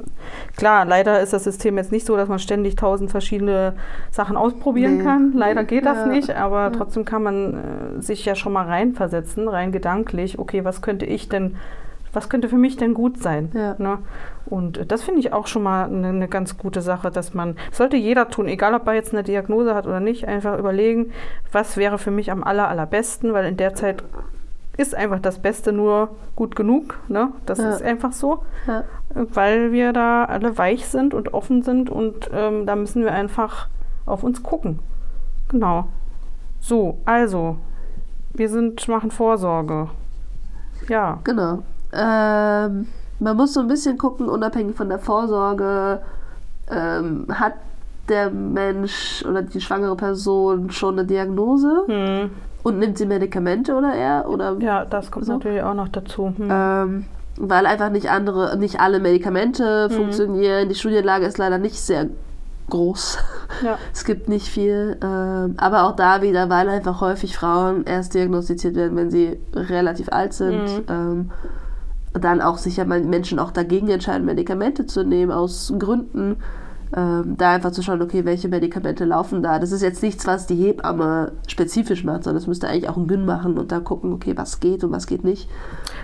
klar, 0.57 0.85
leider 0.85 1.21
ist 1.21 1.33
das 1.33 1.45
System 1.45 1.77
jetzt 1.77 1.93
nicht 1.93 2.07
so, 2.07 2.17
dass 2.17 2.29
man 2.29 2.39
ständig 2.39 2.77
tausend 2.77 3.11
verschiedene 3.11 3.75
Sachen 4.11 4.37
ausprobieren 4.37 4.99
Nee. 4.99 5.05
kann. 5.05 5.33
Leider 5.35 5.65
geht 5.65 5.87
das 5.87 6.07
nicht, 6.07 6.35
aber 6.35 6.73
trotzdem 6.73 7.05
kann 7.05 7.23
man 7.23 7.55
äh, 7.99 8.03
sich 8.03 8.25
ja 8.25 8.35
schon 8.35 8.53
mal 8.53 8.67
reinversetzen, 8.67 9.49
rein 9.49 9.73
gedanklich. 9.73 10.39
Okay, 10.39 10.65
was 10.65 10.83
könnte 10.83 11.07
ich 11.07 11.29
denn, 11.29 11.57
was 12.13 12.29
könnte 12.29 12.49
für 12.49 12.57
mich 12.57 12.77
denn 12.77 12.95
gut 12.95 13.23
sein? 13.23 13.51
Ja. 13.55 13.75
Ne? 13.79 13.99
Und 14.47 14.91
das 14.93 15.03
finde 15.03 15.21
ich 15.21 15.33
auch 15.33 15.47
schon 15.49 15.65
mal 15.65 15.87
eine, 15.87 16.09
eine 16.09 16.29
ganz 16.29 16.57
gute 16.57 16.81
Sache, 16.81 17.11
dass 17.11 17.35
man, 17.35 17.57
sollte 17.73 17.97
jeder 17.97 18.29
tun, 18.29 18.47
egal 18.47 18.75
ob 18.75 18.87
er 18.87 18.95
jetzt 18.95 19.13
eine 19.13 19.23
Diagnose 19.25 19.75
hat 19.75 19.87
oder 19.87 20.01
nicht, 20.01 20.29
einfach 20.29 20.59
überlegen, 20.59 21.13
was 21.53 21.77
wäre 21.77 21.99
für 21.99 22.11
mich 22.13 22.31
am 22.31 22.45
aller, 22.45 22.69
allerbesten, 22.69 23.33
weil 23.33 23.47
in 23.47 23.57
der 23.57 23.75
Zeit 23.75 24.05
ist 24.77 24.95
einfach 24.95 25.21
das 25.21 25.39
Beste 25.41 25.73
nur 25.73 26.11
gut 26.37 26.55
genug. 26.55 26.99
Ne? 27.09 27.33
Das 27.47 27.59
Ja. 27.59 27.71
ist 27.71 27.83
einfach 27.83 28.13
so, 28.13 28.43
ja. 28.67 28.85
weil 29.15 29.73
wir 29.73 29.93
da 29.93 30.25
alle 30.25 30.57
weich 30.59 30.87
sind 30.87 31.15
und 31.15 31.35
offen 31.35 31.63
sind 31.63 31.91
und 31.91 32.31
ähm, 32.33 32.67
da 32.67 32.77
müssen 32.77 33.03
wir 33.03 33.13
einfach 33.13 33.69
auf 34.05 34.23
uns 34.23 34.43
gucken. 34.43 34.79
Genau. 35.49 35.89
So, 36.61 36.99
also, 37.05 37.57
wir 38.35 38.49
sind, 38.49 38.87
machen 38.89 39.11
Vorsorge. 39.11 39.89
Ja. 40.89 41.19
Genau. 41.25 41.63
Ähm, 41.93 42.87
man 43.19 43.37
muss 43.37 43.55
so 43.55 43.61
ein 43.61 43.69
bisschen 43.69 43.99
gucken, 43.99 44.29
unabhängig 44.29 44.77
von 44.77 44.89
der 44.89 44.99
Vorsorge, 44.99 46.01
ähm, 46.71 47.27
hat 47.31 47.55
der 48.09 48.31
Mensch 48.31 49.25
oder 49.29 49.43
die 49.43 49.61
schwangere 49.61 49.97
Person 49.97 50.71
schon 50.71 50.99
eine 50.99 51.07
Diagnose 51.07 51.85
Hm. 51.87 52.31
und 52.63 52.79
nimmt 52.79 52.99
sie 52.99 53.07
Medikamente 53.07 53.75
oder 53.75 53.93
er? 53.95 54.29
Oder 54.29 54.57
Ja, 54.61 54.85
das 54.85 55.11
kommt 55.11 55.27
So. 55.27 55.33
natürlich 55.35 55.63
auch 55.63 55.75
noch 55.75 55.89
dazu. 55.89 56.33
Hm. 56.37 56.49
Ähm, 56.51 57.05
weil 57.39 57.67
einfach 57.67 57.91
nicht 57.91 58.11
andere, 58.11 58.57
nicht 58.57 58.81
alle 58.81 58.99
Medikamente 59.01 59.91
funktionieren. 59.91 60.69
Die 60.69 60.75
Studienlage 60.75 61.27
ist 61.27 61.37
leider 61.39 61.59
nicht 61.59 61.79
sehr 61.79 62.07
groß. 62.71 63.19
Ja. 63.63 63.77
Es 63.93 64.05
gibt 64.05 64.29
nicht 64.29 64.47
viel. 64.49 64.97
Ähm, 65.03 65.55
aber 65.59 65.85
auch 65.85 65.97
da 65.97 66.23
wieder, 66.23 66.49
weil 66.49 66.69
einfach 66.69 67.01
häufig 67.01 67.37
Frauen 67.37 67.85
erst 67.85 68.15
diagnostiziert 68.15 68.75
werden, 68.75 68.97
wenn 68.97 69.11
sie 69.11 69.39
relativ 69.55 70.11
alt 70.13 70.33
sind. 70.33 70.63
Mhm. 70.63 70.85
Ähm, 70.89 71.31
dann 72.19 72.41
auch 72.41 72.59
sicher 72.59 72.85
mal 72.85 73.03
Menschen 73.03 73.39
auch 73.39 73.51
dagegen 73.51 73.89
entscheiden, 73.89 74.25
Medikamente 74.25 74.87
zu 74.87 75.05
nehmen, 75.05 75.33
aus 75.33 75.73
Gründen. 75.79 76.37
Ähm, 76.95 77.35
da 77.37 77.51
einfach 77.51 77.73
zu 77.73 77.83
schauen, 77.83 78.01
okay, 78.01 78.25
welche 78.25 78.49
Medikamente 78.49 79.05
laufen 79.05 79.43
da. 79.43 79.59
Das 79.59 79.73
ist 79.73 79.83
jetzt 79.83 80.03
nichts, 80.05 80.25
was 80.27 80.47
die 80.47 80.55
Hebamme 80.55 81.33
spezifisch 81.49 82.05
macht, 82.05 82.23
sondern 82.23 82.37
das 82.41 82.47
müsste 82.47 82.69
eigentlich 82.69 82.89
auch 82.89 82.97
ein 82.97 83.09
Gyn 83.09 83.25
machen 83.25 83.59
und 83.59 83.73
da 83.73 83.81
gucken, 83.81 84.13
okay, 84.13 84.35
was 84.37 84.61
geht 84.61 84.85
und 84.85 84.93
was 84.93 85.09
geht 85.09 85.25
nicht. 85.25 85.49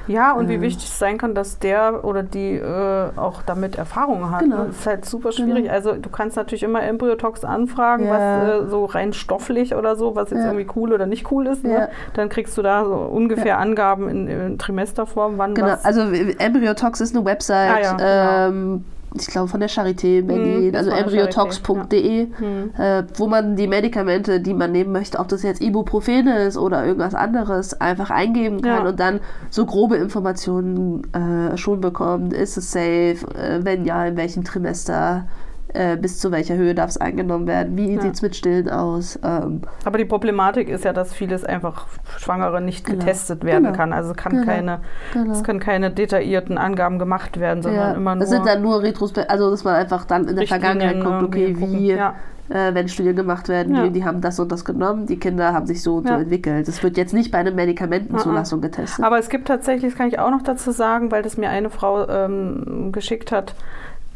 Ja, 0.08 0.32
und 0.32 0.48
wie 0.48 0.54
Äh. 0.56 0.60
wichtig 0.60 0.86
es 0.86 0.98
sein 0.98 1.18
kann, 1.18 1.36
dass 1.36 1.60
der 1.60 2.04
oder 2.04 2.24
die 2.24 2.56
äh, 2.56 3.10
auch 3.16 3.42
damit 3.42 3.76
Erfahrung 3.76 4.30
hat. 4.32 4.40
Genau. 4.40 4.64
Das 4.64 4.76
ist 4.78 4.86
halt 4.86 5.04
super 5.04 5.30
schwierig. 5.30 5.70
Also 5.70 5.92
du 5.92 6.10
kannst 6.10 6.36
natürlich 6.36 6.64
immer 6.64 6.82
Embryotox 6.82 7.44
anfragen, 7.44 8.06
Ja. 8.06 8.10
was 8.58 8.66
äh, 8.66 8.70
so 8.70 8.84
rein 8.86 9.12
stofflich 9.12 9.76
oder 9.76 9.94
so, 9.94 10.16
was 10.16 10.30
jetzt 10.30 10.40
Ja. 10.40 10.46
irgendwie 10.52 10.66
cool 10.74 10.92
oder 10.92 11.06
nicht 11.06 11.30
cool 11.30 11.46
ist. 11.46 11.62
Ja. 11.62 11.70
Ne? 11.70 11.88
Dann 12.14 12.28
kriegst 12.28 12.58
du 12.58 12.62
da 12.62 12.84
so 12.84 12.94
ungefähr 12.94 13.58
Angaben 13.58 14.08
in, 14.08 14.26
in 14.26 14.58
Trimesterform, 14.58 15.34
wann 15.38 15.54
Genau, 15.54 15.68
was. 15.68 15.84
also 15.84 16.00
Embryotox 16.02 17.00
ist 17.00 17.14
eine 17.14 17.24
Website, 17.24 17.70
Ah 17.70 17.80
ja, 17.80 17.92
genau. 17.92 18.48
ähm, 18.48 18.84
ich 19.18 19.26
glaube 19.26 19.48
von 19.48 19.60
der 19.60 19.68
Charité 19.68 20.18
in 20.20 20.26
Berlin, 20.26 20.68
Mhm, 20.70 20.74
also 20.76 20.90
embryotox.de, 20.90 22.28
Hm. 22.36 22.70
äh, 22.78 23.02
wo 23.16 23.26
man 23.26 23.56
die 23.56 23.66
Medikamente, 23.66 24.40
die 24.40 24.54
man 24.54 24.72
nehmen 24.72 24.92
möchte, 24.92 25.18
ob 25.18 25.28
das 25.28 25.42
jetzt 25.42 25.60
Ibuprofen 25.60 26.26
ist 26.28 26.56
oder 26.56 26.84
irgendwas 26.84 27.14
anderes, 27.14 27.80
einfach 27.80 28.10
eingeben 28.10 28.60
kann 28.62 28.84
Ja. 28.84 28.88
und 28.88 29.00
dann 29.00 29.20
so 29.50 29.66
grobe 29.66 29.96
Informationen 29.96 31.02
äh, 31.12 31.56
schon 31.56 31.80
bekommt. 31.80 32.32
Ist 32.32 32.56
es 32.56 32.70
safe? 32.72 33.18
Äh, 33.34 33.60
wenn 33.64 33.84
ja, 33.84 34.04
in 34.06 34.16
welchem 34.16 34.44
Trimester? 34.44 35.26
Äh, 35.74 35.96
bis 35.96 36.18
zu 36.18 36.30
welcher 36.32 36.56
Höhe 36.56 36.74
darf 36.74 36.90
es 36.90 36.96
eingenommen 36.98 37.46
werden, 37.46 37.76
wie 37.76 37.94
Ja. 37.94 38.00
sieht 38.02 38.14
es 38.14 38.22
mit 38.22 38.36
Stillen 38.36 38.68
aus. 38.70 39.18
Ähm, 39.24 39.62
Aber 39.84 39.98
die 39.98 40.04
Problematik 40.04 40.68
ist 40.68 40.84
ja, 40.84 40.92
dass 40.92 41.12
vieles 41.14 41.44
einfach 41.44 41.86
Schwangere 42.18 42.60
nicht 42.60 42.84
Genau. 42.84 42.98
getestet 42.98 43.44
werden 43.44 43.64
Genau. 43.64 43.76
kann. 43.76 43.92
Also 43.92 44.12
kann 44.14 44.32
Genau. 44.32 44.44
keine, 44.44 44.80
genau. 45.12 45.32
es 45.32 45.42
können 45.44 45.60
keine 45.60 45.90
detaillierten 45.90 46.58
Angaben 46.58 46.98
gemacht 46.98 47.40
werden, 47.40 47.62
sondern 47.62 47.90
Ja, 47.92 47.96
immer 47.96 48.14
nur 48.14 48.24
es 48.24 48.30
sind 48.30 48.46
dann 48.46 48.62
nur 48.62 48.82
Retrospekt, 48.82 49.30
also 49.30 49.50
dass 49.50 49.64
man 49.64 49.74
einfach 49.74 50.04
dann 50.04 50.28
in 50.28 50.36
der 50.36 50.46
Vergangenheit 50.46 51.02
guckt, 51.02 51.22
okay, 51.22 51.54
wie, 51.58 51.90
äh, 51.92 52.74
wenn 52.74 52.88
Studien 52.88 53.16
gemacht 53.16 53.48
werden, 53.48 53.74
Ja. 53.74 53.84
die, 53.84 53.90
die 53.92 54.04
haben 54.04 54.20
das 54.20 54.38
und 54.38 54.52
das 54.52 54.64
genommen, 54.66 55.06
die 55.06 55.16
Kinder 55.18 55.54
haben 55.54 55.66
sich 55.66 55.82
so 55.82 55.96
und 55.96 56.06
so 56.08 56.12
Ja. 56.14 56.20
entwickelt. 56.20 56.68
Das 56.68 56.82
wird 56.82 56.96
jetzt 56.98 57.14
nicht 57.14 57.30
bei 57.32 57.38
einer 57.38 57.50
Medikamentenzulassung 57.52 58.60
getestet. 58.60 59.04
Aber 59.04 59.18
es 59.18 59.28
gibt 59.30 59.48
tatsächlich, 59.48 59.92
das 59.92 59.98
kann 59.98 60.08
ich 60.08 60.18
auch 60.18 60.30
noch 60.30 60.42
dazu 60.42 60.70
sagen, 60.70 61.10
weil 61.10 61.22
das 61.22 61.36
mir 61.38 61.48
eine 61.48 61.70
Frau 61.70 62.06
ähm, 62.08 62.90
geschickt 62.92 63.32
hat, 63.32 63.54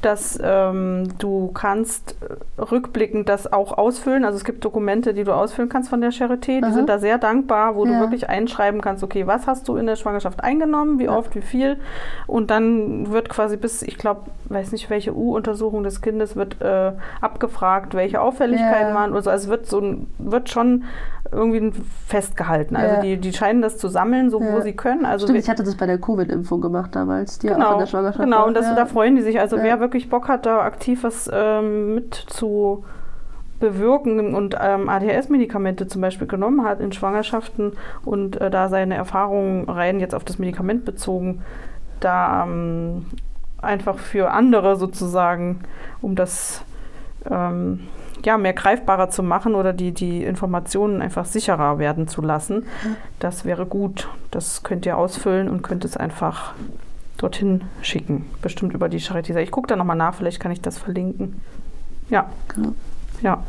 dass 0.07 0.38
ähm, 0.42 1.09
du 1.18 1.50
kannst 1.52 2.16
rückblickend 2.59 3.28
das 3.28 3.52
auch 3.52 3.76
ausfüllen. 3.76 4.24
Also 4.24 4.36
es 4.38 4.44
gibt 4.44 4.64
Dokumente, 4.64 5.12
die 5.12 5.24
du 5.24 5.32
ausfüllen 5.32 5.68
kannst 5.68 5.90
von 5.90 6.00
der 6.00 6.12
Charité. 6.12 6.59
Die 6.61 6.64
Aha. 6.64 6.72
sind 6.72 6.88
da 6.88 6.98
sehr 6.98 7.18
dankbar, 7.18 7.74
wo 7.76 7.84
Ja. 7.84 7.92
du 7.94 8.00
wirklich 8.00 8.28
einschreiben 8.28 8.80
kannst, 8.80 9.02
okay, 9.04 9.26
was 9.26 9.46
hast 9.46 9.68
du 9.68 9.76
in 9.76 9.86
der 9.86 9.96
Schwangerschaft 9.96 10.42
eingenommen, 10.42 10.98
wie 10.98 11.09
oft, 11.09 11.34
wie 11.34 11.42
viel. 11.42 11.76
Und 12.26 12.50
dann 12.50 13.11
wird 13.12 13.28
quasi 13.28 13.57
bis, 13.57 13.82
ich 13.82 13.98
glaube, 13.98 14.22
weiß 14.48 14.72
nicht, 14.72 14.88
welche 14.90 15.14
U-Untersuchung 15.14 15.82
des 15.82 16.00
Kindes 16.00 16.36
wird 16.36 16.62
äh, 16.62 16.92
abgefragt, 17.20 17.94
welche 17.94 18.20
Auffälligkeiten 18.20 18.88
Ja. 18.90 18.94
waren 18.94 19.11
oder 19.12 19.22
so. 19.22 19.30
Also 19.30 19.44
es 19.44 19.50
wird 19.50 19.66
so 19.66 19.80
ein, 19.80 20.07
wird 20.18 20.48
schon 20.50 20.84
irgendwie 21.32 21.72
festgehalten. 22.07 22.76
Also 22.76 22.94
Ja. 22.96 23.00
die, 23.00 23.16
die 23.16 23.32
scheinen 23.32 23.61
das 23.61 23.78
zu 23.78 23.88
sammeln, 23.88 24.30
so 24.30 24.40
wo 24.40 24.44
Ja. 24.44 24.61
sie 24.61 24.74
können. 24.74 25.04
Also 25.04 25.26
Stimmt, 25.26 25.40
ich 25.40 25.48
hatte 25.50 25.64
das 25.64 25.74
bei 25.74 25.86
der 25.86 25.98
Covid-Impfung 25.98 26.61
gemacht 26.61 26.94
damals, 26.94 27.40
die 27.40 27.48
auch 27.50 27.54
in 27.57 27.61
Genau, 27.62 27.78
der 27.78 27.86
Schwangerschaft 27.86 28.20
genau 28.22 28.38
war. 28.38 28.46
und 28.46 28.54
das, 28.54 28.66
ja. 28.66 28.74
da 28.76 28.86
freuen 28.86 29.16
die 29.16 29.22
sich. 29.22 29.40
Also 29.40 29.57
Ja. 29.57 29.64
wer 29.64 29.80
wirklich 29.80 29.95
Bock 30.05 30.28
hat, 30.28 30.47
da 30.47 30.61
aktiv 30.61 31.03
was 31.03 31.30
ähm, 31.32 31.94
mit 31.94 32.14
zu 32.14 32.84
bewirken 33.59 34.34
und 34.34 34.57
ähm, 34.61 34.88
ADHS-Medikamente 34.88 35.86
zum 35.86 36.03
Beispiel 36.03 36.26
genommen 36.26 36.64
hat 36.64 36.80
in 36.80 36.92
Schwangerschaften 36.92 37.72
und 38.05 38.40
äh, 38.40 38.51
da 38.51 38.68
seine 38.68 38.97
Erfahrungen 38.97 39.68
rein 39.68 39.99
jetzt 39.99 40.14
auf 40.14 40.24
das 40.24 40.38
Medikament 40.38 40.84
bezogen, 40.84 41.42
da 42.01 42.44
ähm, 42.44 43.07
einfach 43.61 43.99
für 43.99 44.30
andere 44.30 44.76
sozusagen, 44.76 45.61
um 46.03 46.14
das 46.14 46.62
ähm, 47.30 47.80
ja, 48.24 48.38
mehr 48.38 48.53
greifbarer 48.53 49.11
zu 49.11 49.22
machen 49.22 49.55
oder 49.55 49.72
die, 49.72 49.92
die 49.92 50.24
Informationen 50.24 51.03
einfach 51.03 51.24
sicherer 51.24 51.78
werden 51.78 52.09
zu 52.09 52.22
lassen. 52.22 52.66
Das 53.18 53.44
wäre 53.44 53.66
gut. 53.66 54.09
Das 54.30 54.62
könnt 54.62 54.86
ihr 54.86 54.97
ausfüllen 54.97 55.49
und 55.49 55.62
könnt 55.62 55.84
es 55.84 55.97
einfach 55.97 56.55
dorthin 57.16 57.64
schicken. 57.82 58.26
Bestimmt 58.42 58.74
über 58.74 58.88
die 58.88 59.00
Charité. 59.00 59.38
Ich 59.38 59.50
gucke 59.50 59.68
da 59.68 59.76
nochmal 59.76 59.96
nach, 59.96 60.14
vielleicht 60.14 60.40
kann 60.40 60.52
ich 60.52 60.60
das 60.60 60.78
verlinken. 60.78 61.40
Ja. 62.08 62.30
Genau. 62.54 62.74
Ja. 63.22 63.42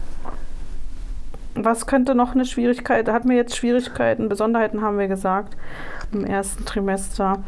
Was 1.56 1.88
könnte 1.88 2.14
noch 2.16 2.34
eine 2.34 2.46
Schwierigkeit? 2.46 3.10
Hatten 3.10 3.30
wir 3.30 3.36
jetzt 3.36 3.56
Schwierigkeiten? 3.56 4.30
Besonderheiten 4.30 4.82
haben 4.82 4.98
wir 4.98 5.08
gesagt 5.08 5.58
im 6.12 6.24
ersten 6.24 6.66
Trimester. 6.66 7.40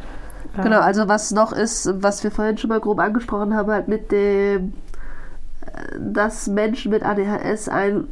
Ähm, 0.57 0.63
Genau, 0.63 0.79
also 0.79 1.07
was 1.07 1.31
noch 1.31 1.51
ist, 1.51 1.89
was 2.01 2.23
wir 2.23 2.31
vorhin 2.31 2.57
schon 2.57 2.69
mal 2.69 2.79
grob 2.79 2.99
angesprochen 2.99 3.55
haben, 3.55 3.71
halt 3.71 3.87
mit 3.87 4.11
dem, 4.11 4.73
äh, 5.61 5.99
dass 5.99 6.47
Menschen 6.47 6.91
mit 6.91 7.03
ADHS 7.03 7.69
ein, 7.69 8.07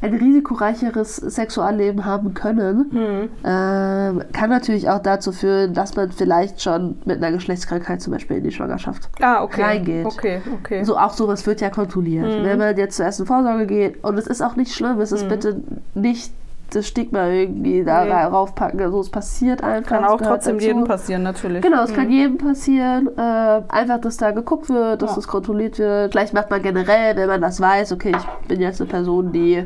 ein 0.00 0.14
risikoreicheres 0.14 1.16
Sexualleben 1.16 2.04
haben 2.04 2.34
können, 2.34 2.90
Hm. 2.92 3.28
ähm, 3.44 4.22
kann 4.32 4.50
natürlich 4.50 4.88
auch 4.88 5.00
dazu 5.00 5.32
führen, 5.32 5.74
dass 5.74 5.96
man 5.96 6.12
vielleicht 6.12 6.62
schon 6.62 6.98
mit 7.04 7.16
einer 7.18 7.32
Geschlechtskrankheit 7.32 8.00
zum 8.00 8.12
Beispiel 8.12 8.36
in 8.38 8.44
die 8.44 8.52
Schwangerschaft. 8.52 9.08
Ah, 9.20 9.42
okay. 9.42 9.62
reingeht. 9.62 10.06
Okay, 10.06 10.40
okay. 10.60 10.84
So 10.84 10.96
auch 10.96 11.12
sowas 11.12 11.46
wird 11.46 11.60
ja 11.60 11.70
kontrolliert. 11.70 12.26
Mhm. 12.26 12.44
Wenn 12.44 12.58
man 12.58 12.76
jetzt 12.76 12.96
zur 12.96 13.06
ersten 13.06 13.26
Vorsorge 13.26 13.66
geht, 13.66 14.04
und 14.04 14.16
es 14.18 14.26
ist 14.26 14.42
auch 14.42 14.56
nicht 14.56 14.72
schlimm, 14.74 15.00
es 15.00 15.10
ist 15.12 15.24
Mhm. 15.24 15.28
bitte 15.28 15.60
nicht 15.94 16.32
das 16.70 16.86
Stigma 16.86 17.26
irgendwie 17.28 17.82
da 17.82 18.04
Nee. 18.04 18.10
raufpacken. 18.12 18.78
Also 18.80 19.00
es 19.00 19.08
passiert 19.08 19.64
einfach. 19.64 19.88
Kann 19.88 20.04
auch 20.04 20.20
trotzdem 20.20 20.56
dazu. 20.58 20.66
jedem 20.66 20.84
passieren, 20.84 21.22
natürlich. 21.22 21.62
Genau, 21.62 21.82
es 21.82 21.90
Mhm. 21.92 21.94
kann 21.96 22.10
jedem 22.10 22.36
passieren. 22.38 23.08
Äh, 23.16 23.62
einfach, 23.68 23.98
dass 24.02 24.18
da 24.18 24.32
geguckt 24.32 24.68
wird, 24.68 25.00
dass 25.00 25.10
Ja. 25.12 25.16
das 25.16 25.26
kontrolliert 25.26 25.78
wird. 25.78 26.12
Vielleicht 26.12 26.34
macht 26.34 26.50
man 26.50 26.60
generell, 26.62 27.16
wenn 27.16 27.26
man 27.28 27.40
das 27.40 27.58
weiß, 27.60 27.92
okay, 27.92 28.12
ich 28.14 28.48
bin 28.48 28.60
jetzt 28.60 28.82
eine 28.82 28.90
Person, 28.90 29.32
die 29.32 29.64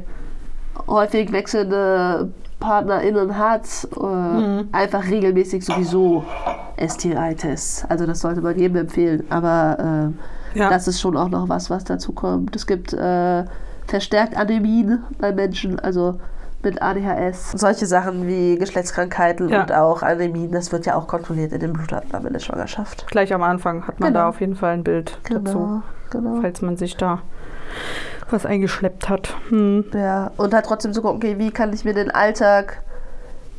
häufig 0.86 1.32
wechselnde 1.32 2.30
PartnerInnen 2.60 3.36
hat, 3.38 3.66
äh, 4.00 4.04
Mhm. 4.06 4.68
einfach 4.72 5.04
regelmäßig 5.08 5.64
sowieso 5.64 6.24
STI-Tests. 6.78 7.84
Also 7.88 8.06
das 8.06 8.20
sollte 8.20 8.40
man 8.40 8.56
jedem 8.58 8.76
empfehlen. 8.76 9.24
Aber 9.30 10.12
äh, 10.54 10.58
Ja. 10.58 10.68
das 10.70 10.86
ist 10.88 11.00
schon 11.00 11.16
auch 11.16 11.28
noch 11.28 11.48
was, 11.48 11.70
was 11.70 11.84
dazu 11.84 12.12
kommt. 12.12 12.54
Es 12.54 12.66
gibt 12.66 12.92
äh, 12.92 13.44
verstärkt 13.86 14.36
Anämien 14.36 15.02
bei 15.18 15.32
Menschen, 15.32 15.80
also 15.80 16.20
mit 16.62 16.80
ADHS. 16.80 17.52
Solche 17.56 17.86
Sachen 17.86 18.28
wie 18.28 18.56
Geschlechtskrankheiten 18.56 19.48
Ja. 19.48 19.62
und 19.62 19.72
auch 19.72 20.02
Anämien, 20.02 20.52
das 20.52 20.70
wird 20.70 20.86
ja 20.86 20.94
auch 20.94 21.08
kontrolliert 21.08 21.50
in 21.52 21.58
den 21.58 21.72
Blutabnahmen 21.72 22.28
in 22.28 22.32
der 22.34 22.40
Schwangerschaft. 22.40 23.06
Gleich 23.08 23.34
am 23.34 23.42
Anfang 23.42 23.86
hat 23.88 23.98
man 23.98 24.12
Genau. 24.12 24.20
da 24.20 24.28
auf 24.28 24.40
jeden 24.40 24.54
Fall 24.54 24.74
ein 24.74 24.84
Bild 24.84 25.18
dazu, 25.28 25.42
Genau, 25.58 25.82
genau. 26.10 26.40
falls 26.40 26.62
man 26.62 26.76
sich 26.76 26.96
da 26.96 27.18
was 28.30 28.46
eingeschleppt 28.46 29.08
hat. 29.08 29.34
Hm. 29.48 29.84
Ja, 29.94 30.30
und 30.36 30.54
halt 30.54 30.66
trotzdem 30.66 30.92
zu 30.92 31.02
gucken, 31.02 31.16
okay, 31.16 31.38
wie 31.38 31.50
kann 31.50 31.72
ich 31.72 31.84
mir 31.84 31.94
den 31.94 32.10
Alltag 32.10 32.82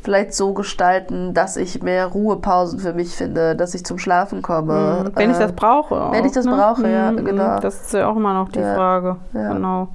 vielleicht 0.02 0.34
so 0.34 0.52
gestalten, 0.52 1.32
dass 1.32 1.56
ich 1.56 1.82
mehr 1.82 2.06
Ruhepausen 2.06 2.78
für 2.78 2.92
mich 2.92 3.14
finde, 3.14 3.56
dass 3.56 3.74
ich 3.74 3.84
zum 3.86 3.98
Schlafen 3.98 4.42
komme. 4.42 5.10
Wenn 5.14 5.30
ich 5.30 5.36
Äh, 5.36 5.40
das 5.40 5.52
brauche. 5.52 5.94
Auch, 5.94 6.12
wenn 6.12 6.24
ich 6.26 6.32
das 6.32 6.44
ne? 6.44 6.52
brauche, 6.52 6.88
ja, 6.88 7.08
Hm, 7.08 7.18
hm. 7.18 7.24
genau. 7.24 7.58
Das 7.60 7.80
ist 7.82 7.94
ja 7.94 8.06
auch 8.08 8.16
immer 8.16 8.34
noch 8.34 8.50
die 8.50 8.58
Ja, 8.60 8.74
Frage. 8.74 9.16
ja. 9.32 9.52
Genau. 9.52 9.88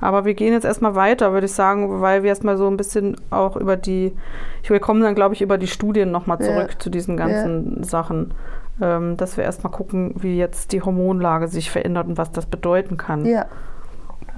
Aber 0.00 0.24
wir 0.24 0.34
gehen 0.34 0.52
jetzt 0.52 0.64
erstmal 0.64 0.94
weiter, 0.94 1.32
würde 1.32 1.46
ich 1.46 1.52
sagen, 1.52 2.00
weil 2.00 2.22
wir 2.22 2.28
erstmal 2.28 2.56
so 2.56 2.68
ein 2.68 2.76
bisschen 2.76 3.16
auch 3.30 3.56
über 3.56 3.76
die, 3.76 4.12
ich- 4.62 4.70
wir 4.70 4.78
kommen 4.78 5.00
dann, 5.02 5.16
glaube 5.16 5.34
ich, 5.34 5.42
über 5.42 5.58
die 5.58 5.66
Studien 5.66 6.12
nochmal 6.12 6.38
Ja. 6.40 6.46
zurück 6.46 6.76
zu 6.80 6.90
diesen 6.90 7.16
ganzen 7.16 7.82
Sachen. 7.82 8.32
Ähm, 8.80 9.16
dass 9.16 9.36
wir 9.36 9.44
erstmal 9.44 9.72
gucken, 9.72 10.14
wie 10.16 10.36
jetzt 10.36 10.72
die 10.72 10.82
Hormonlage 10.82 11.46
sich 11.48 11.70
verändert 11.70 12.06
und 12.08 12.18
was 12.18 12.30
das 12.32 12.46
bedeuten 12.46 12.96
kann. 12.96 13.24
Ja, 13.24 13.46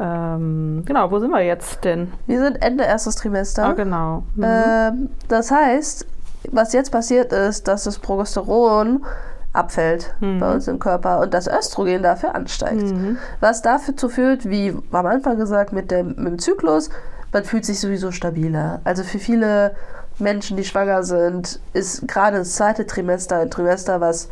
Ähm, 0.00 0.82
genau, 0.84 1.10
wo 1.10 1.18
sind 1.18 1.30
wir 1.30 1.40
jetzt 1.42 1.84
denn? 1.84 2.12
wir 2.26 2.38
sind 2.40 2.62
Ende 2.62 2.84
erstes 2.84 3.16
Trimester. 3.16 3.64
Ah, 3.64 3.72
genau. 3.72 4.22
Mhm. 4.34 4.44
Ähm, 4.44 5.08
das 5.28 5.50
heißt, 5.50 6.06
was 6.52 6.72
jetzt 6.72 6.92
passiert 6.92 7.32
ist, 7.32 7.66
dass 7.68 7.84
das 7.84 7.98
Progesteron 7.98 9.04
abfällt 9.52 10.14
Mhm. 10.20 10.38
bei 10.38 10.52
uns 10.54 10.68
im 10.68 10.78
Körper 10.78 11.20
und 11.20 11.32
das 11.32 11.46
Östrogen 11.46 12.02
dafür 12.02 12.34
ansteigt. 12.34 12.82
Mhm. 12.82 13.16
Was 13.40 13.62
dazu 13.62 14.08
führt, 14.08 14.48
wie 14.48 14.76
am 14.92 15.06
Anfang 15.06 15.38
gesagt, 15.38 15.72
mit 15.72 15.90
dem, 15.90 16.08
mit 16.08 16.26
dem 16.26 16.38
Zyklus, 16.38 16.90
man 17.32 17.42
fühlt 17.44 17.64
sich 17.64 17.80
sowieso 17.80 18.12
stabiler. 18.12 18.80
Also 18.84 19.02
für 19.02 19.18
viele 19.18 19.74
Menschen, 20.18 20.56
die 20.56 20.64
schwanger 20.64 21.02
sind, 21.02 21.58
ist 21.72 22.06
gerade 22.06 22.38
das 22.38 22.52
zweite 22.54 22.86
Trimester 22.86 23.38
ein 23.38 23.50
Trimester, 23.50 24.00
was 24.00 24.28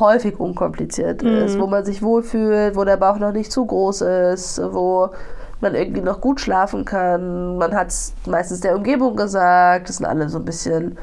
häufig 0.00 0.38
unkompliziert 0.38 1.22
Mhm. 1.22 1.28
ist, 1.44 1.58
wo 1.58 1.66
man 1.66 1.84
sich 1.84 2.02
wohlfühlt, 2.02 2.76
wo 2.76 2.84
der 2.84 2.96
Bauch 2.96 3.18
noch 3.18 3.32
nicht 3.32 3.50
zu 3.52 3.64
groß 3.66 4.02
ist, 4.02 4.60
wo 4.72 5.10
man 5.60 5.74
irgendwie 5.74 6.00
noch 6.02 6.20
gut 6.20 6.40
schlafen 6.40 6.84
kann. 6.84 7.56
Man 7.58 7.74
hat 7.74 7.88
es 7.88 8.12
meistens 8.26 8.60
der 8.60 8.76
Umgebung 8.76 9.16
gesagt, 9.16 9.88
das 9.88 9.96
sind 9.96 10.06
alle 10.06 10.28
so 10.28 10.38
ein 10.38 10.44
bisschen 10.44 10.96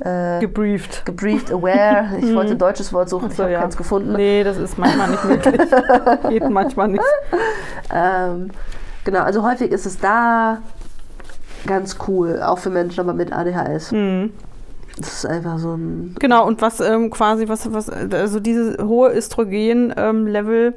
äh, 0.00 0.38
Gebrieft. 0.38 1.04
gebriefed, 1.04 1.50
aware. 1.52 2.06
Ich 2.20 2.32
wollte 2.32 2.52
ein 2.52 2.58
deutsches 2.58 2.92
Wort 2.92 3.08
suchen, 3.08 3.24
Ach 3.26 3.30
ich 3.32 3.36
so, 3.36 3.42
habe 3.42 3.52
ja. 3.52 3.60
keins 3.60 3.76
gefunden. 3.76 4.12
Nee, 4.12 4.44
das 4.44 4.56
ist 4.56 4.78
manchmal 4.78 5.10
nicht 5.10 5.24
möglich. 5.24 5.60
Geht 6.28 6.48
manchmal 6.50 6.88
nicht. 6.88 7.02
Ähm, 7.92 8.50
genau, 9.04 9.22
also 9.22 9.42
häufig 9.42 9.72
ist 9.72 9.86
es 9.86 9.98
da 9.98 10.58
ganz 11.66 11.96
cool, 12.06 12.40
auch 12.40 12.58
für 12.58 12.70
Menschen 12.70 13.00
aber 13.00 13.12
mit 13.14 13.32
ADHS. 13.32 13.90
Mhm. 13.90 14.32
Das 14.98 15.12
ist 15.12 15.26
einfach 15.26 15.58
so 15.58 15.74
ein. 15.74 16.16
Genau, 16.18 16.46
und 16.46 16.60
was 16.60 16.80
ähm, 16.80 17.10
quasi, 17.10 17.48
was, 17.48 17.72
was, 17.72 17.88
also 17.88 18.40
dieses 18.40 18.78
hohe 18.82 19.12
Östrogen-Level, 19.12 20.74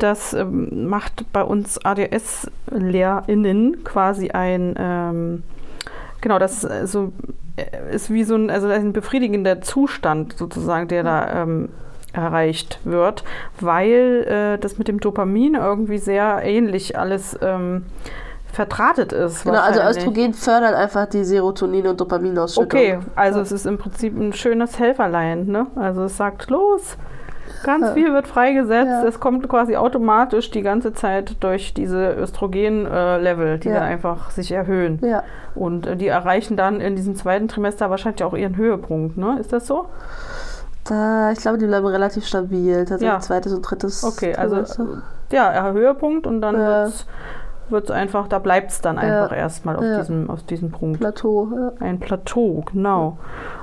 das 0.00 0.32
ähm, 0.32 0.88
macht 0.88 1.32
bei 1.32 1.44
uns 1.44 1.78
ADS-LehrInnen 1.84 3.84
quasi 3.84 4.30
ein, 4.30 4.74
ähm, 4.76 5.42
genau, 6.20 6.40
das 6.40 6.64
ist, 6.64 6.94
äh, 6.94 7.08
äh, 7.56 7.94
ist 7.94 8.10
wie 8.10 8.24
so 8.24 8.34
ein, 8.34 8.50
also 8.50 8.66
ein 8.68 8.92
befriedigender 8.92 9.60
Zustand 9.60 10.36
sozusagen, 10.36 10.88
der 10.88 11.04
da 11.04 11.42
ähm, 11.42 11.68
erreicht 12.12 12.80
wird, 12.82 13.22
weil 13.60 14.26
äh, 14.26 14.58
das 14.58 14.78
mit 14.78 14.88
dem 14.88 14.98
Dopamin 14.98 15.54
irgendwie 15.54 15.98
sehr 15.98 16.40
ähnlich 16.42 16.98
alles 16.98 17.38
verdrahtet 18.52 19.12
ist. 19.12 19.44
Genau, 19.44 19.60
also. 19.60 19.80
Östrogen 19.80 20.34
fördert 20.34 20.74
einfach 20.74 21.06
die 21.06 21.24
Serotonin- 21.24 21.86
und 21.88 22.00
Dopaminausschüttung. 22.00 22.64
Okay, 22.66 22.98
also 23.16 23.40
es 23.40 23.52
ist 23.52 23.66
im 23.66 23.78
Prinzip 23.78 24.18
ein 24.18 24.32
schönes 24.32 24.78
Helferlein, 24.78 25.46
ne? 25.46 25.66
Also 25.76 26.04
es 26.04 26.16
sagt, 26.16 26.50
los, 26.50 26.96
ganz 27.64 27.86
Ja. 27.88 27.92
viel 27.94 28.12
wird 28.12 28.26
freigesetzt, 28.26 29.02
Ja. 29.02 29.04
es 29.06 29.20
kommt 29.20 29.48
quasi 29.48 29.76
automatisch 29.76 30.50
die 30.50 30.62
ganze 30.62 30.92
Zeit 30.92 31.36
durch 31.42 31.74
diese 31.74 32.12
Östrogen-Level, 32.14 33.58
die 33.58 33.68
Ja. 33.68 33.74
dann 33.74 33.82
einfach 33.84 34.30
sich 34.30 34.52
erhöhen. 34.52 35.00
Ja. 35.02 35.22
Und 35.54 35.86
äh, 35.86 35.96
die 35.96 36.08
erreichen 36.08 36.56
dann 36.56 36.80
in 36.80 36.96
diesem 36.96 37.16
zweiten 37.16 37.48
Trimester 37.48 37.90
wahrscheinlich 37.90 38.22
auch 38.24 38.34
ihren 38.34 38.56
Höhepunkt, 38.56 39.16
ne? 39.16 39.36
Ist 39.40 39.52
das 39.52 39.66
so? 39.66 39.86
Da, 40.84 41.30
ich 41.32 41.38
glaube, 41.40 41.58
die 41.58 41.66
bleiben 41.66 41.86
relativ 41.86 42.26
stabil. 42.26 42.78
Tatsächlich 42.78 43.08
Ja. 43.08 43.20
zweites 43.20 43.52
und 43.52 43.62
drittes. 43.62 44.02
Okay, 44.02 44.34
also 44.34 44.54
Trimester. 44.56 44.86
ja, 45.30 45.52
ja, 45.54 45.72
Höhepunkt 45.72 46.26
und 46.26 46.40
dann 46.40 46.54
Ja. 46.54 46.60
wird 46.84 46.88
es 46.88 47.06
einfach, 47.90 48.28
da 48.28 48.38
bleibt 48.38 48.70
es 48.70 48.80
dann 48.80 48.98
einfach 48.98 49.30
Ja. 49.32 49.36
erstmal 49.38 49.76
auf, 49.76 49.84
Ja. 49.84 49.98
diesem, 49.98 50.28
auf 50.30 50.42
diesem 50.44 50.70
Punkt. 50.70 51.00
Plateau. 51.00 51.48
Ja. 51.54 51.72
Ein 51.80 51.98
Plateau, 52.00 52.64
genau. 52.72 53.18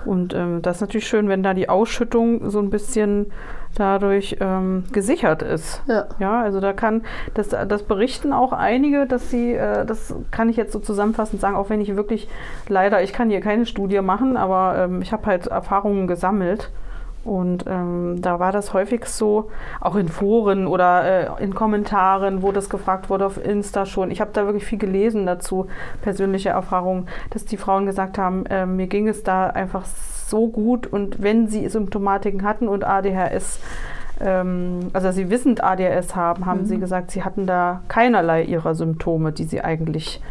Und 0.06 0.34
ähm, 0.34 0.62
das 0.62 0.78
ist 0.78 0.82
natürlich 0.82 1.08
schön, 1.08 1.30
wenn 1.30 1.44
da 1.44 1.54
die 1.54 1.70
Ausschüttung 1.70 2.50
so 2.50 2.60
ein 2.60 2.70
bisschen 2.70 3.32
dadurch 3.76 4.38
ähm, 4.40 4.86
gesichert 4.92 5.42
ist. 5.44 5.84
Ja. 5.88 6.06
Ja, 6.20 6.42
also 6.42 6.60
da 6.60 6.74
kann, 6.74 7.04
das, 7.36 7.50
das 7.50 7.84
berichten 7.84 8.34
auch 8.34 8.54
einige, 8.54 9.06
dass 9.06 9.30
sie, 9.30 9.54
äh, 9.54 9.86
das 9.86 10.16
kann 10.32 10.50
ich 10.50 10.56
jetzt 10.56 10.74
so 10.74 10.80
zusammenfassend 10.80 11.42
sagen, 11.42 11.56
auch 11.56 11.70
wenn 11.70 11.82
ich 11.82 11.96
wirklich 11.96 12.28
leider, 12.70 13.04
ich 13.04 13.14
kann 13.14 13.30
hier 13.30 13.42
keine 13.42 13.66
Studie 13.66 14.02
machen, 14.02 14.36
aber 14.38 14.78
ähm, 14.80 15.02
ich 15.02 15.12
habe 15.12 15.26
halt 15.28 15.48
Erfahrungen 15.48 16.08
gesammelt. 16.08 16.72
Und 17.28 17.66
ähm, 17.68 18.22
da 18.22 18.40
war 18.40 18.54
das 18.54 18.74
häufig 18.74 19.06
so, 19.06 19.50
auch 19.82 19.98
in 19.98 20.08
Foren 20.08 20.66
oder 20.66 21.38
äh, 21.40 21.44
in 21.44 21.54
Kommentaren, 21.54 22.42
wo 22.42 22.54
das 22.54 22.70
gefragt 22.70 23.10
wurde 23.10 23.26
auf 23.26 23.44
Insta 23.44 23.86
schon. 23.86 24.12
Ich 24.12 24.22
habe 24.22 24.32
da 24.32 24.46
wirklich 24.46 24.64
viel 24.64 24.78
gelesen 24.78 25.26
dazu, 25.26 25.68
persönliche 26.02 26.50
Erfahrungen, 26.50 27.08
dass 27.32 27.44
die 27.44 27.58
Frauen 27.58 27.86
gesagt 27.86 28.18
haben, 28.18 28.46
äh, 28.46 28.66
mir 28.66 28.88
ging 28.88 29.10
es 29.10 29.24
da 29.24 29.48
einfach 29.48 29.84
so 29.86 30.48
gut 30.48 30.88
und 30.88 31.22
wenn 31.22 31.50
sie 31.50 31.68
Symptomatiken 31.68 32.44
hatten 32.44 32.70
und 32.70 32.86
ADHS, 32.86 33.60
ähm, 34.22 34.88
also 34.94 35.12
sie 35.12 35.30
wissend 35.30 35.62
ADHS 35.62 36.16
haben, 36.16 36.46
haben 36.46 36.66
sie 36.66 36.80
gesagt, 36.80 37.12
sie 37.12 37.26
hatten 37.26 37.46
da 37.46 37.82
keinerlei 37.90 38.44
ihrer 38.44 38.74
Symptome, 38.74 39.34
die 39.34 39.44
sie 39.44 39.62
eigentlich 39.62 40.22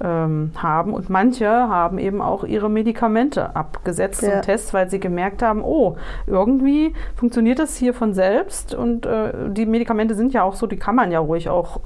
ähm, 0.00 0.50
haben. 0.56 0.92
Und 0.92 1.10
manche 1.10 1.48
haben 1.48 1.98
eben 1.98 2.20
auch 2.20 2.44
ihre 2.44 2.68
Medikamente 2.68 3.54
abgesetzt 3.54 4.22
Ja. 4.22 4.32
zum 4.32 4.42
Test, 4.42 4.74
weil 4.74 4.90
sie 4.90 5.00
gemerkt 5.00 5.42
haben, 5.42 5.62
oh, 5.62 5.96
irgendwie 6.26 6.94
funktioniert 7.16 7.58
das 7.58 7.76
hier 7.76 7.94
von 7.94 8.14
selbst. 8.14 8.74
Und 8.74 9.06
äh, 9.06 9.32
die 9.50 9.66
Medikamente 9.66 10.14
sind 10.14 10.32
ja 10.32 10.42
auch 10.42 10.54
so, 10.54 10.66
die 10.66 10.76
kann 10.76 10.94
man 10.96 11.12
ja 11.12 11.18
ruhig 11.20 11.48
auch 11.48 11.80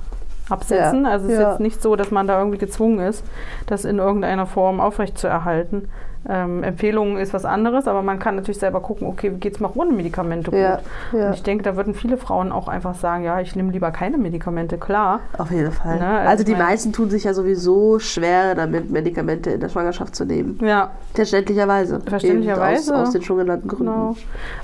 absetzen. 0.48 1.04
Ja. 1.04 1.10
Also 1.10 1.26
es 1.26 1.32
ist 1.34 1.40
Ja. 1.40 1.50
jetzt 1.50 1.60
nicht 1.60 1.82
so, 1.82 1.96
dass 1.96 2.10
man 2.10 2.26
da 2.26 2.38
irgendwie 2.38 2.58
gezwungen 2.58 3.00
ist, 3.00 3.24
das 3.66 3.84
in 3.84 3.98
irgendeiner 3.98 4.46
Form 4.46 4.80
aufrechtzuerhalten. 4.80 5.88
Ähm, 6.28 6.62
Empfehlungen 6.62 7.18
ist 7.18 7.34
was 7.34 7.44
anderes, 7.44 7.86
aber 7.86 8.02
man 8.02 8.18
kann 8.18 8.36
natürlich 8.36 8.58
selber 8.58 8.80
gucken, 8.80 9.06
okay, 9.06 9.32
wie 9.32 9.38
geht 9.38 9.54
es 9.54 9.60
mir 9.60 9.68
auch 9.68 9.76
ohne 9.76 9.92
Medikamente 9.92 10.50
gut? 10.50 10.60
Ja, 10.60 10.80
ja. 11.12 11.28
Und 11.28 11.34
ich 11.34 11.42
denke, 11.42 11.64
da 11.64 11.76
würden 11.76 11.94
viele 11.94 12.16
Frauen 12.16 12.52
auch 12.52 12.68
einfach 12.68 12.94
sagen, 12.94 13.24
ja, 13.24 13.40
ich 13.40 13.54
nehme 13.56 13.72
lieber 13.72 13.90
keine 13.90 14.18
Medikamente, 14.18 14.78
klar. 14.78 15.20
Auf 15.36 15.50
jeden 15.50 15.72
Fall. 15.72 15.98
Ne, 15.98 16.06
also 16.06 16.38
also 16.38 16.44
die 16.44 16.54
meisten 16.54 16.92
tun 16.92 17.10
sich 17.10 17.24
ja 17.24 17.34
sowieso 17.34 17.98
schwer 17.98 18.54
damit, 18.54 18.90
Medikamente 18.90 19.50
in 19.50 19.60
der 19.60 19.68
Schwangerschaft 19.68 20.14
zu 20.14 20.24
nehmen. 20.24 20.56
Ja, 20.62 20.92
Verständlicherweise. 21.14 22.00
Verständlicherweise. 22.00 22.94
Aus, 22.94 23.08
aus 23.08 23.10
den 23.12 23.22
schon 23.22 23.38
genannten 23.38 23.66
Gründen. 23.66 23.86
Genau. 23.86 24.16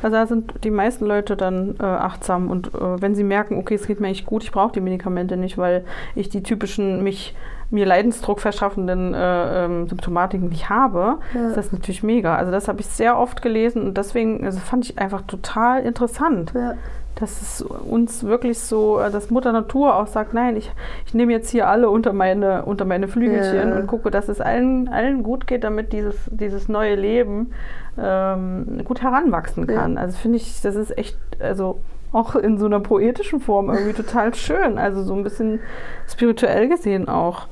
Also 0.03 0.17
da 0.17 0.27
sind 0.27 0.55
die 0.63 0.71
meisten 0.71 1.05
Leute 1.05 1.37
dann 1.37 1.75
äh, 1.81 1.83
achtsam 1.83 2.49
und 2.49 2.69
äh, 2.69 3.03
wenn 3.03 3.17
sie 3.17 3.25
merken, 3.25 3.59
okay, 3.59 3.75
es 3.75 3.89
geht 3.89 3.99
mir 3.99 4.09
echt 4.09 4.25
gut, 4.25 4.45
ich 4.45 4.53
brauche 4.53 4.73
die 4.73 4.81
Medikamente 4.81 5.37
nicht, 5.37 5.59
weil 5.59 5.85
ich 6.15 6.29
die 6.29 6.45
typischen 6.45 7.03
mich 7.03 7.35
mir 7.71 7.87
Leidensdruck 7.87 8.41
verschaffenden 8.41 9.15
äh, 9.15 9.65
ähm, 9.65 9.89
Symptomatiken 9.89 10.49
nicht 10.49 10.69
habe, 10.69 11.19
Ja. 11.35 11.49
ist 11.49 11.57
das 11.57 11.73
natürlich 11.73 12.03
mega. 12.03 12.37
Also 12.37 12.53
das 12.53 12.69
habe 12.69 12.81
ich 12.81 12.87
sehr 12.87 13.19
oft 13.19 13.43
gelesen 13.43 13.83
und 13.83 13.97
deswegen 13.99 14.45
also 14.45 14.59
fand 14.61 14.85
ich 14.85 14.99
einfach 14.99 15.23
total 15.23 15.83
interessant. 15.83 16.53
Ja. 16.55 16.75
dass 17.17 17.41
es 17.41 17.63
uns 17.63 18.25
wirklich 18.25 18.59
so, 18.59 18.99
äh, 18.99 19.09
dass 19.09 19.31
Mutter 19.31 19.53
Natur 19.53 19.95
auch 19.95 20.09
sagt, 20.09 20.35
nein, 20.35 20.57
ich, 20.57 20.73
ich 21.07 21.15
nehme 21.15 21.31
jetzt 21.33 21.49
hier 21.49 21.69
alle 21.69 21.89
unter 21.89 22.13
meine, 22.13 22.65
unter 22.65 22.85
meine 22.85 23.07
Flügelchen 23.07 23.69
Ja. 23.71 23.77
und 23.77 23.87
gucke, 23.87 24.11
dass 24.11 24.29
es 24.29 24.41
allen, 24.41 24.89
allen 24.89 25.23
gut 25.23 25.47
geht, 25.47 25.63
damit 25.63 25.93
dieses, 25.93 26.17
dieses 26.33 26.69
neue 26.69 26.97
Leben 26.97 27.53
ähm, 27.97 28.83
gut 28.85 29.01
heranwachsen 29.01 29.69
kann. 29.69 29.97
Also 29.97 30.19
finde 30.19 30.39
ich, 30.39 30.61
das 30.63 30.75
ist 30.75 30.99
echt, 30.99 31.17
also 31.39 31.79
auch 32.13 32.35
in 32.35 32.59
so 32.59 32.67
einer 32.67 32.81
poetischen 32.81 33.39
Form 33.41 33.71
irgendwie 33.71 33.93
total 33.93 34.35
schön. 34.35 34.77
Also 34.77 35.03
so 35.05 35.15
ein 35.15 35.23
bisschen 35.23 35.61
spirituell 36.09 36.69
gesehen 36.69 37.09
auch 37.09 37.47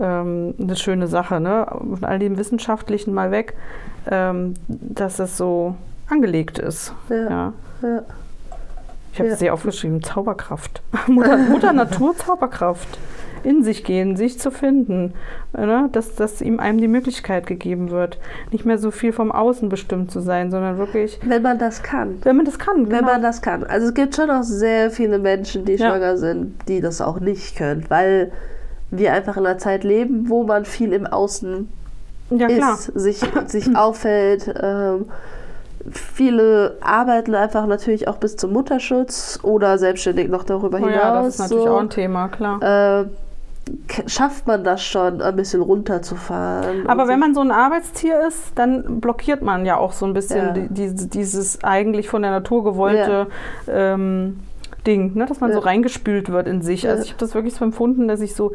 ähm, 0.00 0.54
eine 0.60 0.76
schöne 0.76 1.06
Sache, 1.06 1.40
ne? 1.40 1.66
Von 1.68 2.04
all 2.04 2.18
dem 2.18 2.36
Wissenschaftlichen 2.38 3.12
mal 3.14 3.30
weg, 3.30 3.54
ähm, 4.10 4.54
dass 4.68 5.18
es 5.18 5.36
so 5.36 5.74
angelegt 6.08 6.58
ist. 6.58 6.92
Ja. 7.08 7.16
ja. 7.16 7.52
Ja. 7.82 8.02
Ich 9.12 9.18
habe 9.20 9.28
Ja. 9.28 9.34
es 9.34 9.38
sehr 9.38 9.54
aufgeschrieben, 9.54 10.02
Zauberkraft. 10.02 10.82
Mutter, 11.06 11.36
Mutter 11.36 11.72
Natur, 11.72 12.16
Zauberkraft. 12.16 12.98
In 13.44 13.62
sich 13.62 13.84
gehen, 13.84 14.16
sich 14.16 14.38
zu 14.40 14.50
finden. 14.50 15.12
Ne? 15.52 15.90
Dass, 15.92 16.14
dass 16.14 16.40
ihm 16.40 16.60
einem 16.60 16.78
die 16.78 16.88
Möglichkeit 16.88 17.46
gegeben 17.46 17.90
wird, 17.90 18.18
nicht 18.50 18.64
mehr 18.64 18.78
so 18.78 18.90
viel 18.90 19.12
vom 19.12 19.30
Außen 19.30 19.68
bestimmt 19.68 20.10
zu 20.10 20.20
sein, 20.20 20.50
sondern 20.50 20.78
wirklich, 20.78 21.20
Wenn 21.22 21.42
man 21.42 21.58
das 21.58 21.82
kann. 21.82 22.16
wenn 22.22 22.36
man 22.36 22.46
das 22.46 22.58
kann. 22.58 22.84
Wenn 22.90 23.00
genau. 23.00 23.12
man 23.12 23.20
das 23.22 23.42
kann. 23.42 23.62
Also 23.62 23.88
es 23.88 23.94
gibt 23.94 24.16
schon 24.16 24.30
auch 24.30 24.42
sehr 24.44 24.90
viele 24.90 25.18
Menschen, 25.18 25.66
die 25.66 25.74
Ja. 25.74 25.90
schwanger 25.90 26.16
sind, 26.16 26.54
die 26.68 26.80
das 26.80 27.02
auch 27.02 27.20
nicht 27.20 27.54
können, 27.56 27.84
weil 27.90 28.32
wir 28.98 29.12
einfach 29.12 29.36
in 29.36 29.46
einer 29.46 29.58
Zeit 29.58 29.84
leben, 29.84 30.28
wo 30.28 30.44
man 30.44 30.64
viel 30.64 30.92
im 30.92 31.06
Außen 31.06 31.68
ja, 32.30 32.46
klar. 32.48 32.74
ist, 32.74 32.84
sich, 32.94 33.20
sich 33.46 33.76
auffällt. 33.76 34.52
Ähm, 34.60 35.06
viele 35.90 36.78
arbeiten 36.80 37.34
einfach 37.34 37.66
natürlich 37.66 38.08
auch 38.08 38.16
bis 38.16 38.36
zum 38.36 38.52
Mutterschutz 38.52 39.38
oder 39.42 39.76
selbstständig 39.78 40.28
noch 40.28 40.44
darüber 40.44 40.78
Oh 40.78 40.86
hinaus. 40.86 40.94
ja, 40.94 41.14
das 41.22 41.28
ist 41.34 41.38
natürlich 41.40 41.64
so. 41.64 41.70
auch 41.74 41.80
ein 41.80 41.90
Thema, 41.90 42.28
klar. 42.28 43.02
Äh, 43.02 43.04
schafft 44.06 44.46
man 44.46 44.62
das 44.64 44.82
schon, 44.82 45.22
ein 45.22 45.36
bisschen 45.36 45.62
runterzufahren. 45.62 46.86
Aber 46.86 47.08
wenn 47.08 47.18
man 47.18 47.34
so 47.34 47.40
ein 47.40 47.50
Arbeitstier 47.50 48.26
ist, 48.28 48.52
dann 48.56 49.00
blockiert 49.00 49.42
man 49.42 49.64
ja 49.64 49.76
auch 49.78 49.92
so 49.92 50.04
ein 50.06 50.12
bisschen 50.12 50.46
Ja. 50.46 50.52
die, 50.52 50.68
die, 50.68 51.08
dieses 51.08 51.64
eigentlich 51.64 52.08
von 52.08 52.22
der 52.22 52.30
Natur 52.30 52.64
gewollte 52.64 53.26
ähm, 53.68 54.40
Ding, 54.86 55.14
ne? 55.14 55.26
dass 55.26 55.40
man 55.40 55.52
so 55.52 55.58
Ja. 55.60 55.64
reingespült 55.64 56.30
wird 56.30 56.46
in 56.46 56.62
sich. 56.62 56.86
Also 56.88 56.98
Ja. 57.00 57.04
ich 57.04 57.10
habe 57.12 57.20
das 57.20 57.34
wirklich 57.34 57.54
so 57.54 57.64
empfunden, 57.64 58.08
dass 58.08 58.20
ich 58.20 58.34
so 58.34 58.52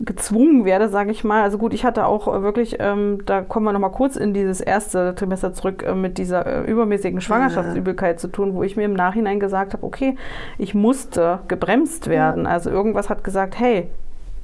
gezwungen 0.00 0.64
werde, 0.64 0.88
sage 0.88 1.10
ich 1.10 1.24
mal. 1.24 1.42
Also 1.42 1.58
gut, 1.58 1.72
ich 1.72 1.84
hatte 1.84 2.06
auch 2.06 2.28
äh, 2.28 2.42
wirklich, 2.42 2.76
ähm, 2.80 3.20
da 3.24 3.40
kommen 3.40 3.64
wir 3.64 3.72
nochmal 3.72 3.92
kurz 3.92 4.16
in 4.16 4.34
dieses 4.34 4.60
erste 4.60 5.14
Trimester 5.14 5.54
zurück, 5.54 5.84
äh, 5.86 5.94
mit 5.94 6.18
dieser 6.18 6.44
äh, 6.66 6.70
übermäßigen 6.70 7.20
Schwangerschaftsübelkeit 7.20 8.20
zu 8.20 8.28
tun, 8.28 8.54
wo 8.54 8.62
ich 8.62 8.76
mir 8.76 8.84
im 8.84 8.92
Nachhinein 8.94 9.40
gesagt 9.40 9.72
habe, 9.72 9.84
okay, 9.86 10.16
ich 10.58 10.74
musste 10.74 11.38
gebremst 11.48 12.08
werden. 12.08 12.46
Also 12.46 12.68
irgendwas 12.70 13.08
hat 13.08 13.24
gesagt, 13.24 13.58
hey, 13.58 13.88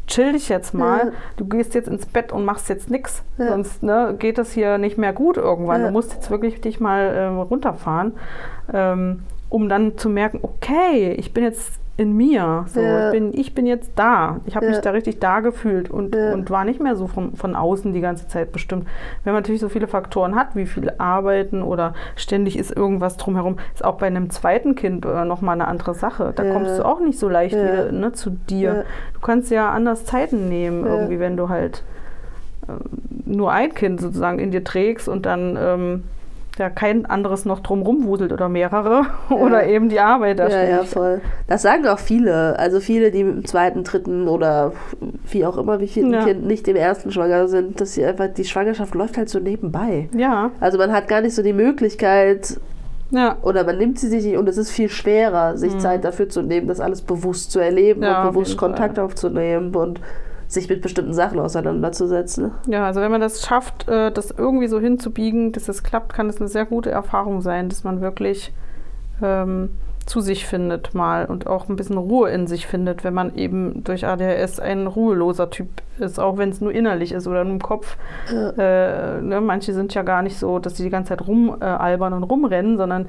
chill 0.07 0.33
dich 0.33 0.49
jetzt 0.49 0.73
mal, 0.75 0.99
Ja. 1.07 1.13
du 1.37 1.45
gehst 1.45 1.75
jetzt 1.75 1.89
ins 1.89 2.07
Bett 2.07 2.33
und 2.33 2.45
machst 2.45 2.69
jetzt 2.69 2.91
nichts, 2.91 3.23
Ja. 3.37 3.49
sonst 3.49 3.83
ne, 3.83 4.15
geht 4.19 4.39
das 4.39 4.53
hier 4.53 4.79
nicht 4.79 4.97
mehr 4.97 5.13
gut 5.13 5.37
irgendwann. 5.37 5.81
Ja. 5.83 5.87
Du 5.89 5.93
musst 5.93 6.15
jetzt 6.15 6.31
wirklich 6.31 6.61
dich 6.61 6.81
mal 6.81 7.13
ähm, 7.15 7.39
runterfahren, 7.39 8.13
ähm, 8.73 9.21
um 9.53 9.69
dann 9.69 9.99
zu 9.99 10.09
merken, 10.09 10.39
okay, 10.43 11.13
ich 11.19 11.35
bin 11.35 11.45
jetzt 11.45 11.79
in 11.99 12.17
mir, 12.17 12.65
so, 12.69 12.81
Ja. 12.81 13.05
ich, 13.05 13.11
bin, 13.13 13.35
ich 13.39 13.55
bin 13.55 13.67
jetzt 13.67 13.93
da. 13.97 14.41
Ich 14.47 14.57
habe 14.57 14.65
Ja. 14.65 14.73
mich 14.73 14.81
da 14.81 14.93
richtig 14.93 15.21
da 15.21 15.41
gefühlt 15.41 15.91
und, 15.91 16.15
Ja. 16.17 16.33
und 16.33 16.49
war 16.49 16.65
nicht 16.65 16.81
mehr 16.81 16.97
so 16.97 17.07
von, 17.07 17.37
von 17.37 17.55
außen 17.55 17.93
die 17.93 18.01
ganze 18.01 18.27
Zeit 18.29 18.51
bestimmt. 18.51 18.89
Wenn 19.25 19.35
man 19.35 19.43
natürlich 19.43 19.61
so 19.61 19.69
viele 19.69 19.87
Faktoren 19.87 20.35
hat, 20.35 20.57
wie 20.57 20.65
viel 20.65 20.91
arbeiten 20.97 21.63
oder 21.63 21.93
ständig 22.17 22.59
ist 22.59 22.75
irgendwas 22.75 23.19
drumherum, 23.19 23.59
ist 23.75 23.85
auch 23.85 23.99
bei 23.99 24.07
einem 24.07 24.31
zweiten 24.31 24.75
Kind 24.75 25.05
äh, 25.05 25.27
nochmal 25.27 25.53
eine 25.57 25.69
andere 25.69 25.93
Sache. 25.93 26.33
Da 26.35 26.45
kommst 26.45 26.79
du 26.79 26.85
auch 26.87 27.01
nicht 27.01 27.19
so 27.19 27.29
leicht 27.29 27.55
wieder 27.55 27.93
ne, 27.93 28.13
zu 28.13 28.31
dir. 28.31 28.87
Du 29.13 29.21
kannst 29.21 29.51
ja 29.51 29.69
anders 29.71 30.07
Zeiten 30.07 30.49
nehmen, 30.49 30.87
irgendwie, 30.87 31.21
wenn 31.21 31.37
du 31.37 31.51
halt 31.51 31.85
ähm, 32.71 32.79
nur 33.27 33.53
ein 33.53 33.75
Kind 33.75 34.01
sozusagen 34.01 34.39
in 34.39 34.51
dir 34.51 34.65
trägst 34.65 35.09
und 35.11 35.27
dann 35.27 35.59
ähm, 35.61 36.05
ja 36.59 36.69
kein 36.69 37.07
anderes 37.07 37.45
noch 37.45 37.61
drumrum 37.61 38.05
wuselt 38.07 38.33
oder 38.33 38.49
mehrere 38.49 39.07
oder 39.31 39.67
eben 39.67 39.89
die 39.89 40.01
Arbeit 40.01 40.39
da 40.39 40.49
Ja, 40.49 40.63
ja, 40.65 40.83
voll. 40.85 41.21
Das 41.47 41.63
sagen 41.63 41.87
auch 41.87 41.99
viele. 41.99 42.59
Also 42.59 42.79
viele, 42.81 43.11
die 43.11 43.25
mit 43.25 43.35
dem 43.37 43.45
zweiten, 43.47 43.85
dritten 43.85 44.29
oder 44.29 44.73
wie 45.31 45.47
auch 45.47 45.57
immer, 45.57 45.81
wie 45.81 45.89
viel 45.89 46.13
Ja. 46.13 46.25
Kind 46.25 46.45
nicht 46.47 46.69
im 46.69 46.77
ersten 46.77 47.11
schwanger 47.11 47.49
sind, 47.49 47.81
dass 47.81 47.95
sie 47.95 48.05
einfach, 48.05 48.29
die 48.29 48.45
Schwangerschaft 48.45 48.95
läuft 48.95 49.17
halt 49.17 49.29
so 49.31 49.39
nebenbei. 49.39 50.09
Ja, 50.15 50.51
Also 50.61 50.77
man 50.79 50.93
hat 50.93 51.09
gar 51.09 51.21
nicht 51.23 51.35
so 51.35 51.43
die 51.43 51.53
Möglichkeit 51.55 52.59
ja, 53.11 53.37
oder 53.43 53.65
man 53.65 53.77
nimmt 53.77 53.99
sie 53.99 54.09
sich 54.09 54.25
nicht 54.25 54.37
und 54.39 54.49
es 54.49 54.57
ist 54.57 54.71
viel 54.71 54.89
schwerer, 54.89 55.57
sich 55.59 55.77
Zeit 55.79 56.03
dafür 56.05 56.31
zu 56.31 56.41
nehmen, 56.41 56.67
das 56.67 56.81
alles 56.81 57.03
bewusst 57.03 57.51
zu 57.53 57.61
erleben 57.61 58.01
Mhm. 58.01 58.07
Ja, 58.07 58.23
und 58.25 58.33
bewusst 58.33 58.57
Kontakt 58.57 58.99
aufzunehmen 58.99 59.75
und 59.75 60.01
sich 60.53 60.69
mit 60.69 60.83
bestimmten 60.83 61.15
Sachen 61.15 61.39
auseinanderzusetzen. 61.41 62.51
ja. 62.67 62.85
Also 62.87 63.01
wenn 63.01 63.11
man 63.11 63.21
das 63.21 63.43
schafft, 63.47 63.89
äh, 63.89 64.11
das 64.13 64.31
irgendwie 64.31 64.69
so 64.69 64.79
hinzubiegen, 64.81 65.53
dass 65.53 65.69
es 65.69 65.83
klappt, 65.83 66.13
kann 66.13 66.29
es 66.29 66.39
eine 66.41 66.49
sehr 66.49 66.65
gute 66.67 66.91
Erfahrung 66.91 67.41
sein, 67.41 67.69
dass 67.69 67.85
man 67.85 68.01
wirklich 68.01 68.53
ähm, 69.23 69.71
zu 70.05 70.21
sich 70.21 70.47
findet 70.47 70.95
mal 70.95 71.27
und 71.27 71.47
auch 71.47 71.69
ein 71.69 71.77
bisschen 71.77 71.97
Ruhe 71.97 72.29
in 72.31 72.49
sich 72.49 72.67
findet, 72.67 73.05
wenn 73.05 73.15
man 73.15 73.37
eben 73.37 73.85
durch 73.85 74.05
ADHS 74.05 74.59
ein 74.59 74.89
ruheloser 74.89 75.49
Typ 75.49 75.69
ist, 76.01 76.19
auch 76.19 76.39
wenn 76.39 76.49
es 76.49 76.61
nur 76.61 76.73
innerlich 76.73 77.13
ist 77.13 77.29
oder 77.29 77.45
nur 77.45 77.53
im 77.53 77.63
Kopf. 77.63 77.97
Äh, 78.29 79.21
ne, 79.21 79.41
manche 79.41 79.73
sind 79.73 79.95
ja 79.95 80.03
gar 80.03 80.23
nicht 80.23 80.37
so, 80.39 80.59
dass 80.59 80.77
sie 80.77 80.83
die 80.83 80.91
ganze 80.91 81.11
Zeit 81.11 81.27
rumalbern 81.29 82.15
und 82.15 82.25
rumrennen, 82.25 82.79
sondern 82.79 83.07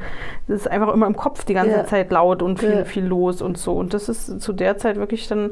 es 0.48 0.54
ist 0.62 0.68
einfach 0.72 0.94
immer 0.94 1.08
im 1.08 1.16
Kopf 1.16 1.46
die 1.46 1.56
ganze 1.56 1.72
Ja. 1.78 1.86
Zeit 1.86 2.12
laut 2.12 2.44
und 2.44 2.60
viel, 2.60 2.70
Ja. 2.70 2.86
viel 2.86 3.06
los 3.06 3.42
und 3.42 3.58
so. 3.58 3.74
Und 3.74 3.96
das 3.96 4.08
ist 4.08 4.40
zu 4.40 4.54
der 4.54 4.78
Zeit 4.78 4.98
wirklich 4.98 5.28
dann 5.28 5.50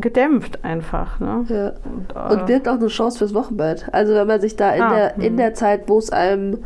gedämpft 0.00 0.64
einfach. 0.64 1.18
Ne? 1.20 1.44
Ja. 1.48 1.72
Und, 2.24 2.32
Und 2.38 2.46
birgt 2.46 2.68
auch 2.68 2.74
eine 2.74 2.88
Chance 2.88 3.18
fürs 3.18 3.34
Wochenbett. 3.34 3.86
Also 3.92 4.14
wenn 4.14 4.26
man 4.26 4.40
sich 4.40 4.56
da 4.56 4.72
in, 4.74 4.82
Ah, 4.82 4.94
der, 4.94 5.14
in 5.16 5.22
hm. 5.32 5.36
der 5.36 5.54
Zeit, 5.54 5.88
wo 5.88 5.98
es 5.98 6.10
einem 6.10 6.58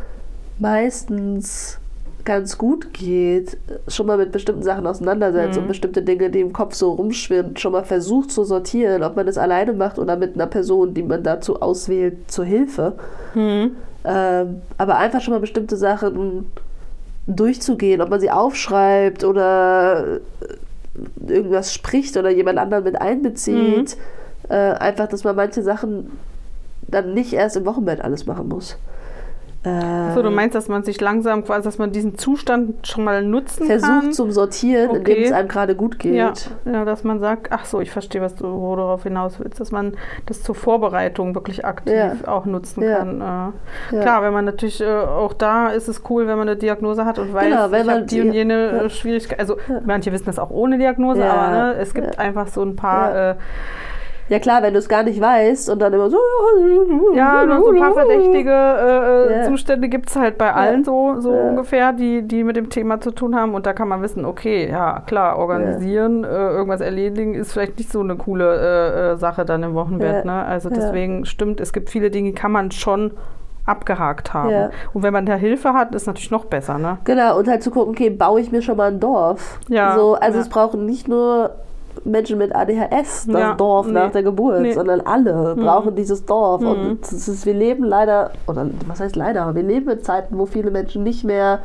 meistens 0.59 1.79
ganz 2.25 2.57
gut 2.57 2.93
geht, 2.93 3.57
schon 3.87 4.05
mal 4.05 4.17
mit 4.17 4.33
bestimmten 4.33 4.61
Sachen 4.61 4.85
auseinandersetzt 4.85 5.55
Mhm. 5.55 5.61
und 5.61 5.67
bestimmte 5.69 6.01
Dinge, 6.01 6.29
die 6.29 6.41
im 6.41 6.51
Kopf 6.51 6.73
so 6.75 6.91
rumschwirren, 6.91 7.55
schon 7.55 7.71
mal 7.71 7.85
versucht 7.85 8.31
zu 8.31 8.43
sortieren, 8.43 9.01
ob 9.03 9.15
man 9.15 9.25
das 9.25 9.37
alleine 9.37 9.71
macht 9.71 9.97
oder 9.97 10.17
mit 10.17 10.35
einer 10.35 10.47
Person, 10.47 10.93
die 10.93 11.03
man 11.03 11.23
dazu 11.23 11.61
auswählt, 11.61 12.29
zur 12.29 12.43
Hilfe. 12.43 12.93
Mhm. 13.33 13.71
Ähm, 14.03 14.61
aber 14.77 14.97
einfach 14.97 15.21
schon 15.21 15.33
mal 15.33 15.39
bestimmte 15.39 15.77
Sachen 15.77 16.47
durchzugehen, 17.27 18.01
ob 18.01 18.09
man 18.09 18.19
sie 18.19 18.31
aufschreibt 18.31 19.23
oder 19.23 20.19
äh, 20.41 20.55
irgendwas 21.27 21.73
spricht 21.73 22.17
oder 22.17 22.29
jemand 22.29 22.57
anderen 22.59 22.83
mit 22.83 22.99
einbezieht. 22.99 23.97
Äh, 24.49 24.53
einfach, 24.55 25.07
dass 25.07 25.23
man 25.23 25.35
manche 25.35 25.61
Sachen 25.61 26.11
dann 26.87 27.13
nicht 27.13 27.33
erst 27.33 27.57
im 27.57 27.65
Wochenbett 27.65 28.01
alles 28.01 28.25
machen 28.25 28.47
muss. 28.47 28.77
Äh, 29.67 30.11
So, 30.13 30.21
du 30.21 30.31
meinst, 30.31 30.55
dass 30.55 30.67
man 30.67 30.83
sich 30.83 30.99
langsam 31.01 31.43
quasi, 31.43 31.63
dass 31.63 31.77
man 31.77 31.91
diesen 31.91 32.17
Zustand 32.17 32.87
schon 32.87 33.03
mal 33.03 33.23
nutzen 33.23 33.67
versucht 33.67 33.89
kann? 34.01 34.11
zum 34.13 34.31
Sortieren, 34.31 34.89
indem 34.95 35.01
Okay. 35.01 35.23
es 35.25 35.31
einem 35.31 35.47
gerade 35.47 35.75
gut 35.75 35.99
geht. 35.99 36.13
Ja, 36.15 36.33
ja, 36.71 36.85
dass 36.85 37.03
man 37.03 37.19
sagt, 37.19 37.47
ach 37.51 37.65
so, 37.65 37.79
ich 37.81 37.91
verstehe, 37.91 38.21
was 38.21 38.35
du 38.35 38.45
wo 38.47 38.75
du 38.75 38.81
darauf 38.81 39.03
hinaus 39.03 39.39
willst, 39.39 39.59
dass 39.59 39.71
man 39.71 39.93
das 40.25 40.41
zur 40.43 40.55
Vorbereitung 40.55 41.35
wirklich 41.35 41.65
aktiv 41.65 41.93
Ja. 41.93 42.13
auch 42.25 42.45
nutzen 42.45 42.83
Ja. 42.83 42.97
kann. 42.97 43.21
Äh, 43.21 43.95
Ja. 43.95 44.01
Klar, 44.01 44.21
wenn 44.23 44.33
man 44.33 44.45
natürlich 44.45 44.81
äh, 44.81 44.85
auch 44.87 45.33
da 45.33 45.69
ist 45.69 45.87
es 45.87 46.01
cool, 46.09 46.27
wenn 46.27 46.37
man 46.37 46.47
eine 46.47 46.57
Diagnose 46.57 47.05
hat 47.05 47.19
und 47.19 47.33
weiß, 47.33 47.45
Genau, 47.49 47.71
wenn 47.71 47.81
ich 47.81 47.85
man 47.87 47.95
habe 47.97 48.05
die 48.05 48.21
und 48.21 48.31
jene 48.33 48.53
äh, 48.85 48.89
Schwierigkeit. 48.89 49.39
Also 49.39 49.57
manche 49.85 50.11
wissen 50.11 50.25
das 50.25 50.39
auch 50.39 50.49
ohne 50.49 50.77
Diagnose, 50.77 51.23
aber 51.25 51.51
ne, 51.51 51.75
es 51.79 51.93
gibt 51.93 52.17
einfach 52.19 52.47
so 52.47 52.61
ein 52.63 52.75
paar 52.75 53.31
äh, 53.31 53.35
Ja 54.29 54.39
klar, 54.39 54.61
wenn 54.61 54.73
du 54.73 54.79
es 54.79 54.89
gar 54.89 55.03
nicht 55.03 55.21
weißt 55.21 55.69
und 55.69 55.79
dann 55.79 55.93
immer 55.93 56.09
so. 56.09 56.17
Ja, 57.13 57.45
nur 57.45 57.63
so 57.63 57.71
ein 57.71 57.79
paar 57.79 57.93
verdächtige 57.93 58.51
äh, 58.51 59.37
Ja. 59.37 59.43
Zustände 59.43 59.87
gibt 59.87 60.09
es 60.09 60.15
halt 60.15 60.37
bei 60.37 60.53
allen 60.53 60.83
so, 60.83 61.15
so 61.19 61.33
Ja. 61.33 61.41
ungefähr, 61.49 61.93
die, 61.93 62.21
die 62.23 62.43
mit 62.43 62.55
dem 62.55 62.69
Thema 62.69 62.99
zu 62.99 63.11
tun 63.11 63.35
haben. 63.35 63.53
Und 63.53 63.65
da 63.65 63.73
kann 63.73 63.87
man 63.87 64.01
wissen, 64.01 64.25
okay, 64.25 64.69
ja 64.69 65.01
klar, 65.05 65.37
organisieren, 65.37 66.23
äh, 66.23 66.27
irgendwas 66.27 66.81
erledigen 66.81 67.35
ist 67.35 67.53
vielleicht 67.53 67.77
nicht 67.77 67.91
so 67.91 68.01
eine 68.01 68.15
coole 68.15 68.55
äh, 68.55 69.11
äh, 69.13 69.17
Sache 69.17 69.45
dann 69.45 69.63
im 69.63 69.73
Wochenbett. 69.75 70.25
Ne? 70.25 70.43
Also 70.45 70.69
deswegen 70.69 71.25
stimmt, 71.25 71.59
es 71.61 71.71
gibt 71.71 71.89
viele 71.89 72.11
Dinge, 72.11 72.29
die 72.31 72.35
kann 72.35 72.51
man 72.51 72.71
schon 72.71 73.11
abgehakt 73.65 74.33
haben. 74.33 74.69
Und 74.93 75.03
wenn 75.03 75.11
man 75.13 75.25
da 75.25 75.35
Hilfe 75.35 75.73
hat, 75.73 75.93
ist 75.93 76.07
natürlich 76.07 76.31
noch 76.31 76.45
besser. 76.45 76.77
Ne? 76.77 76.97
Genau, 77.03 77.37
und 77.37 77.47
halt 77.47 77.61
zu 77.63 77.69
gucken, 77.71 77.91
okay, 77.93 78.09
baue 78.09 78.39
ich 78.39 78.51
mir 78.51 78.61
schon 78.61 78.77
mal 78.77 78.89
ein 78.89 78.99
Dorf. 78.99 79.59
Ja, 79.67 79.93
So, 79.95 80.15
also 80.15 80.39
es 80.39 80.47
brauchen 80.49 80.85
nicht 80.85 81.07
nur 81.09 81.51
Menschen 82.05 82.37
mit 82.37 82.55
ADHS 82.55 83.25
das 83.27 83.39
Ja, 83.41 83.53
Dorf 83.55 83.87
nee. 83.87 83.93
nach 83.93 84.11
der 84.11 84.23
Geburt, 84.23 84.61
Nee. 84.61 84.73
sondern 84.73 85.01
alle 85.01 85.55
brauchen 85.55 85.95
dieses 85.95 86.25
Dorf. 86.25 86.61
Mhm. 86.61 86.67
Und 86.67 87.11
ist, 87.11 87.45
wir 87.45 87.53
leben 87.53 87.83
leider, 87.83 88.31
oder 88.47 88.67
was 88.87 88.99
heißt 88.99 89.15
leider, 89.15 89.53
wir 89.55 89.63
leben 89.63 89.89
in 89.89 90.01
Zeiten, 90.03 90.37
wo 90.37 90.45
viele 90.45 90.71
Menschen 90.71 91.03
nicht 91.03 91.23
mehr 91.23 91.59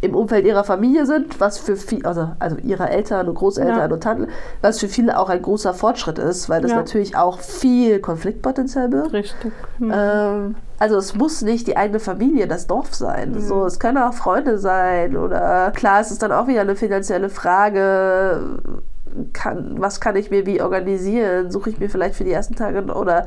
im 0.00 0.16
Umfeld 0.16 0.44
ihrer 0.44 0.64
Familie 0.64 1.06
sind, 1.06 1.40
was 1.40 1.58
für 1.58 1.76
viel, 1.76 2.04
also, 2.04 2.30
also 2.40 2.56
ihrer 2.56 2.90
Eltern 2.90 3.28
und 3.28 3.36
Großeltern 3.36 3.78
Ja. 3.78 3.84
und 3.94 4.02
Tanten, 4.02 4.26
was 4.60 4.80
für 4.80 4.88
viele 4.88 5.16
auch 5.16 5.28
ein 5.28 5.40
großer 5.40 5.74
Fortschritt 5.74 6.18
ist, 6.18 6.48
weil 6.48 6.60
das 6.60 6.72
Ja. 6.72 6.78
natürlich 6.78 7.16
auch 7.16 7.38
viel 7.38 8.00
Konfliktpotenzial 8.00 8.88
birgt. 8.88 9.12
Richtig. 9.12 9.52
Hm. 9.78 9.92
Ähm, 9.94 10.54
also 10.80 10.96
es 10.96 11.14
muss 11.14 11.42
nicht 11.42 11.68
die 11.68 11.76
eigene 11.76 12.00
Familie, 12.00 12.48
das 12.48 12.66
Dorf 12.66 12.92
sein. 12.92 13.34
Mhm. 13.34 13.40
So, 13.40 13.64
es 13.64 13.78
können 13.78 13.98
auch 13.98 14.12
Freunde 14.12 14.58
sein 14.58 15.16
oder 15.16 15.70
klar, 15.70 16.00
es 16.00 16.10
ist 16.10 16.20
dann 16.20 16.32
auch 16.32 16.48
wieder 16.48 16.62
eine 16.62 16.74
finanzielle 16.74 17.28
Frage. 17.28 18.40
Kann, 19.32 19.74
was 19.78 20.00
kann 20.00 20.16
ich 20.16 20.30
mir 20.30 20.46
wie 20.46 20.60
organisieren? 20.62 21.50
Suche 21.50 21.70
ich 21.70 21.78
mir 21.80 21.88
vielleicht 21.90 22.14
für 22.14 22.24
die 22.24 22.32
ersten 22.32 22.54
Tage 22.54 22.82
oder 22.94 23.26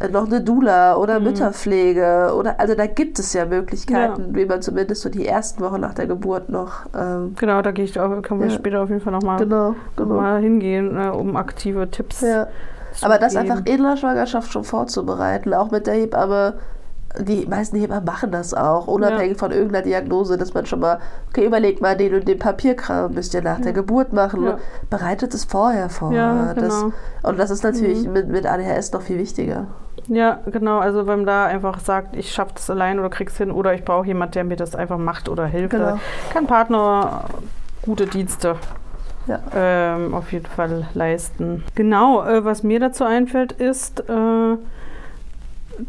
äh, 0.00 0.08
noch 0.08 0.26
eine 0.26 0.40
Doula 0.40 0.96
oder 0.96 1.18
Mhm. 1.18 1.26
Mütterpflege 1.26 2.32
oder 2.36 2.58
also 2.60 2.74
da 2.74 2.86
gibt 2.86 3.18
es 3.18 3.32
ja 3.32 3.44
Möglichkeiten, 3.46 4.34
wie 4.34 4.46
man 4.46 4.62
zumindest 4.62 5.02
so 5.02 5.08
die 5.08 5.26
ersten 5.26 5.62
Wochen 5.62 5.80
nach 5.80 5.94
der 5.94 6.06
Geburt 6.06 6.48
noch 6.48 6.86
ähm, 6.96 7.34
Genau, 7.38 7.60
da 7.62 7.70
gehe 7.72 7.84
ich 7.84 7.98
auch, 7.98 8.22
kann 8.22 8.38
man 8.38 8.48
Ja. 8.48 8.54
später 8.54 8.82
auf 8.82 8.88
jeden 8.88 9.00
Fall 9.00 9.12
nochmal 9.12 9.38
genau, 9.38 9.70
noch 9.70 9.76
genau. 9.96 10.14
mal 10.16 10.40
hingehen, 10.40 10.96
äh, 10.98 11.08
um 11.10 11.36
aktive 11.36 11.90
Tipps 11.90 12.20
Ja. 12.22 12.46
zu 12.92 13.04
Aber 13.06 13.18
das 13.18 13.34
geben. 13.34 13.50
einfach 13.50 13.66
in 13.66 13.82
der 13.82 13.96
Schwangerschaft 13.96 14.52
schon 14.52 14.64
vorzubereiten, 14.64 15.52
auch 15.54 15.70
mit 15.70 15.86
der 15.86 15.94
Hebamme. 15.94 16.54
Die 17.18 17.44
meisten 17.46 17.76
Hebammen 17.76 18.04
machen 18.04 18.30
das 18.30 18.54
auch, 18.54 18.86
unabhängig 18.86 19.36
von 19.36 19.50
irgendeiner 19.50 19.84
Diagnose, 19.84 20.38
dass 20.38 20.54
man 20.54 20.64
schon 20.66 20.78
mal, 20.78 21.00
okay, 21.28 21.44
überlegt 21.44 21.80
mal, 21.80 21.96
den 21.96 22.14
und 22.14 22.28
den 22.28 22.38
Papierkram 22.38 23.12
müsst 23.14 23.34
ihr 23.34 23.42
nach 23.42 23.60
der 23.60 23.72
Geburt 23.72 24.12
machen. 24.12 24.44
Ja. 24.44 24.58
Bereitet 24.90 25.34
es 25.34 25.44
vorher 25.44 25.88
vor. 25.88 26.12
Ja, 26.12 26.54
das, 26.54 26.82
genau. 26.82 26.92
und 27.24 27.38
das 27.38 27.50
ist 27.50 27.64
natürlich 27.64 28.06
Mhm. 28.06 28.12
mit, 28.12 28.28
mit 28.28 28.46
ADHS 28.46 28.92
noch 28.92 29.02
viel 29.02 29.18
wichtiger. 29.18 29.66
Ja, 30.06 30.38
genau. 30.46 30.78
Also 30.78 31.00
wenn 31.08 31.18
man 31.20 31.26
da 31.26 31.46
einfach 31.46 31.80
sagt, 31.80 32.16
ich 32.16 32.32
schaffe 32.32 32.52
das 32.54 32.70
allein 32.70 32.98
oder 33.00 33.10
krieg's 33.10 33.36
hin 33.36 33.50
oder 33.50 33.74
ich 33.74 33.84
brauche 33.84 34.06
jemand, 34.06 34.34
der 34.36 34.44
mir 34.44 34.56
das 34.56 34.76
einfach 34.76 34.98
macht 34.98 35.28
oder 35.28 35.46
hilft. 35.46 35.70
Genau. 35.70 35.98
Kann 36.32 36.46
Partner 36.46 37.24
gute 37.82 38.06
Dienste 38.06 38.54
Ja. 39.26 39.40
ähm, 39.54 40.14
auf 40.14 40.32
jeden 40.32 40.46
Fall 40.46 40.86
leisten. 40.94 41.64
Genau, 41.74 42.24
äh, 42.24 42.44
was 42.44 42.62
mir 42.62 42.78
dazu 42.80 43.04
einfällt, 43.04 43.52
ist, 43.52 44.00
äh, 44.08 44.56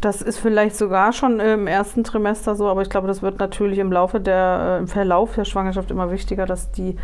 das 0.00 0.22
ist 0.22 0.38
vielleicht 0.38 0.76
sogar 0.76 1.12
schon 1.12 1.40
im 1.40 1.66
ersten 1.66 2.04
Trimester 2.04 2.54
so, 2.54 2.68
aber 2.68 2.82
ich 2.82 2.90
glaube, 2.90 3.06
das 3.06 3.22
wird 3.22 3.38
natürlich 3.38 3.78
im 3.78 3.92
Laufe 3.92 4.20
der, 4.20 4.76
äh, 4.76 4.78
im 4.78 4.88
Verlauf 4.88 5.34
der 5.34 5.44
Schwangerschaft 5.44 5.90
immer 5.90 6.10
wichtiger, 6.10 6.46
dass 6.46 6.70
die 6.70 6.96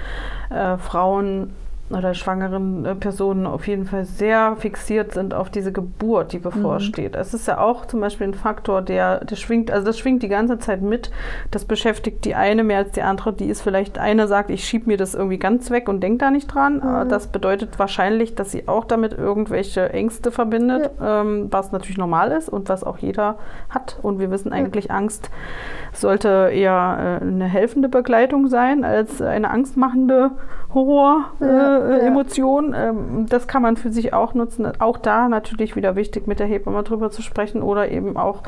äh, 0.50 0.76
Frauen 0.78 1.54
oder 1.90 2.14
schwangeren 2.14 2.84
äh, 2.84 2.94
Personen 2.94 3.46
auf 3.46 3.66
jeden 3.66 3.86
Fall 3.86 4.04
sehr 4.04 4.56
fixiert 4.56 5.12
sind 5.12 5.32
auf 5.32 5.50
diese 5.50 5.72
Geburt, 5.72 6.32
die 6.32 6.38
bevorsteht. 6.38 7.16
Es 7.16 7.32
ist 7.32 7.48
ja 7.48 7.58
auch 7.58 7.86
zum 7.86 8.00
Beispiel 8.00 8.28
ein 8.28 8.34
Faktor, 8.34 8.82
der, 8.82 9.24
der 9.24 9.36
schwingt, 9.36 9.70
also 9.70 9.86
das 9.86 9.98
schwingt 9.98 10.22
die 10.22 10.28
ganze 10.28 10.58
Zeit 10.58 10.82
mit. 10.82 11.10
Das 11.50 11.64
beschäftigt 11.64 12.24
die 12.24 12.34
eine 12.34 12.62
mehr 12.62 12.78
als 12.78 12.92
die 12.92 13.02
andere. 13.02 13.32
Die 13.32 13.46
ist 13.46 13.62
vielleicht, 13.62 13.98
eine 13.98 14.28
sagt, 14.28 14.50
ich 14.50 14.64
schiebe 14.64 14.86
mir 14.86 14.96
das 14.96 15.14
irgendwie 15.14 15.38
ganz 15.38 15.70
weg 15.70 15.88
und 15.88 16.00
denke 16.00 16.18
da 16.18 16.30
nicht 16.30 16.52
dran. 16.52 16.82
Aber 16.82 17.04
Das 17.04 17.28
bedeutet 17.28 17.78
wahrscheinlich, 17.78 18.34
dass 18.34 18.50
sie 18.50 18.68
auch 18.68 18.84
damit 18.84 19.12
irgendwelche 19.16 19.90
Ängste 19.90 20.30
verbindet, 20.30 20.90
ähm, 21.02 21.48
was 21.50 21.72
natürlich 21.72 21.98
normal 21.98 22.32
ist 22.32 22.48
und 22.48 22.68
was 22.68 22.84
auch 22.84 22.98
jeder 22.98 23.38
hat. 23.70 23.98
Und 24.02 24.18
wir 24.18 24.30
wissen 24.30 24.52
eigentlich, 24.52 24.90
Angst 24.90 25.30
sollte 25.92 26.50
eher 26.52 27.20
äh, 27.22 27.24
eine 27.24 27.46
helfende 27.46 27.88
Begleitung 27.88 28.48
sein 28.48 28.84
als 28.84 29.22
eine 29.22 29.50
angstmachende 29.50 30.32
Horror-Emotion. 30.74 31.40
Ja, 31.40 31.78
Äh, 31.78 31.90
ja. 31.90 32.06
Emotion. 32.06 32.74
Ähm, 32.76 33.26
das 33.28 33.46
kann 33.48 33.62
man 33.62 33.76
für 33.76 33.90
sich 33.90 34.12
auch 34.12 34.34
nutzen. 34.34 34.70
Auch 34.80 34.98
da 34.98 35.28
natürlich 35.28 35.76
wieder 35.76 35.96
wichtig, 35.96 36.26
mit 36.26 36.40
der 36.40 36.46
Hebamme 36.46 36.82
drüber 36.82 37.10
zu 37.10 37.22
sprechen 37.22 37.62
oder 37.62 37.90
eben 37.90 38.16
auch 38.16 38.42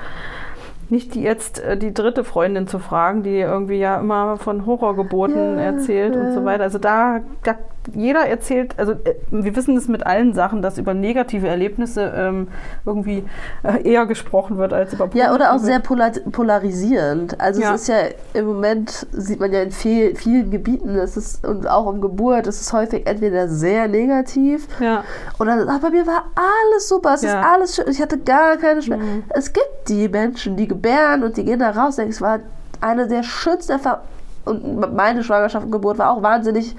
nicht 0.90 1.14
die 1.14 1.22
jetzt 1.22 1.58
äh, 1.60 1.76
die 1.76 1.94
dritte 1.94 2.24
Freundin 2.24 2.66
zu 2.66 2.78
fragen, 2.78 3.22
die 3.22 3.38
irgendwie 3.38 3.78
ja 3.78 3.98
immer 4.00 4.36
von 4.36 4.66
Horrorgeburten 4.66 5.58
Ja, 5.58 5.64
erzählt 5.64 6.16
und 6.16 6.26
ja. 6.28 6.32
so 6.32 6.44
weiter. 6.44 6.64
Also 6.64 6.78
da, 6.78 7.20
da 7.44 7.54
jeder 7.94 8.26
erzählt, 8.26 8.74
also 8.78 8.92
äh, 8.92 9.14
wir 9.30 9.56
wissen 9.56 9.76
es 9.76 9.88
mit 9.88 10.04
allen 10.06 10.34
Sachen, 10.34 10.60
dass 10.60 10.76
über 10.76 10.92
negative 10.92 11.48
Erlebnisse 11.48 12.12
ähm, 12.14 12.48
irgendwie 12.84 13.24
äh, 13.62 13.82
eher 13.90 14.04
gesprochen 14.06 14.58
wird 14.58 14.72
als 14.74 14.92
über 14.92 15.08
Ja, 15.14 15.34
oder 15.34 15.48
auch 15.50 15.52
positive. 15.54 15.72
sehr 15.72 15.80
polar 15.80 16.10
polarisierend. 16.30 17.40
Also 17.40 17.62
Ja. 17.62 17.74
es 17.74 17.82
ist 17.82 17.88
ja 17.88 17.96
im 18.34 18.46
Moment, 18.46 19.06
sieht 19.12 19.40
man 19.40 19.52
ja 19.52 19.62
in 19.62 19.70
viel, 19.70 20.14
vielen 20.14 20.50
Gebieten, 20.50 20.90
es 20.96 21.16
ist, 21.16 21.46
und 21.46 21.66
auch 21.68 21.86
um 21.86 22.00
Geburt, 22.00 22.46
es 22.46 22.60
ist 22.60 22.72
häufig 22.72 23.06
entweder 23.06 23.48
sehr 23.48 23.88
negativ 23.88 24.66
Ja. 24.78 25.04
oder 25.38 25.52
ah, 25.68 25.78
bei 25.80 25.90
mir 25.90 26.06
war 26.06 26.24
alles 26.36 26.88
super, 26.88 27.14
es 27.14 27.22
ist 27.22 27.34
alles 27.34 27.76
schön, 27.76 27.86
ich 27.88 28.00
hatte 28.02 28.18
gar 28.18 28.56
keine 28.58 28.82
Schmerzen. 28.82 29.24
Es 29.30 29.52
gibt 29.52 29.88
die 29.88 30.08
Menschen, 30.08 30.56
die 30.56 30.68
gebären 30.80 31.22
und 31.24 31.36
die 31.36 31.44
gehen 31.44 31.60
da 31.60 31.70
raus, 31.70 31.98
es 31.98 32.20
war 32.20 32.40
eine 32.80 33.06
der 33.06 33.22
schönsten 33.22 33.72
Erfahrungen. 33.72 34.08
Und 34.46 34.96
meine 34.96 35.22
Schwangerschaft 35.22 35.66
und 35.66 35.70
Geburt 35.72 35.98
war 35.98 36.10
auch 36.10 36.22
wahnsinnig 36.22 36.74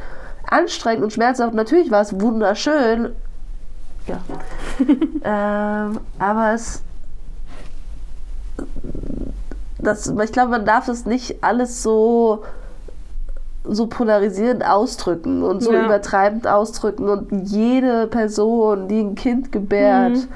anstrengend 0.50 1.04
und 1.04 1.14
schmerzhaft. 1.14 1.54
Natürlich 1.54 1.92
war 1.92 2.02
es 2.02 2.20
wunderschön. 2.20 3.12
Ja. 4.08 4.18
ähm, 5.90 6.00
aber 6.18 6.54
es. 6.54 6.82
Das, 9.78 10.08
ich 10.08 10.32
glaube, 10.32 10.50
man 10.52 10.66
darf 10.66 10.88
es 10.88 11.06
nicht 11.06 11.44
alles 11.44 11.84
so 11.84 12.44
so 13.64 13.86
polarisierend 13.86 14.66
ausdrücken 14.68 15.44
und 15.44 15.62
so 15.62 15.72
Ja. 15.72 15.86
übertreibend 15.86 16.48
ausdrücken 16.48 17.08
und 17.08 17.32
jede 17.48 18.08
Person, 18.08 18.88
die 18.88 19.02
ein 19.02 19.14
Kind 19.14 19.52
gebärt, 19.52 20.14
Mhm. 20.14 20.28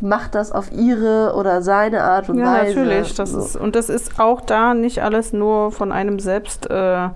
Macht 0.00 0.34
das 0.34 0.50
auf 0.52 0.72
ihre 0.72 1.34
oder 1.36 1.62
seine 1.62 2.02
Art 2.04 2.28
und 2.30 2.38
Ja, 2.38 2.52
Weise. 2.52 2.80
natürlich. 2.80 3.14
Das 3.14 3.32
So. 3.32 3.38
ist, 3.40 3.56
und 3.56 3.74
das 3.76 3.88
ist 3.88 4.18
auch 4.18 4.40
da 4.40 4.74
nicht 4.74 5.02
alles 5.02 5.32
nur 5.32 5.72
von 5.72 5.92
einem 5.92 6.18
selbst 6.18 6.70
äh, 6.70 7.08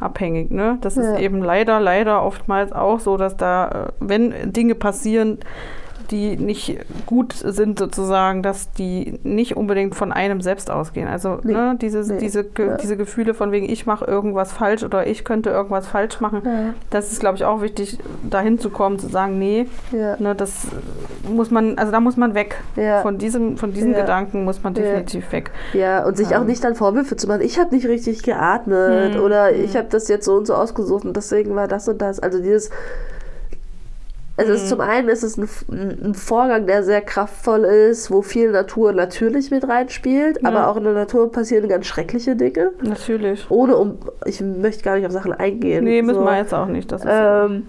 abhängig. 0.00 0.50
Ne? 0.50 0.78
Das 0.80 0.96
Ja. 0.96 1.02
ist 1.14 1.20
eben 1.20 1.42
leider, 1.42 1.78
leider 1.80 2.22
oftmals 2.24 2.72
auch 2.72 2.98
so, 3.00 3.16
dass 3.16 3.36
da, 3.36 3.68
äh, 3.68 3.92
wenn 4.00 4.52
Dinge 4.52 4.74
passieren, 4.74 5.38
die 6.12 6.36
nicht 6.36 6.78
gut 7.06 7.32
sind 7.34 7.78
sozusagen, 7.78 8.42
dass 8.42 8.70
die 8.72 9.18
nicht 9.22 9.56
unbedingt 9.56 9.94
von 9.94 10.12
einem 10.12 10.40
selbst 10.40 10.70
ausgehen. 10.70 11.08
Also 11.08 11.38
Nee. 11.42 11.52
ne, 11.54 11.76
dieses, 11.80 12.08
Nee. 12.08 12.18
diese, 12.18 12.44
Ja. 12.58 12.76
diese 12.76 12.96
Gefühle 12.96 13.34
von 13.34 13.50
wegen, 13.50 13.68
ich 13.68 13.86
mache 13.86 14.04
irgendwas 14.04 14.52
falsch 14.52 14.84
oder 14.84 15.06
ich 15.06 15.24
könnte 15.24 15.50
irgendwas 15.50 15.86
falsch 15.86 16.20
machen, 16.20 16.42
Ja. 16.44 16.74
das 16.90 17.10
ist, 17.10 17.20
glaube 17.20 17.36
ich, 17.36 17.44
auch 17.44 17.62
wichtig, 17.62 17.98
dahin 18.28 18.58
zu 18.58 18.70
kommen, 18.70 18.98
zu 18.98 19.08
sagen, 19.08 19.38
nee, 19.38 19.66
Ja. 19.90 20.16
ne, 20.18 20.34
das 20.34 20.66
muss 21.28 21.50
man, 21.50 21.78
also 21.78 21.90
da 21.90 22.00
muss 22.00 22.16
man 22.16 22.34
weg. 22.34 22.56
Von 23.02 23.18
diesem, 23.18 23.56
von 23.56 23.72
diesen. 23.72 23.92
Gedanken 23.94 24.44
muss 24.44 24.62
man 24.62 24.74
definitiv 24.74 25.30
weg. 25.32 25.50
Ja, 25.72 26.04
und 26.04 26.16
sich 26.16 26.34
auch 26.36 26.40
Ähm. 26.42 26.46
nicht 26.46 26.62
dann 26.64 26.74
Vorwürfe 26.74 27.16
zu 27.16 27.26
machen, 27.26 27.40
ich 27.42 27.58
habe 27.58 27.74
nicht 27.74 27.86
richtig 27.86 28.22
geatmet 28.22 29.14
Hm, 29.14 29.20
oder 29.22 29.52
ich 29.52 29.76
habe 29.76 29.86
das 29.90 30.08
jetzt 30.08 30.24
so 30.24 30.34
und 30.36 30.46
so 30.46 30.54
ausgesucht 30.54 31.04
und 31.04 31.16
deswegen 31.16 31.54
war 31.54 31.68
das 31.68 31.88
und 31.88 32.02
das. 32.02 32.18
Also 32.20 32.40
dieses, 32.40 32.70
also 34.36 34.52
es 34.52 34.62
ist 34.62 34.68
zum 34.70 34.80
einen 34.80 35.08
ist 35.08 35.22
es 35.22 35.36
ein, 35.36 35.48
ein 35.70 36.14
Vorgang, 36.14 36.66
der 36.66 36.82
sehr 36.82 37.00
kraftvoll 37.02 37.64
ist, 37.64 38.10
wo 38.10 38.22
viel 38.22 38.50
Natur 38.50 38.92
natürlich 38.92 39.50
mit 39.50 39.68
reinspielt, 39.68 40.40
Ja. 40.42 40.48
aber 40.48 40.68
auch 40.68 40.76
in 40.76 40.84
der 40.84 40.94
Natur 40.94 41.30
passieren 41.30 41.68
ganz 41.68 41.86
schreckliche 41.86 42.34
Dinge. 42.36 42.70
Natürlich. 42.82 43.46
Ohne 43.50 43.76
um, 43.76 43.98
ich 44.24 44.40
möchte 44.40 44.82
gar 44.82 44.96
nicht 44.96 45.06
auf 45.06 45.12
Sachen 45.12 45.32
eingehen. 45.32 45.84
Nee, 45.84 46.02
müssen 46.02 46.20
so. 46.20 46.24
wir 46.24 46.36
jetzt 46.38 46.54
auch 46.54 46.66
nicht. 46.66 46.90
Das 46.90 47.02
ist, 47.02 47.10
Ähm, 47.10 47.66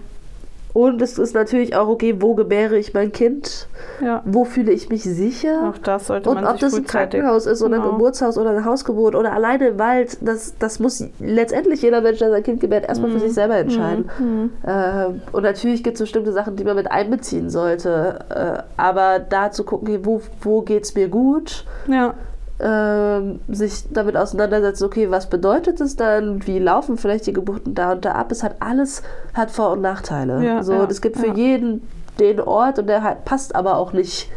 und 0.74 1.00
es 1.00 1.18
ist 1.18 1.34
natürlich 1.34 1.74
auch, 1.76 1.88
okay, 1.88 2.16
wo 2.20 2.34
gebäre 2.34 2.76
ich 2.76 2.92
mein 2.92 3.10
Kind? 3.12 3.68
ja, 4.02 4.22
Wo 4.26 4.44
fühle 4.44 4.72
ich 4.72 4.90
mich 4.90 5.04
sicher? 5.04 5.72
auch 5.72 5.78
das 5.78 6.08
sollte 6.08 6.28
Und 6.28 6.34
man 6.34 6.44
ob 6.44 6.52
sich 6.52 6.60
das 6.60 6.74
ein. 6.74 6.84
Krankenhaus 6.84 7.46
ist 7.46 7.62
oder 7.62 7.76
ein 7.76 7.80
Genau. 7.82 7.92
Geburtshaus 7.92 8.36
oder 8.36 8.50
eine 8.50 8.64
Hausgeburt 8.64 9.14
oder 9.14 9.32
alleine 9.32 9.68
im 9.68 9.78
Wald, 9.78 10.18
das, 10.20 10.58
das 10.58 10.80
muss 10.80 11.02
letztendlich 11.20 11.80
jeder 11.80 12.00
Mensch, 12.02 12.18
der 12.18 12.30
sein 12.30 12.42
Kind 12.42 12.60
gebärt, 12.60 12.86
erstmal 12.88 13.10
für 13.12 13.20
sich 13.20 13.32
selber 13.32 13.56
entscheiden. 13.56 14.10
Mhm. 14.18 14.50
Ähm, 14.66 15.22
und 15.32 15.42
natürlich 15.44 15.82
gibt 15.84 15.94
es 15.94 16.00
bestimmte 16.02 16.32
Sachen, 16.32 16.56
die 16.56 16.64
man 16.64 16.76
mit 16.76 16.90
einbeziehen 16.90 17.50
sollte. 17.50 18.18
Äh, 18.28 18.62
aber 18.76 19.20
da 19.20 19.50
zu 19.52 19.64
gucken, 19.64 20.04
wo, 20.04 20.20
wo 20.42 20.62
geht 20.62 20.82
es 20.84 20.94
mir 20.94 21.08
gut? 21.08 21.64
Ja, 21.86 22.14
sich 22.58 23.84
damit 23.92 24.16
auseinandersetzen, 24.16 24.84
okay, 24.84 25.10
was 25.10 25.28
bedeutet 25.28 25.80
es 25.80 25.96
dann? 25.96 26.46
Wie 26.46 26.58
laufen 26.58 26.96
vielleicht 26.96 27.26
die 27.26 27.32
Geburten 27.32 27.74
da 27.74 27.92
und 27.92 28.04
da 28.04 28.12
ab? 28.12 28.30
Es 28.30 28.42
hat 28.42 28.56
alles 28.60 29.02
hat 29.34 29.50
Vor- 29.50 29.72
und 29.72 29.80
Nachteile. 29.80 30.44
Ja, 30.44 30.62
so, 30.62 30.72
ja, 30.74 30.82
und 30.82 30.90
es 30.90 31.00
gibt 31.00 31.16
für 31.16 31.28
ja. 31.28 31.34
jeden 31.34 31.86
den 32.20 32.40
Ort 32.40 32.78
und 32.78 32.86
der 32.86 33.02
halt 33.02 33.24
passt 33.24 33.56
aber 33.56 33.76
auch 33.76 33.92
nicht 33.92 34.30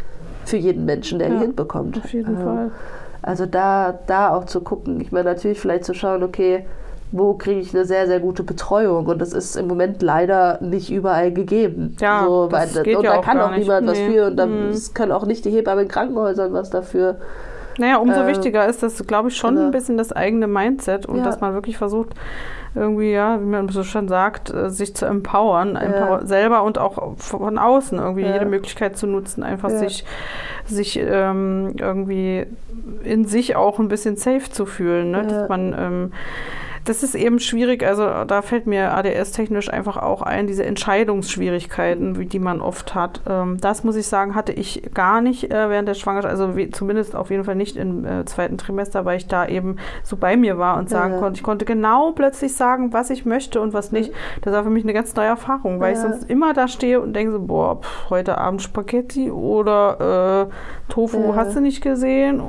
für 0.45 0.57
jeden 0.57 0.85
Menschen, 0.85 1.19
der 1.19 1.27
Ja, 1.29 1.35
ein 1.35 1.41
Kind 1.41 1.55
bekommt. 1.55 1.97
auf 2.03 2.11
jeden 2.11 2.35
Ähm, 2.37 2.43
Fall. 2.43 2.71
Also 3.21 3.45
da, 3.45 3.93
da 4.07 4.33
auch 4.33 4.45
zu 4.45 4.61
gucken. 4.61 4.99
Ich 5.01 5.11
meine, 5.11 5.25
natürlich 5.29 5.59
vielleicht 5.59 5.83
zu 5.83 5.93
schauen, 5.93 6.23
okay, 6.23 6.65
wo 7.11 7.33
kriege 7.35 7.59
ich 7.59 7.73
eine 7.75 7.85
sehr, 7.85 8.07
sehr 8.07 8.19
gute 8.19 8.43
Betreuung? 8.43 9.05
Und 9.05 9.19
das 9.21 9.31
ist 9.33 9.55
im 9.57 9.67
Moment 9.67 10.01
leider 10.01 10.57
nicht 10.61 10.91
überall 10.91 11.31
gegeben. 11.31 11.95
Ja, 11.99 12.23
so, 12.25 12.47
das 12.47 12.75
weil, 12.75 12.83
geht 12.83 12.97
und 12.97 13.03
ja 13.03 13.11
da 13.13 13.19
auch 13.19 13.23
kann 13.23 13.39
auch 13.39 13.51
niemand 13.55 13.85
was 13.87 13.97
Nee. 13.97 14.11
für. 14.11 14.27
Und 14.27 14.37
da 14.37 14.45
Mhm. 14.45 14.73
können 14.93 15.11
auch 15.11 15.25
nicht 15.25 15.45
die 15.45 15.51
Hebammen 15.51 15.83
in 15.83 15.87
Krankenhäusern 15.89 16.51
was 16.53 16.69
dafür. 16.69 17.17
Naja, 17.77 17.97
umso 17.97 18.21
Ähm, 18.21 18.27
wichtiger 18.27 18.67
ist 18.67 18.81
das, 18.83 19.05
glaube 19.05 19.29
ich, 19.29 19.37
schon 19.37 19.55
genau. 19.55 19.67
ein 19.67 19.71
bisschen 19.71 19.97
das 19.97 20.11
eigene 20.11 20.47
Mindset 20.47 21.05
und 21.05 21.17
Ja. 21.17 21.23
dass 21.23 21.39
man 21.41 21.53
wirklich 21.53 21.77
versucht, 21.77 22.09
irgendwie, 22.75 23.11
ja, 23.11 23.39
wie 23.41 23.45
man 23.45 23.69
so 23.69 23.83
schon 23.83 24.07
sagt, 24.07 24.53
äh, 24.53 24.69
sich 24.69 24.95
zu 24.95 25.05
empowern, 25.05 25.75
empower 25.75 26.25
selber 26.25 26.63
und 26.63 26.77
auch 26.77 27.15
von 27.17 27.57
außen 27.57 27.97
irgendwie 27.97 28.23
Ja. 28.23 28.33
jede 28.33 28.45
Möglichkeit 28.45 28.97
zu 28.97 29.07
nutzen, 29.07 29.43
einfach 29.43 29.69
Ja. 29.69 29.77
sich, 29.77 30.05
sich 30.65 30.99
ähm, 30.99 31.73
irgendwie 31.79 32.45
in 33.03 33.25
sich 33.25 33.55
auch 33.55 33.79
ein 33.79 33.87
bisschen 33.87 34.15
safe 34.15 34.49
zu 34.51 34.65
fühlen, 34.65 35.11
ne? 35.11 35.17
Ja. 35.19 35.23
dass 35.23 35.49
man 35.49 35.75
ähm, 35.77 36.11
das 36.87 37.03
ist 37.03 37.15
eben 37.15 37.39
schwierig, 37.39 37.83
also 37.85 38.23
da 38.25 38.41
fällt 38.41 38.65
mir 38.67 38.93
ADS-technisch 38.93 39.71
einfach 39.71 39.97
auch 39.97 40.21
ein, 40.21 40.47
diese 40.47 40.65
Entscheidungsschwierigkeiten, 40.65 42.17
wie 42.19 42.25
die 42.25 42.39
man 42.39 42.61
oft 42.61 42.95
hat. 42.95 43.21
Ähm, 43.27 43.57
das 43.59 43.83
muss 43.83 43.95
ich 43.95 44.07
sagen, 44.07 44.35
hatte 44.35 44.51
ich 44.53 44.89
gar 44.93 45.21
nicht 45.21 45.51
äh, 45.51 45.69
während 45.69 45.87
der 45.87 45.93
Schwangerschaft, 45.93 46.31
also 46.31 46.53
zumindest 46.71 47.15
auf 47.15 47.29
jeden 47.29 47.43
Fall 47.43 47.55
nicht 47.55 47.75
im 47.77 48.05
äh, 48.05 48.25
zweiten 48.25 48.57
Trimester, 48.57 49.05
weil 49.05 49.17
ich 49.17 49.27
da 49.27 49.47
eben 49.47 49.77
so 50.03 50.17
bei 50.17 50.37
mir 50.37 50.57
war 50.57 50.77
und 50.77 50.89
sagen 50.89 51.13
Ja. 51.13 51.19
konnte, 51.19 51.37
ich 51.37 51.43
konnte 51.43 51.65
genau 51.65 52.11
plötzlich 52.11 52.53
sagen, 52.55 52.93
was 52.93 53.09
ich 53.09 53.25
möchte 53.25 53.61
und 53.61 53.73
was 53.73 53.91
nicht. 53.91 54.11
Das 54.41 54.53
war 54.53 54.63
für 54.63 54.69
mich 54.69 54.83
eine 54.83 54.93
ganz 54.93 55.15
neue 55.15 55.27
Erfahrung, 55.27 55.79
weil 55.79 55.93
ich 55.93 56.01
Ja. 56.01 56.09
sonst 56.09 56.29
immer 56.29 56.53
da 56.53 56.67
stehe 56.67 57.01
und 57.01 57.13
denke 57.13 57.33
so, 57.33 57.39
boah, 57.39 57.81
pff, 57.81 58.09
heute 58.09 58.37
Abend 58.37 58.61
Spaghetti 58.61 59.29
oder 59.31 60.47
äh, 60.49 60.91
Tofu 60.91 61.29
Ja. 61.29 61.35
hast 61.35 61.55
du 61.55 61.61
nicht 61.61 61.81
gesehen. 61.81 62.41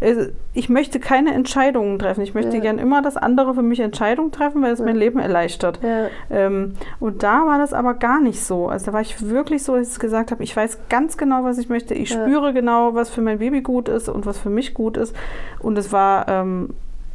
Äh, 0.00 0.28
Ich 0.56 0.68
möchte 0.68 1.00
keine 1.00 1.34
Entscheidungen 1.34 1.98
treffen. 1.98 2.20
Ich 2.20 2.32
möchte 2.32 2.60
gern 2.60 2.78
immer, 2.78 3.02
dass 3.02 3.16
andere 3.16 3.54
für 3.54 3.62
mich 3.62 3.73
Entscheidungen 3.80 4.32
treffen, 4.32 4.62
weil 4.62 4.72
es 4.72 4.78
Ja. 4.78 4.84
mein 4.84 4.96
Leben 4.96 5.18
erleichtert. 5.18 5.80
Ja. 5.82 6.06
Ähm, 6.30 6.74
und 7.00 7.22
da 7.22 7.46
war 7.46 7.58
das 7.58 7.72
aber 7.72 7.94
gar 7.94 8.20
nicht 8.20 8.42
so. 8.44 8.68
Also 8.68 8.86
da 8.86 8.92
war 8.92 9.00
ich 9.00 9.28
wirklich 9.28 9.62
so, 9.62 9.76
dass 9.76 9.92
ich 9.92 9.98
gesagt 9.98 10.30
habe, 10.30 10.42
ich 10.42 10.56
weiß 10.56 10.78
ganz 10.88 11.16
genau, 11.16 11.44
was 11.44 11.58
ich 11.58 11.68
möchte. 11.68 11.94
Ich 11.94 12.10
Ja. 12.10 12.22
spüre 12.24 12.52
genau, 12.52 12.94
was 12.94 13.10
für 13.10 13.20
mein 13.22 13.38
Baby 13.38 13.60
gut 13.62 13.88
ist 13.88 14.08
und 14.08 14.26
was 14.26 14.38
für 14.38 14.50
mich 14.50 14.74
gut 14.74 14.96
ist. 14.96 15.14
Und 15.60 15.76
es 15.78 15.92
war, 15.92 16.28
ähm, 16.28 16.70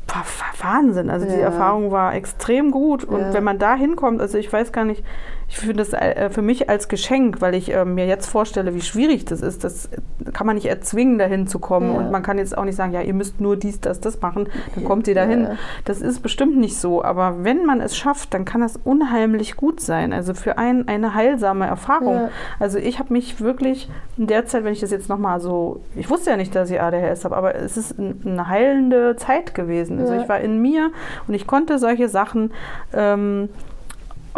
war, 0.08 0.24
war 0.62 0.74
Wahnsinn. 0.74 1.10
Also 1.10 1.28
die. 1.28 1.40
Erfahrung 1.40 1.92
war 1.92 2.16
extrem 2.16 2.72
gut. 2.72 3.04
Und 3.04 3.34
wenn 3.34 3.44
man 3.44 3.60
da 3.60 3.76
hinkommt, 3.76 4.22
also 4.22 4.38
ich 4.38 4.52
weiß 4.52 4.72
gar 4.72 4.86
nicht, 4.86 5.04
ich 5.50 5.58
finde 5.58 5.78
das 5.78 5.94
äh, 5.94 6.30
für 6.30 6.44
mich 6.44 6.70
als 6.70 6.88
Geschenk, 6.88 7.42
weil 7.42 7.56
ich 7.56 7.74
äh, 7.74 7.84
mir 7.84 8.06
jetzt 8.06 8.28
vorstelle, 8.28 8.76
wie 8.76 8.82
schwierig 8.82 9.26
das 9.26 9.42
ist. 9.42 9.64
Das 9.64 9.90
kann 10.34 10.46
man 10.46 10.56
nicht 10.56 10.68
erzwingen, 10.68 11.18
dahin 11.18 11.48
zu 11.48 11.58
kommen. 11.58 11.92
Ja. 11.92 11.98
Und 12.00 12.12
man 12.12 12.22
kann 12.22 12.38
jetzt 12.38 12.56
auch 12.56 12.66
nicht 12.66 12.76
sagen, 12.76 12.94
ja, 12.94 13.02
ihr 13.02 13.16
müsst 13.16 13.42
nur 13.42 13.58
dies, 13.58 13.82
das, 13.82 14.00
das 14.00 14.22
machen, 14.22 14.48
dann 14.76 14.84
kommt 14.84 15.08
ihr 15.08 15.16
dahin. 15.16 15.44
Ja. 15.44 15.56
Das 15.86 16.02
ist 16.02 16.22
bestimmt 16.22 16.58
nicht 16.58 16.78
so. 16.78 17.04
Aber 17.04 17.44
wenn 17.44 17.66
man 17.66 17.82
es 17.82 17.98
schafft, 17.98 18.34
dann 18.36 18.46
kann 18.46 18.62
das 18.62 18.78
unheimlich 18.84 19.56
gut 19.58 19.80
sein. 19.82 20.14
Also 20.14 20.34
für 20.36 20.58
einen 20.60 20.88
eine 20.88 21.16
heilsame 21.16 21.66
Erfahrung. 21.66 22.16
Ja. 22.16 22.30
Also 22.60 22.78
ich 22.78 23.00
habe 23.00 23.12
mich 23.12 23.42
wirklich 23.42 23.90
in 24.18 24.28
der 24.28 24.46
Zeit, 24.46 24.64
wenn 24.64 24.74
ich 24.74 24.82
das 24.82 24.92
jetzt 24.92 25.10
nochmal 25.10 25.40
so, 25.40 25.82
ich 25.96 26.10
wusste 26.12 26.30
ja 26.30 26.38
nicht, 26.38 26.54
dass 26.54 26.70
ich 26.70 26.80
ADHS 26.80 27.26
habe, 27.26 27.36
aber 27.36 27.56
es 27.56 27.76
ist 27.76 27.98
ein- 27.98 28.22
eine 28.24 28.48
heilende 28.50 29.16
Zeit 29.16 29.56
gewesen. 29.56 30.00
Also 30.00 30.14
ich 30.14 30.30
war 30.30 30.40
in 30.40 30.62
mir 30.62 30.92
und 31.28 31.34
ich 31.34 31.48
konnte 31.48 31.80
solche 31.80 32.08
Sachen 32.08 32.52
ähm, 32.94 33.50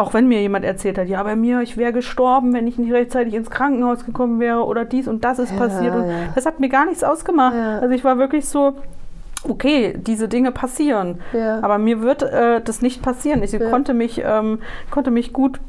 auch 0.02 0.14
wenn 0.14 0.28
mir 0.28 0.42
jemand 0.42 0.66
erzählt 0.66 0.98
hat, 0.98 1.08
ja, 1.08 1.22
bei 1.24 1.36
mir, 1.36 1.62
ich 1.62 1.78
wäre 1.78 1.94
gestorben, 1.94 2.54
wenn 2.54 2.68
ich 2.68 2.78
nicht 2.78 2.92
rechtzeitig 2.92 3.34
ins 3.34 3.50
Krankenhaus 3.50 4.06
gekommen 4.06 4.40
wäre 4.40 4.66
oder 4.66 4.86
dies 4.86 5.08
und 5.08 5.24
das 5.24 5.40
ist 5.40 5.52
Ja, 5.52 5.58
passiert. 5.58 5.96
Und 5.96 6.08
ja. 6.10 6.16
das 6.36 6.46
hat 6.46 6.60
mir 6.60 6.70
gar 6.70 6.86
nichts 6.86 7.04
ausgemacht. 7.04 7.56
Ja. 7.56 7.80
Also 7.80 7.94
ich 7.94 8.04
war 8.04 8.18
wirklich 8.18 8.48
so, 8.48 8.76
okay, 9.48 9.98
diese 9.98 10.28
Dinge 10.28 10.52
passieren. 10.52 11.20
Aber 11.62 11.78
mir 11.78 12.02
wird 12.02 12.24
äh, 12.24 12.62
das 12.62 12.82
nicht 12.82 13.02
passieren. 13.02 13.44
Ich 13.44 13.58
konnte, 13.70 13.94
mich, 13.94 14.22
ähm, 14.24 14.60
konnte 14.90 15.12
mich 15.12 15.34
gut 15.34 15.60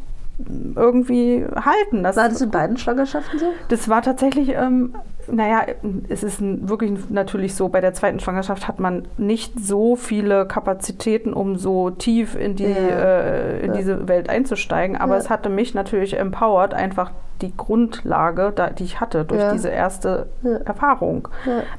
irgendwie 0.77 1.47
halten. 1.55 2.03
Das, 2.03 2.17
War 2.17 2.29
das 2.29 2.41
in 2.41 2.51
beiden 2.51 2.77
Schwangerschaften 2.77 3.39
so? 3.39 3.47
das 3.69 3.89
war 3.89 4.03
tatsächlich, 4.03 4.51
ähm, 4.51 4.95
naja, 5.31 5.63
es 6.09 6.23
ist 6.23 6.41
wirklich 6.41 6.93
natürlich 7.11 7.55
so, 7.55 7.69
bei 7.69 7.81
der 7.81 7.93
zweiten 7.95 8.21
Schwangerschaft 8.21 8.67
hat 8.69 8.81
man 8.81 9.07
nicht 9.19 9.59
so 9.61 9.97
viele 9.97 10.47
Kapazitäten, 10.47 11.33
um 11.33 11.57
so 11.57 11.91
tief 11.91 12.35
in, 12.35 12.57
die, 12.57 12.65
Ja. 12.65 12.71
äh, 12.71 13.61
in 13.61 13.73
Ja. 13.73 13.77
diese 13.79 14.09
Welt 14.09 14.29
einzusteigen. 14.29 14.97
Aber 14.97 15.15
Ja. 15.15 15.19
es 15.21 15.31
hatte 15.31 15.49
mich 15.49 15.75
natürlich 15.75 16.19
empowered, 16.19 16.75
einfach 16.75 17.11
die 17.41 17.57
Grundlage, 17.57 18.53
da, 18.55 18.71
die 18.71 18.85
ich 18.85 19.01
hatte 19.01 19.25
durch 19.25 19.43
diese 19.53 19.69
erste. 19.69 20.27
Erfahrung. 20.65 21.27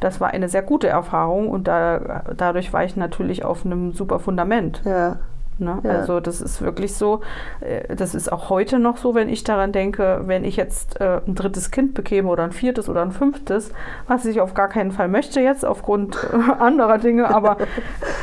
Das 0.01 0.19
war 0.19 0.29
eine 0.31 0.49
sehr 0.49 0.61
gute 0.61 0.87
Erfahrung 0.89 1.47
und 1.49 1.67
da, 1.67 2.23
dadurch 2.35 2.73
war 2.73 2.83
ich 2.83 2.95
natürlich 2.97 3.45
auf 3.45 3.65
einem 3.65 3.93
super 3.93 4.19
Fundament. 4.19 4.81
Ja. 4.83 5.17
Ne? 5.59 5.79
Ja. 5.83 5.89
Also 5.91 6.19
das 6.19 6.41
ist 6.41 6.61
wirklich 6.61 6.93
so, 6.95 7.21
äh, 7.61 7.95
das 7.95 8.15
ist 8.15 8.31
auch 8.31 8.49
heute 8.49 8.79
noch 8.79 8.97
so, 8.97 9.15
wenn 9.15 9.29
ich 9.29 9.43
daran 9.43 9.71
denke, 9.71 10.21
wenn 10.25 10.43
ich 10.43 10.55
jetzt 10.55 10.99
äh, 10.99 11.21
ein 11.27 11.35
drittes 11.35 11.71
Kind 11.71 11.93
bekäme 11.93 12.29
oder 12.29 12.43
ein 12.43 12.51
viertes 12.51 12.89
oder 12.89 13.01
ein 13.01 13.11
fünftes, 13.11 13.71
was 14.07 14.25
ich 14.25 14.41
auf 14.41 14.53
gar 14.53 14.67
keinen 14.67 14.91
Fall 14.91 15.07
möchte 15.07 15.39
jetzt 15.41 15.65
aufgrund 15.65 16.15
äh, 16.15 16.51
anderer 16.59 16.97
Dinge, 16.97 17.33
aber 17.33 17.57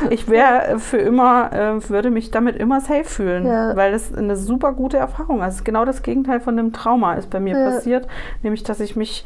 ich 0.09 0.27
wäre 0.29 0.79
für 0.79 0.97
immer, 0.97 1.51
äh, 1.53 1.89
würde 1.89 2.09
mich 2.11 2.31
damit 2.31 2.55
immer 2.57 2.81
safe 2.81 3.05
fühlen, 3.05 3.45
Ja. 3.45 3.75
weil 3.75 3.91
das 3.91 4.13
eine 4.13 4.35
super 4.35 4.73
gute 4.73 4.97
Erfahrung 4.97 5.37
ist. 5.39 5.43
Also 5.43 5.63
genau 5.63 5.85
das 5.85 6.03
Gegenteil 6.03 6.39
von 6.39 6.57
einem 6.57 6.73
Trauma 6.73 7.13
ist 7.15 7.29
bei 7.29 7.39
mir 7.39 7.57
Ja. 7.57 7.65
passiert, 7.71 8.07
nämlich 8.43 8.63
dass 8.63 8.79
ich 8.79 8.95
mich, 8.95 9.25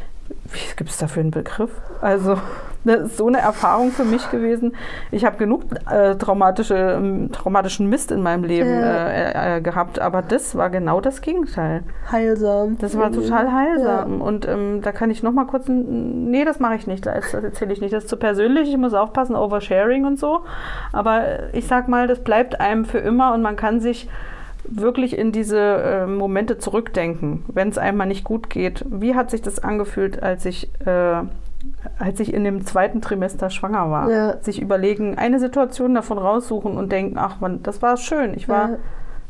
gibt 0.76 0.90
es 0.90 0.98
dafür 0.98 1.22
einen 1.22 1.32
Begriff? 1.32 1.72
Also 2.02 2.38
das 2.84 3.02
ist 3.02 3.18
so 3.18 3.28
eine 3.28 3.40
Erfahrung 3.40 3.92
für 3.92 4.06
mich 4.06 4.30
gewesen. 4.30 4.76
Ich 5.12 5.26
habe 5.26 5.38
genug 5.38 5.64
äh, 5.90 6.16
traumatische, 6.16 6.76
ähm, 6.76 7.32
traumatischen 7.32 7.90
Mist 7.90 8.12
in 8.12 8.22
meinem 8.22 8.44
Leben 8.44 8.70
Ja. 8.70 9.08
äh, 9.08 9.58
äh, 9.58 9.62
gehabt, 9.62 10.00
aber 10.00 10.22
das 10.22 10.56
war 10.56 10.70
genau 10.70 11.02
das 11.02 11.22
Gegenteil. 11.22 11.82
Heilsam. 12.12 12.78
Das 12.78 12.96
war 12.96 13.06
Irgendwie. 13.06 13.24
total 13.28 13.52
heilsam. 13.52 14.22
Und 14.22 14.48
ähm, 14.48 14.82
da 14.84 14.92
kann 14.92 15.10
ich 15.10 15.24
noch 15.24 15.32
mal 15.32 15.46
kurz, 15.46 15.66
nee, 15.68 16.46
das 16.46 16.60
mache 16.60 16.76
ich 16.76 16.86
nicht, 16.86 17.06
das, 17.08 17.32
das 17.32 17.44
erzähle 17.44 17.74
ich 17.74 17.82
nicht. 17.82 17.94
Das 17.94 18.04
ist 18.04 18.10
zu 18.10 18.18
persönlich, 18.18 18.70
ich 18.70 18.78
muss 18.78 18.94
aufpassen, 18.94 19.36
Oversharing 19.36 20.06
und 20.06 20.20
so. 20.20 20.42
Aber 20.94 21.26
äh, 21.26 21.50
ich 21.54 21.66
sag 21.68 21.88
mal, 21.88 22.06
das 22.08 22.20
bleibt 22.20 22.60
einem 22.60 22.86
für 22.86 23.00
immer 23.00 23.34
und 23.34 23.42
man 23.42 23.56
kann 23.56 23.80
sich 23.80 24.08
wirklich 24.70 25.18
in 25.18 25.32
diese 25.32 25.60
äh, 25.60 26.08
Momente 26.08 26.58
zurückdenken, 26.58 27.44
wenn 27.48 27.70
es 27.70 27.78
einem 27.78 27.98
mal 27.98 28.06
nicht 28.06 28.24
gut 28.24 28.50
geht. 28.50 28.86
Wie 28.90 29.16
hat 29.16 29.32
sich 29.32 29.42
das 29.42 29.60
angefühlt, 29.60 30.22
als 30.22 30.46
ich, 30.46 30.70
äh, 30.86 31.22
als 31.98 32.20
ich 32.20 32.34
in 32.34 32.44
dem 32.44 32.66
zweiten 32.66 33.02
Trimester 33.02 33.50
schwanger 33.50 33.90
war? 33.92 34.10
Ja. 34.10 34.38
Sich 34.42 34.62
überlegen, 34.62 35.18
eine 35.18 35.40
Situation 35.40 35.96
davon 35.96 36.18
raussuchen 36.18 36.78
und 36.78 36.92
denken, 36.92 37.18
ach 37.18 37.40
man, 37.40 37.64
das 37.64 37.82
war 37.82 37.98
schön. 37.98 38.34
Ich 38.34 38.48
war 38.50 38.70
Ja. 38.70 38.78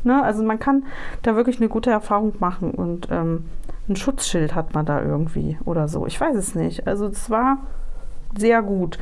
Ne? 0.06 0.22
Also 0.22 0.44
man 0.44 0.60
kann 0.60 0.84
da 1.22 1.34
wirklich 1.34 1.58
eine 1.58 1.68
gute 1.68 1.90
Erfahrung 1.90 2.34
machen 2.38 2.70
und 2.70 3.08
ähm, 3.10 3.46
ein 3.88 3.96
Schutzschild 3.96 4.54
hat 4.54 4.72
man 4.72 4.86
da 4.86 5.02
irgendwie 5.02 5.58
oder 5.64 5.88
so. 5.88 6.06
Ich 6.06 6.20
weiß 6.20 6.36
es 6.36 6.54
nicht. 6.54 6.86
Also 6.86 7.06
es 7.06 7.28
war 7.28 7.58
sehr 8.38 8.62
gut. 8.62 8.98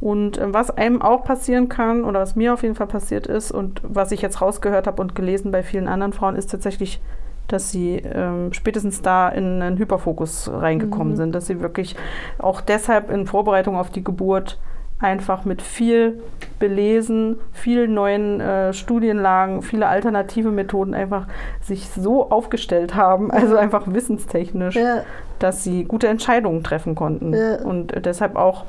Und 0.00 0.38
äh, 0.38 0.52
was 0.52 0.70
einem 0.70 1.00
auch 1.02 1.24
passieren 1.24 1.68
kann, 1.68 2.04
oder 2.04 2.20
was 2.20 2.36
mir 2.36 2.52
auf 2.52 2.62
jeden 2.62 2.74
Fall 2.74 2.86
passiert 2.86 3.26
ist 3.26 3.50
und 3.50 3.80
was 3.82 4.12
ich 4.12 4.22
jetzt 4.22 4.40
rausgehört 4.40 4.86
habe 4.86 5.00
und 5.00 5.14
gelesen 5.14 5.50
bei 5.50 5.62
vielen 5.62 5.88
anderen 5.88 6.12
Frauen, 6.12 6.36
ist 6.36 6.50
tatsächlich, 6.50 7.00
dass 7.48 7.70
sie 7.70 7.96
ähm, 7.96 8.52
spätestens 8.52 9.02
da 9.02 9.28
in 9.28 9.62
einen 9.62 9.78
Hyperfokus 9.78 10.50
reingekommen 10.52 11.12
Mhm. 11.14 11.16
sind, 11.16 11.34
dass 11.34 11.46
sie 11.46 11.60
wirklich 11.60 11.96
auch 12.38 12.60
deshalb 12.60 13.10
in 13.10 13.26
Vorbereitung 13.26 13.76
auf 13.76 13.90
die 13.90 14.04
Geburt 14.04 14.58
einfach 15.04 15.44
mit 15.44 15.62
viel 15.62 16.22
belesen, 16.58 17.36
vielen 17.52 17.94
neuen 17.94 18.40
äh, 18.40 18.72
Studienlagen, 18.72 19.62
viele 19.62 19.86
alternative 19.86 20.50
Methoden 20.50 20.94
einfach 20.94 21.26
sich 21.60 21.88
so 21.90 22.30
aufgestellt 22.30 22.94
haben, 22.94 23.30
also 23.30 23.56
einfach 23.56 23.84
wissenstechnisch, 23.86 24.76
Ja, 24.76 25.02
dass 25.38 25.62
sie 25.62 25.84
gute 25.84 26.08
Entscheidungen 26.08 26.64
treffen 26.64 26.94
konnten. 26.94 27.34
Ja. 27.34 27.62
Und 27.62 27.92
deshalb 28.04 28.36
auch, 28.36 28.64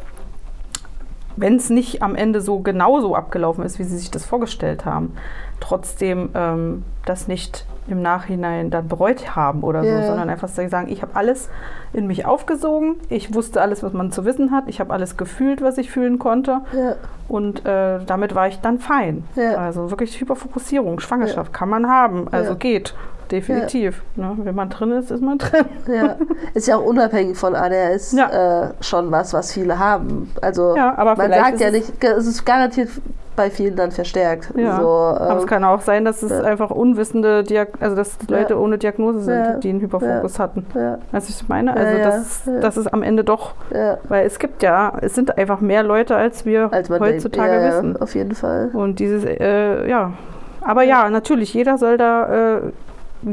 wenn 1.38 1.56
es 1.56 1.70
nicht 1.70 2.02
am 2.02 2.16
Ende 2.16 2.42
so 2.42 2.60
genauso 2.60 3.16
abgelaufen 3.16 3.64
ist, 3.64 3.80
wie 3.80 3.84
sie 3.84 3.98
sich 3.98 4.12
das 4.12 4.26
vorgestellt 4.26 4.86
haben, 4.86 5.14
trotzdem 5.60 6.30
ähm, 6.36 6.84
das 7.06 7.28
nicht 7.28 7.66
im 7.88 8.02
Nachhinein 8.02 8.72
dann 8.72 8.88
bereut 8.88 9.36
haben 9.36 9.62
oder 9.62 9.84
Ja. 9.84 10.02
so, 10.02 10.08
sondern 10.08 10.30
einfach 10.30 10.48
sagen, 10.48 10.88
ich 10.90 11.02
habe 11.04 11.16
alles 11.16 11.50
in 11.94 12.08
mich 12.08 12.26
aufgesogen, 12.26 12.96
ich 13.10 13.34
wusste 13.34 13.62
alles, 13.62 13.84
was 13.84 13.94
man 13.94 14.12
zu 14.12 14.26
wissen 14.26 14.52
hat, 14.52 14.64
ich 14.68 14.80
habe 14.80 14.92
alles 14.92 15.18
gefühlt, 15.18 15.62
was 15.62 15.78
ich 15.78 15.92
fühlen 15.92 16.18
konnte 16.18 16.62
ja, 16.74 16.96
und 17.28 17.66
äh, 17.66 18.00
damit 18.06 18.34
war 18.34 18.48
ich 18.48 18.60
dann 18.62 18.80
fein. 18.80 19.24
Ja. 19.36 19.56
Also 19.58 19.92
wirklich 19.92 20.20
Hyperfokussierung, 20.20 21.00
Schwangerschaft 21.00 21.54
kann 21.54 21.70
man 21.70 21.88
haben, 21.88 22.28
also 22.32 22.56
geht, 22.56 22.96
definitiv. 23.32 24.02
Ne? 24.16 24.32
Wenn 24.38 24.56
man 24.56 24.70
drin 24.70 24.92
ist, 24.92 25.12
ist 25.12 25.22
man 25.22 25.38
drin. 25.38 25.66
ja. 25.88 26.16
Ist 26.54 26.68
ja 26.68 26.78
auch 26.78 26.86
unabhängig 26.86 27.38
von 27.38 27.56
ADHS 27.56 28.14
Ja. 28.14 28.64
äh, 28.66 28.68
schon 28.82 29.12
was, 29.12 29.34
was 29.34 29.54
viele 29.54 29.78
haben. 29.80 30.32
Also 30.42 30.76
Ja, 30.76 30.94
aber 30.98 31.16
man 31.16 31.32
sagt 31.32 31.60
ja 31.60 31.72
nicht, 31.72 31.92
es 32.04 32.28
ist 32.28 32.46
garantiert 32.46 32.90
bei 33.36 33.50
vielen 33.50 33.76
dann 33.76 33.92
verstärkt. 33.92 34.50
Ja, 34.56 34.80
So, 34.80 34.88
aber 34.88 35.36
es 35.36 35.44
ähm, 35.44 35.50
kann 35.50 35.64
auch 35.66 35.82
sein, 35.82 36.06
dass 36.06 36.24
es 36.24 36.32
ja. 36.32 36.40
einfach 36.44 36.70
unwissende, 36.72 37.44
Diag 37.44 37.68
also 37.82 37.94
dass 37.94 38.18
Ja. 38.30 38.38
Leute 38.38 38.58
ohne 38.58 38.78
Diagnose 38.78 39.20
sind, 39.20 39.36
Ja. 39.38 39.54
die 39.56 39.70
einen 39.72 39.82
Hyperfokus 39.82 40.40
hatten. 40.40 40.66
ja, 40.74 41.00
Was 41.12 41.28
ich 41.28 41.46
meine, 41.50 41.72
Ja, 41.72 41.76
also 41.76 41.98
ja. 41.98 42.04
das, 42.06 42.44
Ja. 42.46 42.60
das 42.62 42.78
ist 42.78 42.88
am 42.94 43.04
Ende 43.04 43.26
doch, 43.26 43.54
ja, 43.74 43.98
weil 44.08 44.26
es 44.26 44.40
gibt 44.40 44.64
ja, 44.64 44.94
es 45.02 45.16
sind 45.16 45.38
einfach 45.38 45.60
mehr 45.60 45.84
Leute, 45.84 46.16
als 46.16 46.46
wir 46.46 46.72
als 46.72 46.90
heutzutage. 46.90 47.56
Ja, 47.62 47.68
wissen. 47.68 47.96
Ja, 47.96 48.02
auf 48.02 48.16
jeden 48.16 48.36
Fall. 48.36 48.70
Und 48.72 49.00
dieses, 49.00 49.26
äh, 49.26 49.86
ja, 49.90 50.14
aber 50.62 50.84
ja, 50.84 51.10
natürlich, 51.10 51.54
jeder 51.54 51.78
soll 51.78 51.98
da, 51.98 52.56
äh, 52.56 52.62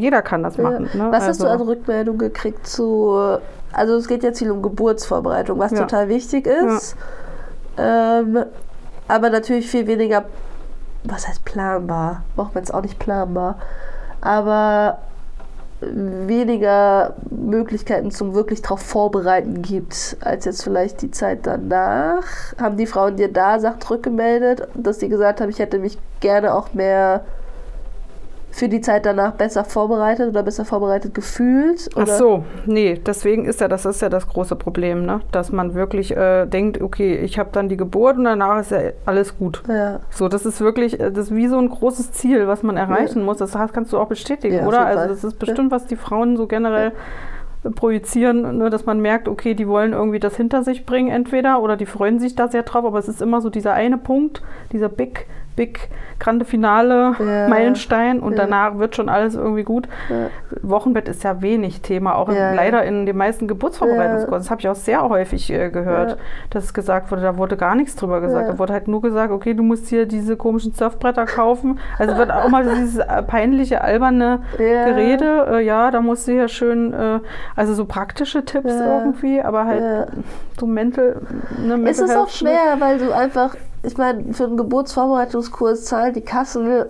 jeder 0.01 0.22
kann 0.22 0.43
das 0.43 0.57
Ja. 0.57 0.62
machen. 0.64 0.88
Ne? 0.95 1.09
Was 1.11 1.24
hast 1.26 1.40
du 1.40 1.47
Also- 1.47 1.62
an 1.62 1.68
Rückmeldung 1.68 2.18
gekriegt 2.18 2.66
zu, 2.66 3.38
also 3.72 3.97
es 3.97 4.09
geht 4.09 4.22
jetzt 4.22 4.38
viel 4.38 4.51
um 4.51 4.62
Geburtsvorbereitung, 4.62 5.59
was 5.59 5.72
Ja. 5.72 5.78
total 5.80 6.09
wichtig 6.09 6.47
ist, 6.47 6.97
ähm, 7.78 8.45
aber 9.09 9.30
natürlich 9.30 9.68
viel 9.68 9.86
weniger, 9.86 10.24
was 11.05 11.26
heißt 11.28 11.45
planbar, 11.45 12.22
braucht 12.36 12.55
man 12.55 12.62
jetzt 12.64 12.72
auch 12.72 12.82
nicht 12.82 12.99
planbar, 12.99 13.57
aber 14.20 14.99
weniger 15.80 17.14
Möglichkeiten 17.30 18.12
zum 18.12 18.34
wirklich 18.34 18.62
darauf 18.62 18.80
vorbereiten 18.80 19.62
gibt, 19.62 20.16
als 20.20 20.45
jetzt 20.45 20.62
vielleicht 20.62 21.03
die 21.03 21.11
Zeit 21.11 21.40
danach. 21.43 22.22
Haben 22.61 22.76
die 22.76 22.86
Frauen 22.86 23.16
dir 23.16 23.32
da 23.32 23.59
Sachen 23.59 23.82
rückgemeldet, 23.90 24.68
dass 24.74 24.99
die 24.99 25.09
gesagt 25.09 25.40
haben, 25.40 25.49
ich 25.51 25.59
hätte 25.59 25.80
mich 25.80 25.99
gerne 26.20 26.55
auch 26.55 26.72
mehr 26.72 27.22
für 28.53 28.68
die 28.68 28.82
Zeit 28.82 29.07
danach 29.07 29.32
besser 29.32 29.64
vorbereitet 29.64 30.28
oder 30.28 30.42
besser 30.42 30.64
vorbereitet 30.64 31.14
gefühlt? 31.14 31.88
Ach 31.94 32.03
Oder? 32.03 32.16
so, 32.16 32.44
nee, 32.66 33.00
deswegen 33.05 33.46
ist 33.46 33.61
ja, 33.61 33.66
das 33.66 33.86
ist 33.86 34.03
ja 34.03 34.11
das 34.11 34.28
große 34.28 34.57
Problem, 34.57 35.07
ne? 35.07 35.22
dass 35.32 35.50
man 35.50 35.74
wirklich 35.74 36.14
äh, 36.14 36.46
denkt, 36.46 36.80
okay, 36.80 37.16
ich 37.16 37.38
habe 37.38 37.48
dann 37.53 37.70
die 37.70 37.78
Geburt 37.78 38.18
und 38.18 38.24
danach 38.24 38.61
ist 38.61 38.70
ja 38.70 38.78
alles 39.07 39.38
gut. 39.38 39.62
Ja, 39.68 40.00
So, 40.11 40.28
das 40.28 40.44
ist 40.44 40.61
wirklich, 40.61 41.00
äh, 41.00 41.11
das 41.11 41.30
ist 41.30 41.34
wie 41.34 41.48
so 41.48 41.59
ein 41.59 41.70
großes 41.70 42.12
Ziel, 42.12 42.46
was 42.46 42.62
man 42.62 42.76
erreichen 42.76 43.24
muss. 43.24 43.38
Das 43.38 43.57
kannst 43.72 43.92
du 43.92 43.98
auch 43.98 44.09
bestätigen, 44.09 44.57
Ja, 44.57 44.66
oder? 44.66 44.84
Also 44.84 45.09
das 45.09 45.24
ist 45.24 45.38
bestimmt, 45.38 45.70
was 45.70 45.86
die 45.86 45.96
Frauen 45.96 46.36
so 46.36 46.46
generell 46.46 46.92
äh, 47.64 47.70
projizieren, 47.70 48.59
ne, 48.59 48.68
dass 48.68 48.84
man 48.84 49.00
merkt, 49.00 49.28
okay, 49.28 49.55
die 49.55 49.66
wollen 49.66 49.94
irgendwie 49.94 50.20
das 50.20 50.36
hinter 50.36 50.62
sich 50.62 50.84
bringen 50.84 51.11
entweder 51.11 51.62
oder 51.62 51.76
die 51.76 51.86
freuen 51.86 52.18
sich 52.18 52.34
da 52.34 52.48
sehr 52.48 52.64
drauf, 52.64 52.84
aber 52.84 52.98
es 52.98 53.09
ist 53.09 53.22
immer 53.22 53.40
so 53.40 53.48
dieser 53.48 53.72
eine 53.72 53.96
Punkt, 53.96 54.42
dieser 54.72 54.90
Big, 54.90 55.26
Big, 55.57 55.88
grande 56.18 56.44
Finale, 56.44 57.14
Ja. 57.18 57.48
Meilenstein 57.48 58.20
und 58.20 58.32
Ja. 58.32 58.44
danach 58.46 58.78
wird 58.78 58.96
schon 58.96 59.09
alles 59.09 59.34
irgendwie 59.34 59.64
gut. 59.64 59.88
ja, 60.09 60.28
Wochenbett 60.62 61.09
ist 61.09 61.24
ja 61.24 61.42
wenig 61.42 61.80
Thema, 61.82 62.14
auch 62.14 62.28
in, 62.28 62.34
leider 62.36 62.82
in 62.84 63.07
den 63.07 63.16
meisten 63.16 63.48
Geburtsvorbereitungskursen. 63.48 64.38
Das 64.42 64.50
habe 64.50 64.61
ich 64.61 64.68
auch 64.68 64.74
sehr 64.74 65.09
häufig 65.09 65.50
äh, 65.53 65.70
gehört, 65.70 66.16
dass 66.50 66.64
es 66.64 66.74
gesagt 66.74 67.11
wurde, 67.11 67.22
da 67.22 67.36
wurde 67.36 67.57
gar 67.57 67.74
nichts 67.74 67.96
drüber 67.96 68.20
gesagt. 68.20 68.48
Da 68.48 68.59
wurde 68.59 68.72
halt 68.72 68.88
nur 68.88 69.03
gesagt, 69.03 69.32
okay, 69.32 69.55
du 69.55 69.62
musst 69.62 69.88
hier 69.88 70.07
diese 70.07 70.36
komischen 70.36 70.72
Surfbretter 70.72 71.26
kaufen. 71.26 71.78
Also 71.98 72.16
wird 72.16 72.30
auch 72.30 72.48
mal 72.48 72.64
dieses 72.64 72.98
äh, 72.98 73.22
peinliche, 73.22 73.82
alberne. 73.82 74.40
Gerede. 74.57 75.46
Äh, 75.59 75.64
ja, 75.64 75.90
da 75.90 76.00
musst 76.00 76.28
du 76.28 76.32
hier 76.32 76.48
schön, 76.48 76.92
äh, 76.92 77.20
also 77.57 77.74
so 77.74 77.84
praktische 77.84 78.44
Tipps 78.44 78.72
irgendwie, 78.72 79.40
aber 79.42 79.66
halt 79.66 80.09
so 80.59 80.66
mental. 80.66 81.20
Ne, 81.59 81.74
Es 81.74 81.98
mental 81.98 82.05
ist 82.05 82.11
auch 82.16 82.16
health- 82.26 82.30
schwer, 82.32 82.76
weil 82.78 82.98
du 82.98 83.12
einfach, 83.12 83.55
ich 83.83 83.97
meine, 83.99 84.33
für 84.33 84.45
einen 84.45 84.57
Geburtsvorbereitungskurs 84.57 85.85
zahlt 85.85 86.16
die 86.16 86.20
Kasse 86.22 86.89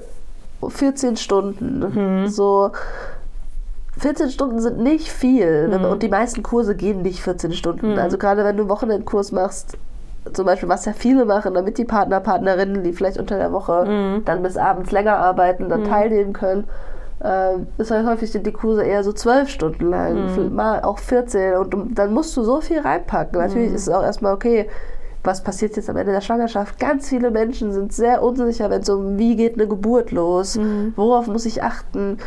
14 0.67 1.17
Stunden. 1.17 2.23
Mhm. 2.25 2.29
So 2.29 2.71
14 3.99 4.31
Stunden 4.31 4.61
sind 4.61 4.79
nicht 4.79 5.09
viel 5.09 5.69
Mhm. 5.69 5.85
und 5.85 6.03
die 6.03 6.09
meisten 6.09 6.43
Kurse 6.43 6.75
gehen 6.75 7.03
nicht 7.03 7.21
14 7.21 7.53
Stunden. 7.53 7.93
Mhm. 7.93 7.99
Also 7.99 8.17
gerade 8.19 8.45
wenn 8.45 8.57
du 8.57 8.63
einen 8.63 8.71
Wochenendkurs 8.71 9.33
machst, 9.33 9.77
zum 10.33 10.47
Beispiel, 10.47 10.69
was 10.69 10.85
ja 10.85 10.93
viele 10.93 11.25
machen, 11.25 11.55
damit 11.55 11.79
die 11.79 11.85
Partner, 11.85 12.21
Partnerinnen, 12.21 12.85
die 12.85 12.93
vielleicht 12.93 13.19
unter 13.19 13.37
der 13.39 13.53
Woche 13.53 13.85
Mhm. 13.87 14.25
dann 14.25 14.43
bis 14.43 14.57
abends 14.57 14.93
länger 14.93 15.17
arbeiten, 15.17 15.69
dann 15.69 15.85
teilnehmen 15.85 16.33
können, 16.33 16.65
ähm, 17.25 17.67
ist 17.79 17.91
halt 17.91 18.07
häufig 18.07 18.31
sind 18.33 18.47
die 18.47 18.53
Kurse 18.53 18.83
eher 18.85 19.03
so 19.05 19.13
zwölf 19.13 19.49
Stunden 19.49 19.91
lang, 19.91 20.35
Mhm. 20.37 20.55
mal 20.55 20.83
auch 20.83 20.99
14 20.99 21.55
und 21.57 21.75
dann 21.99 22.13
musst 22.15 22.37
du 22.37 22.43
so 22.43 22.61
viel 22.61 22.81
reinpacken. 22.81 23.39
Natürlich 23.41 23.71
Mhm. 23.71 23.77
ist 23.77 23.89
es 23.89 23.95
auch 23.95 24.03
erstmal 24.03 24.33
okay, 24.35 24.69
was 25.25 25.43
passiert 25.43 25.77
jetzt 25.77 25.89
am 25.89 25.97
Ende 25.97 26.13
der 26.13 26.21
Schwangerschaft. 26.21 26.79
Ganz 26.79 27.09
viele 27.09 27.31
Menschen 27.31 27.73
sind 27.73 27.93
sehr 27.93 28.23
unsicher, 28.23 28.71
wenn 28.71 28.83
es 28.83 28.89
um 28.89 29.19
wie 29.19 29.37
geht 29.37 29.55
eine 29.55 29.69
Geburt 29.69 30.11
los, 30.11 30.57
Mhm. 30.57 30.93
worauf 30.97 31.27
muss 31.29 31.47
ich 31.47 31.63
achten. 31.63 32.19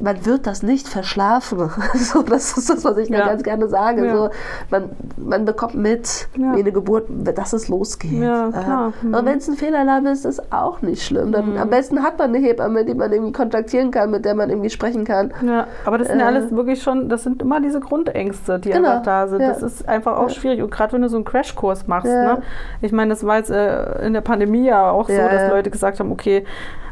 Man 0.00 0.24
wird 0.24 0.46
das 0.46 0.62
nicht 0.62 0.86
verschlafen. 0.86 1.58
so, 1.94 2.22
das 2.22 2.56
ist 2.56 2.70
das, 2.70 2.84
was 2.84 2.96
ich 2.98 3.08
Ja. 3.08 3.26
ganz 3.26 3.42
gerne 3.42 3.66
sage. 3.68 4.06
Ja. 4.06 4.16
So, 4.16 4.30
man, 4.70 4.90
man 5.16 5.44
bekommt 5.44 5.74
mit, 5.74 6.28
Ja. 6.36 6.54
wie 6.54 6.60
eine 6.60 6.70
Geburt, 6.72 7.06
dass 7.10 7.52
es 7.52 7.68
losgeht. 7.68 8.22
Ja, 8.22 8.92
Mhm. 9.02 9.14
Und 9.14 9.26
wenn 9.26 9.38
es 9.38 9.48
ein 9.48 9.54
Fehlalarm 9.54 10.06
ist, 10.06 10.24
ist 10.24 10.38
das 10.38 10.52
auch 10.52 10.82
nicht 10.82 11.02
schlimm. 11.02 11.32
Dann, 11.32 11.58
Am 11.58 11.68
besten 11.70 12.02
hat 12.02 12.16
man 12.18 12.28
eine 12.34 12.38
Hebamme, 12.38 12.84
die 12.84 12.94
man 12.94 13.12
irgendwie 13.12 13.32
kontaktieren 13.32 13.90
kann, 13.90 14.10
mit 14.12 14.24
der 14.24 14.34
man 14.36 14.50
irgendwie 14.50 14.70
sprechen 14.70 15.04
kann. 15.04 15.32
Ja, 15.44 15.66
aber 15.84 15.98
das 15.98 16.08
sind 16.08 16.20
Äh, 16.20 16.24
alles 16.24 16.52
wirklich 16.52 16.80
schon, 16.82 17.08
das 17.08 17.24
sind 17.24 17.42
immer 17.42 17.60
diese 17.60 17.80
Grundängste, 17.80 18.58
die 18.60 18.70
Genau, 18.70 18.90
einfach 18.90 19.02
da 19.02 19.26
sind. 19.28 19.40
Das 19.40 19.62
ist 19.62 19.88
einfach 19.88 20.16
auch 20.16 20.30
schwierig. 20.30 20.62
Und 20.62 20.70
gerade 20.70 20.92
wenn 20.92 21.02
du 21.02 21.08
so 21.08 21.16
einen 21.16 21.24
Crashkurs 21.24 21.86
machst, 21.88 22.06
ne? 22.12 22.42
Ich 22.82 22.92
meine, 22.92 23.10
das 23.10 23.24
war 23.26 23.38
jetzt 23.38 23.50
äh, 23.50 24.06
in 24.06 24.12
der 24.12 24.20
Pandemie 24.20 24.66
ja 24.66 24.90
auch 24.90 25.08
so, 25.08 25.16
dass. 25.16 25.48
Leute 25.48 25.70
gesagt 25.70 25.98
haben, 25.98 26.12
okay, 26.12 26.44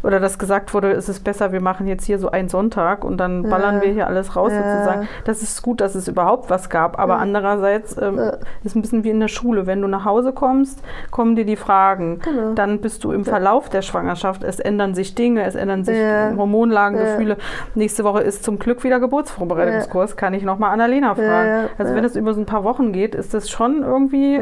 oder 0.06 0.20
dass 0.20 0.38
gesagt 0.38 0.72
wurde, 0.72 0.92
es 0.92 1.08
ist 1.08 1.24
besser, 1.24 1.52
wir 1.52 1.60
machen 1.60 1.86
jetzt 1.86 2.04
hier 2.04 2.18
so 2.18 2.30
einen 2.30 2.48
Sonntag 2.48 3.04
und 3.04 3.18
dann 3.18 3.42
Ja. 3.44 3.50
ballern 3.50 3.82
wir 3.82 3.90
hier 3.92 4.06
alles 4.06 4.36
raus 4.36 4.52
Ja. 4.52 4.62
sozusagen. 4.72 5.08
Das 5.24 5.42
ist 5.42 5.60
gut, 5.62 5.80
dass 5.80 5.94
es 5.94 6.06
überhaupt 6.08 6.48
was 6.48 6.70
gab, 6.70 6.98
aber 6.98 7.14
Ja. 7.14 7.20
andererseits 7.20 7.96
ähm, 8.00 8.20
ist 8.64 8.76
ein 8.76 8.82
bisschen 8.82 9.04
wie 9.04 9.10
in 9.10 9.20
der 9.20 9.28
Schule. 9.28 9.66
Wenn 9.66 9.82
du 9.82 9.88
nach 9.88 10.04
Hause 10.04 10.32
kommst, 10.32 10.80
kommen 11.10 11.34
dir 11.36 11.44
die 11.44 11.56
Fragen. 11.56 12.20
Genau. 12.20 12.54
Dann 12.54 12.80
bist 12.80 13.02
du 13.04 13.12
im 13.12 13.24
Verlauf 13.24 13.68
der 13.68 13.82
Schwangerschaft, 13.82 14.44
es 14.44 14.60
ändern 14.60 14.94
sich 14.94 15.14
Dinge, 15.14 15.44
es 15.44 15.54
ändern 15.54 15.84
sich. 15.84 15.96
Hormonlagen. 16.36 16.98
Gefühle. 16.98 17.36
Nächste 17.74 18.04
Woche 18.04 18.22
ist 18.22 18.44
zum 18.44 18.58
Glück 18.58 18.84
wieder 18.84 19.00
Geburtsvorbereitungskurs, 19.00 20.16
kann 20.16 20.34
ich 20.34 20.42
nochmal 20.44 20.72
Annalena 20.72 21.14
fragen. 21.14 21.68
Also 21.78 21.94
wenn 21.94 22.04
es 22.04 22.14
über 22.16 22.32
so 22.32 22.40
ein 22.40 22.46
paar 22.46 22.62
Wochen 22.64 22.92
geht, 22.92 23.14
ist 23.14 23.34
das 23.34 23.50
schon 23.50 23.82
irgendwie 23.82 24.40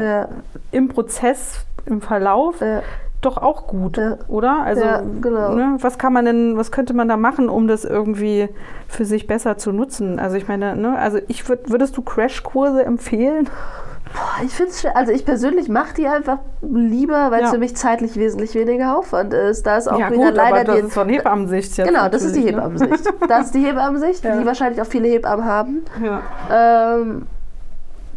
im 0.71 0.87
Prozess, 0.89 1.65
im 1.85 2.01
Verlauf 2.01 2.55
doch 3.25 3.37
auch 3.37 3.67
gut, 3.67 3.97
Ja. 3.97 4.17
oder? 4.27 4.61
Also 4.63 4.83
Ja, 4.83 5.01
genau. 5.21 5.53
ne, 5.55 5.77
was 5.81 5.97
kann 5.97 6.13
man 6.13 6.25
denn, 6.25 6.57
was 6.57 6.71
könnte 6.71 6.93
man 6.93 7.07
da 7.07 7.17
machen, 7.17 7.49
um 7.49 7.67
das 7.67 7.83
irgendwie 7.85 8.49
für 8.87 9.05
sich 9.05 9.27
besser 9.27 9.57
zu 9.57 9.71
nutzen? 9.71 10.19
Also 10.19 10.35
ich 10.37 10.47
meine, 10.47 10.75
ne, 10.75 10.97
also 10.97 11.19
ich 11.27 11.47
würd, 11.49 11.69
würdest 11.71 11.97
du 11.97 12.01
Crashkurse 12.01 12.83
empfehlen? 12.85 13.49
Boah, 14.13 14.45
ich 14.45 14.53
finde 14.53 14.71
es 14.71 14.85
Also 14.85 15.11
ich 15.11 15.25
persönlich 15.25 15.67
mache 15.67 15.93
die 15.95 16.07
einfach 16.07 16.37
lieber, 16.61 17.31
weil 17.31 17.39
es 17.41 17.47
Ja. 17.47 17.53
für 17.53 17.57
mich 17.57 17.75
zeitlich 17.75 18.15
wesentlich 18.15 18.53
weniger 18.55 18.97
Aufwand 18.97 19.33
ist. 19.33 19.65
Da 19.65 19.77
ist 19.77 19.89
auch 19.91 19.99
ja 19.99 20.09
wieder 20.11 20.27
gut, 20.27 20.35
leider 20.35 20.55
aber 20.55 20.63
das 20.63 20.75
die 20.75 20.81
ist 20.87 20.93
von 20.93 21.09
Hebammensicht 21.09 21.77
jetzt. 21.77 21.87
Genau, 21.87 22.07
das 22.07 22.23
ist 22.23 22.35
die 22.35 22.41
ne? 22.43 22.51
Hebammensicht. 22.51 23.03
Das 23.27 23.47
ist 23.47 23.55
die 23.55 23.65
Hebammensicht, 23.65 24.23
Ja. 24.23 24.37
die 24.37 24.45
wahrscheinlich 24.45 24.81
auch 24.81 24.85
viele 24.85 25.07
Hebammen 25.09 25.43
haben. 25.45 25.83
Ja. 26.01 26.21
Ähm, 26.95 27.27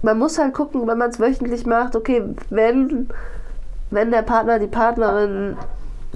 man 0.02 0.18
muss 0.18 0.38
halt 0.38 0.54
gucken, 0.54 0.86
wenn 0.86 0.98
man 0.98 1.10
es 1.10 1.18
wöchentlich 1.18 1.66
macht, 1.66 1.96
okay, 1.96 2.22
wenn, 2.50 3.08
wenn 3.90 4.10
der 4.10 4.22
Partner, 4.22 4.58
die 4.58 4.66
Partnerin 4.66 5.56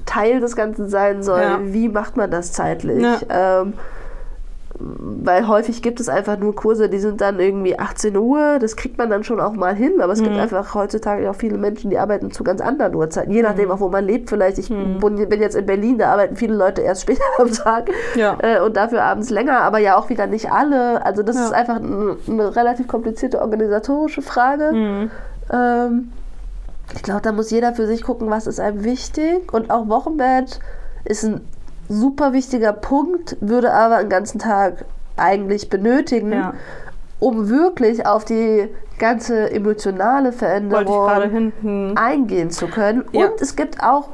Teil 0.06 0.40
des 0.40 0.56
Ganzen 0.56 0.88
sein 0.88 1.22
soll, 1.22 1.40
Ja. 1.42 1.58
wie 1.62 1.88
macht 1.88 2.16
man 2.16 2.30
das 2.30 2.52
zeitlich? 2.52 3.02
Ja. 3.02 3.18
Ähm, 3.62 3.74
weil 4.84 5.46
häufig 5.46 5.80
gibt 5.82 6.00
es 6.00 6.08
einfach 6.08 6.38
nur 6.38 6.56
Kurse, 6.56 6.88
die 6.88 6.98
sind 6.98 7.20
dann 7.20 7.38
irgendwie 7.38 7.78
18 7.78 8.16
Uhr, 8.16 8.58
das 8.58 8.74
kriegt 8.74 8.98
man 8.98 9.10
dann 9.10 9.22
schon 9.22 9.38
auch 9.38 9.52
mal 9.52 9.74
hin, 9.74 10.00
aber 10.00 10.12
es 10.12 10.20
Mhm. 10.20 10.24
gibt 10.24 10.38
einfach 10.38 10.74
heutzutage 10.74 11.30
auch 11.30 11.36
viele 11.36 11.56
Menschen, 11.56 11.90
die 11.90 11.98
arbeiten 11.98 12.32
zu 12.32 12.42
ganz 12.42 12.60
anderen 12.60 12.94
Uhrzeiten, 12.96 13.30
je 13.32 13.42
nachdem 13.42 13.66
Mhm. 13.66 13.70
auch, 13.72 13.80
wo 13.80 13.88
man 13.90 14.04
lebt 14.06 14.28
vielleicht. 14.28 14.58
Ich 14.58 14.70
bin 14.70 14.98
bin 14.98 15.40
jetzt 15.40 15.54
in 15.54 15.66
Berlin, 15.66 15.98
da 15.98 16.10
arbeiten 16.12 16.34
viele 16.36 16.54
Leute 16.56 16.80
erst 16.80 17.02
später 17.02 17.20
am 17.38 17.52
Tag 17.52 17.90
Ja. 18.16 18.36
äh, 18.40 18.60
und 18.60 18.76
dafür 18.76 19.04
abends 19.04 19.30
länger, 19.30 19.60
aber 19.60 19.78
ja 19.78 19.96
auch 19.96 20.08
wieder 20.08 20.26
nicht 20.26 20.50
alle. 20.50 21.04
Also 21.04 21.22
das 21.22 21.36
Ja. 21.36 21.44
ist 21.44 21.52
einfach 21.52 21.76
eine 21.76 22.56
relativ 22.56 22.88
komplizierte 22.88 23.40
organisatorische 23.40 24.22
Frage. 24.22 24.72
Mhm. 24.72 25.10
Ähm, 25.52 26.12
ich 26.94 27.02
glaube, 27.02 27.22
da 27.22 27.32
muss 27.32 27.50
jeder 27.50 27.74
für 27.74 27.86
sich 27.86 28.02
gucken, 28.02 28.28
was 28.30 28.46
ist 28.46 28.60
einem 28.60 28.84
wichtig. 28.84 29.52
Und 29.52 29.70
auch 29.70 29.88
Wochenbett 29.88 30.60
ist 31.04 31.24
ein 31.24 31.40
super 31.88 32.32
wichtiger 32.32 32.72
Punkt, 32.72 33.36
würde 33.40 33.72
aber 33.72 33.96
einen 33.96 34.08
ganzen 34.08 34.38
Tag 34.38 34.84
eigentlich 35.16 35.68
benötigen, 35.70 36.32
Ja. 36.32 36.54
um 37.18 37.48
wirklich 37.48 38.06
auf 38.06 38.24
die 38.24 38.68
ganze 38.98 39.50
emotionale 39.50 40.32
Veränderung 40.32 41.52
eingehen 41.96 42.50
zu 42.50 42.68
können. 42.68 43.04
Ja. 43.12 43.26
Und 43.26 43.40
es 43.40 43.56
gibt 43.56 43.82
auch 43.82 44.08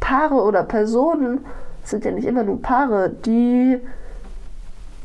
Paare 0.00 0.34
oder 0.34 0.62
Personen, 0.64 1.44
es 1.82 1.90
sind 1.90 2.04
ja 2.04 2.10
nicht 2.10 2.26
immer 2.26 2.42
nur 2.42 2.60
Paare, 2.60 3.10
die 3.10 3.80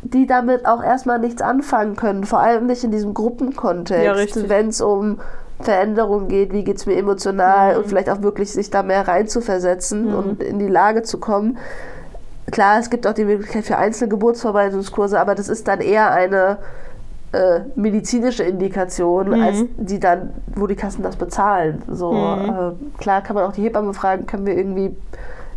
die 0.01 0.25
damit 0.25 0.65
auch 0.65 0.81
erstmal 0.81 1.19
nichts 1.19 1.41
anfangen 1.41 1.97
können, 1.97 2.23
vor 2.23 2.39
allem 2.39 2.67
nicht 2.67 2.85
in 2.85 2.91
diesem 2.91 3.09
Ja, 3.09 3.13
Gruppenkontext, 3.15 4.15
richtig. 4.15 4.49
wenn 4.49 4.69
es 4.69 4.79
um 4.79 5.19
Veränderungen 5.61 6.27
geht, 6.29 6.53
wie 6.53 6.63
geht 6.63 6.77
es 6.77 6.85
mir 6.85 6.95
emotional 6.97 7.73
Mhm. 7.73 7.79
und 7.79 7.87
vielleicht 7.87 8.09
auch 8.09 8.21
wirklich 8.21 8.51
sich 8.51 8.69
da 8.69 8.81
mehr 8.83 9.07
reinzuversetzen 9.07 10.13
und 10.13 10.41
in 10.41 10.59
die 10.59 10.67
Lage 10.67 11.03
zu 11.03 11.19
kommen. 11.19 11.57
Klar, 12.51 12.79
es 12.79 12.89
gibt 12.89 13.05
auch 13.05 13.13
die 13.13 13.25
Möglichkeit 13.25 13.65
für 13.65 13.77
einzelne 13.77 14.09
Geburtsvorbereitungskurse, 14.09 15.19
aber 15.19 15.35
das 15.35 15.49
ist 15.49 15.67
dann 15.67 15.81
eher 15.81 16.11
eine 16.11 16.57
äh, 17.31 17.59
medizinische 17.75 18.41
Indikation, 18.43 19.27
Mhm. 19.29 19.43
als 19.43 19.63
die 19.77 19.99
dann, 19.99 20.31
wo 20.55 20.65
die 20.65 20.73
Kassen 20.75 21.03
das 21.03 21.15
bezahlen. 21.15 21.83
So, 21.87 22.11
Mhm. 22.11 22.49
äh, 22.49 22.97
klar 22.97 23.21
kann 23.21 23.35
man 23.35 23.45
auch 23.45 23.51
die 23.51 23.61
Hebamme 23.61 23.93
fragen, 23.93 24.25
können 24.25 24.47
wir 24.47 24.57
irgendwie 24.57 24.95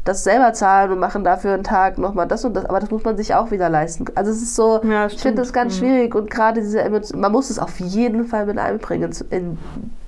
das 0.04 0.24
selber 0.24 0.52
zahlen 0.52 0.90
und 0.90 0.98
machen 0.98 1.22
dafür 1.22 1.52
einen 1.54 1.62
Tag 1.62 1.96
nochmal 1.98 2.26
das 2.26 2.44
und 2.44 2.54
das, 2.54 2.64
aber 2.66 2.80
das 2.80 2.90
muss 2.90 3.04
man 3.04 3.16
sich 3.16 3.34
auch 3.34 3.50
wieder 3.52 3.68
leisten. 3.68 4.06
Also 4.16 4.32
es 4.32 4.42
ist 4.42 4.56
so, 4.56 4.80
Ja, 4.82 5.06
ich 5.06 5.20
finde 5.20 5.42
das 5.42 5.52
ganz 5.52 5.74
Mhm. 5.74 5.78
schwierig 5.78 6.14
und 6.16 6.28
gerade 6.30 6.60
diese 6.60 6.80
Emotion, 6.82 7.20
man 7.20 7.30
muss 7.30 7.50
es 7.50 7.58
auf 7.60 7.78
jeden 7.78 8.24
Fall 8.24 8.46
mit 8.46 8.58
einbringen 8.58 9.12
in 9.30 9.58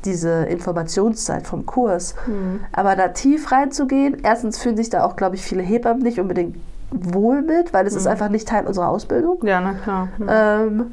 diese 0.04 0.44
Informationszeit 0.46 1.46
vom 1.46 1.64
Kurs. 1.64 2.14
Mhm. 2.26 2.60
Aber 2.72 2.96
da 2.96 3.08
tief 3.08 3.52
reinzugehen, 3.52 4.16
erstens 4.22 4.58
fühlen 4.58 4.76
sich 4.76 4.90
da 4.90 5.04
auch, 5.04 5.16
glaube 5.16 5.36
ich, 5.36 5.42
viele 5.42 5.62
Hebammen 5.62 6.02
nicht 6.02 6.18
unbedingt 6.18 6.56
wohl 6.90 7.42
mit, 7.42 7.72
weil 7.72 7.86
es 7.86 7.94
ist 7.94 8.04
Mhm. 8.04 8.10
einfach 8.10 8.28
nicht 8.28 8.48
Teil 8.48 8.66
unserer 8.66 8.88
Ausbildung. 8.88 9.38
Ja, 9.44 9.60
na 9.60 9.74
klar. 9.74 10.08
Mhm. 10.18 10.26
Ähm, 10.28 10.86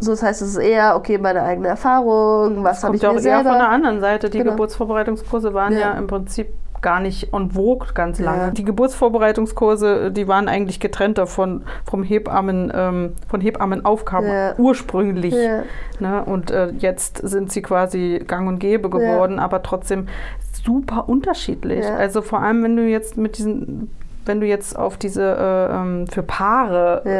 so, 0.00 0.10
das 0.10 0.22
heißt, 0.22 0.42
es 0.42 0.48
ist 0.50 0.56
eher, 0.56 0.96
okay, 0.96 1.16
meine 1.18 1.42
eigene 1.42 1.68
Erfahrung, 1.68 2.62
was 2.64 2.84
habe 2.84 2.96
ich 2.96 3.02
ja 3.02 3.08
auch 3.10 3.14
mir 3.14 3.18
eher 3.20 3.22
selber... 3.22 3.50
von 3.50 3.58
der 3.58 3.68
anderen 3.70 4.00
Seite. 4.00 4.28
Die 4.28 4.38
Genau. 4.38 4.50
Geburtsvorbereitungskurse 4.52 5.54
waren 5.54 5.72
ja. 5.72 5.78
Ja. 5.78 5.90
im 5.92 6.06
Prinzip 6.06 6.48
gar 6.86 7.00
nicht 7.00 7.32
en 7.32 7.50
vogue 7.50 7.88
ganz 7.94 8.20
lange. 8.20 8.42
Ja. 8.42 8.50
Die 8.52 8.62
Geburtsvorbereitungskurse, 8.62 10.12
die 10.12 10.28
waren 10.28 10.46
eigentlich 10.46 10.78
getrennt 10.78 11.18
davon 11.18 11.64
vom 11.84 12.04
Hebammen, 12.04 12.70
ähm, 12.72 13.14
von 13.28 13.40
Hebammenaufgaben 13.40 14.28
Ja. 14.28 14.54
ursprünglich. 14.56 15.34
Ja. 15.34 15.64
Ne? 15.98 16.24
Und 16.24 16.52
äh, 16.52 16.68
jetzt 16.78 17.16
sind 17.26 17.50
sie 17.50 17.60
quasi 17.60 18.22
gang 18.24 18.46
und 18.46 18.60
gäbe 18.60 18.88
geworden, 18.88 19.40
aber 19.40 19.64
trotzdem 19.64 20.06
super 20.52 21.08
unterschiedlich. 21.08 21.84
Also 21.84 22.22
vor 22.22 22.40
allem, 22.40 22.62
wenn 22.62 22.76
du 22.76 22.84
jetzt 22.84 23.16
mit 23.16 23.36
diesen 23.36 23.90
wenn 24.26 24.40
du 24.40 24.46
jetzt 24.46 24.76
auf 24.78 24.96
diese 24.96 25.22
äh, 25.22 25.74
ähm, 25.74 26.06
für 26.06 26.22
Paare 26.22 27.02
Ja, 27.04 27.10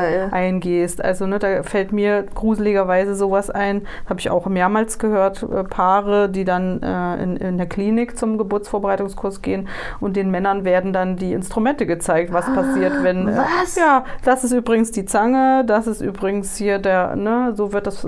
äh, 0.00 0.18
ja. 0.18 0.26
eingehst, 0.30 1.04
also 1.04 1.26
ne, 1.26 1.38
da 1.38 1.62
fällt 1.62 1.92
mir 1.92 2.24
gruseligerweise 2.34 3.14
sowas 3.14 3.50
ein, 3.50 3.86
habe 4.08 4.20
ich 4.20 4.30
auch 4.30 4.46
mehrmals 4.46 4.98
gehört, 4.98 5.42
äh, 5.42 5.64
Paare, 5.64 6.28
die 6.28 6.44
dann 6.44 6.82
äh, 6.82 7.22
in, 7.22 7.36
in 7.36 7.56
der 7.58 7.66
Klinik 7.66 8.18
zum 8.18 8.38
Geburtsvorbereitungskurs 8.38 9.42
gehen 9.42 9.68
und 10.00 10.16
den 10.16 10.30
Männern 10.30 10.64
werden 10.64 10.92
dann 10.92 11.16
die 11.16 11.32
Instrumente 11.32 11.86
gezeigt, 11.86 12.32
was 12.32 12.46
passiert, 12.54 13.02
wenn 13.02 13.28
äh, 13.28 13.36
Was? 13.36 13.76
ja, 13.76 14.04
das 14.24 14.44
ist 14.44 14.52
übrigens 14.52 14.90
die 14.90 15.04
Zange, 15.04 15.64
das 15.66 15.86
ist 15.86 16.00
übrigens 16.00 16.56
hier 16.56 16.78
der, 16.78 17.16
ne, 17.16 17.52
so 17.54 17.72
wird 17.72 17.86
das, 17.86 18.04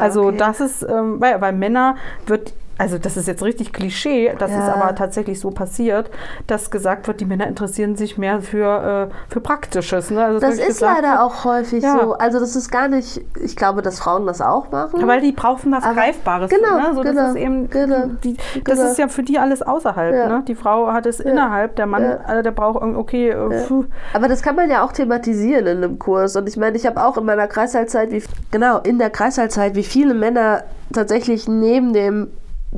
also 0.00 0.24
Ah, 0.24 0.26
okay. 0.28 0.36
das 0.38 0.60
ist, 0.60 0.82
ähm, 0.82 1.20
weil, 1.20 1.40
weil 1.40 1.52
Männer 1.52 1.96
wird 2.26 2.52
also 2.78 2.96
das 2.98 3.16
ist 3.16 3.26
jetzt 3.28 3.42
richtig 3.42 3.72
Klischee, 3.72 4.32
das 4.38 4.50
Ja. 4.52 4.58
ist 4.60 4.68
aber 4.74 4.94
tatsächlich 4.94 5.40
so 5.40 5.50
passiert, 5.50 6.10
dass 6.46 6.70
gesagt 6.70 7.06
wird, 7.08 7.20
die 7.20 7.24
Männer 7.24 7.46
interessieren 7.46 7.96
sich 7.96 8.16
mehr 8.18 8.40
für, 8.40 9.08
äh, 9.10 9.32
für 9.32 9.40
Praktisches. 9.40 10.10
Ne? 10.10 10.24
Also 10.24 10.40
Das 10.40 10.58
ist 10.58 10.80
leider 10.80 11.10
wird, 11.10 11.20
auch 11.20 11.44
häufig 11.44 11.82
Ja. 11.82 11.98
so. 12.00 12.12
Also 12.14 12.38
das 12.40 12.56
ist 12.56 12.70
gar 12.70 12.88
nicht, 12.88 13.20
ich 13.42 13.56
glaube, 13.56 13.82
dass 13.82 13.98
Frauen 13.98 14.26
das 14.26 14.40
auch 14.40 14.70
machen. 14.70 15.06
Weil 15.06 15.20
die 15.20 15.32
brauchen 15.32 15.72
was 15.72 15.84
Aber- 15.84 15.94
Greifbares. 15.94 16.50
genau, 16.50 16.76
ne? 16.78 16.94
so, 16.94 17.02
genau, 17.02 17.14
das 17.22 17.30
ist 17.30 17.36
eben, 17.36 17.68
genau, 17.68 18.06
die, 18.22 18.36
das 18.64 18.78
genau. 18.78 18.90
ist 18.90 18.98
ja 18.98 19.08
für 19.08 19.22
die 19.22 19.38
alles 19.38 19.60
außerhalb. 19.62 20.14
Ja. 20.14 20.28
Ne? 20.28 20.44
Die 20.46 20.54
Frau 20.54 20.92
hat 20.92 21.06
es 21.06 21.20
innerhalb, 21.20 21.76
der 21.76 21.86
Mann, 21.86 22.02
äh, 22.02 22.42
der 22.42 22.52
braucht 22.52 22.80
irgendwie, 22.80 22.98
okay, 22.98 23.30
äh. 23.30 23.64
Aber 24.12 24.28
das 24.28 24.42
kann 24.42 24.54
man 24.56 24.70
ja 24.70 24.84
auch 24.84 24.92
thematisieren 24.92 25.66
in 25.66 25.76
einem 25.78 25.98
Kurs. 25.98 26.36
Und 26.36 26.48
ich 26.48 26.56
meine, 26.56 26.76
ich 26.76 26.86
habe 26.86 27.02
auch 27.04 27.16
in 27.16 27.24
meiner 27.24 27.46
Kreißsaalzeit, 27.48 28.10
wie 28.12 28.22
genau, 28.50 28.78
in 28.78 28.98
der 28.98 29.10
Kreißsaalzeit, 29.10 29.74
wie 29.74 29.82
viele 29.82 30.14
Männer 30.14 30.62
tatsächlich 30.92 31.48
neben 31.48 31.92
dem 31.92 32.28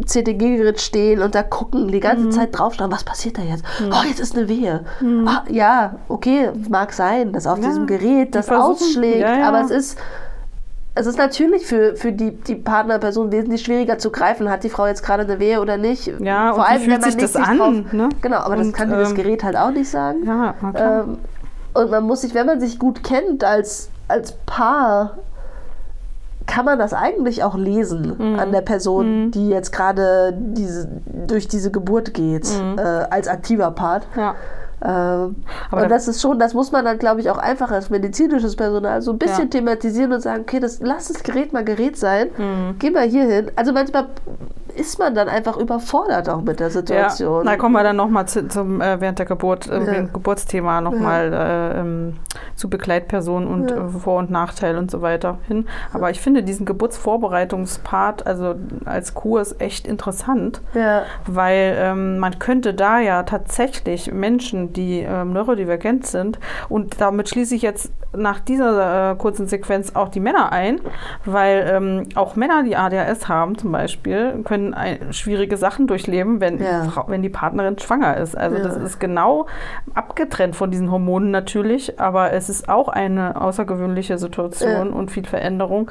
CTG-Gerät 0.06 0.80
stehen 0.80 1.20
und 1.22 1.34
da 1.34 1.42
gucken, 1.42 1.88
die 1.88 2.00
ganze 2.00 2.26
Mhm. 2.26 2.32
Zeit 2.32 2.56
draufschauen, 2.58 2.92
was 2.92 3.04
passiert 3.04 3.38
da 3.38 3.42
jetzt? 3.42 3.64
Oh, 3.90 4.06
jetzt 4.06 4.20
ist 4.20 4.36
eine 4.36 4.48
Wehe. 4.48 4.84
Ah, 5.26 5.42
ja, 5.48 5.96
okay, 6.08 6.50
mag 6.68 6.92
sein, 6.92 7.32
dass 7.32 7.46
auf 7.46 7.58
Ja, 7.58 7.68
diesem 7.68 7.86
Gerät 7.86 8.34
das 8.34 8.48
ausschlägt, 8.50 9.20
ja, 9.20 9.38
ja. 9.38 9.48
aber 9.48 9.60
es 9.62 9.70
ist 9.70 9.98
es 10.96 11.06
ist 11.06 11.18
natürlich 11.18 11.66
für, 11.66 11.94
für 11.94 12.12
die, 12.12 12.32
die 12.32 12.56
Partnerperson 12.56 13.30
wesentlich 13.30 13.62
schwieriger 13.62 13.98
zu 13.98 14.10
greifen, 14.10 14.50
hat 14.50 14.64
die 14.64 14.68
Frau 14.68 14.86
jetzt 14.86 15.04
gerade 15.04 15.22
eine 15.22 15.38
Wehe 15.38 15.60
oder 15.60 15.76
nicht. 15.76 16.08
Ja, 16.20 16.52
Vor 16.52 16.58
und 16.58 16.64
wie 16.64 16.68
allem, 16.72 16.80
fühlt 16.82 16.90
wenn 16.94 17.00
man 17.00 17.10
sich 17.10 17.20
nicht 17.20 17.34
das 17.34 17.48
an, 17.48 17.58
Drauf, 17.58 17.92
ne? 17.92 18.08
Genau, 18.20 18.36
aber 18.38 18.56
das 18.56 18.66
Und, 18.66 18.72
kann 18.74 18.90
dir 18.90 18.96
das 18.96 19.10
ähm, 19.10 19.14
Gerät 19.16 19.44
halt 19.44 19.56
auch 19.56 19.70
nicht 19.70 19.88
sagen. 19.88 20.26
ja. 20.26 20.54
Ähm, 20.74 21.18
und 21.74 21.90
man 21.92 22.04
muss 22.04 22.22
sich, 22.22 22.34
wenn 22.34 22.46
man 22.46 22.58
sich 22.60 22.80
gut 22.80 23.04
kennt 23.04 23.44
als, 23.44 23.88
als 24.08 24.32
Paar, 24.46 25.18
kann 26.50 26.64
man 26.64 26.78
das 26.80 26.92
eigentlich 26.92 27.44
auch 27.44 27.56
lesen 27.56 28.14
Mhm. 28.18 28.38
an 28.38 28.50
der 28.50 28.62
Person, 28.62 29.30
die 29.30 29.48
jetzt 29.48 29.70
gerade 29.72 30.34
diese, 30.36 30.88
durch 31.26 31.46
diese 31.46 31.70
Geburt 31.70 32.12
geht, 32.12 32.48
äh, 32.76 32.80
als 32.82 33.28
aktiver 33.28 33.70
Part. 33.70 34.06
ja. 34.16 34.34
Ähm, 34.82 35.36
Aber 35.70 35.82
und 35.82 35.82
da- 35.82 35.88
das 35.88 36.08
ist 36.08 36.22
schon, 36.22 36.38
das 36.38 36.54
muss 36.54 36.72
man 36.72 36.86
dann, 36.86 36.98
glaube 36.98 37.20
ich, 37.20 37.28
auch 37.30 37.36
einfach 37.36 37.70
als 37.70 37.90
medizinisches 37.90 38.56
Personal 38.56 39.02
so 39.02 39.12
ein 39.12 39.18
bisschen 39.18 39.44
Ja. 39.44 39.50
thematisieren 39.50 40.10
und 40.14 40.22
sagen, 40.22 40.40
okay, 40.40 40.58
das, 40.58 40.80
lass 40.80 41.08
das 41.08 41.22
Gerät 41.22 41.52
mal 41.52 41.64
Gerät 41.64 41.98
sein, 41.98 42.28
Mhm. 42.38 42.76
geh 42.78 42.90
mal 42.90 43.06
hier 43.06 43.24
hin. 43.24 43.50
Also 43.56 43.72
manchmal 43.74 44.06
ist 44.70 44.98
man 44.98 45.14
dann 45.14 45.28
einfach 45.28 45.56
überfordert 45.56 46.28
auch 46.28 46.42
mit 46.42 46.60
der 46.60 46.70
Situation. 46.70 47.44
Ja, 47.44 47.50
da 47.52 47.56
kommen 47.56 47.74
wir 47.74 47.82
dann 47.82 47.96
nochmal 47.96 48.26
zu, 48.26 48.48
zum 48.48 48.80
äh, 48.80 49.00
während 49.00 49.18
der 49.18 49.26
Geburt, 49.26 49.68
äh, 49.68 49.78
Ja. 49.84 50.02
Geburtsthema 50.12 50.80
nochmal 50.80 51.32
äh, 51.32 51.80
ähm, 51.80 52.16
zu 52.56 52.68
Begleitpersonen 52.70 53.48
und 53.48 53.70
Ja. 53.70 53.76
äh, 53.86 53.88
Vor- 53.88 54.18
und 54.18 54.30
Nachteile 54.30 54.78
und 54.78 54.90
so 54.90 55.02
weiter 55.02 55.38
hin. 55.48 55.66
Aber 55.92 56.10
ich 56.10 56.20
finde 56.20 56.42
diesen 56.42 56.66
Geburtsvorbereitungspart, 56.66 58.26
also 58.26 58.54
als 58.84 59.14
Kurs, 59.14 59.54
echt 59.58 59.86
interessant, 59.86 60.60
Ja, 60.74 61.02
weil 61.26 61.76
ähm, 61.78 62.18
man 62.18 62.38
könnte 62.38 62.74
da 62.74 62.98
ja 63.00 63.22
tatsächlich 63.22 64.12
Menschen, 64.12 64.72
die 64.72 65.00
ähm, 65.00 65.32
neurodivergent 65.32 66.06
sind, 66.06 66.38
und 66.68 67.00
damit 67.00 67.28
schließe 67.28 67.54
ich 67.54 67.62
jetzt 67.62 67.92
nach 68.12 68.40
dieser 68.40 69.12
äh, 69.12 69.14
kurzen 69.14 69.46
Sequenz 69.46 69.94
auch 69.94 70.08
die 70.08 70.18
Männer 70.18 70.50
ein, 70.52 70.80
weil 71.24 71.64
ähm, 71.72 72.08
auch 72.16 72.34
Männer, 72.34 72.64
die 72.64 72.76
ADHS 72.76 73.28
haben 73.28 73.56
zum 73.56 73.70
Beispiel, 73.70 74.42
können 74.44 74.59
ein, 74.74 75.12
schwierige 75.12 75.56
Sachen 75.56 75.86
durchleben, 75.86 76.40
wenn, 76.40 76.62
Ja. 76.62 76.82
die 76.84 76.88
Frau, 76.90 77.04
wenn 77.08 77.22
die 77.22 77.28
Partnerin 77.28 77.78
schwanger 77.78 78.16
ist. 78.16 78.36
Also 78.36 78.56
Ja. 78.56 78.62
das 78.64 78.76
ist 78.76 79.00
genau 79.00 79.46
abgetrennt 79.94 80.56
von 80.56 80.70
diesen 80.70 80.90
Hormonen 80.90 81.30
natürlich, 81.30 81.98
aber 82.00 82.32
es 82.32 82.48
ist 82.48 82.68
auch 82.68 82.88
eine 82.88 83.40
außergewöhnliche 83.40 84.18
Situation 84.18 84.92
und 84.92 85.10
viel 85.10 85.26
Veränderung. 85.26 85.90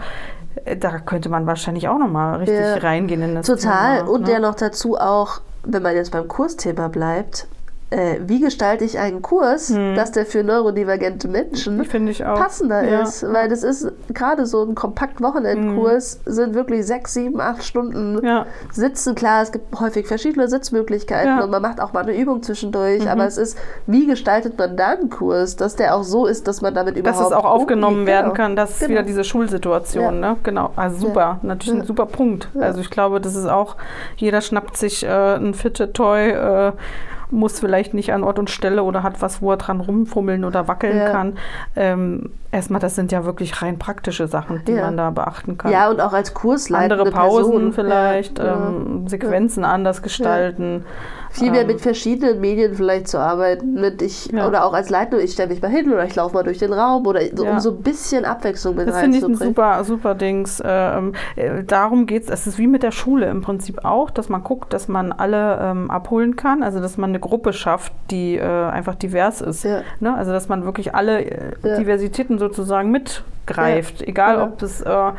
Äh, 0.65 0.77
Da 0.77 0.99
könnte 0.99 1.29
man 1.29 1.45
wahrscheinlich 1.45 1.87
auch 1.87 1.99
nochmal 1.99 2.37
richtig 2.39 2.59
Ja. 2.59 2.75
reingehen 2.75 3.21
in 3.21 3.35
das 3.35 3.45
total. 3.47 3.99
Thema. 3.99 4.09
Und 4.11 4.23
ne? 4.23 4.31
ja 4.33 4.39
noch 4.39 4.55
dazu 4.55 4.97
auch, 4.97 5.41
wenn 5.63 5.83
man 5.83 5.95
jetzt 5.95 6.11
beim 6.11 6.27
Kursthema 6.27 6.87
bleibt, 6.87 7.47
äh, 7.91 8.19
wie 8.27 8.39
gestalte 8.39 8.85
ich 8.85 8.99
einen 8.99 9.21
Kurs, 9.23 9.73
dass 9.95 10.11
der 10.11 10.25
für 10.25 10.43
neurodivergente 10.43 11.27
Menschen 11.27 11.83
passender 12.17 12.83
Ja. 12.83 13.01
ist, 13.01 13.23
weil 13.33 13.49
das 13.49 13.63
ist 13.63 13.91
gerade 14.13 14.45
so 14.45 14.63
ein 14.63 14.75
kompakt 14.75 15.21
Wochenendkurs 15.21 16.19
sind 16.25 16.53
wirklich 16.53 16.85
sechs, 16.85 17.13
sieben, 17.15 17.41
acht 17.41 17.63
Stunden 17.63 18.23
Ja. 18.23 18.45
sitzen. 18.71 19.15
Klar, 19.15 19.41
es 19.41 19.51
gibt 19.51 19.79
häufig 19.79 20.07
verschiedene 20.07 20.47
Sitzmöglichkeiten 20.47 21.27
Ja. 21.29 21.35
Mhm. 21.37 21.43
und 21.43 21.49
man 21.51 21.61
macht 21.61 21.81
auch 21.81 21.93
mal 21.93 22.03
eine 22.03 22.15
Übung 22.15 22.43
zwischendurch, 22.43 23.09
aber 23.09 23.25
es 23.25 23.37
ist, 23.37 23.57
wie 23.87 24.05
gestaltet 24.05 24.57
man 24.57 24.77
da 24.77 24.89
einen 24.89 25.09
Kurs, 25.09 25.55
dass 25.55 25.75
der 25.75 25.95
auch 25.95 26.03
so 26.03 26.25
ist, 26.27 26.47
dass 26.47 26.61
man 26.61 26.73
damit 26.75 26.95
Dass 26.95 26.99
überhaupt 27.17 27.25
es 27.25 27.31
auch 27.31 27.45
aufgenommen 27.45 27.99
umgeht. 28.01 28.07
werden 28.13 28.25
Genau. 28.25 28.35
kann. 28.35 28.55
Das 28.55 28.71
ist 28.71 28.79
Genau. 28.81 28.91
wieder 28.91 29.03
diese 29.03 29.23
Schulsituation, 29.23 30.03
Ja. 30.21 30.31
ne? 30.33 30.37
Genau. 30.43 30.71
Also 30.75 31.07
super. 31.07 31.39
Natürlich 31.41 31.81
ein 31.81 31.85
super 31.87 32.05
Punkt. 32.05 32.49
Also 32.59 32.81
ich 32.81 32.89
glaube, 32.91 33.19
das 33.19 33.35
ist 33.35 33.47
auch, 33.47 33.75
jeder 34.17 34.41
schnappt 34.41 34.77
sich 34.77 35.03
äh, 35.03 35.09
ein 35.35 35.53
fitte 35.53 35.91
Toy 35.93 36.29
äh, 36.29 36.71
muss 37.31 37.59
vielleicht 37.59 37.93
nicht 37.93 38.11
an 38.13 38.23
Ort 38.23 38.39
und 38.39 38.49
Stelle 38.49 38.83
oder 38.83 39.03
hat 39.03 39.21
was, 39.21 39.41
wo 39.41 39.51
er 39.51 39.57
dran 39.57 39.79
rumfummeln 39.81 40.43
oder 40.45 40.67
wackeln 40.67 40.97
Ja. 40.97 41.09
kann. 41.11 41.37
Ähm, 41.75 42.31
erstmal, 42.51 42.79
das 42.79 42.95
sind 42.95 43.11
ja 43.11 43.25
wirklich 43.25 43.61
rein 43.61 43.77
praktische 43.79 44.27
Sachen, 44.27 44.63
die 44.65 44.73
Ja. 44.73 44.85
man 44.85 44.97
da 44.97 45.09
beachten 45.11 45.57
kann. 45.57 45.71
Ja, 45.71 45.89
und 45.89 46.01
auch 46.01 46.13
als 46.13 46.33
Kursleitende 46.33 46.95
Andere 47.03 47.11
Pausen 47.11 47.51
Person. 47.51 47.73
vielleicht, 47.73 48.39
Ja, 48.39 48.45
ja. 48.45 48.67
ähm, 48.69 49.07
Sequenzen 49.07 49.63
anders 49.63 50.01
gestalten. 50.01 50.85
Viel 51.31 51.51
mehr 51.51 51.61
ähm, 51.61 51.67
mit 51.67 51.79
verschiedenen 51.81 52.41
Medien 52.41 52.73
vielleicht 52.73 53.07
zu 53.07 53.19
arbeiten. 53.19 53.75
Mit 53.75 54.01
ich, 54.01 54.31
Ja. 54.31 54.47
Oder 54.47 54.65
auch 54.65 54.73
als 54.73 54.89
Leitende, 54.89 55.23
ich 55.23 55.33
stelle 55.33 55.49
mich 55.49 55.61
mal 55.61 55.69
hin 55.69 55.91
oder 55.93 56.03
ich 56.03 56.15
laufe 56.15 56.33
mal 56.33 56.41
durch 56.43 56.57
den 56.57 56.73
Raum 56.73 57.05
oder 57.05 57.21
so, 57.35 57.45
Ja. 57.45 57.51
um 57.51 57.59
so 57.59 57.69
ein 57.69 57.81
bisschen 57.83 58.25
Abwechslung 58.25 58.75
mit 58.75 58.87
Das 58.87 58.97
finde 58.99 59.19
ich 59.19 59.23
ein 59.23 59.35
super, 59.35 59.83
super 59.83 60.15
Dings. 60.15 60.59
Ähm, 60.65 61.13
äh, 61.35 61.63
darum 61.63 62.07
geht 62.07 62.23
es. 62.23 62.29
Es 62.29 62.47
ist 62.47 62.57
wie 62.57 62.65
mit 62.65 62.81
der 62.81 62.89
Schule 62.91 63.27
im 63.29 63.41
Prinzip 63.41 63.85
auch, 63.85 64.09
dass 64.09 64.27
man 64.29 64.43
guckt, 64.43 64.73
dass 64.73 64.87
man 64.87 65.11
alle 65.11 65.59
ähm, 65.61 65.91
abholen 65.91 66.35
kann. 66.35 66.63
Also, 66.63 66.79
dass 66.79 66.97
man 66.97 67.11
eine 67.11 67.19
Gruppe 67.19 67.53
schafft, 67.53 67.93
die 68.09 68.37
äh, 68.37 68.41
einfach 68.43 68.95
divers 68.95 69.41
ist. 69.41 69.63
Ja. 69.65 69.81
Ne? 69.99 70.15
Also, 70.15 70.31
dass 70.31 70.49
man 70.49 70.65
wirklich 70.65 70.95
alle 70.95 71.21
äh, 71.25 71.51
Ja. 71.61 71.77
Diversitäten 71.77 72.38
sozusagen 72.39 72.91
mitgreift. 72.91 74.01
Egal, 74.01 74.37
Ja. 74.37 74.43
ob 74.43 74.61
es. 74.61 74.81
Äh, 74.81 75.11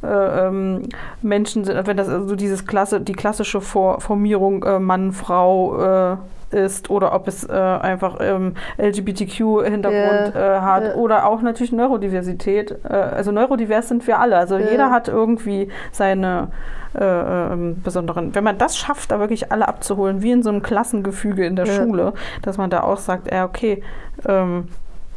äh, 0.00 0.46
ähm, 0.46 0.82
Menschen 1.22 1.64
sind, 1.64 1.84
wenn 1.88 1.96
das 1.96 2.08
also 2.08 2.36
dieses 2.36 2.68
Klasse, 2.68 3.00
die 3.00 3.14
klassische 3.14 3.60
For 3.60 4.00
Formierung 4.00 4.62
äh, 4.62 4.78
Mann, 4.78 5.10
Frau 5.10 6.12
äh, 6.12 6.16
ist 6.52 6.88
oder 6.88 7.12
ob 7.14 7.26
es 7.26 7.42
äh, 7.48 7.52
einfach 7.52 8.18
ähm, 8.20 8.54
LGBTQ-Hintergrund 8.78 10.34
Ja, 10.34 10.56
äh, 10.56 10.60
hat 10.60 10.84
ja. 10.84 10.94
oder 10.94 11.26
auch 11.26 11.42
natürlich 11.42 11.72
Neurodiversität. 11.72 12.76
Äh, 12.88 12.92
also 12.92 13.32
neurodivers 13.32 13.88
sind 13.88 14.06
wir 14.06 14.18
alle. 14.20 14.36
Also 14.36 14.56
Ja. 14.56 14.70
jeder 14.70 14.90
hat 14.90 15.08
irgendwie 15.08 15.68
seine 15.92 16.48
äh, 16.98 17.04
ähm, 17.04 17.82
besonderen. 17.82 18.34
Wenn 18.34 18.44
man 18.44 18.56
das 18.56 18.78
schafft, 18.78 19.10
da 19.10 19.20
wirklich 19.20 19.52
alle 19.52 19.68
abzuholen, 19.68 20.22
wie 20.22 20.30
in 20.32 20.42
so 20.42 20.48
einem 20.50 20.62
Klassengefüge 20.62 21.44
in 21.44 21.54
der 21.54 21.66
Ja. 21.66 21.72
Schule, 21.74 22.14
dass 22.42 22.56
man 22.56 22.70
da 22.70 22.80
auch 22.82 22.96
sagt, 22.98 23.30
ja, 23.30 23.44
okay, 23.44 23.82
ähm, 24.26 24.68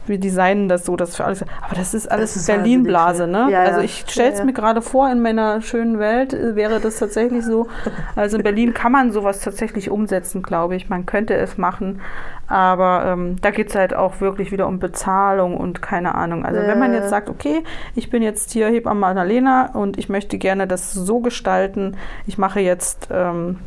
wir 0.07 0.19
designen 0.19 0.67
das 0.67 0.85
so, 0.85 0.95
dass 0.95 1.15
für 1.15 1.25
alles. 1.25 1.43
Aber 1.61 1.75
das 1.75 1.93
ist 1.93 2.11
alles 2.11 2.45
Berlin-Blase, 2.45 3.27
ne? 3.27 3.47
Ja, 3.49 3.63
also 3.63 3.81
ich 3.81 4.05
stelle 4.07 4.29
es 4.29 4.35
Ja, 4.35 4.39
ja. 4.39 4.45
mir 4.45 4.53
gerade 4.53 4.81
vor, 4.81 5.11
in 5.11 5.21
meiner 5.21 5.61
schönen 5.61 5.99
Welt 5.99 6.33
äh, 6.33 6.55
wäre 6.55 6.79
das 6.79 6.97
tatsächlich 6.97 7.45
so. 7.45 7.67
Also 8.15 8.37
in 8.37 8.43
Berlin 8.43 8.73
kann 8.73 8.91
man 8.91 9.11
sowas 9.11 9.39
tatsächlich 9.39 9.89
umsetzen, 9.89 10.41
glaube 10.41 10.75
ich. 10.75 10.89
Man 10.89 11.05
könnte 11.05 11.35
es 11.35 11.57
machen. 11.57 12.01
Aber 12.47 13.05
ähm, 13.05 13.37
da 13.41 13.51
geht 13.51 13.69
es 13.69 13.75
halt 13.75 13.93
auch 13.93 14.19
wirklich 14.19 14.51
wieder 14.51 14.67
um 14.67 14.79
Bezahlung 14.79 15.55
und 15.55 15.81
keine 15.81 16.15
Ahnung. 16.15 16.45
Also 16.45 16.59
wenn 16.61 16.79
man 16.79 16.93
jetzt 16.93 17.09
sagt, 17.09 17.29
okay, 17.29 17.63
ich 17.95 18.09
bin 18.09 18.21
jetzt 18.21 18.51
hier 18.51 18.67
Hebamme 18.67 19.05
Annalena 19.05 19.71
und 19.73 19.97
ich 19.97 20.09
möchte 20.09 20.37
gerne 20.37 20.67
das 20.67 20.91
so 20.91 21.19
gestalten, 21.21 21.95
ich 22.27 22.37
mache 22.37 22.59
jetzt 22.59 23.07
ähm, 23.09 23.59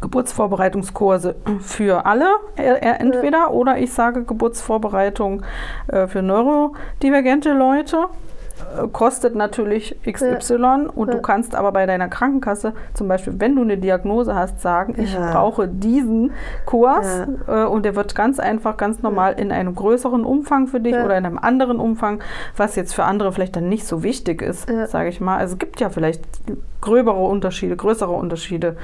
Geburtsvorbereitungskurse 0.00 1.34
für 1.60 2.06
alle, 2.06 2.26
entweder, 2.56 3.52
oder 3.52 3.78
ich 3.78 3.92
sage 3.92 4.24
Geburtsvorbereitung 4.24 5.42
äh, 5.88 6.06
für 6.06 6.22
neurodivergente 6.22 7.52
Leute. 7.52 8.06
Äh, 8.78 8.88
Kostet 8.88 9.34
natürlich 9.34 9.96
XY 10.10 10.88
und 10.94 11.08
Ja. 11.08 11.14
du 11.14 11.22
kannst 11.22 11.54
aber 11.54 11.72
bei 11.72 11.86
deiner 11.86 12.08
Krankenkasse 12.08 12.74
zum 12.94 13.08
Beispiel, 13.08 13.34
wenn 13.38 13.56
du 13.56 13.62
eine 13.62 13.78
Diagnose 13.78 14.34
hast, 14.34 14.60
sagen, 14.60 14.94
ich 14.98 15.14
Ja. 15.14 15.32
brauche 15.32 15.66
diesen 15.66 16.32
Kurs 16.66 17.26
äh, 17.48 17.64
und 17.64 17.84
der 17.84 17.96
wird 17.96 18.14
ganz 18.14 18.38
einfach, 18.38 18.76
ganz 18.76 19.00
normal 19.02 19.34
in 19.38 19.50
einem 19.50 19.74
größeren 19.74 20.24
Umfang 20.24 20.66
für 20.66 20.80
dich 20.80 20.92
Ja. 20.94 21.04
oder 21.04 21.16
in 21.16 21.24
einem 21.24 21.38
anderen 21.38 21.78
Umfang, 21.80 22.20
was 22.56 22.76
jetzt 22.76 22.94
für 22.94 23.04
andere 23.04 23.32
vielleicht 23.32 23.56
dann 23.56 23.68
nicht 23.68 23.86
so 23.86 24.02
wichtig 24.02 24.42
ist, 24.42 24.68
Ja. 24.68 24.86
sage 24.86 25.08
ich 25.08 25.20
mal. 25.20 25.38
Also 25.38 25.54
es 25.54 25.58
gibt 25.58 25.80
ja 25.80 25.88
vielleicht 25.88 26.22
gröbere 26.80 27.16
Unterschiede, 27.20 27.76
größere 27.76 28.10
Unterschiede, 28.12 28.76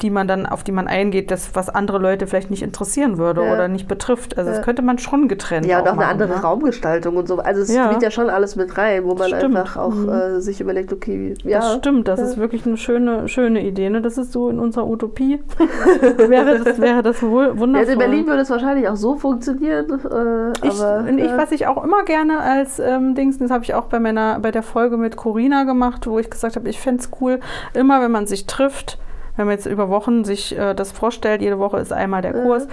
die 0.00 0.10
man 0.10 0.26
dann, 0.28 0.46
auf 0.46 0.64
die 0.64 0.72
man 0.72 0.88
eingeht, 0.88 1.30
das, 1.30 1.54
was 1.54 1.68
andere 1.68 1.98
Leute 1.98 2.26
vielleicht 2.26 2.50
nicht 2.50 2.62
interessieren 2.62 3.18
würde 3.18 3.44
Ja. 3.44 3.52
oder 3.52 3.68
nicht 3.68 3.88
betrifft. 3.88 4.38
Also 4.38 4.50
Ja. 4.50 4.56
das 4.56 4.64
könnte 4.64 4.82
man 4.82 4.98
schon 4.98 5.28
getrennt 5.28 5.66
Ja, 5.66 5.80
und 5.80 5.88
auch 5.88 5.92
eine 5.92 5.96
machen, 6.00 6.10
andere 6.10 6.28
ne? 6.36 6.42
Raumgestaltung 6.42 7.16
und 7.16 7.28
so. 7.28 7.38
Also 7.38 7.62
es 7.62 7.74
Ja. 7.74 7.86
spielt 7.86 8.02
ja 8.02 8.10
schon 8.10 8.30
alles 8.30 8.56
mit 8.56 8.76
rein, 8.78 9.04
wo 9.04 9.14
man 9.14 9.28
Stimmt. 9.28 9.56
einfach 9.56 9.76
auch 9.76 9.94
Mhm. 9.94 10.08
äh, 10.08 10.40
sich 10.40 10.60
überlegt, 10.60 10.92
okay, 10.92 11.34
ja. 11.44 11.58
Das 11.60 11.74
stimmt, 11.74 12.08
das 12.08 12.20
ist 12.20 12.38
wirklich 12.38 12.66
eine 12.66 12.76
schöne, 12.76 13.28
schöne 13.28 13.62
Idee. 13.66 13.90
Ne? 13.90 14.00
Das 14.02 14.18
ist 14.18 14.32
so 14.32 14.48
in 14.48 14.58
unserer 14.58 14.86
Utopie. 14.86 15.40
wäre, 16.16 16.58
das, 16.60 16.80
wäre 16.80 17.02
das 17.02 17.22
wohl 17.22 17.52
also 17.74 17.92
in 17.92 17.98
Berlin 17.98 18.26
würde 18.26 18.42
es 18.42 18.50
wahrscheinlich 18.50 18.88
auch 18.88 18.96
so 18.96 19.16
funktionieren. 19.16 19.86
Äh, 19.90 20.66
Ich, 20.66 20.80
aber, 20.80 21.08
und 21.08 21.18
ich, 21.18 21.26
ja. 21.30 21.36
was 21.38 21.52
ich 21.52 21.66
auch 21.66 21.82
immer 21.84 22.04
gerne 22.04 22.38
als 22.40 22.78
ähm, 22.78 23.14
Dings, 23.14 23.38
das 23.38 23.50
habe 23.50 23.64
ich 23.64 23.74
auch 23.74 23.84
bei 23.86 24.00
meiner, 24.00 24.38
bei 24.40 24.50
der 24.50 24.62
Folge 24.62 24.96
mit 24.96 25.16
Corina 25.16 25.64
gemacht, 25.64 26.06
wo 26.06 26.18
ich 26.18 26.30
gesagt 26.30 26.56
habe, 26.56 26.68
ich 26.68 26.78
fände 26.80 27.02
es 27.02 27.10
cool, 27.20 27.40
immer 27.74 28.00
wenn 28.02 28.10
man 28.10 28.26
sich 28.26 28.46
trifft, 28.46 28.98
wenn 29.36 29.46
man 29.46 29.54
jetzt 29.56 29.66
über 29.66 29.88
Wochen 29.88 30.24
sich 30.24 30.56
äh, 30.58 30.74
das 30.74 30.92
vorstellt, 30.92 31.40
jede 31.40 31.58
Woche 31.58 31.78
ist 31.78 31.92
einmal 31.92 32.20
der 32.22 32.36
Ja. 32.36 32.42
Kurs, 32.42 32.68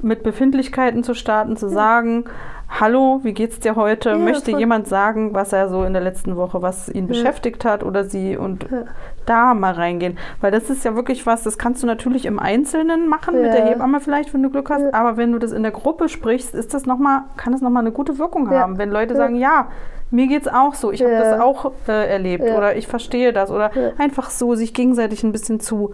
mit 0.00 0.22
Befindlichkeiten 0.22 1.02
zu 1.02 1.14
starten, 1.14 1.56
zu 1.56 1.68
sagen, 1.68 2.24
hallo, 2.68 3.20
wie 3.24 3.32
geht's 3.32 3.58
dir 3.58 3.74
heute? 3.74 4.10
Ja, 4.10 4.18
Möchte 4.18 4.52
jemand 4.52 4.86
sagen, 4.86 5.34
was 5.34 5.52
er 5.52 5.68
so 5.68 5.82
in 5.84 5.92
der 5.92 6.02
letzten 6.02 6.36
Woche, 6.36 6.62
was 6.62 6.88
ihn 6.88 7.04
Ja. 7.04 7.08
beschäftigt 7.08 7.64
hat 7.64 7.82
oder 7.82 8.04
sie 8.04 8.36
und 8.36 8.64
Ja. 8.70 8.82
da 9.26 9.54
mal 9.54 9.72
reingehen. 9.72 10.16
Weil 10.40 10.52
das 10.52 10.70
ist 10.70 10.84
ja 10.84 10.94
wirklich 10.94 11.26
was, 11.26 11.42
das 11.42 11.58
kannst 11.58 11.82
du 11.82 11.86
natürlich 11.88 12.26
im 12.26 12.38
Einzelnen 12.38 13.08
machen, 13.08 13.40
mit 13.40 13.52
der. 13.52 13.64
Hebamme 13.64 13.98
vielleicht, 14.00 14.32
wenn 14.34 14.42
du 14.42 14.50
Glück 14.50 14.70
hast, 14.70 14.94
aber 14.94 15.16
wenn 15.16 15.32
du 15.32 15.38
das 15.40 15.50
in 15.52 15.62
der 15.64 15.72
Gruppe 15.72 16.08
sprichst, 16.08 16.54
ist 16.54 16.74
das 16.74 16.86
noch 16.86 16.98
mal, 16.98 17.24
kann 17.36 17.52
das 17.52 17.60
nochmal 17.62 17.82
eine 17.82 17.92
gute 17.92 18.18
Wirkung 18.20 18.50
haben. 18.50 18.78
Wenn 18.78 18.90
Leute 18.90 19.14
Ja. 19.14 19.18
sagen, 19.18 19.34
ja, 19.36 19.66
mir 20.14 20.26
geht's 20.28 20.48
auch 20.48 20.74
so, 20.74 20.92
ich 20.92 21.02
habe 21.02 21.12
Ja. 21.12 21.20
das 21.32 21.40
auch 21.40 21.72
äh, 21.88 22.08
erlebt 22.08 22.44
Ja. 22.46 22.56
oder 22.56 22.76
ich 22.76 22.86
verstehe 22.86 23.32
das 23.32 23.50
oder 23.50 23.70
Ja. 23.74 23.92
einfach 23.98 24.30
so 24.30 24.54
sich 24.54 24.72
gegenseitig 24.72 25.22
ein 25.24 25.32
bisschen 25.32 25.60
zu, 25.60 25.92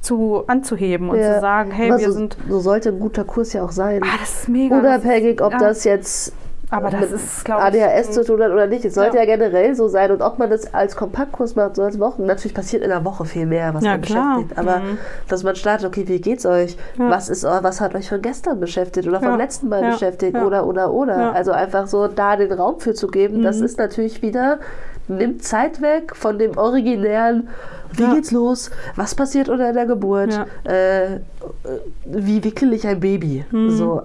zu 0.00 0.44
anzuheben 0.46 1.08
und 1.08 1.16
zu 1.20 1.40
sagen, 1.40 1.70
hey, 1.70 1.90
Aber 1.90 2.00
wir 2.00 2.06
so, 2.08 2.12
sind, 2.12 2.36
so 2.48 2.60
sollte 2.60 2.90
ein 2.90 3.00
guter 3.00 3.24
Kurs 3.24 3.52
ja 3.52 3.64
auch 3.64 3.70
sein. 3.72 4.02
ah, 4.04 4.16
das 4.20 4.40
ist 4.40 4.48
mega. 4.48 4.78
Unabhängig, 4.78 5.40
ob 5.42 5.58
das 5.58 5.84
jetzt 5.84 6.32
aber 6.70 6.90
das 6.90 7.12
ist, 7.12 7.44
glaube 7.44 7.62
ich, 7.76 7.82
ADHS 7.84 8.10
zu 8.12 8.24
tun 8.24 8.42
hat 8.42 8.50
oder 8.50 8.66
nicht. 8.66 8.84
Es 8.84 8.94
sollte 8.94 9.16
ja. 9.18 9.22
Ja. 9.22 9.36
generell 9.36 9.74
so 9.74 9.86
sein. 9.88 10.10
Und 10.10 10.20
ob 10.22 10.38
man 10.38 10.50
das 10.50 10.74
als 10.74 10.96
Kompaktkurs 10.96 11.54
macht, 11.54 11.76
so 11.76 11.82
als 11.82 11.98
Wochen. 12.00 12.26
Natürlich 12.26 12.54
passiert 12.54 12.82
in 12.82 12.88
der 12.90 13.04
Woche 13.04 13.24
viel 13.24 13.46
mehr, 13.46 13.72
was 13.74 13.84
Ja, 13.84 13.92
man 13.92 14.00
klar. 14.00 14.34
beschäftigt. 14.36 14.58
Aber 14.58 14.78
Mhm. 14.78 14.98
dass 15.28 15.42
man 15.44 15.54
startet, 15.56 15.86
okay, 15.86 16.04
wie 16.08 16.20
geht's 16.20 16.44
euch? 16.44 16.76
Ja. 16.98 17.10
Was 17.10 17.28
ist 17.28 17.44
was 17.44 17.80
hat 17.80 17.94
euch 17.94 18.08
von 18.08 18.20
gestern 18.20 18.58
beschäftigt 18.60 19.06
oder 19.06 19.20
vom 19.20 19.36
letzten 19.38 19.68
Mal 19.68 19.92
beschäftigt? 19.92 20.36
Oder, 20.36 20.66
oder, 20.66 20.92
oder. 20.92 21.34
Also 21.34 21.52
einfach 21.52 21.86
so 21.86 22.08
da 22.08 22.36
den 22.36 22.52
Raum 22.52 22.80
für 22.80 22.94
zu 22.94 23.06
geben, 23.08 23.42
das 23.42 23.58
Mhm. 23.58 23.64
ist 23.64 23.78
natürlich 23.78 24.22
wieder, 24.22 24.58
nimmt 25.08 25.44
Zeit 25.44 25.80
weg 25.80 26.16
von 26.16 26.38
dem 26.38 26.56
originären, 26.58 27.48
wie 27.92 28.02
Ja. 28.02 28.14
geht's 28.14 28.32
los? 28.32 28.70
Was 28.96 29.14
passiert 29.14 29.48
unter 29.48 29.72
der 29.72 29.86
Geburt? 29.86 30.32
Ja. 30.64 30.72
Äh, 30.72 31.20
wie 32.04 32.42
wickel 32.42 32.72
ich 32.72 32.86
ein 32.86 32.98
Baby? 33.00 33.44
Mhm. 33.52 33.70
So. 33.70 34.02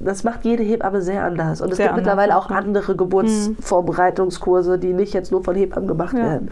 Das 0.00 0.24
macht 0.24 0.44
jede 0.44 0.62
Hebamme 0.62 1.02
sehr 1.02 1.24
anders. 1.24 1.60
Und 1.60 1.70
es 1.70 1.76
Sehr 1.76 1.86
gibt 1.86 1.96
mittlerweile 1.96 2.36
auch 2.36 2.50
andere 2.50 2.96
Geburtsvorbereitungskurse, 2.96 4.78
die 4.78 4.92
nicht 4.92 5.12
jetzt 5.14 5.32
nur 5.32 5.42
von 5.44 5.54
Hebammen 5.54 5.88
gemacht 5.88 6.16
ja, 6.16 6.24
werden. 6.24 6.50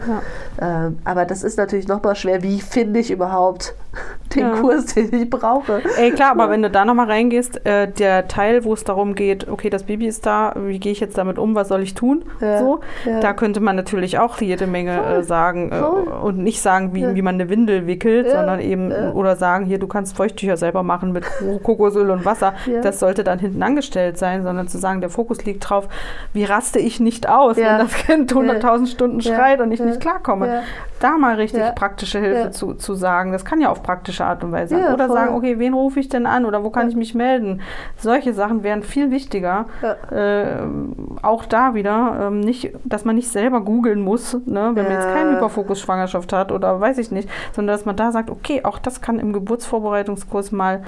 ja. 0.59 0.85
Ähm, 0.87 0.99
aber 1.03 1.25
das 1.25 1.43
ist 1.43 1.57
natürlich 1.57 1.87
nochmal 1.87 2.15
schwer. 2.15 2.43
Wie 2.43 2.61
finde 2.61 2.99
ich 2.99 3.11
überhaupt 3.11 3.75
den 4.35 4.41
Ja. 4.41 4.55
Kurs, 4.55 4.85
den 4.87 5.13
ich 5.13 5.29
brauche? 5.29 5.81
Ey, 5.97 6.11
klar, 6.11 6.31
aber 6.31 6.49
wenn 6.49 6.61
du 6.61 6.69
da 6.69 6.85
nochmal 6.85 7.07
reingehst, 7.07 7.65
äh, 7.65 7.87
der 7.89 8.27
Teil, 8.27 8.63
wo 8.63 8.73
es 8.73 8.83
darum 8.83 9.15
geht, 9.15 9.47
okay, 9.47 9.69
das 9.69 9.83
Baby 9.83 10.07
ist 10.07 10.25
da, 10.25 10.53
wie 10.57 10.79
gehe 10.79 10.91
ich 10.91 10.99
jetzt 10.99 11.17
damit 11.17 11.37
um, 11.39 11.55
was 11.55 11.67
soll 11.67 11.81
ich 11.81 11.93
tun? 11.93 12.23
Ja, 12.41 12.59
So, 12.59 12.79
ja. 13.05 13.19
da 13.19 13.33
könnte 13.33 13.59
man 13.59 13.75
natürlich 13.75 14.19
auch 14.19 14.39
jede 14.41 14.67
Menge 14.67 15.01
äh, 15.03 15.23
sagen 15.23 15.71
äh, 15.71 15.79
und 15.79 16.37
nicht 16.39 16.61
sagen, 16.61 16.93
wie, 16.93 17.15
wie 17.15 17.21
man 17.21 17.35
eine 17.35 17.49
Windel 17.49 17.87
wickelt, 17.87 18.29
sondern 18.29 18.59
eben 18.59 18.91
oder 19.13 19.35
sagen, 19.35 19.65
hier, 19.65 19.79
du 19.79 19.87
kannst 19.87 20.15
Feuchttücher 20.15 20.57
selber 20.57 20.83
machen 20.83 21.11
mit 21.11 21.25
Kokosöl 21.63 22.09
und 22.09 22.25
Wasser. 22.25 22.53
Das 22.83 22.99
sollte 22.99 23.23
dann 23.23 23.39
hinten 23.39 23.61
angestellt 23.63 24.17
sein, 24.17 24.43
sondern 24.43 24.67
zu 24.67 24.77
sagen, 24.77 25.01
der 25.01 25.09
Fokus 25.09 25.43
liegt 25.45 25.69
drauf, 25.69 25.87
wie 26.33 26.43
raste 26.43 26.79
ich 26.79 26.99
nicht 26.99 27.29
aus, 27.29 27.57
wenn 27.57 27.77
das 27.79 27.93
Kind 27.93 28.33
100.000 28.33 28.87
Stunden 28.87 29.21
schreit 29.21 29.61
und 29.61 29.71
ich 29.71 29.79
nicht 29.79 29.99
klarkomme. 29.99 30.63
Da 30.99 31.17
mal 31.17 31.35
richtig 31.35 31.61
praktische 31.75 32.19
Hilfe 32.19 32.51
zu, 32.51 32.73
zu 32.73 32.93
sagen. 32.95 33.31
Das 33.31 33.45
kann 33.45 33.59
ja 33.61 33.69
auf 33.69 33.83
praktische 33.85 34.25
Art 34.25 34.43
und 34.43 34.51
Weise. 34.51 34.79
Ja, 34.79 34.93
Oder 34.93 35.05
voll. 35.07 35.15
sagen, 35.15 35.35
okay, 35.35 35.59
wen 35.59 35.73
rufe 35.75 35.99
ich 35.99 36.09
denn 36.09 36.25
an 36.25 36.45
oder 36.45 36.63
wo 36.63 36.71
kann 36.71 36.83
Ja. 36.83 36.89
ich 36.89 36.95
mich 36.95 37.13
melden? 37.13 37.61
Solche 37.97 38.33
Sachen 38.33 38.63
wären 38.63 38.81
viel 38.81 39.11
wichtiger. 39.11 39.65
Ja. 39.83 39.95
Ähm, 40.11 41.17
auch 41.21 41.45
da 41.45 41.75
wieder, 41.75 42.17
ähm, 42.27 42.39
nicht, 42.39 42.71
dass 42.83 43.05
man 43.05 43.15
nicht 43.15 43.29
selber 43.29 43.61
googeln 43.61 44.01
muss, 44.01 44.33
ne, 44.45 44.71
wenn 44.73 44.83
man 44.85 44.93
jetzt 44.93 45.05
Ja. 45.05 45.13
keinen 45.13 45.35
Hyperfokus-Schwangerschaft 45.35 46.33
hat 46.33 46.51
oder 46.51 46.79
weiß 46.81 46.97
ich 46.97 47.11
nicht, 47.11 47.29
sondern 47.53 47.75
dass 47.75 47.85
man 47.85 47.95
da 47.95 48.11
sagt, 48.11 48.29
okay, 48.29 48.61
auch 48.63 48.79
das 48.79 49.01
kann 49.01 49.19
im 49.19 49.33
Geburtsvorbereitungskurs 49.33 50.51
mal 50.51 50.81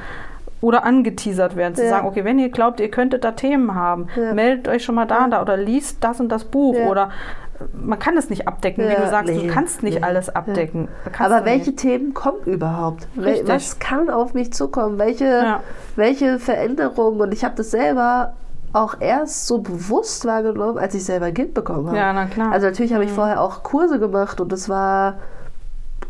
oder 0.59 0.83
angeteasert 0.85 1.55
werden, 1.55 1.75
zu 1.75 1.83
Ja. 1.83 1.89
sagen, 1.89 2.07
okay, 2.07 2.25
wenn 2.25 2.39
ihr 2.39 2.49
glaubt, 2.49 2.79
ihr 2.79 2.89
könntet 2.89 3.23
da 3.23 3.31
Themen 3.33 3.75
haben, 3.75 4.07
Ja. 4.15 4.33
meldet 4.33 4.67
euch 4.67 4.83
schon 4.83 4.95
mal 4.95 5.05
da 5.05 5.26
und 5.26 5.30
da 5.31 5.41
oder 5.43 5.55
liest 5.55 6.03
das 6.03 6.19
und 6.19 6.30
das 6.30 6.45
Buch 6.45 6.76
Ja. 6.76 6.88
oder 6.88 7.03
äh, 7.03 7.47
man 7.73 7.97
kann 7.99 8.17
es 8.17 8.29
nicht 8.29 8.47
abdecken, 8.47 8.84
wie 8.88 8.91
Ja, 8.93 9.03
du 9.03 9.09
sagst, 9.09 9.31
nee, 9.34 9.47
du 9.47 9.53
kannst 9.53 9.84
nicht 9.84 9.99
nee. 9.99 10.03
alles 10.03 10.29
abdecken. 10.35 10.88
Aber 11.19 11.45
welche 11.45 11.71
nicht. 11.71 11.79
Themen 11.79 12.13
kommen 12.13 12.41
überhaupt? 12.45 13.07
Richtig. 13.17 13.47
was 13.47 13.79
kann 13.79 14.09
auf 14.09 14.34
mich 14.34 14.53
zukommen? 14.53 14.97
Welche, 14.99 15.25
Ja. 15.25 15.59
welche 15.95 16.39
Veränderungen? 16.39 17.19
Und 17.21 17.34
ich 17.34 17.43
habe 17.43 17.55
das 17.55 17.71
selber 17.71 18.34
auch 18.73 18.95
erst 18.99 19.47
so 19.47 19.59
bewusst 19.59 20.25
wahrgenommen, 20.25 20.77
als 20.77 20.93
ich 20.93 21.03
selber 21.05 21.27
ein 21.27 21.34
Kind 21.34 21.53
bekommen 21.53 21.88
habe. 21.88 21.97
Ja, 21.97 22.13
na 22.13 22.25
klar. 22.25 22.51
Also 22.51 22.67
natürlich 22.67 22.93
habe 22.93 23.03
ich 23.05 23.11
Mhm. 23.11 23.15
vorher 23.15 23.41
auch 23.41 23.63
Kurse 23.63 23.97
gemacht 23.99 24.39
und 24.41 24.51
das 24.51 24.69
war 24.69 25.15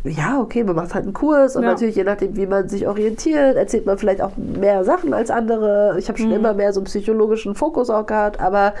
ja, 0.04 0.38
okay, 0.40 0.62
man 0.64 0.76
macht 0.76 0.94
halt 0.94 1.04
einen 1.04 1.12
Kurs 1.12 1.56
und 1.56 1.64
Ja. 1.64 1.70
natürlich 1.70 1.96
je 1.96 2.04
nachdem, 2.04 2.36
wie 2.36 2.46
man 2.46 2.68
sich 2.68 2.86
orientiert, 2.86 3.56
erzählt 3.56 3.84
man 3.84 3.98
vielleicht 3.98 4.22
auch 4.22 4.30
mehr 4.36 4.84
Sachen 4.84 5.12
als 5.12 5.30
andere. 5.30 5.96
Ich 5.98 6.08
habe 6.08 6.18
schon 6.18 6.28
Mhm. 6.28 6.36
immer 6.36 6.54
mehr 6.54 6.72
so 6.72 6.80
einen 6.80 6.84
psychologischen 6.86 7.54
Fokus 7.56 7.90
auch 7.90 8.06
gehabt, 8.06 8.40
aber 8.40 8.74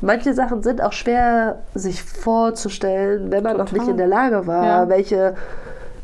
manche 0.00 0.34
Sachen 0.34 0.62
sind 0.62 0.82
auch 0.82 0.92
schwer 0.92 1.60
sich 1.74 2.02
vorzustellen, 2.02 3.30
wenn 3.30 3.42
man 3.42 3.56
noch 3.56 3.66
Total. 3.66 3.78
nicht 3.80 3.90
in 3.90 3.96
der 3.96 4.06
Lage 4.06 4.46
war, 4.46 4.64
Ja. 4.64 4.88
welche, 4.88 5.34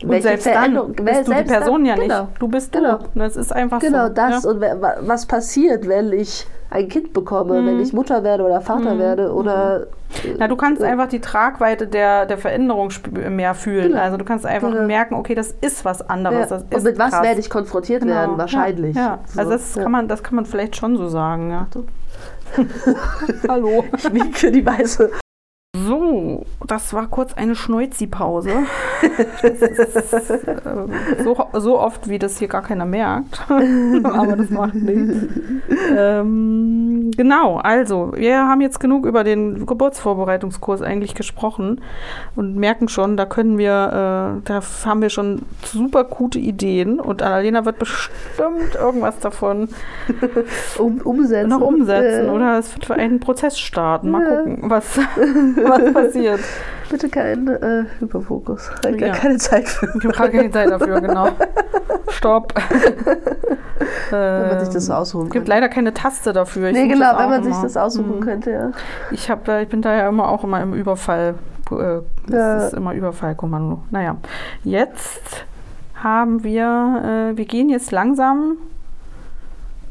Und 0.02 0.10
welche 0.10 0.22
selbst 0.24 0.46
dann 0.46 0.52
Veränderung- 0.54 0.92
bist 0.92 1.28
du 1.28 1.32
die 1.34 1.42
Person 1.44 1.72
dann- 1.74 1.84
ja 1.86 1.94
nicht. 1.96 2.08
Genau. 2.10 2.28
Du 2.38 2.48
bist 2.48 2.72
Genau. 2.72 2.98
du. 2.98 3.18
Das 3.18 3.36
ist 3.36 3.52
einfach 3.52 3.80
Genau 3.80 4.06
so. 4.08 4.12
das 4.12 4.44
Ja. 4.44 4.50
und 4.50 4.60
was 5.06 5.26
passiert, 5.26 5.88
wenn 5.88 6.12
ich 6.12 6.46
ein 6.68 6.88
Kind 6.88 7.12
bekomme, 7.12 7.60
Mhm. 7.62 7.66
wenn 7.66 7.80
ich 7.80 7.92
Mutter 7.92 8.22
werde 8.24 8.44
oder 8.44 8.60
Vater 8.60 8.98
werde 8.98 9.32
oder 9.32 9.86
Na, 10.38 10.46
du 10.46 10.54
kannst 10.56 10.80
Ja. 10.82 10.88
einfach 10.88 11.08
die 11.08 11.20
Tragweite 11.20 11.86
der, 11.88 12.26
der 12.26 12.38
Veränderung 12.38 12.90
mehr 13.28 13.54
fühlen. 13.54 13.88
Genau. 13.90 14.00
Also 14.02 14.16
du 14.16 14.24
kannst 14.24 14.46
einfach 14.46 14.70
Genau. 14.70 14.86
merken, 14.86 15.14
okay, 15.14 15.34
das 15.34 15.50
ist 15.60 15.84
was 15.84 16.08
anderes. 16.08 16.50
ja. 16.50 16.58
Das 16.70 16.78
und 16.78 16.84
mit 16.84 16.98
was 16.98 17.10
krass. 17.10 17.22
werde 17.24 17.40
ich 17.40 17.50
konfrontiert 17.50 18.02
Genau. 18.02 18.14
werden? 18.14 18.38
Wahrscheinlich. 18.38 18.94
Ja, 18.96 19.02
ja. 19.02 19.18
So, 19.26 19.40
also 19.40 19.50
das 19.52 19.74
kann 19.74 19.90
man, 19.90 20.06
das 20.08 20.22
kann 20.22 20.36
man 20.36 20.46
vielleicht 20.46 20.76
schon 20.76 20.96
so 20.96 21.08
sagen, 21.08 21.50
ja. 21.50 21.66
Hallo. 23.48 23.84
Ich 23.96 24.12
winke 24.12 24.50
die 24.50 24.64
Weiße. 24.64 25.10
So, 25.86 26.44
das 26.66 26.92
war 26.94 27.08
kurz 27.08 27.34
eine 27.34 27.54
Schneuzi-Pause. 27.54 28.50
Das 29.42 29.60
ist, 29.60 30.30
äh, 30.48 31.22
so, 31.22 31.36
so 31.52 31.78
oft, 31.78 32.08
wie 32.08 32.18
das 32.18 32.38
hier 32.38 32.48
gar 32.48 32.62
keiner 32.62 32.84
merkt. 32.86 33.44
Aber 33.48 34.36
das 34.36 34.50
macht 34.50 34.74
nichts. 34.74 35.16
Ähm, 35.96 37.10
genau, 37.16 37.58
also, 37.58 38.12
wir 38.16 38.38
haben 38.48 38.60
jetzt 38.60 38.80
genug 38.80 39.06
über 39.06 39.24
den 39.24 39.66
Geburtsvorbereitungskurs 39.66 40.82
eigentlich 40.82 41.14
gesprochen 41.14 41.80
und 42.34 42.56
merken 42.56 42.88
schon, 42.88 43.16
da 43.16 43.26
können 43.26 43.58
wir, 43.58 44.38
äh, 44.38 44.42
da 44.44 44.60
haben 44.84 45.02
wir 45.02 45.10
schon 45.10 45.42
super 45.64 46.04
gute 46.04 46.38
Ideen 46.38 46.98
und 47.00 47.22
Annalena 47.22 47.64
wird 47.64 47.78
bestimmt 47.78 48.74
irgendwas 48.74 49.18
davon 49.18 49.68
Um, 50.78 51.00
umsetzen. 51.02 51.48
noch 51.50 51.60
umsetzen 51.60 52.28
Äh, 52.28 52.30
oder 52.30 52.58
es 52.58 52.74
wird 52.74 52.86
für 52.86 52.94
einen 52.94 53.20
Prozess 53.20 53.58
starten. 53.58 54.10
Mal 54.10 54.24
gucken, 54.24 54.70
was, 54.70 54.98
was 55.68 55.92
passiert. 55.92 56.40
Bitte 56.90 57.08
kein 57.08 57.48
äh, 57.48 57.84
Hyperfokus. 57.98 58.70
Ich 58.80 58.86
habe 58.86 58.98
Ja. 59.06 59.12
keine 59.12 59.36
Zeit 59.38 59.68
für. 59.68 59.86
Ich 59.98 60.04
habe 60.18 60.30
keine 60.30 60.50
Zeit 60.50 60.70
dafür, 60.70 61.00
genau. 61.00 61.28
Stopp. 62.10 62.54
Wenn 64.10 64.48
man 64.48 64.60
sich 64.60 64.68
das 64.70 64.88
Ähm, 64.88 64.94
aussuchen 64.94 65.26
Es 65.26 65.32
gibt 65.32 65.46
könnte. 65.46 65.50
leider 65.50 65.68
keine 65.68 65.92
Taste 65.94 66.32
dafür. 66.32 66.68
Ich 66.68 66.74
Nee, 66.76 66.88
genau, 66.88 67.18
wenn 67.18 67.28
man 67.28 67.42
sich 67.42 67.52
immer. 67.52 67.62
das 67.62 67.76
aussuchen 67.76 68.16
Mhm. 68.16 68.20
könnte, 68.20 68.50
ja. 68.52 68.70
Ich, 69.10 69.30
hab, 69.30 69.44
da- 69.44 69.60
ich 69.60 69.68
bin 69.68 69.82
da 69.82 69.94
ja 69.94 70.08
immer 70.08 70.28
auch 70.28 70.44
immer 70.44 70.62
im 70.62 70.72
Überfall. 70.74 71.34
Äh, 71.70 71.74
das 71.74 72.02
Ja. 72.28 72.56
ist 72.68 72.74
immer 72.74 72.94
Überfallkommando. 72.94 73.82
Naja, 73.90 74.16
jetzt 74.62 75.44
haben 76.02 76.44
wir, 76.44 77.32
äh, 77.32 77.36
wir 77.36 77.44
gehen 77.46 77.68
jetzt 77.68 77.90
langsam 77.90 78.56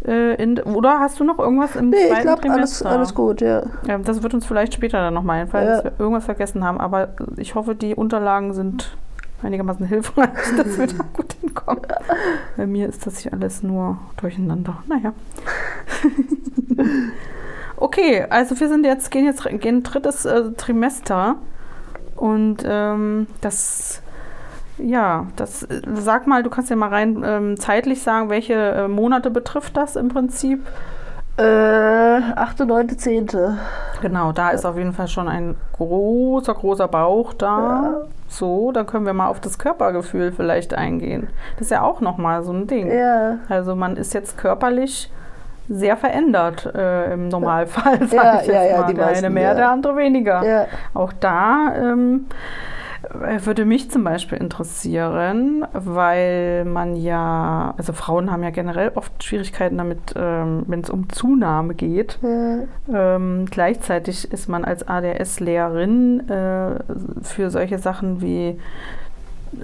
äh, 0.07 0.35
in, 0.35 0.59
oder 0.59 0.99
hast 0.99 1.19
du 1.19 1.23
noch 1.23 1.39
irgendwas 1.39 1.75
im 1.75 1.89
Nee, 1.89 1.97
ich 1.97 2.07
zweiten 2.09 2.21
glaube, 2.23 2.41
alles, 2.49 2.79
Trimester? 2.79 2.89
alles 2.89 3.15
gut, 3.15 3.41
ja. 3.41 3.63
Ja, 3.87 3.97
das 3.97 4.23
wird 4.23 4.33
uns 4.33 4.45
vielleicht 4.45 4.73
später 4.73 4.99
dann 4.99 5.13
nochmal 5.13 5.41
einfallen, 5.41 5.67
Ja. 5.67 5.75
dass 5.75 5.83
wir 5.85 5.93
irgendwas 5.99 6.25
vergessen 6.25 6.63
haben. 6.63 6.79
Aber 6.79 7.09
ich 7.37 7.55
hoffe, 7.55 7.75
die 7.75 7.95
Unterlagen 7.95 8.53
sind 8.53 8.95
einigermaßen 9.43 9.85
hilfreich, 9.85 10.29
dass 10.57 10.77
wir 10.77 10.87
da 10.87 11.03
gut 11.13 11.33
hinkommen. 11.41 11.81
Bei 12.57 12.65
mir 12.65 12.87
ist 12.87 13.05
das 13.05 13.19
hier 13.19 13.33
alles 13.33 13.63
nur 13.63 13.97
durcheinander. 14.17 14.77
Naja. 14.87 15.13
okay, 17.77 18.25
also 18.29 18.59
wir 18.59 18.67
sind 18.69 18.85
jetzt, 18.85 19.11
gehen 19.11 19.25
jetzt 19.25 19.43
gehen 19.59 19.83
drittes 19.83 20.25
äh, 20.25 20.51
Trimester. 20.57 21.35
Und 22.15 22.63
ähm, 22.65 23.27
das, 23.41 24.01
ja, 24.77 25.27
das, 25.35 25.63
äh, 25.63 25.81
sag 25.93 26.27
mal, 26.27 26.43
du 26.43 26.49
kannst 26.49 26.69
ja 26.69 26.75
mal 26.75 26.89
rein 26.89 27.23
ähm, 27.25 27.59
zeitlich 27.59 28.01
sagen, 28.01 28.29
welche 28.29 28.53
äh, 28.53 28.87
Monate 28.87 29.29
betrifft 29.31 29.77
das 29.77 29.95
im 29.95 30.09
Prinzip? 30.09 30.65
Äh, 31.37 31.43
8., 32.35 32.59
9., 32.61 32.97
10. 32.97 33.27
Genau, 34.01 34.31
da 34.31 34.51
ist 34.51 34.65
auf 34.65 34.77
jeden 34.77 34.93
Fall 34.93 35.09
schon 35.09 35.27
ein 35.27 35.55
großer, 35.73 36.53
großer 36.53 36.87
Bauch 36.87 37.33
da. 37.33 37.57
Ja. 37.57 38.01
So, 38.29 38.71
dann 38.71 38.85
können 38.85 39.05
wir 39.05 39.13
mal 39.13 39.27
auf 39.27 39.41
das 39.41 39.59
Körpergefühl 39.59 40.31
vielleicht 40.31 40.73
eingehen. 40.73 41.27
Das 41.57 41.67
ist 41.67 41.71
ja 41.71 41.81
auch 41.83 41.99
nochmal 41.99 42.43
so 42.43 42.53
ein 42.53 42.67
Ding. 42.67 42.89
Ja. 42.89 43.39
Also 43.49 43.75
man 43.75 43.97
ist 43.97 44.13
jetzt 44.13 44.37
körperlich 44.37 45.11
sehr 45.67 45.97
verändert 45.97 46.73
äh, 46.73 47.13
im 47.13 47.27
Normalfall, 47.27 47.99
sag 48.07 48.13
Ja, 48.13 48.33
ich 48.41 48.47
jetzt 48.47 48.55
ja, 48.55 48.63
ja, 48.63 48.81
mal. 48.81 48.87
die 48.87 48.93
der 48.93 49.07
eine 49.07 49.29
mehr, 49.29 49.55
der 49.55 49.69
andere 49.71 49.97
weniger. 49.97 50.43
Ja. 50.45 50.65
Auch 50.93 51.11
da 51.19 51.73
ähm, 51.75 52.27
äh, 52.27 52.74
würde 53.11 53.65
mich 53.65 53.91
zum 53.91 54.03
Beispiel 54.03 54.37
interessieren, 54.37 55.65
weil 55.73 56.65
man 56.65 56.95
ja, 56.95 57.73
also 57.77 57.93
Frauen 57.93 58.31
haben 58.31 58.43
ja 58.43 58.49
generell 58.49 58.91
oft 58.95 59.23
Schwierigkeiten 59.23 59.77
damit, 59.77 60.13
ähm, 60.15 60.63
wenn 60.67 60.81
es 60.81 60.89
um 60.89 61.09
Zunahme 61.09 61.75
geht. 61.75 62.19
Ja. 62.21 63.15
Ähm, 63.15 63.45
gleichzeitig 63.49 64.31
ist 64.31 64.49
man 64.49 64.65
als 64.65 64.87
ADS-Lehrerin 64.87 66.29
äh, 66.29 66.79
für 67.21 67.49
solche 67.49 67.79
Sachen 67.79 68.21
wie 68.21 68.59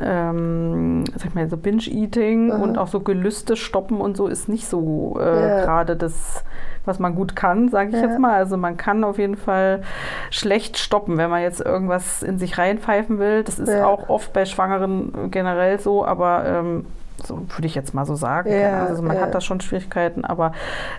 ähm, 0.01 1.03
sag 1.15 1.26
ich 1.27 1.34
mal, 1.35 1.49
so 1.49 1.57
Binge-Eating 1.57 2.51
und 2.51 2.77
auch 2.77 2.88
so 2.88 2.99
Gelüste 2.99 3.55
stoppen 3.55 3.99
und 4.01 4.15
so 4.18 4.27
ist 4.27 4.47
nicht 4.49 4.68
so 4.68 5.18
äh, 5.19 5.23
Ja. 5.57 5.61
gerade 5.65 5.95
das, 5.95 6.43
was 6.85 6.99
man 6.99 7.15
gut 7.15 7.35
kann, 7.35 7.69
sage 7.69 7.89
ich 7.89 7.95
Ja. 7.95 8.01
jetzt 8.07 8.19
mal. 8.19 8.34
Also 8.35 8.57
man 8.57 8.77
kann 8.77 9.03
auf 9.03 9.18
jeden 9.18 9.38
Fall 9.38 9.81
schlecht 10.30 10.77
stoppen, 10.77 11.18
wenn 11.18 11.30
man 11.30 11.41
jetzt 11.41 11.61
irgendwas 11.61 12.23
in 12.23 12.38
sich 12.39 12.57
reinpfeifen 12.57 13.19
will. 13.19 13.43
Das 13.43 13.59
ist 13.59 13.69
Ja. 13.69 13.85
auch 13.85 14.09
oft 14.09 14.34
bei 14.34 14.45
Schwangeren 14.45 15.31
generell 15.31 15.80
so, 15.80 16.05
aber 16.05 16.43
ähm, 16.45 16.85
so 17.23 17.38
würde 17.55 17.68
ich 17.68 17.76
jetzt 17.76 17.93
mal 17.93 18.05
so 18.05 18.15
sagen. 18.15 18.51
Ja, 18.51 18.85
also 18.85 19.03
man 19.03 19.15
ja. 19.18 19.22
hat 19.23 19.35
da 19.35 19.41
schon 19.41 19.61
Schwierigkeiten, 19.61 20.26
aber 20.26 20.53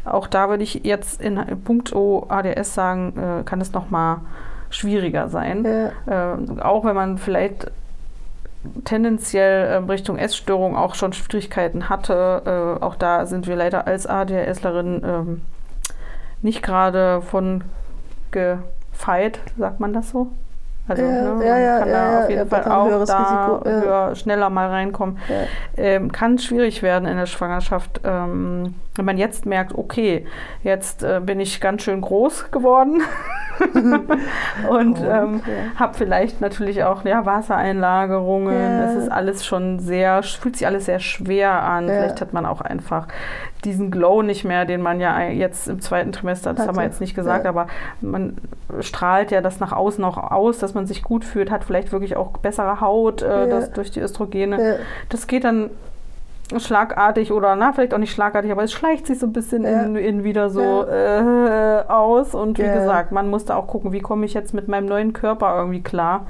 auch 0.05 0.29
da 0.29 0.49
würde 0.49 0.63
ich 0.63 0.83
jetzt 0.85 1.21
in 1.21 1.41
puncto 1.65 2.27
ADS 2.29 2.75
sagen, 2.75 3.15
äh, 3.17 3.43
kann 3.43 3.61
es 3.61 3.73
noch 3.73 3.91
mal 3.91 4.21
schwieriger 4.71 5.29
sein. 5.29 5.65
Ja. 6.07 6.35
Äh, 6.35 6.61
auch 6.61 6.85
wenn 6.85 6.95
man 6.95 7.19
vielleicht 7.19 7.71
tendenziell 8.85 9.77
ähm, 9.77 9.91
Richtung 9.91 10.19
Essstörung 10.19 10.77
auch 10.77 10.95
schon 10.95 11.13
Schwierigkeiten 11.13 11.89
hatte. 11.89 12.79
Äh, 12.81 12.85
auch 12.85 12.95
da 12.95 13.27
sind 13.27 13.47
wir 13.47 13.57
leider 13.57 13.87
als 13.87 14.07
ADHSlerin 14.07 15.03
ähm, 15.05 15.43
nicht 16.43 16.63
gerade 16.63 17.23
von 17.23 17.65
gefeit, 18.31 19.41
sagt 19.59 19.81
man 19.81 19.93
das 19.93 20.11
so? 20.11 20.33
Also 20.89 21.03
Ja, 21.03 21.35
ne, 21.35 21.45
ja, 21.47 21.53
man 21.53 21.63
ja, 21.63 21.79
kann 21.79 21.89
da 21.91 22.23
auf 22.25 22.31
jeden 22.31 22.49
Fall 22.49 22.65
auch 22.65 23.05
da 23.05 23.59
Risiko, 23.59 23.71
höher, 23.71 24.15
schneller 24.17 24.51
mal 24.51 24.69
reinkommen. 24.69 25.19
Ähm, 25.77 26.11
kann 26.11 26.39
schwierig 26.39 26.83
werden 26.83 27.07
in 27.07 27.17
der 27.17 27.27
Schwangerschaft, 27.27 28.01
ähm, 28.05 28.75
wenn 28.97 29.05
man 29.05 29.17
jetzt 29.17 29.47
merkt, 29.47 29.75
okay, 29.75 30.27
jetzt 30.63 31.05
äh, 31.05 31.21
bin 31.25 31.39
ich 31.39 31.61
ganz 31.61 31.83
schön 31.83 32.01
groß 32.01 32.51
geworden 32.51 33.01
und 34.69 34.99
ähm, 34.99 35.41
ja. 35.47 35.79
habe 35.79 35.95
vielleicht 35.95 36.41
natürlich 36.41 36.83
auch 36.83 37.05
ja, 37.05 37.25
Wassereinlagerungen. 37.25 38.81
Es 38.81 39.05
ist 39.05 39.13
alles 39.13 39.47
schon 39.47 39.79
sehr, 39.79 40.23
fühlt 40.23 40.57
sich 40.57 40.67
alles 40.67 40.87
sehr 40.87 40.99
schwer 40.99 41.63
an. 41.63 41.87
Vielleicht 41.87 42.21
hat 42.21 42.33
man 42.33 42.45
auch 42.45 42.61
einfach 42.61 43.07
diesen 43.65 43.91
Glow 43.91 44.23
nicht 44.23 44.45
mehr, 44.45 44.65
den 44.65 44.83
man 44.83 45.01
ja 45.01 45.21
jetzt 45.29 45.69
im 45.69 45.81
zweiten 45.81 46.13
Trimester, 46.13 46.53
das 46.55 46.67
haben 46.67 46.77
wir 46.77 46.85
jetzt 46.85 47.01
nicht 47.01 47.15
gesagt, 47.15 47.45
Ja. 47.45 47.51
aber 47.51 47.67
man 48.01 48.37
strahlt 48.81 49.31
ja 49.31 49.41
das 49.41 49.61
nach 49.61 49.73
außen 49.73 50.03
auch 50.05 50.19
aus, 50.33 50.59
dass 50.59 50.75
man 50.75 50.87
sich 50.87 51.03
gut 51.03 51.25
fühlt, 51.25 51.51
hat 51.51 51.65
vielleicht 51.65 51.93
wirklich 51.93 52.17
auch 52.17 52.39
bessere 52.39 52.81
Haut 52.81 53.23
äh, 53.23 53.27
Ja. 53.41 53.47
das, 53.47 53.71
durch 53.73 53.91
die 53.91 54.01
Östrogene. 54.01 54.63
Ja. 54.63 54.75
Das 55.11 55.27
geht 55.27 55.45
dann 55.45 55.71
schlagartig 56.59 57.33
oder 57.33 57.57
na, 57.57 57.73
vielleicht 57.73 57.95
auch 57.95 57.99
nicht 57.99 58.13
schlagartig, 58.13 58.53
aber 58.53 58.63
es 58.65 58.73
schleicht 58.73 59.07
sich 59.07 59.19
so 59.19 59.27
ein 59.27 59.33
bisschen 59.33 59.65
Ja. 59.65 59.83
in, 59.85 59.97
in 59.97 60.25
wieder 60.25 60.51
so 60.51 60.85
äh, 60.87 61.83
aus. 61.89 62.35
Und 62.35 62.59
wie 62.59 62.63
Ja. 62.63 62.75
gesagt, 62.75 63.11
man 63.13 63.31
muss 63.31 63.45
da 63.47 63.57
auch 63.57 63.67
gucken, 63.67 63.93
wie 63.93 64.01
komme 64.01 64.27
ich 64.27 64.35
jetzt 64.35 64.53
mit 64.53 64.69
meinem 64.69 64.87
neuen 64.87 65.13
Körper 65.13 65.57
irgendwie 65.57 65.83
klar. 65.83 66.27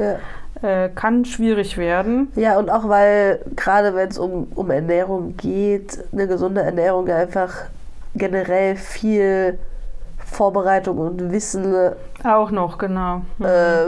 Äh, 0.62 0.88
kann 0.90 1.24
schwierig 1.24 1.76
werden. 1.76 2.30
Ja, 2.36 2.58
und 2.58 2.70
auch 2.70 2.88
weil, 2.88 3.40
gerade 3.56 3.94
wenn 3.94 4.08
es 4.08 4.18
um, 4.18 4.46
um 4.54 4.70
Ernährung 4.70 5.36
geht, 5.36 5.98
eine 6.12 6.26
gesunde 6.28 6.62
Ernährung 6.62 7.06
ja 7.08 7.16
einfach 7.16 7.52
generell 8.14 8.76
viel 8.76 9.58
Vorbereitung 10.24 10.98
und 10.98 11.32
Wissen 11.32 11.74
Auch 12.24 12.50
noch, 12.50 12.78
genau. 12.78 13.22
Mhm. 13.38 13.44
äh, 13.44 13.84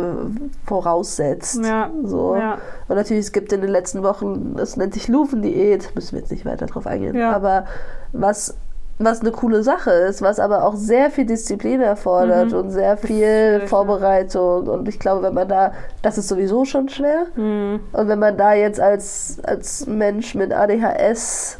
voraussetzt. 0.66 1.64
ja. 1.64 1.90
So. 2.02 2.36
ja. 2.36 2.59
Und 2.88 2.96
natürlich, 2.96 3.26
es 3.26 3.32
gibt 3.32 3.52
in 3.52 3.60
den 3.60 3.70
letzten 3.70 4.02
Wochen, 4.02 4.55
das 4.56 4.76
nennt 4.76 4.94
sich 4.94 5.09
Lufen-Diät, 5.09 5.94
müssen 5.94 6.12
wir 6.12 6.20
jetzt 6.20 6.30
nicht 6.32 6.44
weiter 6.44 6.66
drauf 6.66 6.86
eingehen, 6.86 7.16
Ja. 7.16 7.32
aber 7.32 7.64
was, 8.12 8.56
was 8.98 9.20
eine 9.22 9.32
coole 9.32 9.62
Sache 9.64 9.90
ist, 9.90 10.22
was 10.22 10.38
aber 10.38 10.64
auch 10.64 10.76
sehr 10.76 11.10
viel 11.10 11.26
Disziplin 11.26 11.80
erfordert 11.80 12.52
Mhm. 12.52 12.58
und 12.58 12.70
sehr 12.70 12.96
viel. 12.96 13.62
Vorbereitung. 13.66 14.68
Und 14.68 14.88
ich 14.88 14.98
glaube, 15.00 15.22
wenn 15.24 15.34
man 15.34 15.48
da, 15.48 15.72
das 16.02 16.16
ist 16.16 16.28
sowieso 16.28 16.64
schon 16.64 16.88
schwer. 16.88 17.26
Mhm. 17.34 17.80
Und 17.92 18.08
wenn 18.08 18.18
man 18.20 18.36
da 18.36 18.54
jetzt 18.54 18.78
als, 18.80 19.38
als 19.44 19.86
Mensch 19.86 20.34
mit 20.34 20.52
ADHS 20.52 21.58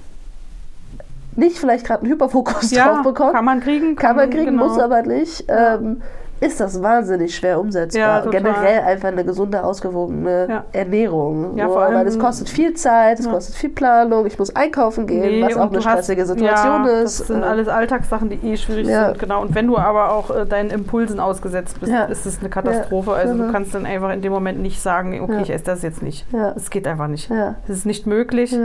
nicht 1.36 1.59
vielleicht 1.59 1.85
gerade 1.85 2.02
einen 2.02 2.12
Hyperfokus 2.12 2.70
ja, 2.70 2.86
drauf 2.94 3.02
bekommt, 3.02 3.35
kann 3.35 3.44
man 3.44 3.61
kriegen. 3.61 3.97
kann 3.97 4.15
man 4.15 4.31
kriegen, 4.31 4.47
genau. 4.56 4.69
muss 4.69 4.78
aber 4.78 5.02
nicht. 5.02 5.48
Ja. 5.48 5.74
Ähm, 5.74 6.02
ist 6.45 6.61
das 6.61 6.83
wahnsinnig 6.83 7.35
schwer 7.35 7.59
umsetzbar. 7.61 8.25
Ja. 8.25 8.31
Generell 8.31 8.81
einfach 8.83 9.09
eine 9.09 9.25
gesunde, 9.25 9.62
ausgewogene 9.65 10.47
Ja. 10.49 10.65
Ernährung. 10.73 11.57
Ja, 11.57 11.66
so, 11.66 11.73
vor 11.75 11.83
allem- 11.83 11.95
weil 11.97 12.07
es 12.07 12.19
kostet 12.19 12.49
viel 12.49 12.75
Zeit, 12.75 13.19
es 13.21 13.29
kostet 13.29 13.55
viel 13.55 13.71
Planung, 13.71 14.27
ich 14.27 14.39
muss 14.39 14.55
einkaufen 14.55 15.07
gehen, 15.07 15.21
Nee, 15.21 15.43
was 15.45 15.57
auch 15.57 15.62
eine 15.62 15.71
du 15.71 15.77
hast- 15.85 15.85
stressige 15.93 16.27
Situation 16.27 16.85
ja, 16.87 17.01
ist. 17.03 17.21
Das 17.21 17.27
sind 17.29 17.43
Äh, 17.43 17.47
alles 17.47 17.69
Alltagssachen, 17.69 18.29
die 18.31 18.37
eh 18.47 18.57
schwierig 18.57 18.87
sind, 18.87 19.19
genau. 19.19 19.43
Und 19.43 19.55
wenn 19.55 19.66
du 19.66 19.79
aber 19.79 20.12
auch 20.12 20.31
äh, 20.31 20.47
deinen 20.47 20.71
Impulsen 20.71 21.21
ausgesetzt 21.21 21.81
bist, 21.81 21.93
ist 22.11 22.27
es 22.27 22.41
eine 22.41 22.49
Katastrophe. 22.49 23.12
Also 23.12 23.33
genau. 23.33 23.47
du 23.47 23.53
kannst 23.53 23.75
dann 23.75 23.87
einfach 23.87 24.12
in 24.12 24.23
dem 24.23 24.33
Moment 24.33 24.61
nicht 24.61 24.81
sagen, 24.81 25.21
okay, 25.21 25.41
ich 25.43 25.51
esse 25.51 25.65
das 25.65 25.83
jetzt 25.83 26.03
nicht. 26.03 26.27
Es 26.57 26.71
geht 26.71 26.87
einfach 26.87 27.09
nicht. 27.09 27.31
Es 27.69 27.77
ist 27.79 27.87
nicht 27.87 28.07
möglich. 28.07 28.57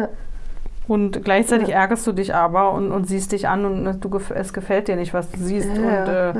Und 0.90 1.24
gleichzeitig 1.24 1.70
Ja. 1.70 1.76
ärgerst 1.76 2.06
du 2.08 2.12
dich 2.12 2.36
aber 2.36 2.72
und, 2.74 2.92
und 2.92 3.08
siehst 3.08 3.32
dich 3.32 3.48
an 3.48 3.64
und 3.64 4.00
du, 4.04 4.10
gef- 4.10 4.34
es 4.34 4.52
gefällt 4.52 4.88
dir 4.90 4.98
nicht, 4.98 5.14
was 5.14 5.30
du 5.32 5.38
siehst. 5.40 5.70
Ja, 5.70 5.74
und 5.76 6.08
äh, 6.10 6.28
ja. 6.30 6.36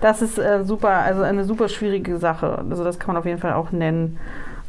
das 0.00 0.22
ist 0.22 0.38
äh, 0.38 0.64
super, 0.64 0.88
also 0.90 1.22
eine 1.22 1.44
super 1.44 1.68
schwierige 1.68 2.16
Sache. 2.16 2.64
Also 2.70 2.84
das 2.84 2.98
kann 2.98 3.08
man 3.08 3.16
auf 3.18 3.26
jeden 3.26 3.40
Fall 3.40 3.52
auch 3.52 3.72
nennen. 3.72 4.16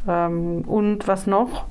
Ähm, 0.08 0.64
und 0.68 1.08
was 1.08 1.28
noch? 1.28 1.66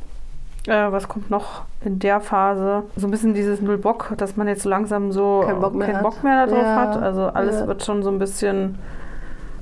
Äh, 0.69 0.93
was 0.93 1.09
kommt 1.09 1.29
noch 1.31 1.63
in 1.85 1.99
der 1.99 2.21
Phase? 2.21 2.85
So 2.95 3.09
ein 3.09 3.11
bisschen 3.11 3.35
dieses 3.35 3.61
Null 3.61 3.79
Bock, 3.79 4.13
dass 4.17 4.37
man 4.37 4.47
jetzt 4.47 4.63
so 4.63 4.69
langsam 4.69 5.11
so 5.11 5.43
Keinen 5.45 5.61
Bock 5.61 5.75
mehr 5.75 5.89
keinen. 5.91 6.03
Bock 6.03 6.23
mehr 6.23 6.47
darauf 6.47 6.65
hat. 6.65 7.03
Also 7.03 7.23
alles 7.27 7.67
wird 7.67 7.85
schon 7.85 8.03
so 8.03 8.11
ein 8.11 8.19
bisschen. 8.21 8.79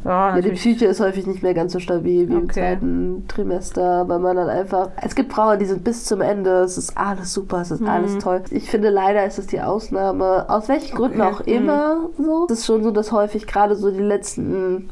Ja, 0.04 0.36
Ja, 0.36 0.40
die. 0.40 0.50
Psyche 0.52 0.86
ist 0.86 1.00
häufig 1.00 1.26
nicht 1.26 1.42
mehr 1.42 1.54
ganz 1.54 1.72
so 1.72 1.80
stabil 1.80 2.28
wie 2.28 2.32
im 2.34 2.44
Okay. 2.44 2.52
zweiten 2.52 3.24
Trimester, 3.28 4.08
weil 4.08 4.18
man 4.20 4.36
dann 4.36 4.48
einfach. 4.48 4.90
Es 5.02 5.14
gibt 5.14 5.32
Frauen, 5.32 5.58
die 5.58 5.64
sind 5.66 5.84
bis 5.84 6.04
zum 6.04 6.20
Ende, 6.20 6.60
es 6.60 6.78
ist 6.78 6.96
alles 6.96 7.32
super, 7.34 7.60
es 7.62 7.70
ist 7.70 7.80
Mhm. 7.82 7.88
alles 7.88 8.18
toll. 8.18 8.42
Ich 8.50 8.70
finde 8.70 8.90
leider 8.90 9.24
ist 9.26 9.38
es 9.38 9.46
die 9.48 9.60
Ausnahme, 9.60 10.46
aus 10.48 10.68
welchen 10.68 10.96
Gründen 10.96 11.20
Okay. 11.20 11.30
auch 11.34 11.40
Mhm. 11.40 11.52
immer 11.52 11.96
so. 12.16 12.46
Es 12.50 12.60
ist 12.60 12.66
schon 12.66 12.82
so, 12.84 12.90
dass 12.90 13.12
häufig 13.12 13.46
gerade 13.46 13.74
so 13.76 13.90
die 13.90 13.98
letzten 14.02 14.88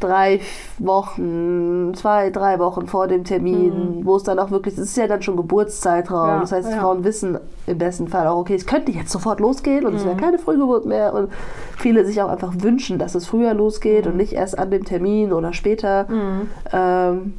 drei 0.00 0.40
Wochen, 0.78 1.92
zwei, 1.94 2.30
drei 2.30 2.58
Wochen 2.58 2.86
vor 2.86 3.08
dem 3.08 3.24
Termin, 3.24 4.00
wo 4.04 4.16
es 4.16 4.22
dann 4.22 4.38
auch 4.38 4.50
wirklich, 4.50 4.74
es 4.74 4.80
ist 4.80 4.96
ja 4.96 5.06
dann 5.06 5.22
schon 5.22 5.36
Geburtszeitraum. 5.36 6.28
Ja, 6.28 6.40
das 6.40 6.52
heißt, 6.52 6.68
die 6.68 6.72
ja. 6.72 6.80
Frauen 6.80 7.04
wissen 7.04 7.38
im 7.66 7.78
besten 7.78 8.08
Fall 8.08 8.26
auch, 8.26 8.38
okay, 8.38 8.54
es 8.54 8.66
könnte 8.66 8.92
jetzt 8.92 9.10
sofort 9.10 9.40
losgehen 9.40 9.86
und 9.86 9.94
es 9.94 10.04
wäre 10.04 10.16
keine 10.16 10.38
Frühgeburt 10.38 10.86
mehr. 10.86 11.14
Und 11.14 11.30
viele 11.76 12.04
sich 12.04 12.20
auch 12.22 12.28
einfach 12.28 12.52
wünschen, 12.58 12.98
dass 12.98 13.14
es 13.14 13.26
früher 13.26 13.54
losgeht 13.54 14.06
und 14.06 14.16
nicht 14.16 14.32
erst 14.32 14.58
an 14.58 14.70
dem 14.70 14.84
Termin 14.84 15.32
oder 15.32 15.52
später. 15.52 16.06
Ähm, 16.72 17.34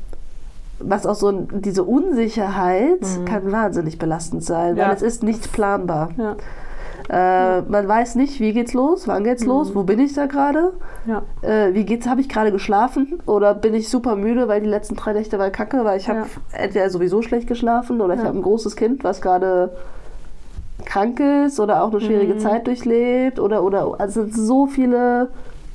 was 0.82 1.06
auch 1.06 1.16
so 1.16 1.32
diese 1.52 1.84
Unsicherheit 1.84 3.06
kann 3.26 3.52
wahnsinnig 3.52 4.00
belastend 4.00 4.44
sein, 4.44 4.78
Ja. 4.78 4.88
weil 4.88 4.96
es 4.96 5.02
ist 5.02 5.24
nicht 5.24 5.52
planbar. 5.52 6.10
Ja, 6.18 6.36
Äh, 7.10 7.62
man 7.62 7.88
weiß 7.88 8.16
nicht, 8.16 8.40
wie 8.40 8.54
geht's 8.54 8.74
los, 8.74 9.08
wann 9.08 9.24
geht's 9.24 9.44
los, 9.44 9.74
wo 9.74 9.82
bin 9.84 9.98
ich 10.00 10.14
da 10.14 10.28
gerade, 10.28 10.74
ja. 11.08 11.24
äh, 11.42 11.74
wie 11.74 11.84
geht's, 11.84 12.08
habe 12.08 12.22
ich 12.22 12.30
gerade 12.30 12.52
geschlafen 12.52 13.20
oder 13.26 13.56
bin 13.56 13.74
ich 13.74 13.90
super 13.90 14.16
müde, 14.16 14.48
weil 14.48 14.62
die 14.62 14.68
letzten 14.70 14.96
drei 14.96 15.14
Nächte 15.14 15.40
waren 15.40 15.52
kacke, 15.52 15.84
weil 15.86 15.98
ich 15.98 16.08
habe 16.08 16.20
Ja. 16.20 16.26
entweder 16.52 16.90
sowieso 16.92 17.24
schlecht 17.24 17.48
geschlafen 17.48 18.00
oder 18.02 18.14
ich 18.14 18.20
habe 18.22 18.38
ein 18.38 18.44
großes 18.44 18.76
Kind, 18.76 19.04
was 19.04 19.22
gerade 19.22 19.72
krank 20.86 21.20
ist 21.20 21.60
oder 21.60 21.84
auch 21.84 21.90
eine 21.92 22.00
schwierige 22.00 22.36
Mhm. 22.36 22.40
Zeit 22.40 22.68
durchlebt 22.68 23.40
oder 23.40 23.64
oder 23.64 23.96
also 24.00 24.22
es 24.22 24.34
sind 24.36 24.46
so 24.46 24.68
viele 24.68 25.30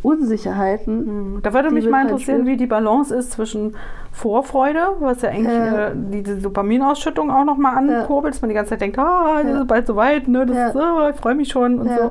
Unsicherheiten. 0.05 1.35
Mhm. 1.35 1.43
Da 1.43 1.53
würde 1.55 1.71
mich 1.71 1.89
mal 1.89 2.03
interessieren, 2.03 2.37
reinspielt. 2.37 2.47
wie 2.47 2.57
die 2.63 2.67
Balance 2.67 3.15
ist 3.15 3.33
zwischen 3.33 3.75
Vorfreude, 4.13 4.81
was 5.01 5.23
ja 5.23 5.31
eigentlich 5.31 5.55
Ja. 5.57 5.89
äh, 5.89 5.93
diese 5.95 6.37
Dopaminausschüttung 6.37 7.31
auch 7.31 7.45
nochmal 7.45 7.77
ankurbelt, 7.77 8.35
dass 8.35 8.43
man 8.43 8.49
die 8.51 8.55
ganze 8.55 8.71
Zeit 8.71 8.81
denkt, 8.83 8.99
ah, 8.99 9.41
Ja. 9.43 9.61
ist 9.63 9.67
bald 9.67 9.87
soweit, 9.87 10.29
ne, 10.29 10.47
das 10.47 10.57
Ja. 10.57 10.69
ist, 10.69 10.77
oh, 10.77 11.09
ich 11.11 11.17
freue 11.17 11.35
mich 11.35 11.49
schon 11.49 11.79
und 11.81 11.89
so. 11.89 12.11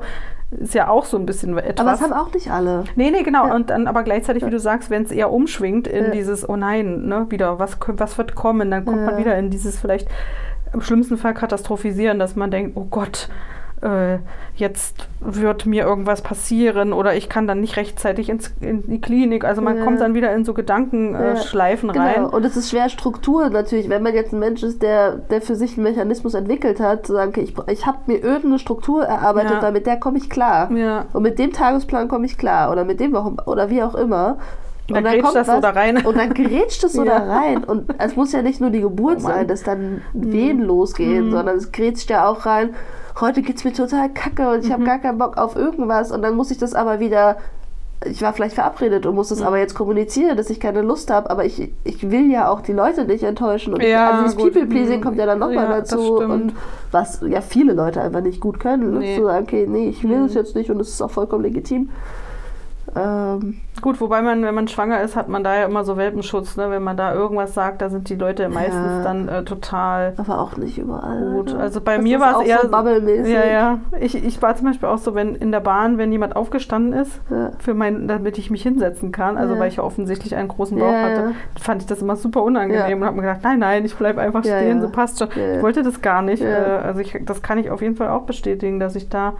Ist 0.60 0.74
ja 0.74 0.88
auch 0.88 1.04
so 1.04 1.16
ein 1.16 1.26
bisschen 1.26 1.56
etwas. 1.58 1.80
Aber 1.80 1.90
das 1.90 2.00
haben 2.02 2.12
auch 2.12 2.32
nicht 2.32 2.50
alle. 2.50 2.84
Nee, 2.94 3.10
nee, 3.10 3.22
genau. 3.24 3.46
Ja. 3.48 3.54
Und 3.54 3.70
dann 3.70 3.88
aber 3.88 4.02
gleichzeitig, 4.04 4.44
wie 4.46 4.50
du 4.50 4.60
sagst, 4.60 4.88
wenn 4.90 5.02
es 5.02 5.10
eher 5.10 5.32
umschwingt 5.32 5.88
in 5.88 6.04
Ja. 6.06 6.10
dieses, 6.10 6.48
oh 6.48 6.54
nein, 6.56 7.06
ne, 7.06 7.26
wieder, 7.30 7.58
was, 7.58 7.76
was 7.86 8.18
wird 8.18 8.34
kommen, 8.36 8.70
dann 8.70 8.84
kommt 8.84 9.04
man 9.04 9.16
wieder 9.16 9.36
in 9.36 9.50
dieses 9.50 9.78
vielleicht 9.80 10.08
im 10.72 10.80
schlimmsten 10.80 11.16
Fall 11.16 11.34
katastrophisieren, 11.34 12.18
dass 12.18 12.36
man 12.36 12.50
denkt, 12.50 12.76
oh 12.76 12.84
Gott, 12.88 13.28
äh, 13.84 14.18
jetzt 14.56 15.08
wird 15.20 15.66
mir 15.66 15.84
irgendwas 15.84 16.22
passieren 16.22 16.92
oder 16.92 17.14
ich 17.14 17.28
kann 17.28 17.46
dann 17.46 17.60
nicht 17.60 17.76
rechtzeitig 17.76 18.28
ins, 18.30 18.52
in 18.60 18.82
die 18.90 19.00
Klinik. 19.00 19.44
Also 19.44 19.60
man 19.62 19.76
Ja. 19.78 19.84
kommt 19.84 20.00
dann 20.00 20.14
wieder 20.14 20.32
in 20.34 20.44
so 20.44 20.54
Gedankenschleifen 20.54 21.92
Genau. 21.92 22.04
rein. 22.04 22.24
Und 22.24 22.44
es 22.44 22.56
ist 22.56 22.70
schwer 22.70 22.88
Struktur 22.88 23.48
natürlich, 23.50 23.88
wenn 23.88 24.02
man 24.02 24.14
jetzt 24.14 24.32
ein 24.32 24.38
Mensch 24.38 24.62
ist, 24.62 24.82
der, 24.82 25.12
der 25.16 25.40
für 25.42 25.54
sich 25.54 25.74
einen 25.76 25.84
Mechanismus 25.84 26.34
entwickelt 26.34 26.80
hat, 26.80 27.06
zu 27.06 27.12
sagen, 27.12 27.30
okay, 27.30 27.42
ich, 27.42 27.54
ich 27.68 27.86
habe 27.86 27.98
mir 28.06 28.16
irgendeine 28.18 28.58
Struktur 28.58 29.04
erarbeitet, 29.04 29.52
Ja. 29.52 29.62
weil 29.62 29.72
mit 29.72 29.86
der 29.86 29.98
komme 29.98 30.18
ich 30.18 30.30
klar. 30.30 30.70
Ja. 30.72 31.06
Und 31.12 31.22
mit 31.22 31.38
dem 31.38 31.52
Tagesplan 31.52 32.08
komme 32.08 32.26
ich 32.26 32.38
klar. 32.38 32.70
Oder 32.72 32.84
mit 32.84 33.00
dem 33.00 33.12
Wochen 33.12 33.36
oder 33.46 33.70
wie 33.70 33.82
auch 33.82 33.94
immer. 33.94 34.38
Und 34.88 34.94
dann 34.94 35.04
grätscht 35.04 35.34
das 35.34 35.46
so 35.46 35.60
da 35.60 35.70
rein. 35.70 36.04
Und 36.04 36.16
dann 36.16 36.34
grätscht 36.34 36.84
es 36.84 36.92
so 36.92 37.04
Ja. 37.06 37.18
da 37.20 37.32
rein. 37.38 37.64
Und 37.64 37.94
es 37.98 38.16
muss 38.16 38.32
ja 38.32 38.42
nicht 38.42 38.60
nur 38.60 38.70
die 38.70 38.80
Geburt 38.82 39.18
Oh 39.18 39.26
sein, 39.28 39.48
dass 39.48 39.62
dann 39.62 40.02
Wehen 40.12 40.60
losgehen, 40.62 41.30
sondern 41.30 41.56
es 41.56 41.72
grätscht 41.72 42.10
ja 42.10 42.26
auch 42.28 42.44
rein. 42.46 42.74
Heute 43.20 43.42
geht's 43.42 43.64
mir 43.64 43.72
total 43.72 44.10
kacke 44.10 44.50
und 44.50 44.64
ich 44.64 44.72
habe 44.72 44.84
gar 44.84 44.98
keinen 44.98 45.18
Bock 45.18 45.38
auf 45.38 45.56
irgendwas. 45.56 46.10
Und 46.12 46.22
dann 46.22 46.34
muss 46.36 46.50
ich 46.50 46.58
das 46.58 46.74
aber 46.74 47.00
wieder. 47.00 47.36
Ich 48.06 48.20
war 48.20 48.34
vielleicht 48.34 48.56
verabredet 48.56 49.06
und 49.06 49.14
muss 49.14 49.28
das 49.30 49.40
aber 49.40 49.56
jetzt 49.56 49.74
kommunizieren, 49.74 50.36
dass 50.36 50.50
ich 50.50 50.60
keine 50.60 50.82
Lust 50.82 51.10
habe, 51.10 51.30
aber 51.30 51.46
ich, 51.46 51.72
ich 51.84 52.10
will 52.10 52.30
ja 52.30 52.50
auch 52.50 52.60
die 52.60 52.74
Leute 52.74 53.06
nicht 53.06 53.22
enttäuschen. 53.22 53.72
Und 53.72 53.82
Ja, 53.82 54.10
also 54.20 54.36
gut. 54.36 54.52
People-Pleasing 54.52 55.00
kommt 55.00 55.16
ja 55.16 55.24
dann 55.24 55.38
nochmal 55.38 55.64
Ja, 55.64 55.68
dazu. 55.76 56.18
Und 56.18 56.52
was 56.90 57.22
ja 57.26 57.40
viele 57.40 57.72
Leute 57.72 58.02
einfach 58.02 58.20
nicht 58.20 58.40
gut 58.42 58.60
können. 58.60 58.98
Nee. 58.98 59.16
Zu 59.16 59.24
sagen, 59.24 59.44
okay, 59.46 59.66
nee, 59.66 59.88
ich 59.88 60.02
will 60.06 60.18
Mhm. 60.18 60.24
es 60.26 60.34
jetzt 60.34 60.54
nicht 60.54 60.70
und 60.70 60.80
es 60.80 60.90
ist 60.90 61.00
auch 61.00 61.10
vollkommen 61.10 61.44
legitim. 61.44 61.88
Ähm, 62.96 63.60
Gut, 63.80 64.00
wobei 64.00 64.22
man, 64.22 64.42
wenn 64.44 64.54
man 64.54 64.68
schwanger 64.68 65.02
ist, 65.02 65.16
hat 65.16 65.28
man 65.28 65.42
da 65.44 65.56
ja 65.56 65.64
immer 65.66 65.84
so 65.84 65.96
Welpenschutz. 65.96 66.56
Ne? 66.56 66.70
Wenn 66.70 66.82
man 66.82 66.96
da 66.96 67.12
irgendwas 67.12 67.52
sagt, 67.52 67.82
da 67.82 67.88
sind 67.90 68.08
die 68.08 68.14
Leute 68.14 68.48
meistens 68.48 68.74
Ja. 68.98 69.02
dann 69.02 69.28
äh, 69.28 69.42
total 69.44 70.14
aber 70.16 70.40
auch 70.40 70.56
nicht 70.56 70.78
überall. 70.78 71.32
Gut, 71.34 71.52
ne? 71.52 71.58
also 71.58 71.80
bei 71.80 71.96
Das 71.96 72.04
mir 72.04 72.16
ist 72.18 72.22
war 72.22 72.40
es 72.40 72.48
eher 72.48 72.60
so 72.62 72.68
bubblemäßig. 72.68 73.34
Ja, 73.34 73.44
ja. 73.44 73.78
Ich, 74.00 74.14
ich 74.24 74.40
war 74.40 74.54
zum 74.56 74.66
Beispiel 74.68 74.88
auch 74.88 74.98
so, 74.98 75.14
wenn 75.14 75.34
in 75.34 75.50
der 75.52 75.60
Bahn, 75.60 75.98
wenn 75.98 76.12
jemand 76.12 76.36
aufgestanden 76.36 76.92
ist, 76.98 77.20
Ja. 77.30 77.50
für 77.58 77.74
mein, 77.74 78.06
damit 78.08 78.38
ich 78.38 78.50
mich 78.50 78.62
hinsetzen 78.62 79.10
kann, 79.12 79.36
also 79.36 79.54
Ja. 79.54 79.60
weil 79.60 79.68
ich 79.68 79.76
ja 79.76 79.82
offensichtlich 79.82 80.36
einen 80.36 80.48
großen 80.48 80.78
Bauch 80.78 80.92
hatte, 80.92 81.32
fand 81.60 81.82
ich 81.82 81.88
das 81.88 82.00
immer 82.00 82.16
super 82.16 82.42
unangenehm 82.42 83.00
und 83.00 83.06
habe 83.06 83.16
mir 83.16 83.22
gedacht, 83.22 83.40
nein, 83.42 83.58
nein, 83.58 83.84
ich 83.84 83.96
bleibe 83.96 84.20
einfach 84.20 84.44
stehen, 84.44 84.80
so 84.80 84.88
passt 84.88 85.18
schon. 85.18 85.28
Ich 85.30 85.62
wollte 85.62 85.82
das 85.82 86.00
gar 86.00 86.22
nicht. 86.22 86.42
Äh, 86.42 86.54
also 86.54 87.00
ich, 87.00 87.18
das 87.26 87.42
kann 87.42 87.58
ich 87.58 87.70
auf 87.70 87.82
jeden 87.82 87.96
Fall 87.96 88.08
auch 88.10 88.22
bestätigen, 88.22 88.78
dass 88.78 88.94
ich 88.96 89.08
da 89.08 89.34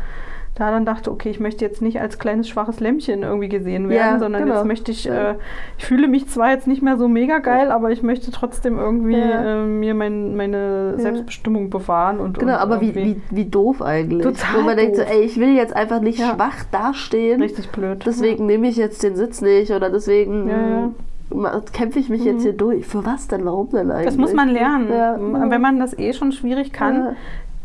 da 0.57 0.71
dann 0.71 0.85
dachte, 0.85 1.11
okay, 1.11 1.31
ich 1.31 1.41
möchte 1.41 1.65
jetzt 1.65 1.83
nicht 1.83 2.01
als 2.01 2.21
kleines 2.21 2.49
schwaches 2.49 2.79
Lämmchen 2.79 3.25
irgendwie 3.25 3.49
gesehen 3.49 3.89
werden, 3.89 4.13
Ja, 4.15 4.19
sondern 4.21 4.43
genau. 4.45 4.55
jetzt 4.57 4.67
möchte 4.67 4.93
ich, 4.93 5.05
Ja. 5.05 5.31
äh, 5.31 5.35
ich 5.79 5.85
fühle 5.85 6.07
mich 6.07 6.29
zwar 6.29 6.51
jetzt 6.53 6.69
nicht 6.69 6.81
mehr 6.81 6.97
so 6.97 7.09
mega 7.09 7.39
geil, 7.39 7.73
aber 7.73 7.91
ich 7.91 8.05
möchte 8.05 8.31
trotzdem 8.31 8.79
irgendwie 8.79 9.19
Ja. 9.19 9.63
äh, 9.63 9.65
mir 9.67 9.95
mein, 9.95 10.37
meine 10.37 10.93
Ja. 10.97 11.03
Selbstbestimmung 11.03 11.71
bewahren 11.71 12.21
und 12.21 12.39
Genau, 12.39 12.53
und 12.53 12.59
aber 12.61 12.81
wie, 12.81 12.95
wie, 12.95 13.21
wie 13.31 13.47
doof 13.47 13.83
eigentlich. 13.83 14.23
Total 14.23 14.61
Wo 14.61 14.65
man 14.65 14.77
denkt 14.77 14.95
so, 14.95 15.03
doof. 15.03 15.11
ey, 15.13 15.23
ich 15.23 15.41
will 15.41 15.57
jetzt 15.57 15.75
einfach 15.75 16.01
nicht 16.01 16.21
Ja. 16.21 16.35
schwach 16.37 16.63
dastehen. 16.71 17.43
Richtig 17.43 17.71
blöd. 17.71 18.05
Deswegen 18.07 18.47
nehme 18.47 18.69
ich 18.69 18.77
jetzt 18.77 19.03
den 19.03 19.17
Sitz 19.17 19.41
nicht 19.41 19.73
oder 19.73 19.91
deswegen 19.91 20.47
Ja, 20.49 20.57
ja. 20.57 20.91
ma- 21.37 21.63
kämpfe 21.73 21.99
ich 21.99 22.09
mich 22.11 22.23
jetzt 22.25 22.43
hier 22.45 22.53
durch. 22.53 22.87
Für 22.87 23.05
was 23.05 23.27
denn? 23.27 23.45
Warum 23.45 23.71
denn 23.71 23.91
eigentlich? 23.91 24.07
Das 24.07 24.17
muss 24.19 24.33
man 24.33 24.49
lernen. 24.51 24.87
Ja, 24.89 25.17
ja. 25.17 25.51
Wenn 25.51 25.61
man 25.61 25.81
das 25.81 25.99
eh 25.99 26.13
schon 26.13 26.31
schwierig 26.31 26.73
kann, 26.73 27.17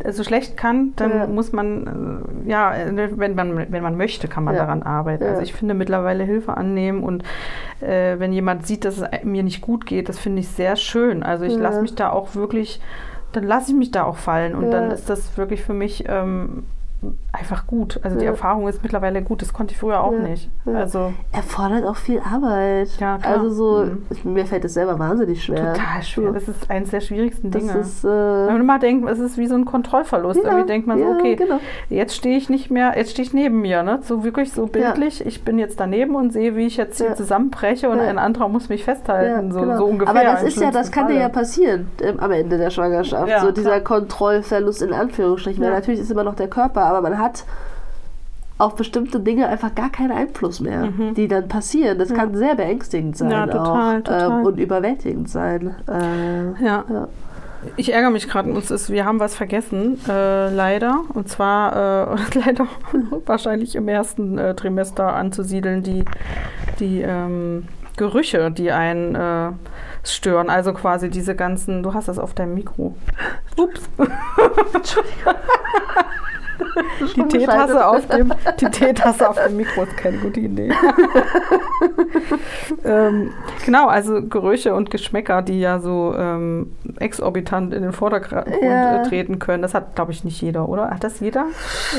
also 0.03 0.23
schlecht 0.23 0.55
kann, 0.57 0.93
dann 0.95 1.11
Ja. 1.11 1.27
muss 1.27 1.51
man, 1.51 2.23
äh, 2.45 2.49
ja, 2.49 2.73
wenn 2.93 3.35
man, 3.35 3.71
wenn 3.71 3.83
man 3.83 3.97
möchte, 3.97 4.27
kann 4.27 4.43
man 4.43 4.55
Ja. 4.55 4.61
daran 4.61 4.83
arbeiten. 4.83 5.23
Ja. 5.23 5.29
Also 5.31 5.41
ich 5.41 5.53
finde 5.53 5.73
mittlerweile 5.73 6.23
Hilfe 6.23 6.55
annehmen 6.55 7.03
und 7.03 7.23
äh, 7.81 8.17
wenn 8.19 8.31
jemand 8.33 8.65
sieht, 8.65 8.85
dass 8.85 8.97
es 8.99 9.23
mir 9.23 9.43
nicht 9.43 9.61
gut 9.61 9.85
geht, 9.85 10.09
das 10.09 10.19
finde 10.19 10.39
ich 10.39 10.47
sehr 10.49 10.75
schön. 10.75 11.23
Also 11.23 11.45
ich 11.45 11.57
lasse 11.57 11.81
mich 11.81 11.95
da 11.95 12.09
auch 12.11 12.35
wirklich, 12.35 12.81
dann 13.33 13.43
lasse 13.43 13.71
ich 13.71 13.77
mich 13.77 13.91
da 13.91 14.03
auch 14.03 14.17
fallen 14.17 14.55
und 14.55 14.71
dann 14.71 14.91
ist 14.91 15.09
das 15.09 15.37
wirklich 15.37 15.61
für 15.63 15.73
mich 15.73 16.05
ähm, 16.07 16.63
einfach 17.31 17.65
gut. 17.67 17.99
Also 18.03 18.17
die 18.17 18.25
Ja. 18.25 18.31
Erfahrung 18.31 18.67
ist 18.67 18.83
mittlerweile 18.83 19.21
gut. 19.21 19.41
Das 19.41 19.53
konnte 19.53 19.73
ich 19.73 19.79
früher 19.79 20.03
auch 20.03 20.11
Ja. 20.11 20.19
nicht. 20.19 20.49
Ja. 20.65 20.73
Also 20.73 21.13
Erfordert 21.31 21.85
auch 21.85 21.95
viel 21.95 22.19
Arbeit. 22.19 22.89
Ja, 22.99 23.17
klar. 23.17 23.33
Also 23.37 23.49
so, 23.51 23.85
Mhm. 23.85 24.03
ich, 24.09 24.25
mir 24.25 24.45
fällt 24.45 24.65
es 24.65 24.73
selber 24.73 24.99
wahnsinnig 24.99 25.43
schwer. 25.43 25.73
total 25.73 26.01
schwer. 26.03 26.31
Das 26.33 26.47
ist 26.47 26.69
eines 26.69 26.89
der 26.89 26.99
schwierigsten 27.01 27.51
Das 27.51 27.61
Dinge. 27.61 27.77
ist, 27.79 28.03
äh, 28.03 28.07
Wenn 28.07 28.53
man 28.53 28.61
immer 28.61 28.79
denkt, 28.79 29.09
es 29.09 29.19
ist 29.19 29.37
wie 29.37 29.47
so 29.47 29.55
ein 29.55 29.63
Kontrollverlust. 29.65 30.41
Ja, 30.43 30.49
Irgendwie 30.49 30.67
denkt 30.67 30.87
man 30.87 30.99
so, 30.99 31.05
okay, 31.05 31.35
genau. 31.35 31.59
jetzt 31.89 32.15
stehe 32.15 32.35
ich 32.37 32.49
nicht 32.49 32.69
mehr, 32.71 32.93
jetzt 32.97 33.11
stehe 33.11 33.25
ich 33.25 33.33
neben 33.33 33.61
mir, 33.61 33.83
ne? 33.83 33.99
So 34.01 34.23
wirklich 34.23 34.51
so 34.51 34.65
bildlich. 34.65 35.25
Ich 35.25 35.43
bin 35.45 35.57
jetzt 35.59 35.79
daneben 35.79 36.15
und 36.15 36.33
sehe, 36.33 36.55
wie 36.55 36.65
ich 36.65 36.75
jetzt 36.77 36.97
hier 36.99 37.15
zusammenbreche 37.15 37.89
und 37.89 37.97
Ja. 37.99 38.03
ein 38.05 38.17
anderer 38.17 38.49
muss 38.49 38.67
mich 38.69 38.83
festhalten. 38.83 39.51
so, 39.51 39.61
genau. 39.61 39.77
so 39.77 39.85
ungefähr. 39.85 40.13
Aber 40.15 40.23
das 40.23 40.43
ist 40.43 40.59
ja, 40.59 40.71
das 40.71 40.91
kann 40.91 41.07
dir 41.07 41.15
ja 41.19 41.29
passieren 41.29 41.87
ähm, 42.01 42.19
am 42.19 42.31
Ende 42.31 42.57
der 42.57 42.69
Schwangerschaft. 42.69 43.29
Ja, 43.29 43.39
so 43.41 43.51
dieser 43.51 43.79
klar. 43.79 43.99
Kontrollverlust 43.99 44.81
in 44.81 44.93
Anführungsstrichen. 44.93 45.63
Weil 45.63 45.71
natürlich 45.71 45.99
ist 45.99 46.11
immer 46.11 46.23
noch 46.23 46.35
der 46.35 46.47
Körper, 46.47 46.88
aber 46.89 47.01
man 47.01 47.19
hat 47.19 47.45
auf 48.57 48.75
bestimmte 48.75 49.21
Dinge 49.21 49.47
einfach 49.47 49.73
gar 49.73 49.89
keinen 49.89 50.11
Einfluss 50.11 50.59
mehr, 50.59 50.89
die 51.15 51.29
dann 51.29 51.47
passieren. 51.47 51.97
Das 51.97 52.13
kann 52.13 52.35
sehr 52.35 52.55
beängstigend 52.55 53.15
sein 53.15 53.29
Mhm. 53.29 53.33
Ja, 53.33 53.47
total, 53.47 53.99
auch 53.99 54.03
total. 54.03 54.39
Ähm, 54.41 54.45
und 54.45 54.59
überwältigend 54.59 55.29
sein. 55.29 55.75
Äh, 55.87 56.63
Ja. 56.63 56.83
ja. 56.89 57.07
Ich 57.75 57.93
ärgere 57.93 58.09
mich 58.09 58.27
gerade, 58.29 58.49
uns 58.51 58.71
ist, 58.71 58.89
wir 58.89 59.03
haben 59.05 59.19
was 59.19 59.35
vergessen, 59.35 59.97
äh, 60.07 60.49
leider. 60.53 61.01
Und 61.13 61.27
zwar 61.29 62.15
äh, 62.15 62.17
leider 62.45 62.67
wahrscheinlich 63.25 63.75
im 63.75 63.87
ersten 63.87 64.37
äh, 64.37 64.55
Trimester 64.55 65.13
anzusiedeln, 65.13 65.83
die, 65.83 66.03
die 66.79 67.01
ähm, 67.01 67.67
Gerüche, 67.97 68.49
die 68.51 68.71
einen 68.71 69.15
äh, 69.15 69.51
stören. 70.03 70.49
Also 70.49 70.73
quasi 70.73 71.09
diese 71.09 71.35
ganzen, 71.35 71.83
du 71.83 71.93
hast 71.93 72.07
das 72.07 72.17
auf 72.19 72.33
deinem 72.33 72.53
Mikro. 72.55 72.95
Ups. 73.57 73.89
Die 77.15 77.23
Teetasse, 77.27 77.87
auf 77.87 78.05
dem, 78.07 78.33
die 78.59 78.65
Teetasse 78.65 79.29
auf 79.29 79.37
dem 79.47 79.57
Mikro 79.57 79.83
ist 79.83 79.97
keine 79.97 80.17
gute 80.17 80.39
Idee. 80.41 80.69
ähm, 82.85 83.31
genau, 83.65 83.87
also 83.87 84.21
Gerüche 84.27 84.73
und 84.73 84.89
Geschmäcker, 84.91 85.41
die 85.41 85.59
ja 85.59 85.79
so 85.79 86.13
ähm, 86.17 86.71
exorbitant 86.99 87.73
in 87.73 87.83
den 87.83 87.91
Vordergrund 87.93 88.45
Ja. 88.61 89.01
äh, 89.01 89.07
treten 89.07 89.39
können. 89.39 89.61
Das 89.61 89.73
hat, 89.73 89.95
glaube 89.95 90.11
ich, 90.11 90.23
nicht 90.23 90.41
jeder, 90.41 90.67
oder? 90.69 90.89
Hat 90.89 91.03
das 91.03 91.19
jeder? 91.19 91.45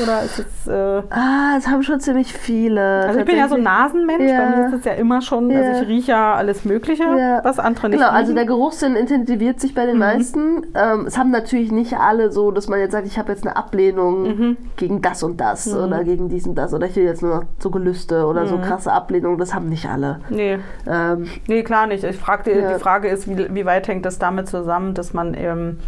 Oder 0.01 0.23
ist 0.23 0.39
es. 0.39 0.67
Äh, 0.67 1.01
Ah, 1.09 1.55
es 1.57 1.67
haben 1.67 1.83
schon 1.83 1.99
ziemlich 1.99 2.33
viele. 2.33 2.81
also 3.05 3.19
ich 3.19 3.25
bin 3.25 3.37
ja 3.37 3.47
so 3.47 3.55
ein. 3.55 3.63
Nasenmensch, 3.63 4.19
bei 4.19 4.25
Ja. 4.31 4.49
mir 4.49 4.67
ist 4.67 4.73
es 4.73 4.85
ja 4.85 4.93
immer 4.93 5.21
schon, 5.21 5.49
Ja. 5.49 5.59
also 5.61 5.81
ich 5.83 5.87
rieche 5.87 6.11
ja 6.11 6.33
alles 6.35 6.65
Mögliche, 6.65 7.03
Ja. 7.03 7.41
was 7.43 7.59
andere 7.59 7.89
nicht 7.89 7.99
Genau, 7.99 8.09
also 8.11 8.31
riechen. 8.31 8.35
der 8.35 8.45
Geruchssinn 8.45 8.95
intensiviert 8.95 9.59
sich 9.59 9.73
bei 9.75 9.85
den 9.85 9.95
Mhm. 9.95 9.99
meisten. 9.99 10.65
Ähm, 10.75 11.05
es 11.05 11.17
haben 11.17 11.31
natürlich 11.31 11.71
nicht 11.71 11.93
alle 11.97 12.31
so, 12.31 12.51
dass 12.51 12.67
man 12.67 12.79
jetzt 12.79 12.91
sagt, 12.91 13.05
ich 13.07 13.17
habe 13.19 13.31
jetzt 13.31 13.45
eine 13.45 13.55
Ablehnung 13.55 14.23
Mhm. 14.23 14.50
Gegen 14.77 15.01
das 15.01 15.23
und 15.23 15.37
das 15.39 15.73
oder 15.73 16.03
gegen 16.03 16.29
dies 16.29 16.47
und 16.47 16.55
das 16.55 16.73
oder 16.73 16.87
ich 16.87 16.95
will 16.95 17.03
jetzt 17.03 17.21
nur 17.21 17.35
noch 17.35 17.43
so 17.59 17.69
Gelüste 17.71 18.25
oder 18.25 18.43
Mhm. 18.43 18.47
so 18.47 18.57
krasse 18.59 18.91
Ablehnung. 18.91 19.37
Das 19.37 19.53
haben 19.53 19.69
nicht 19.69 19.87
alle. 19.87 20.19
Nee. 20.29 20.59
Ähm, 20.87 21.27
Nee, 21.47 21.63
klar 21.63 21.87
nicht. 21.87 22.03
Ich 22.03 22.17
fragte, 22.17 22.51
Ja. 22.51 22.73
Die 22.73 22.79
Frage 22.79 23.07
ist, 23.07 23.27
wie, 23.29 23.53
wie 23.53 23.65
weit 23.65 23.87
hängt 23.87 24.05
das 24.05 24.19
damit 24.19 24.47
zusammen, 24.47 24.93
dass 24.93 25.13
man, 25.13 25.33
ähm, 25.35 25.79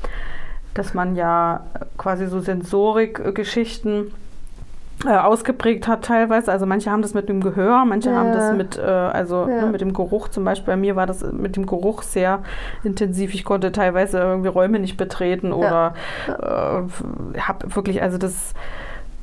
dass 0.74 0.94
man 0.94 1.16
ja 1.16 1.62
quasi 1.98 2.28
so 2.28 2.40
Sensorikgeschichten 2.40 4.12
äh, 5.06 5.10
ausgeprägt 5.18 5.88
hat 5.88 6.06
teilweise. 6.06 6.52
Also 6.52 6.66
manche 6.66 6.90
haben 6.92 7.02
das 7.02 7.14
mit 7.14 7.28
dem 7.30 7.42
Gehör, 7.42 7.84
manche 7.86 8.10
Ja. 8.12 8.16
haben 8.18 8.32
das 8.32 8.54
mit, 8.54 8.78
äh, 8.78 8.82
also 8.82 9.48
Ja. 9.50 9.66
ne, 9.66 9.68
mit 9.72 9.82
dem 9.82 9.94
Geruch 9.94 10.30
zum 10.30 10.44
Beispiel. 10.46 10.74
Bei 10.74 10.78
mir 10.78 10.96
war 10.96 11.06
das 11.08 11.24
mit 11.32 11.56
dem 11.56 11.66
Geruch 11.66 12.04
sehr 12.04 12.40
intensiv. 12.84 13.34
Ich 13.34 13.44
konnte 13.44 13.72
teilweise 13.72 14.20
irgendwie 14.20 14.50
Räume 14.50 14.80
nicht 14.80 14.98
betreten 14.98 15.52
oder 15.52 15.94
äh, 16.28 17.40
habe 17.40 17.76
wirklich, 17.76 18.02
also 18.02 18.18
das 18.18 18.54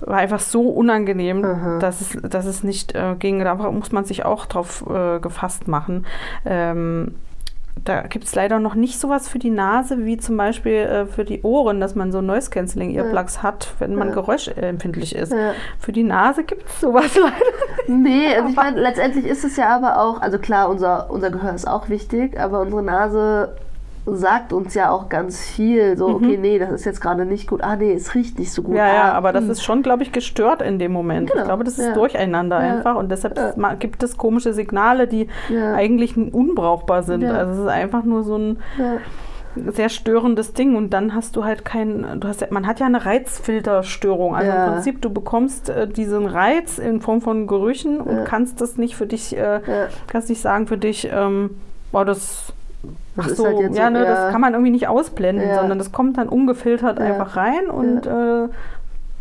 war 0.00 0.18
einfach 0.18 0.40
so 0.40 0.62
unangenehm, 0.68 1.44
Aha. 1.44 1.78
dass 1.78 2.00
es, 2.00 2.18
dass 2.22 2.46
es 2.46 2.62
nicht 2.62 2.94
äh, 2.94 3.14
ging. 3.18 3.40
Da 3.40 3.54
muss 3.54 3.92
man 3.92 4.04
sich 4.04 4.24
auch 4.24 4.46
drauf 4.46 4.84
äh, 4.90 5.18
gefasst 5.20 5.68
machen. 5.68 6.06
Ähm, 6.46 7.14
da 7.84 8.02
gibt 8.02 8.24
es 8.26 8.34
leider 8.34 8.58
noch 8.58 8.74
nicht 8.74 9.00
sowas 9.00 9.28
für 9.28 9.38
die 9.38 9.50
Nase, 9.50 10.04
wie 10.04 10.16
zum 10.18 10.36
Beispiel 10.36 10.72
äh, 10.72 11.06
für 11.06 11.24
die 11.24 11.42
Ohren, 11.42 11.80
dass 11.80 11.94
man 11.94 12.12
so 12.12 12.20
Noise 12.20 12.50
Cancelling 12.50 12.94
Earplugs 12.94 13.42
hat, 13.42 13.74
wenn 13.78 13.94
man 13.94 14.08
Ja. 14.08 14.14
geräuschempfindlich 14.14 15.14
ist. 15.14 15.32
Ja. 15.32 15.52
Für 15.78 15.92
die 15.92 16.02
Nase 16.02 16.44
gibt 16.44 16.66
es 16.68 16.80
sowas 16.80 17.14
leider. 17.20 17.34
Nee, 17.88 18.34
also 18.36 18.48
ich 18.50 18.56
meine, 18.56 18.80
letztendlich 18.80 19.24
ist 19.26 19.44
es 19.44 19.56
ja 19.56 19.68
aber 19.74 20.00
auch, 20.00 20.20
also 20.20 20.38
klar, 20.38 20.68
unser, 20.68 21.10
unser 21.10 21.30
Gehör 21.30 21.54
ist 21.54 21.66
auch 21.68 21.88
wichtig, 21.88 22.38
aber 22.38 22.60
unsere 22.60 22.82
Nase 22.82 23.56
sagt 24.06 24.52
uns 24.52 24.74
ja 24.74 24.90
auch 24.90 25.08
ganz 25.08 25.40
viel. 25.40 25.96
So, 25.96 26.08
okay, 26.08 26.36
nee, 26.40 26.58
das 26.58 26.70
ist 26.70 26.84
jetzt 26.84 27.00
gerade 27.00 27.24
nicht 27.26 27.46
gut. 27.48 27.62
Ah, 27.62 27.76
nee, 27.76 27.92
es 27.92 28.14
riecht 28.14 28.38
nicht 28.38 28.52
so 28.52 28.62
gut. 28.62 28.72
Mhm. 28.72 28.76
Ja, 28.78 28.86
ja, 28.88 29.02
ah, 29.02 29.12
aber 29.12 29.32
das 29.32 29.44
hm. 29.44 29.50
ist 29.50 29.62
schon, 29.62 29.82
glaube 29.82 30.02
ich, 30.02 30.10
gestört 30.12 30.62
in 30.62 30.78
dem 30.78 30.92
Moment. 30.92 31.28
Genau, 31.30 31.42
Ich 31.42 31.46
glaube, 31.46 31.64
das 31.64 31.78
ist 31.78 31.86
ja. 31.86 31.92
durcheinander 31.94 32.64
Ja. 32.64 32.74
einfach 32.76 32.96
und 32.96 33.10
deshalb 33.10 33.36
Ja. 33.38 33.74
gibt 33.74 34.02
es 34.02 34.16
komische 34.16 34.52
Signale, 34.52 35.06
die 35.06 35.28
Ja. 35.48 35.74
eigentlich 35.74 36.16
unbrauchbar 36.16 37.02
sind. 37.02 37.22
Ja. 37.22 37.32
Also 37.34 37.52
es 37.52 37.58
ist 37.60 37.66
einfach 37.68 38.04
nur 38.04 38.22
so 38.24 38.36
ein 38.36 38.58
Ja. 38.78 38.98
sehr 39.72 39.88
störendes 39.88 40.54
Ding 40.54 40.76
und 40.76 40.90
dann 40.90 41.14
hast 41.14 41.36
du 41.36 41.44
halt 41.44 41.64
kein, 41.64 42.06
du 42.20 42.28
hast 42.28 42.40
ja, 42.40 42.46
man 42.50 42.66
hat 42.66 42.80
ja 42.80 42.86
eine 42.86 43.04
Reizfilterstörung. 43.04 44.34
Also 44.34 44.50
Ja. 44.50 44.66
im 44.66 44.72
Prinzip, 44.74 45.02
du 45.02 45.10
bekommst 45.10 45.68
äh, 45.68 45.86
diesen 45.88 46.26
Reiz 46.26 46.78
in 46.78 47.00
Form 47.00 47.20
von 47.20 47.46
Gerüchen 47.46 48.00
und 48.00 48.16
Ja. 48.16 48.24
kannst 48.24 48.60
das 48.60 48.76
nicht 48.78 48.96
für 48.96 49.06
dich, 49.06 49.36
äh, 49.36 49.40
Ja. 49.54 49.60
kannst 50.06 50.28
nicht 50.28 50.40
sagen 50.40 50.66
für 50.66 50.78
dich, 50.78 51.10
ähm, 51.12 51.50
boah, 51.92 52.04
das 52.04 52.52
Das 53.16 53.26
Ach 53.32 53.36
so, 53.36 53.46
halt 53.46 53.74
ja, 53.74 53.90
ne, 53.90 53.98
ja. 53.98 54.04
das 54.04 54.32
kann 54.32 54.40
man 54.40 54.54
irgendwie 54.54 54.70
nicht 54.70 54.88
ausblenden, 54.88 55.48
Ja. 55.48 55.56
sondern 55.60 55.78
das 55.78 55.92
kommt 55.92 56.16
dann 56.18 56.28
ungefiltert 56.28 56.98
Ja. 56.98 57.04
einfach 57.04 57.36
rein 57.36 57.68
und 57.70 58.06
äh, 58.06 58.48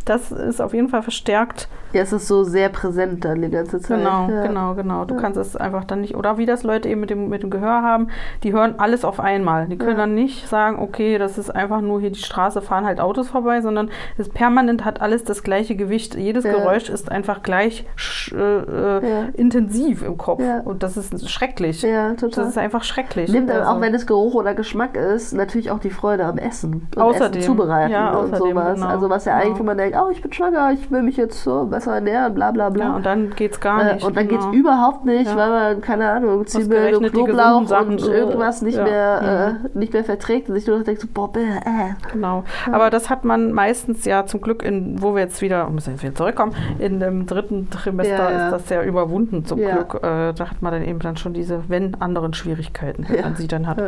das 0.04 0.32
ist 0.32 0.60
auf 0.60 0.72
jeden 0.74 0.88
Fall 0.88 1.02
verstärkt. 1.02 1.68
Ja, 1.92 2.02
es 2.02 2.12
ist 2.12 2.28
so 2.28 2.44
sehr 2.44 2.68
präsent 2.68 3.24
dann 3.24 3.42
die 3.42 3.50
ganze 3.50 3.80
Zeit. 3.80 3.98
Genau, 3.98 4.28
ja. 4.30 4.46
genau, 4.46 4.74
genau. 4.74 5.04
Du 5.04 5.14
Ja. 5.16 5.20
kannst 5.20 5.36
es 5.38 5.56
einfach 5.56 5.84
dann 5.84 6.00
nicht, 6.02 6.14
oder 6.14 6.38
wie 6.38 6.46
das 6.46 6.62
Leute 6.62 6.88
eben 6.88 7.00
mit 7.00 7.10
dem, 7.10 7.28
mit 7.28 7.42
dem 7.42 7.50
Gehör 7.50 7.82
haben, 7.82 8.08
die 8.44 8.52
hören 8.52 8.74
alles 8.78 9.04
auf 9.04 9.18
einmal. 9.18 9.66
Die 9.66 9.76
können 9.76 9.92
Ja. 9.92 9.96
dann 9.98 10.14
nicht 10.14 10.46
sagen, 10.48 10.78
okay, 10.78 11.18
das 11.18 11.36
ist 11.38 11.50
einfach 11.50 11.80
nur 11.80 12.00
hier 12.00 12.10
die 12.10 12.18
Straße, 12.20 12.62
fahren 12.62 12.84
halt 12.86 13.00
Autos 13.00 13.28
vorbei, 13.28 13.60
sondern 13.60 13.90
es 14.18 14.28
permanent 14.28 14.84
hat 14.84 15.00
alles 15.00 15.24
das 15.24 15.42
gleiche 15.42 15.74
Gewicht. 15.76 16.14
Jedes. 16.14 16.44
Geräusch 16.44 16.88
ist 16.90 17.10
einfach 17.10 17.42
gleich 17.42 17.84
äh, 18.32 18.36
äh, 18.36 19.30
intensiv 19.34 20.02
im 20.02 20.16
Kopf. 20.16 20.42
Und 20.64 20.82
das 20.82 20.96
ist 20.96 21.28
schrecklich. 21.30 21.82
Ja, 21.82 22.10
Das 22.12 22.20
total. 22.20 22.46
ist 22.46 22.58
einfach 22.58 22.84
schrecklich. 22.84 23.30
Nimmt 23.32 23.50
Also- 23.50 23.68
auch, 23.70 23.80
wenn 23.80 23.94
es 23.94 24.06
Geruch 24.06 24.34
oder 24.34 24.54
Geschmack 24.54 24.96
ist, 24.96 25.32
natürlich 25.32 25.70
auch 25.70 25.78
die 25.80 25.90
Freude 25.90 26.24
am 26.24 26.38
Essen. 26.38 26.88
Und 26.94 27.02
Außerdem. 27.02 27.40
Essen 27.40 27.42
zubereiten 27.50 27.92
Ja, 27.92 28.10
und 28.10 28.32
außerdem, 28.32 28.50
sowas. 28.56 28.74
genau. 28.76 28.86
Also 28.86 29.10
was 29.10 29.24
ja 29.24 29.34
eigentlich, 29.36 29.58
wo 29.58 29.64
man 29.64 29.76
denkt, 29.76 29.89
oh, 29.96 30.10
ich 30.10 30.22
bin 30.22 30.32
schwanger, 30.32 30.72
ich 30.72 30.90
will 30.90 31.02
mich 31.02 31.16
jetzt 31.16 31.42
so 31.42 31.64
besser 31.66 31.94
ernähren, 31.94 32.34
bla 32.34 32.50
bla 32.50 32.70
bla. 32.70 32.84
ja, 32.86 32.96
und 32.96 33.06
dann 33.06 33.30
geht 33.30 33.52
es 33.52 33.60
gar 33.60 33.80
Äh, 33.82 33.94
nicht. 33.94 34.04
und 34.06 34.16
dann 34.16 34.28
genau. 34.28 34.40
geht's 34.50 34.56
überhaupt 34.58 35.04
nicht, 35.04 35.26
Ja. 35.30 35.36
weil 35.36 35.50
man, 35.50 35.80
keine 35.80 36.10
Ahnung, 36.10 36.46
Zwiebeln 36.46 36.96
und 36.96 37.10
Knoblauch 37.12 37.66
Sachen, 37.66 37.90
und 37.92 38.02
äh, 38.02 38.18
irgendwas 38.18 38.62
nicht, 38.62 38.76
ja. 38.76 38.82
Mhm. 38.84 38.88
mehr, 38.90 39.58
äh, 39.74 39.78
nicht 39.78 39.92
mehr 39.92 40.04
verträgt 40.04 40.48
und 40.48 40.54
sich 40.56 40.66
nur 40.66 40.78
noch 40.78 40.84
denkt 40.84 41.00
so, 41.00 41.08
boah, 41.12 41.32
bäh, 41.32 41.40
äh. 41.40 41.94
Genau. 42.12 42.44
Aber 42.70 42.90
das 42.90 43.10
hat 43.10 43.24
man 43.24 43.52
meistens 43.52 44.04
ja 44.04 44.26
zum 44.26 44.40
Glück, 44.40 44.62
in, 44.62 45.00
wo 45.02 45.14
wir 45.14 45.22
jetzt 45.22 45.40
wieder, 45.42 45.66
um 45.66 45.76
jetzt 45.78 46.02
wieder 46.02 46.14
zurückkommen, 46.14 46.52
in 46.78 47.00
dem 47.00 47.26
dritten 47.26 47.70
Trimester 47.70 48.30
ist 48.46 48.52
das 48.52 48.68
ja 48.70 48.82
überwunden 48.82 49.44
zum. 49.44 49.58
Glück. 49.60 49.94
Äh, 50.02 50.32
da 50.32 50.50
hat 50.50 50.62
man 50.62 50.72
dann 50.72 50.82
eben 50.82 50.98
dann 51.00 51.16
schon 51.16 51.32
diese, 51.34 51.62
wenn 51.68 51.94
anderen 52.00 52.32
Schwierigkeiten, 52.34 53.06
wenn 53.08 53.20
man 53.20 53.36
sie 53.36 53.46
dann 53.48 53.66
hat. 53.66 53.78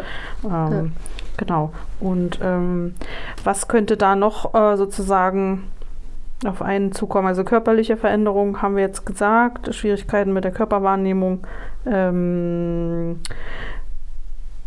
Ähm, 0.44 0.92
Genau. 1.38 1.72
Und 1.98 2.38
ähm, 2.42 2.94
was 3.42 3.66
könnte 3.66 3.96
da 3.96 4.14
noch 4.16 4.54
äh, 4.54 4.76
sozusagen 4.76 5.64
auf 6.46 6.62
einen 6.62 6.92
zukommen? 6.92 7.28
Also 7.28 7.44
körperliche 7.44 7.96
Veränderungen 7.96 8.62
haben 8.62 8.76
wir 8.76 8.82
jetzt 8.82 9.04
gesagt, 9.06 9.74
Schwierigkeiten 9.74 10.32
mit 10.32 10.44
der 10.44 10.52
Körperwahrnehmung. 10.52 11.46
Ähm, 11.86 13.20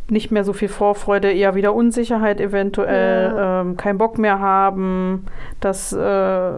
nicht 0.07 0.29
mehr 0.31 0.43
so 0.43 0.53
viel 0.53 0.67
Vorfreude, 0.69 1.31
eher 1.31 1.55
wieder 1.55 1.73
Unsicherheit 1.73 2.39
eventuell, 2.39 3.33
Ja. 3.35 3.61
ähm, 3.61 3.75
kein 3.75 3.97
Bock 3.97 4.19
mehr 4.19 4.39
haben, 4.39 5.25
das 5.61 5.91
äh, 5.93 6.51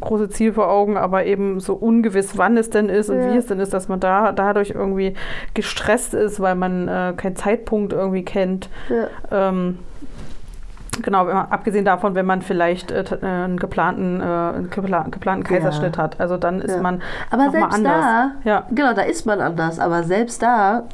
große 0.00 0.28
Ziel 0.28 0.52
vor 0.52 0.70
Augen, 0.70 0.96
aber 0.96 1.24
eben 1.26 1.58
so 1.58 1.74
ungewiss, 1.74 2.38
wann 2.38 2.56
es 2.56 2.70
denn 2.70 2.88
ist 2.88 3.10
und 3.10 3.18
Ja. 3.20 3.32
wie 3.32 3.36
es 3.38 3.46
denn 3.46 3.58
ist, 3.58 3.74
dass 3.74 3.88
man 3.88 3.98
da 3.98 4.30
dadurch 4.30 4.70
irgendwie 4.70 5.14
gestresst 5.54 6.14
ist, 6.14 6.38
weil 6.38 6.54
man 6.54 6.86
äh, 6.86 7.12
keinen 7.16 7.34
Zeitpunkt 7.34 7.92
irgendwie 7.92 8.24
kennt. 8.24 8.70
Ja. 8.88 9.48
Ähm, 9.48 9.78
Genau, 11.02 11.24
man, 11.24 11.46
abgesehen 11.50 11.84
davon, 11.84 12.14
wenn 12.14 12.26
man 12.26 12.42
vielleicht 12.42 12.90
äh, 12.90 13.02
äh, 13.02 13.24
einen 13.26 13.58
geplanten, 13.58 14.20
äh, 14.20 14.62
geplanten 14.70 15.12
Ja. 15.22 15.38
Kaiserschnitt 15.42 15.98
hat. 15.98 16.18
Also 16.20 16.36
dann 16.36 16.60
ist 16.60 16.74
Ja. 16.76 16.82
man 16.82 17.02
Aber 17.30 17.50
selbst 17.50 17.74
anders. 17.74 18.04
da, 18.04 18.30
Ja. 18.44 18.62
genau, 18.70 18.92
da 18.94 19.02
ist 19.02 19.26
man 19.26 19.40
anders, 19.40 19.78
aber 19.78 20.02
selbst 20.04 20.42
da, 20.42 20.84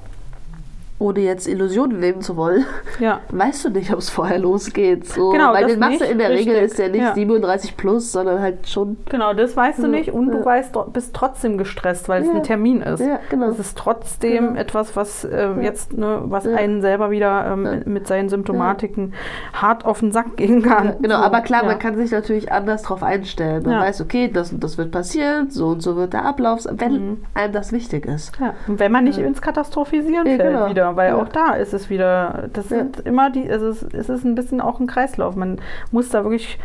ohne 1.03 1.21
jetzt 1.21 1.47
Illusionen 1.49 2.01
leben 2.01 2.21
zu 2.23 2.37
wollen, 2.37 2.65
Ja. 3.01 3.21
weißt 3.31 3.65
du 3.67 3.71
nicht, 3.71 3.93
ob 3.93 3.99
es 3.99 4.11
vorher 4.11 4.39
losgeht. 4.39 5.07
So. 5.07 5.31
Genau, 5.31 5.53
Weil 5.53 5.67
den 5.67 5.79
machst 5.79 6.01
du 6.01 6.05
in 6.05 6.19
der 6.19 6.31
Regel 6.31 6.55
richtig. 6.55 6.63
ist 6.71 6.79
der 6.79 6.89
nicht 6.91 7.03
Ja. 7.03 7.15
37 7.15 7.77
plus, 7.77 8.13
sondern 8.13 8.41
halt 8.41 8.69
schon. 8.69 8.97
Genau, 9.11 9.33
das 9.35 9.57
weißt 9.57 9.79
du 9.81 9.83
Ja, 9.85 9.89
nicht 9.89 10.13
und 10.13 10.29
ja. 10.29 10.35
du 10.35 10.45
weißt, 10.45 10.75
bist 10.93 11.15
trotzdem 11.15 11.59
gestresst, 11.59 12.09
weil 12.09 12.23
es 12.23 12.29
Ja. 12.29 12.35
ein 12.35 12.43
Termin 12.43 12.81
ist. 12.83 13.01
Ja, 13.01 13.19
genau. 13.31 13.49
Es 13.49 13.59
ist 13.59 13.77
trotzdem 13.77 14.49
Genau. 14.49 14.61
etwas, 14.61 14.97
was 14.97 15.25
äh, 15.25 15.49
jetzt, 15.61 15.97
ne, 15.97 16.23
was 16.25 16.45
Ja. 16.45 16.55
einen 16.57 16.81
selber 16.81 17.11
wieder 17.11 17.47
ähm, 17.53 17.65
Ja. 17.67 17.73
mit 17.85 18.07
seinen 18.07 18.29
Symptomatiken 18.29 19.15
hart 19.53 19.85
auf 19.85 20.01
den 20.01 20.13
Sack 20.13 20.37
gehen 20.37 20.63
kann. 20.63 20.87
Ja, 20.87 20.95
genau, 21.01 21.17
So, 21.19 21.23
aber 21.25 21.41
klar, 21.41 21.63
ja. 21.63 21.69
man 21.69 21.79
kann 21.79 21.97
sich 21.97 22.11
natürlich 22.13 22.53
anders 22.53 22.83
drauf 22.83 23.03
einstellen. 23.03 23.63
Man 23.65 23.73
Ja. 23.75 23.81
weiß, 23.81 24.01
okay, 24.01 24.31
das 24.33 24.53
und 24.53 24.63
das 24.63 24.79
wird 24.79 24.91
passieren, 24.91 25.51
so 25.51 25.69
und 25.69 25.81
so 25.83 25.97
wird 25.97 26.13
der 26.13 26.25
Ablauf, 26.25 26.61
wenn 26.71 26.93
Mhm. 26.93 27.17
einem 27.35 27.53
das 27.53 27.73
wichtig 27.73 28.07
ist. 28.07 28.39
Ja, 28.41 28.55
und 28.69 28.79
wenn 28.79 28.93
man 28.93 29.05
nicht 29.05 29.19
ins 29.19 29.41
Katastrophisieren 29.43 30.27
Ja, 30.27 30.37
fällt 30.37 30.53
genau. 30.53 30.69
wieder, 30.71 30.92
weil 30.97 31.11
Ja. 31.11 31.17
auch 31.17 31.29
da 31.29 31.53
ist 31.55 31.73
es 31.75 31.91
wieder, 31.91 32.45
das 32.53 32.71
Ja. 32.71 32.79
sind 32.79 33.01
immer 33.01 33.31
die, 33.31 33.51
also 33.51 33.69
es, 33.69 33.83
es 33.83 34.09
ist 34.09 34.25
ein 34.25 34.35
bisschen 34.35 34.61
auch 34.61 34.81
ein 34.81 34.87
Kreislauf. 34.87 35.37
Man 35.37 35.59
muss 35.91 36.09
da 36.11 36.25
wirklich 36.25 36.59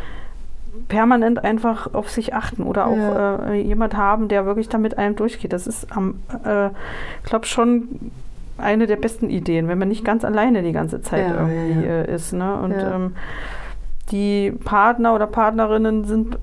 permanent 0.88 1.44
einfach 1.44 1.92
auf 1.94 2.08
sich 2.08 2.34
achten 2.34 2.62
oder 2.62 2.86
auch 2.86 2.96
Ja. 2.96 3.36
äh, 3.50 3.60
jemand 3.60 3.96
haben, 3.96 4.28
der 4.28 4.46
wirklich 4.46 4.68
damit 4.68 4.96
einem 4.96 5.16
durchgeht. 5.16 5.52
Das 5.52 5.66
ist 5.66 5.94
am, 5.96 6.20
äh, 6.44 6.68
ich 6.68 7.24
glaube 7.30 7.46
schon 7.46 8.12
eine 8.58 8.86
der 8.86 8.96
besten 8.96 9.30
Ideen, 9.30 9.68
wenn 9.68 9.78
man 9.78 9.88
nicht 9.88 10.04
ganz 10.04 10.24
alleine 10.24 10.62
die 10.62 10.72
ganze 10.72 11.00
Zeit 11.02 11.28
Ja, 11.28 11.34
irgendwie 11.48 11.80
ja, 11.86 11.90
ja. 11.90 12.02
Äh, 12.02 12.14
ist. 12.14 12.32
Ne? 12.32 12.54
Und 12.56 12.72
Ja. 12.72 12.94
ähm, 12.94 13.16
die 14.10 14.52
Partner 14.64 15.14
oder 15.14 15.26
Partnerinnen 15.26 16.04
sind 16.04 16.38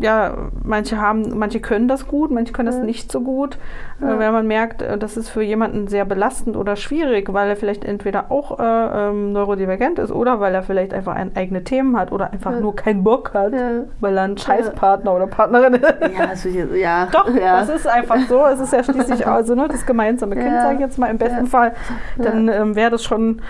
ja, 0.00 0.34
manche 0.62 1.00
haben, 1.00 1.38
manche 1.38 1.60
können 1.60 1.88
das 1.88 2.06
gut, 2.06 2.30
manche 2.30 2.52
können 2.52 2.66
das 2.66 2.76
nicht 2.78 3.10
so 3.10 3.22
gut. 3.22 3.58
Ja. 4.00 4.18
Wenn 4.18 4.32
man 4.32 4.46
merkt, 4.46 4.82
äh, 4.82 4.98
das 4.98 5.16
ist 5.16 5.30
für 5.30 5.42
jemanden 5.42 5.88
sehr 5.88 6.04
belastend 6.04 6.56
oder 6.56 6.76
schwierig, 6.76 7.32
weil 7.32 7.48
er 7.48 7.56
vielleicht 7.56 7.84
entweder 7.84 8.30
auch 8.30 8.60
äh, 8.60 8.62
ähm, 8.62 9.32
neurodivergent 9.32 9.98
ist 9.98 10.12
oder 10.12 10.40
weil 10.40 10.54
er 10.54 10.62
vielleicht 10.62 10.92
einfach 10.92 11.14
ein, 11.14 11.34
eigene 11.34 11.64
Themen 11.64 11.96
hat 11.98 12.12
oder 12.12 12.32
einfach 12.32 12.52
Ja. 12.52 12.60
nur 12.60 12.76
keinen 12.76 13.02
Bock 13.02 13.32
hat, 13.32 13.52
Ja. 13.54 13.84
weil 14.00 14.16
er 14.16 14.24
einen 14.24 14.36
Scheißpartner 14.38 15.14
oder 15.14 15.26
Partnerin 15.26 15.74
ist. 15.74 15.94
Ja, 16.16 16.24
jetzt, 16.32 16.74
ja. 16.76 17.06
Doch, 17.12 17.28
ja. 17.34 17.60
das 17.60 17.70
ist 17.70 17.86
einfach 17.86 18.18
so. 18.28 18.44
Es 18.46 18.60
ist 18.60 18.72
ja 18.72 18.84
schließlich 18.84 19.26
also 19.26 19.54
ne, 19.54 19.68
das 19.68 19.86
gemeinsame 19.86 20.36
Kind, 20.36 20.52
sage 20.52 20.74
ich 20.74 20.80
jetzt 20.80 20.98
mal 20.98 21.10
im 21.10 21.18
besten. 21.18 21.46
Fall. 21.46 21.72
Dann 22.18 22.48
ähm, 22.48 22.76
wäre 22.76 22.90
das 22.90 23.02
schon 23.04 23.40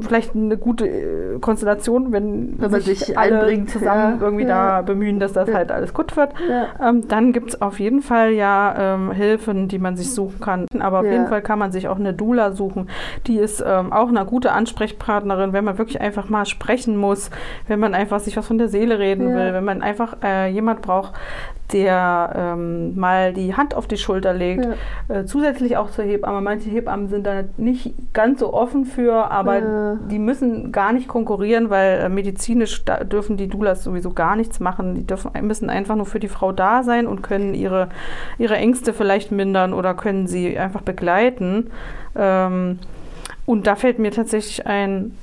vielleicht 0.00 0.36
eine 0.36 0.56
gute 0.56 0.86
äh, 0.88 1.38
Konstellation, 1.40 2.12
wenn, 2.12 2.60
Wenn 2.60 2.70
man 2.70 2.80
sich, 2.80 3.00
sich 3.00 3.18
alle 3.18 3.66
zusammen 3.66 4.18
ja. 4.20 4.24
irgendwie 4.24 4.44
Ja. 4.44 4.76
da 4.76 4.82
bemühen, 4.82 5.18
dass 5.18 5.32
das 5.32 5.48
Ja. 5.48 5.54
halt 5.56 5.72
alles 5.72 5.92
gut 5.92 6.16
wird. 6.16 6.32
Ja. 6.48 6.88
Ähm, 6.88 7.08
dann 7.08 7.32
gibt 7.32 7.50
es 7.50 7.60
auf 7.62 7.80
jeden 7.80 8.00
Fall 8.00 8.30
ja 8.30 8.94
ähm, 8.94 9.10
Hilfen, 9.10 9.66
die 9.68 9.78
man 9.80 9.96
sich 9.96 10.12
suchen 10.14 10.40
kann. 10.40 10.66
Aber 10.78 11.00
auf 11.00 11.06
Ja. 11.06 11.12
jeden 11.12 11.26
Fall 11.26 11.42
kann 11.42 11.58
man 11.58 11.72
sich 11.72 11.88
auch 11.88 11.98
eine 11.98 12.14
Doula 12.14 12.52
suchen. 12.52 12.88
Die 13.26 13.36
ist 13.38 13.64
ähm, 13.66 13.92
auch 13.92 14.08
eine 14.08 14.24
gute 14.24 14.52
Ansprechpartnerin, 14.52 15.52
wenn 15.52 15.64
man 15.64 15.76
wirklich 15.78 16.00
einfach 16.00 16.28
mal 16.28 16.46
sprechen 16.46 16.96
muss, 16.96 17.30
wenn 17.66 17.80
man 17.80 17.94
einfach 17.94 18.20
sich 18.20 18.36
was 18.36 18.46
von 18.46 18.58
der 18.58 18.68
Seele 18.68 18.98
reden 19.00 19.28
Ja. 19.30 19.34
will, 19.36 19.52
wenn 19.54 19.64
man 19.64 19.82
einfach 19.82 20.16
äh, 20.22 20.48
jemand 20.50 20.82
braucht, 20.82 21.14
der 21.72 22.32
ähm, 22.36 22.98
mal 22.98 23.32
die 23.32 23.54
Hand 23.54 23.74
auf 23.74 23.86
die 23.86 23.96
Schulter 23.96 24.32
legt. 24.34 24.66
Äh, 25.08 25.24
zusätzlich 25.24 25.76
auch 25.76 25.90
zur 25.90 26.04
Hebamme. 26.04 26.40
Manche 26.40 26.68
Hebammen 26.68 27.08
sind 27.08 27.26
da 27.26 27.42
nicht 27.58 27.94
ganz 28.12 28.40
so 28.40 28.52
offen 28.52 28.84
für, 28.86 29.30
aber 29.30 29.58
Ja. 29.58 29.79
Die 30.10 30.18
müssen 30.18 30.72
gar 30.72 30.92
nicht 30.92 31.08
konkurrieren, 31.08 31.70
weil 31.70 32.00
äh, 32.00 32.08
medizinisch 32.08 32.84
dürfen 32.84 33.36
die 33.36 33.48
Doulas 33.48 33.84
sowieso 33.84 34.12
gar 34.12 34.36
nichts 34.36 34.60
machen. 34.60 34.94
Die 34.94 35.06
dürfen, 35.06 35.30
müssen 35.42 35.70
einfach 35.70 35.96
nur 35.96 36.06
für 36.06 36.20
die 36.20 36.28
Frau 36.28 36.52
da 36.52 36.82
sein 36.82 37.06
und 37.06 37.22
können 37.22 37.54
ihre, 37.54 37.88
ihre 38.38 38.56
Ängste 38.56 38.92
vielleicht 38.92 39.32
mindern 39.32 39.72
oder 39.72 39.94
können 39.94 40.26
sie 40.26 40.58
einfach 40.58 40.82
begleiten. 40.82 41.70
Ähm, 42.16 42.78
und 43.46 43.66
da 43.66 43.76
fällt 43.76 43.98
mir 43.98 44.10
tatsächlich 44.10 44.66
ein, 44.66 45.16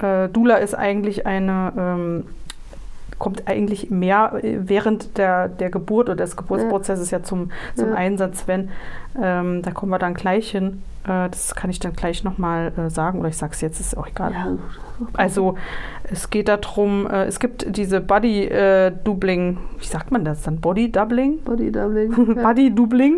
äh, 0.00 0.28
Dula 0.28 0.56
ist 0.56 0.74
eigentlich 0.74 1.26
eine, 1.26 1.72
ähm, 1.76 2.24
kommt 3.18 3.46
eigentlich 3.46 3.90
mehr 3.90 4.40
äh, 4.42 4.58
während 4.62 5.18
der, 5.18 5.48
der 5.48 5.70
Geburt 5.70 6.08
oder 6.08 6.16
des 6.16 6.36
Geburtsprozesses 6.36 7.10
ja, 7.10 7.22
zum, 7.22 7.50
zum 7.74 7.90
Ja. 7.90 7.94
Einsatz, 7.94 8.44
wenn, 8.46 8.70
ähm, 9.20 9.62
da 9.62 9.70
kommen 9.70 9.90
wir 9.90 9.98
dann 9.98 10.14
gleich 10.14 10.50
hin. 10.50 10.82
Äh, 11.04 11.28
das 11.30 11.54
kann 11.54 11.70
ich 11.70 11.78
dann 11.78 11.94
gleich 11.94 12.24
nochmal 12.24 12.72
äh, 12.76 12.90
sagen 12.90 13.18
oder 13.20 13.28
ich 13.28 13.36
sage 13.36 13.52
es 13.52 13.60
jetzt, 13.60 13.80
ist 13.80 13.96
auch 13.96 14.06
egal. 14.06 14.32
Ja. 14.32 14.58
Also 15.14 15.56
es 16.10 16.30
geht 16.30 16.48
darum, 16.48 17.06
äh, 17.10 17.24
es 17.24 17.40
gibt 17.40 17.76
diese 17.76 18.00
Body-Doubling, 18.00 19.58
wie 19.78 19.86
sagt 19.86 20.12
man 20.12 20.24
das 20.24 20.42
dann? 20.42 20.60
Body-Doubling? 20.60 21.40
Body 21.44 21.72
Doubling. 21.72 22.12
Ja. 22.36 22.42
Body-Doubling? 22.42 23.14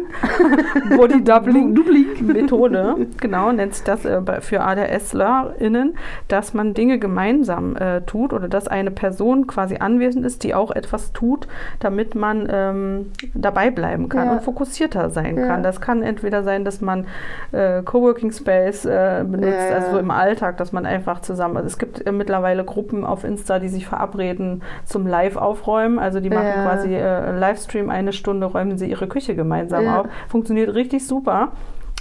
Body-Doubling-Methode, 0.97 2.97
genau, 3.21 3.53
nennt 3.53 3.75
sich 3.75 3.85
das 3.85 4.05
äh, 4.05 4.21
für 4.41 4.61
ADSlerInnen, 4.63 5.95
dass 6.29 6.55
man 6.55 6.75
Dinge 6.75 6.99
gemeinsam 6.99 7.77
äh, 7.77 8.01
tut 8.03 8.33
oder 8.33 8.49
dass 8.49 8.69
eine 8.69 8.91
Person 8.91 9.47
quasi 9.47 9.77
anwesend 9.77 10.25
ist, 10.27 10.45
die 10.45 10.55
auch 10.55 10.71
etwas 10.71 11.13
tut, 11.13 11.47
damit 11.81 12.15
man 12.15 12.49
ähm, 12.51 13.07
dabei 13.35 13.71
bleiben 13.71 14.09
kann 14.09 14.27
Ja. 14.27 14.33
und 14.35 14.43
fokussierter 14.43 15.11
sein 15.11 15.37
Ja. 15.37 15.47
kann. 15.47 15.63
Das 15.63 15.81
kann 15.81 16.03
entweder 16.03 16.43
sein, 16.43 16.65
dass 16.65 16.81
man 16.81 17.07
äh, 17.53 17.83
Coworking 17.83 18.33
Space 18.33 18.85
äh, 18.85 19.25
benutzt, 19.27 19.71
also 19.73 19.93
so 19.93 19.99
im 19.99 20.11
Alltag, 20.11 20.57
dass 20.59 20.73
man 20.73 20.87
einfach 20.87 21.21
zusammen, 21.21 21.57
also 21.57 21.67
es 21.75 21.79
gibt 21.79 22.07
äh, 22.07 22.13
mittlerweile 22.13 22.65
Gruppen 22.65 23.05
auf 23.05 23.25
Insta, 23.25 23.59
die 23.59 23.69
sich 23.69 23.87
verabreden 23.89 24.63
zum 24.85 25.09
Live-Aufräumen, 25.09 25.99
also 25.99 26.21
die 26.21 26.31
machen 26.31 26.47
Ja. 26.55 26.63
quasi 26.63 26.95
äh, 26.95 27.37
Livestream, 27.37 27.91
eine 27.91 28.13
Stunde 28.13 28.47
räumen 28.47 28.79
sie 28.79 28.89
ihre 28.89 29.09
Küche 29.09 29.35
gemeinsam 29.35 29.85
Ja. 29.85 30.01
auf. 30.01 30.07
Funktioniert 30.29 30.73
richtig 30.75 31.05
super, 31.05 31.49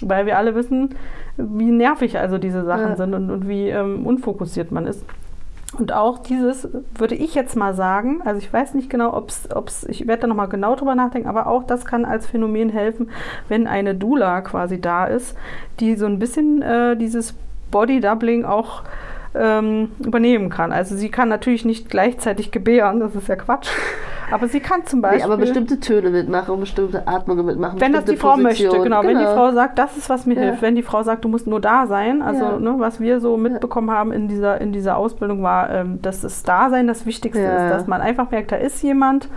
weil 0.02 0.28
wir 0.28 0.38
alle 0.38 0.54
wissen, 0.54 0.94
wie 1.38 1.72
nervig 1.72 2.20
also 2.20 2.38
diese 2.38 2.64
Sachen 2.66 2.90
Ja. 2.90 2.96
sind 2.96 3.16
und, 3.16 3.32
und 3.32 3.48
wie 3.48 3.70
ähm, 3.70 4.06
unfokussiert 4.06 4.72
man 4.72 4.86
ist. 4.86 5.04
Und 5.80 5.92
auch 5.92 6.20
dieses 6.20 6.70
würde 6.96 7.16
ich 7.16 7.34
jetzt 7.34 7.56
mal 7.56 7.74
sagen, 7.74 8.22
also 8.26 8.38
ich 8.38 8.54
weiß 8.54 8.76
nicht 8.76 8.92
genau, 8.92 9.12
ob 9.18 9.30
es, 9.30 9.84
ich 9.86 10.06
werde 10.06 10.22
da 10.22 10.28
nochmal 10.28 10.50
genau 10.50 10.76
drüber 10.76 10.94
nachdenken, 10.94 11.28
aber 11.28 11.48
auch 11.48 11.64
das 11.64 11.84
kann 11.84 12.06
als 12.06 12.28
Phänomen 12.28 12.70
helfen, 12.70 13.10
wenn 13.50 13.66
eine 13.66 13.96
Doula 13.96 14.42
quasi 14.42 14.80
da 14.80 15.06
ist, 15.06 15.36
die 15.80 15.96
so 15.96 16.06
ein 16.06 16.20
bisschen 16.20 16.62
äh, 16.62 16.96
dieses 16.96 17.34
Body-Doubling 17.72 18.46
auch 18.46 18.84
ähm, 19.36 19.92
übernehmen 20.00 20.50
kann. 20.50 20.72
Also 20.72 20.96
sie 20.96 21.10
kann 21.10 21.30
natürlich 21.30 21.66
nicht 21.66 21.90
gleichzeitig 21.90 22.52
gebären, 22.52 23.00
das 23.00 23.16
ist 23.16 23.28
ja 23.28 23.36
Quatsch, 23.36 23.70
aber 24.32 24.48
sie 24.48 24.60
kann 24.60 24.86
zum 24.86 25.02
Beispiel... 25.02 25.20
Nee, 25.20 25.26
aber 25.26 25.38
bestimmte 25.38 25.80
Töne 25.80 26.10
mitmachen, 26.10 26.60
bestimmte 26.60 27.08
Atmungen 27.08 27.46
mitmachen. 27.46 27.82
Wenn 27.82 27.94
das 27.94 28.06
die 28.06 28.16
Frau 28.18 28.38
möchte, 28.38 28.66
Positionen. 28.66 28.84
genau. 28.84 29.04
Wenn 29.04 29.20
die 29.20 29.26
Frau 29.26 29.52
sagt, 29.52 29.78
das 29.78 29.98
ist, 29.98 30.10
was 30.10 30.26
mir 30.26 30.36
Ja. 30.36 30.42
hilft. 30.42 30.62
Wenn 30.62 30.76
die 30.76 30.84
Frau 30.84 31.04
sagt, 31.04 31.26
du 31.26 31.28
musst 31.30 31.48
nur 31.48 31.60
da 31.60 31.86
sein. 31.88 32.22
Also, 32.22 32.44
Ja. 32.46 32.60
ne, 32.60 32.76
was 32.78 33.00
wir 33.00 33.20
so 33.20 33.36
mitbekommen 33.38 33.92
haben 33.92 34.12
in 34.12 34.28
dieser, 34.28 34.62
in 34.62 34.72
dieser 34.72 34.98
Ausbildung 34.98 35.44
war, 35.44 35.70
ähm, 35.70 36.02
dass 36.02 36.22
das 36.22 36.44
Dasein 36.44 36.88
das 36.88 37.06
Wichtigste 37.06 37.42
ist. 37.44 37.70
Dass 37.72 37.88
man 37.88 38.02
einfach 38.02 38.32
merkt, 38.32 38.52
da 38.52 38.56
ist 38.56 38.82
jemand 38.84 39.28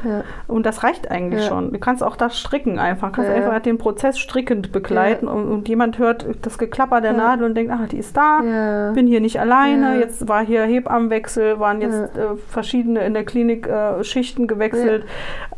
und 0.47 0.65
das 0.67 0.85
reicht 0.85 1.11
eigentlich 1.11 1.45
schon. 1.45 1.73
Du 1.73 1.79
kannst 1.79 2.05
auch 2.05 2.17
das 2.17 2.39
stricken 2.39 2.79
einfach. 2.79 3.09
Du 3.11 3.17
kannst 3.17 3.31
einfach 3.31 3.59
den 3.61 3.79
Prozess 3.79 4.19
strickend 4.19 4.71
begleiten 4.73 5.27
und, 5.29 5.49
und 5.51 5.69
jemand 5.69 5.99
hört 5.99 6.27
das 6.43 6.57
Geklapper 6.59 7.01
der. 7.01 7.17
Nadel 7.17 7.47
und 7.47 7.55
denkt, 7.55 7.73
ach, 7.75 7.89
die 7.89 7.97
ist 7.99 8.17
da. 8.17 8.93
Bin 8.95 9.07
hier 9.07 9.21
nicht 9.21 9.41
alleine. 9.41 9.99
Jetzt 9.99 10.29
war 10.29 10.45
hier 10.45 10.63
Hebammenwechsel, 10.65 11.59
waren 11.59 11.81
jetzt 11.81 12.17
äh, 12.17 12.37
verschiedene 12.49 13.01
in 13.07 13.15
der 13.15 13.25
Klinik 13.25 13.67
äh, 13.67 14.05
Schichten 14.05 14.47
gewechselt. 14.47 14.86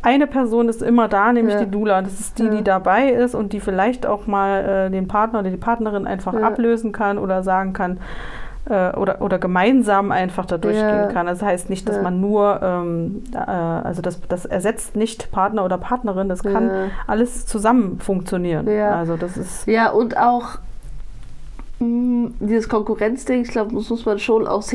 Eine 0.03 0.27
Person 0.27 0.69
ist 0.69 0.83
immer 0.83 1.09
da, 1.09 1.33
nämlich 1.33 1.55
Ja. 1.55 1.65
die 1.65 1.71
Doula. 1.71 2.03
Das 2.03 2.21
ist 2.21 2.39
die, 2.39 2.51
die 2.51 2.63
dabei 2.63 3.09
ist 3.11 3.35
und 3.35 3.53
die 3.53 3.61
vielleicht 3.61 4.07
auch 4.07 4.27
mal 4.27 4.87
äh, 4.87 4.91
den 4.91 5.09
Partner 5.09 5.41
oder 5.41 5.51
die 5.51 5.57
Partnerin 5.57 6.07
einfach 6.07 6.35
ablösen 6.35 6.93
kann 6.93 7.19
oder 7.19 7.43
sagen 7.43 7.73
kann, 7.73 7.99
äh, 8.71 8.95
oder, 8.97 9.21
oder 9.23 9.39
gemeinsam 9.39 10.13
einfach 10.13 10.45
da 10.47 10.57
durchgehen 10.59 11.05
Ja. 11.05 11.07
kann. 11.07 11.27
Das 11.27 11.43
heißt 11.43 11.69
nicht, 11.71 11.89
dass 11.89 11.97
Ja. 11.97 12.03
man 12.03 12.21
nur, 12.21 12.61
ähm, 12.63 13.23
äh, 13.35 13.39
also 13.39 14.03
das, 14.03 14.21
das 14.29 14.45
ersetzt 14.45 14.95
nicht 14.95 15.31
Partner 15.33 15.65
oder 15.65 15.79
Partnerin, 15.79 16.29
das 16.29 16.43
kann 16.43 16.69
Ja. 16.69 16.75
alles 17.07 17.47
zusammen 17.47 17.99
funktionieren. 17.99 18.69
Ja. 18.69 18.95
Also 18.97 19.17
das 19.17 19.37
ist, 19.37 19.67
Ja, 19.67 19.91
und 19.91 20.17
auch 20.17 20.59
mh, 21.81 22.31
dieses 22.41 22.69
Konkurrenzding, 22.69 23.43
ich 23.43 23.49
glaube, 23.49 23.75
das 23.75 23.89
muss 23.89 24.05
man 24.05 24.19
schon 24.19 24.47
aus 24.47 24.71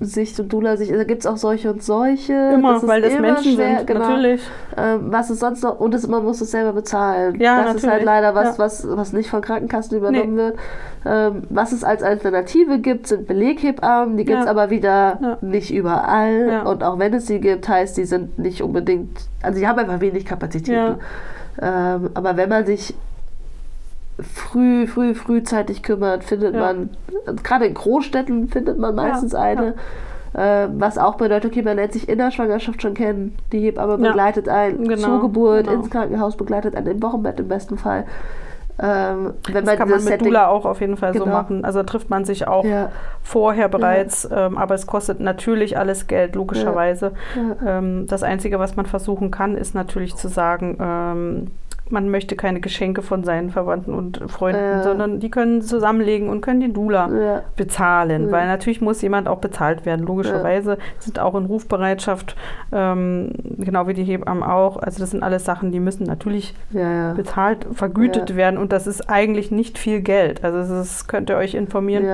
Hebammen-Sicht 0.00 0.40
und 0.40 0.52
Dula-Sicht, 0.52 0.92
da 0.92 1.04
gibt 1.04 1.20
es 1.20 1.26
auch 1.26 1.36
solche 1.36 1.70
und 1.70 1.82
solche. 1.82 2.32
immer, 2.54 2.76
ist 2.76 2.86
weil 2.86 3.02
das 3.02 3.12
immer 3.12 3.20
Menschen 3.32 3.54
schwer, 3.54 3.78
sind, 3.78 3.86
genau. 3.86 4.00
natürlich. 4.00 4.40
Ähm, 4.76 5.00
was 5.10 5.30
ist 5.30 5.40
sonst 5.40 5.62
noch? 5.62 5.78
Und 5.78 5.94
es, 5.94 6.06
man 6.06 6.24
muss 6.24 6.40
es 6.40 6.50
selber 6.50 6.72
bezahlen. 6.72 7.38
Ja, 7.40 7.64
das 7.64 7.76
ist 7.76 7.82
halt 7.84 8.02
natürlich. 8.02 8.04
leider 8.06 8.34
was, 8.34 8.56
Ja. 8.58 8.64
was, 8.64 8.86
was 8.88 9.12
nicht 9.12 9.30
von 9.30 9.40
Krankenkassen 9.42 9.96
übernommen 9.96 10.36
wird. 10.36 10.56
Ähm, 11.04 11.42
was 11.50 11.72
es 11.72 11.84
als 11.84 12.02
Alternative 12.02 12.78
gibt, 12.78 13.06
sind 13.06 13.26
Beleghebammen. 13.26 14.16
Die 14.16 14.24
gibt 14.24 14.38
es 14.38 14.44
Ja. 14.46 14.50
aber 14.50 14.70
wieder 14.70 15.18
Ja. 15.20 15.38
nicht 15.40 15.72
überall. 15.72 16.62
Und 16.66 16.82
auch 16.82 16.98
wenn 16.98 17.14
es 17.14 17.26
sie 17.26 17.40
gibt, 17.40 17.68
heißt, 17.68 17.96
die 17.96 18.04
sind 18.04 18.38
nicht 18.38 18.62
unbedingt, 18.62 19.18
also 19.42 19.58
die 19.58 19.66
haben 19.68 19.78
einfach 19.78 20.00
wenig 20.00 20.24
Kapazitäten. 20.24 20.96
Ähm, 21.60 22.10
aber 22.14 22.36
wenn 22.36 22.48
man 22.48 22.64
sich 22.64 22.94
früh, 24.22 24.86
früh, 24.86 25.14
frühzeitig 25.14 25.82
kümmert, 25.82 26.24
findet 26.24 26.54
Ja. 26.54 26.60
man, 26.60 26.90
gerade 27.42 27.66
in 27.66 27.74
Großstädten 27.74 28.48
findet 28.48 28.78
man 28.78 28.94
meistens 28.94 29.34
eine. 29.34 29.74
Äh, 30.32 30.68
was 30.78 30.96
auch 30.96 31.16
bedeutet, 31.16 31.50
okay, 31.50 31.62
man 31.62 31.76
lernt 31.76 31.92
sich 31.92 32.08
in 32.08 32.18
der 32.18 32.30
Schwangerschaft 32.30 32.80
schon 32.82 32.94
kennen. 32.94 33.36
Die 33.50 33.58
Hebamme 33.60 33.92
Ja. 34.04 34.10
begleitet 34.10 34.48
einen 34.48 34.86
Genau, 34.86 35.02
zur 35.08 35.20
Geburt, 35.22 35.64
genau. 35.66 35.80
ins 35.80 35.90
Krankenhaus, 35.90 36.36
begleitet 36.36 36.76
einen 36.76 36.86
im 36.86 37.02
Wochenbett 37.02 37.40
im 37.40 37.48
besten 37.48 37.76
Fall. 37.76 38.04
Ähm, 38.82 39.34
wenn 39.52 39.64
Das 39.66 39.76
kann 39.76 39.88
man 39.90 39.98
mit 39.98 40.06
Setting- 40.06 40.28
Dula 40.28 40.46
auch 40.48 40.64
auf 40.64 40.80
jeden 40.80 40.96
Fall 40.96 41.12
so 41.12 41.24
Genau. 41.24 41.36
machen. 41.36 41.64
Also 41.66 41.82
trifft 41.82 42.08
man 42.08 42.24
sich 42.24 42.46
auch 42.48 42.64
Ja, 42.64 42.90
vorher 43.22 43.68
bereits, 43.68 44.26
ähm, 44.32 44.56
aber 44.56 44.74
es 44.74 44.86
kostet 44.86 45.20
natürlich 45.20 45.76
alles 45.76 46.06
Geld, 46.06 46.34
logischerweise. 46.34 47.12
ja, 47.36 47.78
Ähm, 47.78 48.06
das 48.06 48.22
Einzige, 48.22 48.58
was 48.58 48.76
man 48.76 48.86
versuchen 48.86 49.30
kann, 49.30 49.56
ist 49.56 49.74
natürlich 49.74 50.14
zu 50.16 50.28
sagen, 50.28 50.78
ähm, 50.80 51.46
man 51.92 52.08
möchte 52.10 52.36
keine 52.36 52.60
Geschenke 52.60 53.02
von 53.02 53.24
seinen 53.24 53.50
Verwandten 53.50 53.92
und 53.94 54.20
Freunden, 54.28 54.60
Ja. 54.60 54.82
sondern 54.82 55.20
die 55.20 55.30
können 55.30 55.62
zusammenlegen 55.62 56.28
und 56.28 56.40
können 56.40 56.60
die 56.60 56.72
Dula 56.72 57.08
ja, 57.10 57.42
bezahlen, 57.56 58.26
Ja. 58.26 58.32
weil 58.32 58.46
natürlich 58.46 58.80
muss 58.80 59.02
jemand 59.02 59.28
auch 59.28 59.38
bezahlt 59.38 59.86
werden. 59.86 60.06
Logischerweise 60.06 60.78
sind 60.98 61.18
auch 61.18 61.34
in 61.34 61.46
Rufbereitschaft, 61.46 62.36
ähm, 62.72 63.32
genau 63.58 63.86
wie 63.88 63.94
die 63.94 64.04
Hebammen 64.04 64.42
auch. 64.42 64.76
Also 64.76 65.00
das 65.00 65.10
sind 65.10 65.22
alles 65.22 65.44
Sachen, 65.44 65.72
die 65.72 65.80
müssen 65.80 66.04
natürlich 66.04 66.54
bezahlt, 67.16 67.66
vergütet 67.72 68.36
werden 68.36 68.58
und 68.58 68.72
das 68.72 68.86
ist 68.86 69.08
eigentlich 69.10 69.50
nicht 69.50 69.78
viel 69.78 70.00
Geld. 70.00 70.44
Also 70.44 70.58
es 70.58 70.70
ist, 70.70 71.08
könnt 71.08 71.30
ihr 71.30 71.36
euch 71.36 71.54
informieren. 71.54 72.04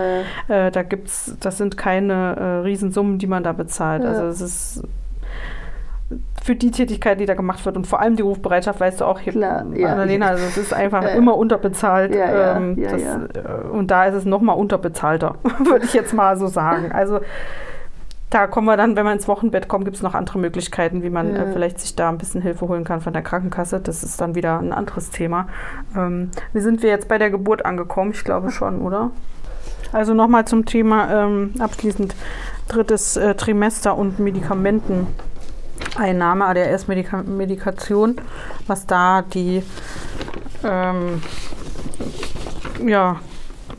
Äh, 0.48 0.70
da 0.70 0.82
gibt's, 0.82 1.36
das 1.40 1.58
sind 1.58 1.76
keine 1.76 2.36
äh, 2.36 2.42
Riesensummen, 2.66 3.18
die 3.18 3.26
man 3.26 3.42
da 3.42 3.52
bezahlt. 3.52 4.04
Also 4.04 4.24
es 4.26 4.40
ist 4.40 4.82
für 6.47 6.55
die 6.55 6.70
Tätigkeit, 6.70 7.18
die 7.18 7.27
da 7.27 7.35
gemacht 7.35 7.64
wird 7.66 7.77
und 7.77 7.86
vor 7.89 8.01
allem 8.01 8.14
die 8.14 8.23
Rufbereitschaft, 8.23 8.78
weißt 8.78 9.01
du 9.01 9.05
auch, 9.05 9.18
hier, 9.18 9.32
Klar, 9.32 9.66
ja. 9.74 9.89
Annalena, 9.89 10.28
also 10.28 10.44
es 10.44 10.56
ist 10.56 10.73
einfach 10.73 11.02
Ja, 11.02 11.09
immer 11.10 11.36
unterbezahlt. 11.36 12.14
Ja, 12.14 12.56
ähm, 12.56 12.81
das, 12.81 13.02
äh, 13.02 13.68
Und 13.73 13.90
da 13.90 14.05
ist 14.05 14.14
es 14.14 14.24
nochmal 14.24 14.56
unterbezahlter, 14.56 15.35
würde 15.64 15.85
ich 15.85 15.93
jetzt 15.93 16.14
mal 16.14 16.39
so 16.39 16.47
sagen. 16.47 16.93
Also 16.93 17.18
da 18.31 18.47
kommen 18.47 18.66
wir 18.66 18.77
dann, 18.77 18.94
wenn 18.97 19.05
wir 19.05 19.12
ins 19.12 19.27
Wochenbett 19.27 19.66
kommen, 19.66 19.85
gibt 19.85 19.97
es 19.97 20.02
noch 20.02 20.14
andere 20.14 20.39
Möglichkeiten, 20.39 21.02
wie 21.02 21.10
man 21.10 21.35
Ja. 21.35 21.43
äh, 21.43 21.52
vielleicht 21.52 21.81
sich 21.81 21.97
da 21.97 22.09
ein 22.10 22.18
bisschen 22.18 22.43
Hilfe 22.43 22.68
holen 22.68 22.85
kann 22.85 23.01
von 23.01 23.12
der 23.12 23.23
Krankenkasse. 23.23 23.81
Das 23.81 24.05
ist 24.05 24.20
dann 24.20 24.36
wieder 24.36 24.59
ein 24.60 24.73
anderes 24.73 25.10
Thema. 25.10 25.48
Ähm, 25.97 26.31
wie 26.52 26.60
sind 26.60 26.82
wir 26.82 26.90
jetzt 26.90 27.09
bei 27.09 27.18
der 27.18 27.31
Geburt 27.31 27.64
angekommen? 27.66 28.12
Ich 28.12 28.23
glaube 28.24 28.52
schon, 28.52 28.81
oder? 28.82 29.10
Also 29.93 30.14
nochmal 30.14 30.44
zum 30.44 30.64
Thema 30.64 31.10
ähm, 31.24 31.55
abschließend 31.59 32.14
drittes 32.68 33.16
äh, 33.16 33.35
Trimester 33.35 33.97
und 33.97 34.18
Medikamenteneinnahme, 35.98 36.44
ADHS-Medikation, 36.46 38.16
was 38.66 38.86
da 38.86 39.22
die 39.22 39.62
ähm, 40.64 41.22
ja, 42.86 43.20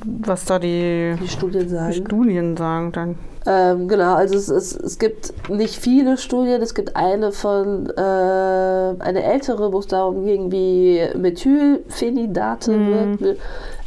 was 0.06 0.46
da 0.46 0.60
die, 0.60 1.16
Die 1.22 1.28
Studien 1.28 1.64
die 1.64 1.70
sagen. 1.70 1.94
Studien 1.94 2.58
sagen 2.58 2.92
dann. 2.92 3.16
Ähm, 3.46 3.88
genau, 3.88 4.16
also 4.16 4.36
es, 4.36 4.50
es, 4.50 4.76
es 4.76 5.00
gibt 5.00 5.34
nicht 5.50 5.76
viele 5.76 6.18
Studien. 6.18 6.62
Es 6.62 6.74
gibt 6.76 6.96
eine 6.98 7.32
von, 7.32 7.90
äh, 7.90 8.02
eine 8.02 9.24
ältere, 9.24 9.72
wo 9.72 9.80
es 9.80 9.88
darum 9.88 10.26
ging, 10.26 10.52
wie 10.52 11.02
Methylphenidate 11.18 12.72
Mhm. 12.72 13.20
wirken 13.20 13.38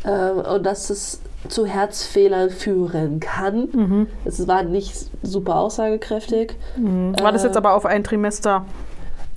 ähm, 0.06 0.38
und 0.54 0.64
dass 0.64 0.88
es 0.90 1.20
zu 1.48 1.66
Herzfehlern 1.66 2.50
führen 2.50 3.18
kann. 3.20 3.68
Mhm. 3.72 4.06
Es 4.24 4.46
war 4.46 4.62
nicht 4.62 4.94
super 5.22 5.56
aussagekräftig. 5.56 6.54
Mhm. 6.76 7.14
War 7.20 7.32
das 7.32 7.44
Äh, 7.44 7.46
jetzt 7.48 7.56
aber 7.56 7.74
auf 7.74 7.86
ein 7.86 8.04
Trimester? 8.04 8.64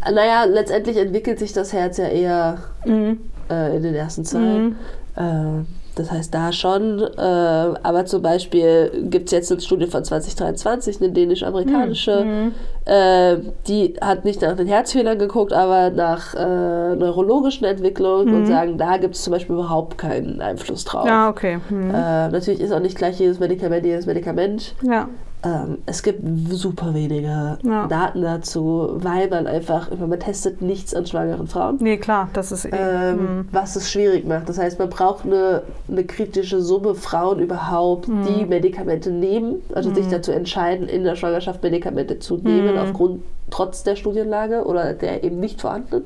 Naja, 0.03 0.43
letztendlich 0.45 0.97
entwickelt 0.97 1.39
sich 1.39 1.53
das 1.53 1.71
Herz 1.71 1.97
ja 1.97 2.07
eher 2.07 2.57
Mhm. 2.85 3.19
äh, 3.49 3.77
in 3.77 3.83
den 3.83 3.95
ersten 3.95 4.25
Zahlen. 4.25 4.75
Mhm. 5.17 5.61
Äh, 5.61 5.63
das 5.95 6.11
heißt 6.11 6.33
da 6.33 6.51
schon, 6.51 6.99
äh, 7.01 7.21
aber 7.21 8.05
zum 8.05 8.21
Beispiel 8.21 9.07
gibt 9.09 9.25
es 9.27 9.31
jetzt 9.31 9.51
eine 9.51 9.61
Studie 9.61 9.87
von 9.87 10.03
2023, 10.03 11.01
eine 11.01 11.11
dänisch-amerikanische, 11.11 12.23
Mhm. 12.25 12.51
äh, 12.85 13.37
die 13.67 13.93
hat 14.01 14.25
nicht 14.25 14.41
nach 14.41 14.55
den 14.55 14.67
Herzfehlern 14.67 15.19
geguckt, 15.19 15.53
aber 15.53 15.89
nach 15.89 16.33
äh, 16.35 16.95
neurologischen 16.95 17.65
Entwicklungen 17.65 18.33
und 18.33 18.41
Mhm. 18.41 18.45
sagen, 18.47 18.77
da 18.77 18.97
gibt 18.97 19.15
es 19.15 19.23
zum 19.23 19.31
Beispiel 19.31 19.55
überhaupt 19.55 19.97
keinen 19.97 20.41
Einfluss 20.41 20.83
drauf. 20.85 21.05
Ja, 21.05 21.29
okay. 21.29 21.59
Mhm. 21.69 21.89
Natürlich 21.89 22.59
ist 22.61 22.71
auch 22.71 22.79
nicht 22.79 22.97
gleich 22.97 23.19
jedes 23.19 23.39
Medikament 23.39 23.85
jedes 23.85 24.05
Medikament. 24.05 24.75
ja. 24.81 25.07
Ähm, 25.45 25.79
es 25.85 26.03
gibt 26.03 26.21
super 26.51 26.93
wenige 26.93 27.57
Ja. 27.63 27.87
Daten 27.87 28.21
dazu, 28.21 28.91
weil 28.95 29.27
man 29.29 29.45
einfach, 29.45 29.89
man 29.97 30.17
testet 30.19 30.61
nichts 30.61 30.93
an 30.95 31.05
schwangeren 31.05 31.47
Frauen. 31.47 31.77
Nee, 31.81 31.97
klar, 31.97 32.29
das 32.31 32.53
ist 32.53 32.63
eh. 32.65 32.69
Ähm, 32.71 33.17
mhm. 33.17 33.47
was 33.51 33.75
es 33.75 33.91
schwierig 33.91 34.25
macht. 34.25 34.47
Das 34.47 34.57
heißt, 34.57 34.79
man 34.79 34.89
braucht 34.89 35.25
eine, 35.25 35.63
eine 35.89 36.05
kritische 36.05 36.61
Summe 36.61 36.95
Frauen 36.95 37.39
überhaupt, 37.39 38.07
Mhm. 38.07 38.23
die 38.25 38.45
Medikamente 38.45 39.11
nehmen, 39.11 39.55
also 39.75 39.93
sich 39.93 40.07
dazu 40.07 40.31
entscheiden, 40.31 40.87
in 40.87 41.03
der 41.03 41.15
Schwangerschaft 41.17 41.61
Medikamente 41.61 42.19
zu 42.19 42.37
nehmen, 42.37 42.73
Mhm. 42.75 42.79
aufgrund 42.79 43.21
trotz 43.49 43.83
der 43.83 43.97
Studienlage 43.97 44.63
oder 44.65 44.93
der 44.93 45.23
eben 45.25 45.39
nicht 45.41 45.59
vorhandenen. 45.61 46.05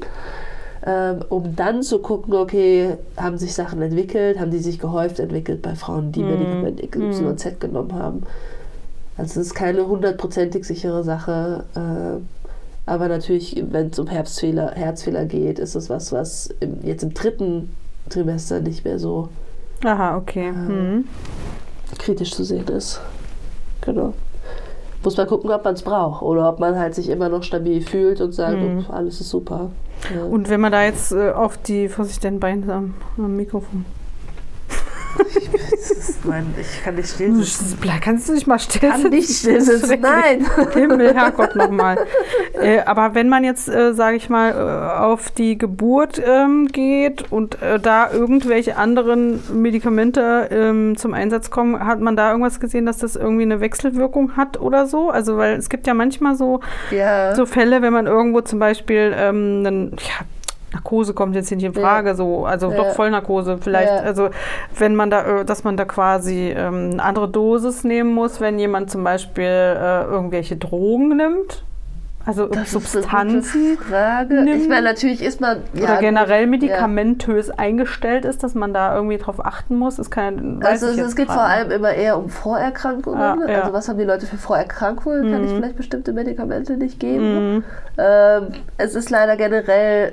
Ähm, 0.85 1.19
um 1.29 1.55
dann 1.55 1.83
zu 1.83 1.99
gucken, 1.99 2.33
okay, 2.33 2.95
haben 3.17 3.37
sich 3.37 3.53
Sachen 3.53 3.81
entwickelt, 3.81 4.39
haben 4.39 4.51
die 4.51 4.59
sich 4.59 4.79
gehäuft 4.79 5.19
entwickelt 5.19 5.61
bei 5.61 5.75
Frauen, 5.75 6.11
die 6.11 6.23
Mhm. 6.23 6.29
Medikament 6.29 6.81
XYZ 6.91 7.59
genommen 7.59 7.93
haben. 7.93 8.23
Also 9.17 9.39
es 9.39 9.47
ist 9.47 9.55
keine 9.55 9.87
hundertprozentig 9.87 10.65
sichere 10.65 11.03
Sache. 11.03 11.63
Äh, 11.75 12.21
aber 12.85 13.07
natürlich, 13.09 13.63
wenn 13.69 13.87
es 13.87 13.99
um 13.99 14.07
Herzfehler, 14.07 14.71
Herzfehler 14.71 15.25
geht, 15.25 15.59
ist 15.59 15.75
es 15.75 15.89
was, 15.89 16.11
was 16.11 16.49
im, 16.59 16.77
jetzt 16.83 17.03
im 17.03 17.13
dritten 17.13 17.75
Trimester 18.09 18.61
nicht 18.61 18.85
mehr 18.85 18.99
so 18.99 19.29
Aha, 19.83 20.17
okay. 20.17 20.51
Mhm. 20.51 21.05
kritisch 21.97 22.33
zu 22.33 22.43
sehen 22.43 22.67
ist. 22.67 23.01
Genau. 23.81 24.13
Muss 25.03 25.17
man 25.17 25.27
gucken, 25.27 25.51
ob 25.51 25.63
man 25.63 25.73
es 25.73 25.81
braucht 25.81 26.21
oder 26.21 26.49
ob 26.49 26.59
man 26.59 26.77
halt 26.77 26.95
sich 26.95 27.09
immer 27.09 27.29
noch 27.29 27.43
stabil 27.43 27.81
fühlt 27.81 28.21
und 28.21 28.33
sagt, 28.33 28.57
oh, 28.57 28.91
alles 28.91 29.21
ist 29.21 29.29
super. 29.29 29.69
Ja. 30.13 30.23
Und 30.23 30.49
wenn 30.49 30.61
man 30.61 30.71
da 30.71 30.83
jetzt 30.83 31.11
äh, 31.11 31.31
auf 31.31 31.57
die, 31.57 31.89
was 31.97 32.09
ich 32.09 32.19
denn 32.19 32.39
Bein 32.39 32.69
am, 32.69 32.95
am 33.17 33.35
Mikrofon? 33.35 33.85
Nein, 36.23 36.53
ich 36.59 36.83
kann 36.83 36.95
nicht 36.95 37.09
still 37.09 37.33
Kannst 38.01 38.27
du 38.29 38.33
dich 38.33 38.47
mal 38.47 38.59
still 38.59 38.89
Kann 38.89 39.03
nicht 39.09 39.29
still 39.29 39.61
sitzen, 39.61 40.01
nein. 40.01 40.45
Himmel, 40.73 41.13
Herrgott 41.13 41.55
nochmal. 41.55 41.97
äh, 42.61 42.79
aber 42.81 43.15
wenn 43.15 43.29
man 43.29 43.43
jetzt, 43.43 43.69
äh, 43.69 43.93
sage 43.93 44.17
ich 44.17 44.29
mal, 44.29 44.51
äh, 44.51 44.99
auf 44.99 45.31
die 45.31 45.57
Geburt 45.57 46.21
ähm, 46.25 46.67
geht 46.67 47.31
und 47.31 47.61
äh, 47.61 47.79
da 47.79 48.11
irgendwelche 48.11 48.77
anderen 48.77 49.41
Medikamente 49.61 50.47
ähm, 50.51 50.97
zum 50.97 51.13
Einsatz 51.13 51.49
kommen, 51.49 51.85
hat 51.85 51.99
man 51.99 52.15
da 52.15 52.31
irgendwas 52.31 52.59
gesehen, 52.59 52.85
dass 52.85 52.97
das 52.97 53.15
irgendwie 53.15 53.43
eine 53.43 53.59
Wechselwirkung 53.59 54.35
hat 54.35 54.59
oder 54.59 54.85
so? 54.87 55.09
Also, 55.09 55.37
weil 55.37 55.55
es 55.57 55.69
gibt 55.69 55.87
ja 55.87 55.93
manchmal 55.93 56.35
so, 56.35 56.59
Ja. 56.91 57.33
so 57.35 57.45
Fälle, 57.45 57.81
wenn 57.81 57.93
man 57.93 58.07
irgendwo 58.07 58.41
zum 58.41 58.59
Beispiel 58.59 59.13
ähm, 59.15 59.63
einen, 59.65 59.91
ja, 59.99 60.25
Narkose 60.73 61.13
kommt 61.13 61.35
jetzt 61.35 61.47
hier 61.47 61.57
nicht 61.57 61.65
in 61.65 61.73
Frage, 61.73 62.13
so, 62.15 62.45
also 62.45 62.69
Ja. 62.71 62.77
doch 62.77 62.89
Vollnarkose 62.95 63.57
vielleicht. 63.57 63.89
Ja. 63.91 63.99
Also 63.99 64.29
wenn 64.77 64.95
man 64.95 65.09
da, 65.09 65.39
äh, 65.41 65.45
dass 65.45 65.63
man 65.63 65.77
da 65.77 65.85
quasi 65.85 66.53
ähm, 66.55 66.89
eine 66.93 67.03
andere 67.03 67.29
Dosis 67.29 67.83
nehmen 67.83 68.13
muss, 68.13 68.41
wenn 68.41 68.59
jemand 68.59 68.91
zum 68.91 69.03
Beispiel 69.03 69.45
äh, 69.45 70.03
irgendwelche 70.03 70.57
Drogen 70.57 71.15
nimmt, 71.15 71.63
also 72.25 72.47
Das 72.47 72.63
ist 72.63 72.91
Substanzen 72.91 73.77
gute 73.77 73.83
Frage. 73.89 74.41
nimmt. 74.43 74.61
Ich 74.61 74.67
meine, 74.67 74.81
natürlich 74.81 75.23
ist 75.23 75.39
man. 75.39 75.59
ja, 75.73 75.85
oder 75.85 75.97
generell 76.01 76.45
medikamentös 76.47 77.49
eingestellt 77.49 78.25
ist, 78.25 78.43
dass 78.43 78.53
man 78.53 78.73
da 78.73 78.93
irgendwie 78.93 79.17
drauf 79.17 79.45
achten 79.45 79.77
muss, 79.77 79.97
ist 79.97 80.11
kein, 80.11 80.59
Ja. 80.61 80.67
Also 80.67 80.87
es, 80.87 80.97
es 80.97 81.15
geht 81.15 81.27
vor 81.31 81.43
allem 81.43 81.71
immer 81.71 81.93
eher 81.93 82.17
um 82.17 82.27
Vorerkrankungen. 82.29 83.17
Ja, 83.21 83.37
ja. 83.49 83.61
Also 83.61 83.71
was 83.71 83.87
haben 83.87 83.97
die 83.97 84.03
Leute 84.03 84.25
für 84.25 84.35
Vorerkrankungen? 84.35 85.31
Kann 85.31 85.45
ich 85.45 85.51
Mhm. 85.51 85.55
vielleicht 85.55 85.77
bestimmte 85.77 86.11
Medikamente 86.11 86.75
nicht 86.75 86.99
geben? 86.99 87.55
Mhm. 87.59 87.63
Ähm, 87.97 88.47
es 88.77 88.95
ist 88.95 89.09
leider 89.09 89.37
generell 89.37 90.11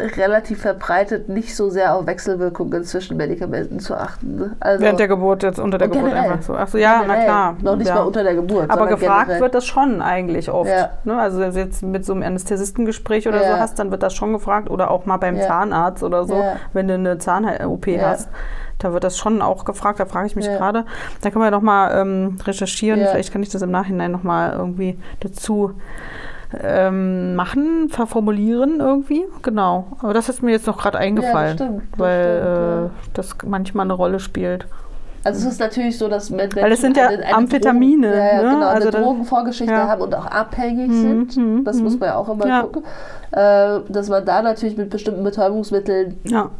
relativ 0.00 0.60
verbreitet, 0.60 1.28
nicht 1.28 1.54
so 1.54 1.70
sehr 1.70 1.94
auf 1.94 2.06
Wechselwirkungen 2.06 2.82
zwischen 2.82 3.16
Medikamenten 3.16 3.78
zu 3.78 3.94
achten. 3.96 4.56
Also 4.58 4.82
Während 4.82 4.98
der 4.98 5.06
Geburt 5.06 5.44
jetzt 5.44 5.60
unter 5.60 5.78
der 5.78 5.86
Geburt 5.86 6.10
generell. 6.10 6.32
einfach 6.32 6.42
so. 6.42 6.54
Achso, 6.54 6.78
ja, 6.78 6.96
na 6.96 7.02
generell. 7.02 7.24
klar. 7.24 7.56
Noch 7.62 7.76
nicht 7.76 7.86
ja. 7.88 7.94
mal 7.94 8.00
unter 8.02 8.24
der 8.24 8.34
Geburt. 8.34 8.70
Aber 8.70 8.88
gefragt 8.88 9.26
generell. 9.26 9.40
wird 9.40 9.54
das 9.54 9.64
schon 9.64 10.02
eigentlich 10.02 10.50
oft. 10.50 10.68
Ja. 10.68 10.90
Ne? 11.04 11.16
Also 11.16 11.38
wenn 11.38 11.52
du 11.52 11.60
jetzt 11.60 11.82
mit 11.82 12.04
so 12.04 12.12
einem 12.12 12.24
Anästhesistengespräch 12.24 13.28
oder 13.28 13.38
so 13.38 13.44
Ja. 13.44 13.60
hast, 13.60 13.78
dann 13.78 13.92
wird 13.92 14.02
das 14.02 14.14
schon 14.14 14.32
gefragt. 14.32 14.68
Oder 14.68 14.90
auch 14.90 15.06
mal 15.06 15.16
beim. 15.16 15.34
Zahnarzt 15.40 16.02
oder 16.02 16.24
so, 16.24 16.42
wenn 16.72 16.88
du 16.88 16.94
eine 16.94 17.18
Zahn-OP 17.18 17.86
hast. 18.00 18.28
Da 18.78 18.92
wird 18.92 19.04
das 19.04 19.16
schon 19.18 19.42
auch 19.42 19.64
gefragt, 19.64 20.00
da 20.00 20.06
frage 20.06 20.26
ich 20.26 20.36
mich 20.36 20.46
gerade. 20.46 20.84
Da 21.20 21.30
können 21.30 21.44
wir 21.44 21.50
noch 21.50 21.62
mal 21.62 22.00
ähm, 22.00 22.38
recherchieren. 22.44 23.00
Vielleicht 23.00 23.32
kann 23.32 23.42
ich 23.42 23.48
das 23.48 23.62
im 23.62 23.70
Nachhinein 23.70 24.10
noch 24.10 24.22
mal 24.22 24.52
irgendwie 24.52 24.98
dazu 25.20 25.72
ähm, 26.62 27.34
machen, 27.34 27.88
verformulieren 27.88 28.80
irgendwie. 28.80 29.24
Genau. 29.42 29.96
Aber 30.00 30.14
das 30.14 30.28
ist 30.28 30.42
mir 30.42 30.52
jetzt 30.52 30.66
noch 30.66 30.78
gerade 30.78 30.98
eingefallen, 30.98 31.56
stimmt, 31.56 31.82
das 31.92 31.98
weil 31.98 32.40
stimmt, 32.40 32.56
ja. 32.56 32.84
äh, 32.86 32.90
das 33.14 33.36
manchmal 33.46 33.86
eine 33.86 33.94
Rolle 33.94 34.20
spielt. 34.20 34.66
Also 35.24 35.46
es 35.46 35.54
ist 35.54 35.60
natürlich 35.60 35.96
so, 35.98 36.08
dass 36.08 36.28
Menschen 36.30 36.60
Weil 36.60 36.72
es 36.72 36.80
sind 36.82 36.96
ja 36.98 37.08
eine, 37.08 37.22
eine 37.24 37.34
Amphetamine, 37.34 38.08
Drogen, 38.08 38.18
ja, 38.18 38.26
ja, 38.36 38.42
ne? 38.42 38.50
genau, 38.50 38.66
Also 38.66 38.88
eine 38.88 38.98
Drogenvorgeschichte 39.02 39.72
ja. 39.72 39.88
haben 39.88 40.02
und 40.02 40.14
auch 40.14 40.26
abhängig 40.26 40.88
Mhm, 40.90 41.00
sind. 41.30 41.36
mhm, 41.36 41.64
Das 41.64 41.78
mhm. 41.78 41.84
muss 41.84 41.98
man 41.98 42.08
ja 42.10 42.16
auch 42.16 42.28
immer 42.28 42.46
Ja. 42.46 42.62
gucken. 42.62 42.82
Äh, 43.32 43.80
dass 43.88 44.08
man 44.10 44.24
da 44.24 44.42
natürlich 44.42 44.76
mit 44.76 44.90
bestimmten 44.90 45.24
Betäubungsmitteln 45.24 46.18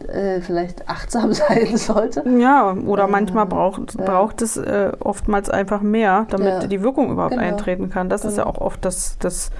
äh, 0.09 0.41
vielleicht 0.41 0.89
achtsam 0.89 1.33
sein 1.35 1.77
sollte. 1.77 2.25
Ja, 2.39 2.73
oder 2.87 3.07
manchmal 3.07 3.47
braucht, 3.47 3.95
ja. 3.97 4.05
braucht 4.05 4.43
es 4.43 4.57
äh, 4.57 4.91
oftmals 4.99 5.51
einfach 5.51 5.83
mehr, 5.83 6.27
damit 6.31 6.73
die 6.73 6.83
Wirkung 6.83 7.11
überhaupt 7.13 7.35
Genau. 7.35 7.45
eintreten 7.45 7.91
kann. 7.91 8.09
Das 8.09 8.25
ist 8.25 8.39
ja 8.39 8.45
Genau. 8.45 8.57
auch 8.57 8.61
oft 8.61 8.85
das, 8.85 9.19
das, 9.19 9.51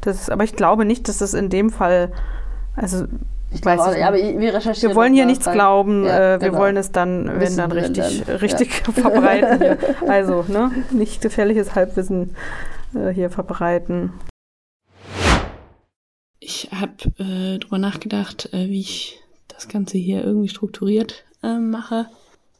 das, 0.00 0.30
aber 0.30 0.42
ich 0.44 0.56
glaube 0.56 0.84
nicht, 0.84 1.08
dass 1.08 1.18
das 1.18 1.34
in 1.34 1.48
dem 1.48 1.70
Fall, 1.70 2.10
also 2.74 3.04
Ich 3.54 3.64
Weiß 3.64 3.94
nicht, 3.94 4.04
aber 4.04 4.16
wir 4.16 4.54
recherchieren. 4.54 4.90
wir 4.90 4.96
wollen 4.96 5.14
hier 5.14 5.26
nichts 5.26 5.46
rein. 5.46 5.54
glauben, 5.54 6.04
Ja, 6.04 6.34
äh, 6.34 6.40
wir 6.40 6.48
genau. 6.50 6.60
wollen 6.60 6.76
es 6.76 6.90
dann, 6.90 7.26
wenn 7.28 7.40
Wissen, 7.40 7.56
dann 7.58 7.72
richtig, 7.72 8.24
dann, 8.26 8.36
richtig 8.36 8.74
verbreiten 8.92 9.58
hier. 9.58 9.78
Also, 10.08 10.44
ne, 10.48 10.72
nicht 10.90 11.22
gefährliches 11.22 11.74
Halbwissen 11.74 12.34
äh, 12.94 13.10
hier 13.10 13.30
verbreiten. 13.30 14.12
Ich 16.40 16.68
habe 16.72 16.92
äh, 17.18 17.58
drüber 17.58 17.78
nachgedacht, 17.78 18.52
äh, 18.52 18.68
wie 18.68 18.80
ich 18.80 19.20
das 19.48 19.68
Ganze 19.68 19.98
hier 19.98 20.24
irgendwie 20.24 20.48
strukturiert 20.48 21.24
äh, 21.42 21.58
mache 21.58 22.06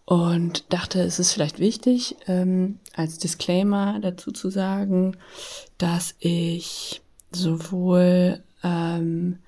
und 0.06 0.72
dachte, 0.72 1.00
es 1.00 1.18
ist 1.18 1.32
vielleicht 1.32 1.58
wichtig, 1.58 2.16
ähm, 2.28 2.78
als 2.94 3.18
Disclaimer 3.18 3.98
dazu 4.00 4.32
zu 4.32 4.50
sagen, 4.50 5.16
dass 5.78 6.14
ich 6.20 7.02
sowohl 7.32 8.42
ähm, 8.62 9.38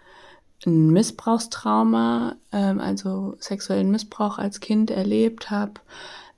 ein 0.65 0.91
Missbrauchstrauma, 0.91 2.37
ähm, 2.53 2.81
also 2.81 3.37
sexuellen 3.41 3.91
Missbrauch 3.91 4.39
als 4.39 4.61
Kind 4.61 4.91
erlebt 4.91 5.51
habe, 5.51 5.74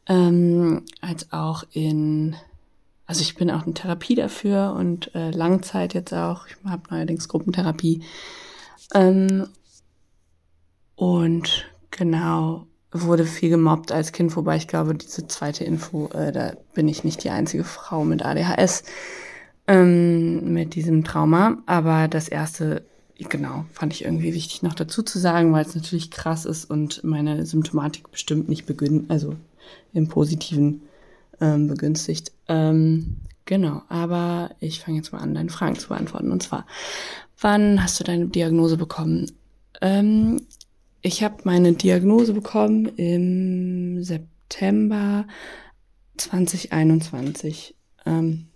ähm, 0.06 0.84
als 1.00 1.32
auch 1.32 1.64
in 1.72 2.36
also 3.08 3.22
ich 3.22 3.36
bin 3.36 3.50
auch 3.50 3.66
in 3.66 3.74
Therapie 3.74 4.16
dafür 4.16 4.74
und 4.78 5.14
äh, 5.14 5.30
Langzeit 5.30 5.94
jetzt 5.94 6.12
auch. 6.12 6.46
Ich 6.46 6.56
habe 6.70 6.82
neuerdings 6.90 7.26
Gruppentherapie. 7.26 8.02
Ähm, 8.92 9.46
und 10.94 11.64
genau, 11.90 12.66
wurde 12.92 13.24
viel 13.24 13.48
gemobbt 13.48 13.92
als 13.92 14.12
Kind, 14.12 14.36
wobei 14.36 14.56
ich 14.56 14.68
glaube, 14.68 14.94
diese 14.94 15.26
zweite 15.26 15.64
Info, 15.64 16.08
äh, 16.08 16.32
da 16.32 16.52
bin 16.74 16.86
ich 16.86 17.02
nicht 17.02 17.24
die 17.24 17.30
einzige 17.30 17.64
Frau 17.64 18.04
mit 18.04 18.22
ADHS 18.22 18.84
ähm, 19.66 20.52
mit 20.52 20.74
diesem 20.74 21.02
Trauma. 21.02 21.58
Aber 21.64 22.08
das 22.08 22.28
erste, 22.28 22.84
genau, 23.18 23.64
fand 23.72 23.92
ich 23.92 24.04
irgendwie 24.04 24.34
wichtig 24.34 24.62
noch 24.62 24.74
dazu 24.74 25.02
zu 25.02 25.18
sagen, 25.18 25.52
weil 25.52 25.64
es 25.64 25.74
natürlich 25.74 26.10
krass 26.10 26.44
ist 26.44 26.70
und 26.70 27.02
meine 27.02 27.44
Symptomatik 27.46 28.10
bestimmt 28.10 28.48
nicht 28.48 28.66
begünnt, 28.66 29.10
also 29.10 29.34
im 29.92 30.08
Positiven 30.08 30.82
ähm, 31.40 31.66
begünstigt. 31.66 32.32
Ähm, 32.46 33.18
genau, 33.44 33.82
aber 33.88 34.50
ich 34.60 34.80
fange 34.80 34.98
jetzt 34.98 35.12
mal 35.12 35.18
an, 35.18 35.34
deine 35.34 35.50
Fragen 35.50 35.76
zu 35.76 35.88
beantworten. 35.88 36.30
Und 36.30 36.42
zwar, 36.42 36.66
wann 37.40 37.82
hast 37.82 37.98
du 37.98 38.04
deine 38.04 38.26
Diagnose 38.26 38.76
bekommen? 38.76 39.30
Ähm, 39.80 40.42
ich 41.02 41.22
habe 41.22 41.36
meine 41.44 41.72
Diagnose 41.72 42.32
bekommen 42.32 42.86
im 42.96 44.02
September 44.02 45.26
2021. 46.16 47.74
Ähm, 48.06 48.46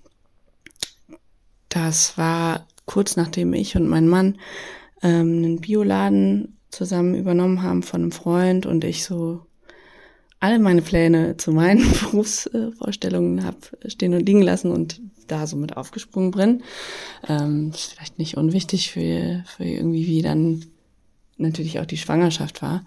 das 1.69 2.19
war 2.19 2.67
kurz 2.93 3.17
nachdem 3.17 3.55
ich 3.55 3.75
und 3.75 3.89
mein 3.89 4.07
Mann 4.07 4.37
ähm, 5.03 5.39
einen 5.39 5.61
Bioladen 5.61 6.59
zusammen 6.71 7.15
übernommen 7.15 7.63
haben 7.63 7.83
von 7.83 8.03
einem 8.03 8.13
Freund 8.13 8.67
und 8.67 8.85
ich 8.85 9.03
so 9.05 9.41
alle 10.41 10.59
meine 10.59 10.83
Pläne 10.83 11.39
zu 11.39 11.53
meinen 11.53 11.91
Berufsvorstellungen 12.01 13.45
habe 13.45 13.57
stehen 13.87 14.13
und 14.13 14.27
liegen 14.27 14.43
lassen 14.43 14.71
und 14.71 15.01
da 15.27 15.47
so 15.47 15.57
mit 15.57 15.77
aufgesprungen 15.77 16.33
bin. 16.33 16.63
Ähm, 17.27 17.71
ist 17.71 17.95
vielleicht 17.95 18.19
nicht 18.19 18.37
unwichtig 18.37 18.91
für, 18.91 19.43
für 19.47 19.65
irgendwie, 19.65 20.07
wie 20.07 20.21
dann 20.21 20.67
natürlich 21.39 21.81
auch 21.81 21.87
die 21.87 21.97
Schwangerschaft 21.97 22.61
war. 22.61 22.85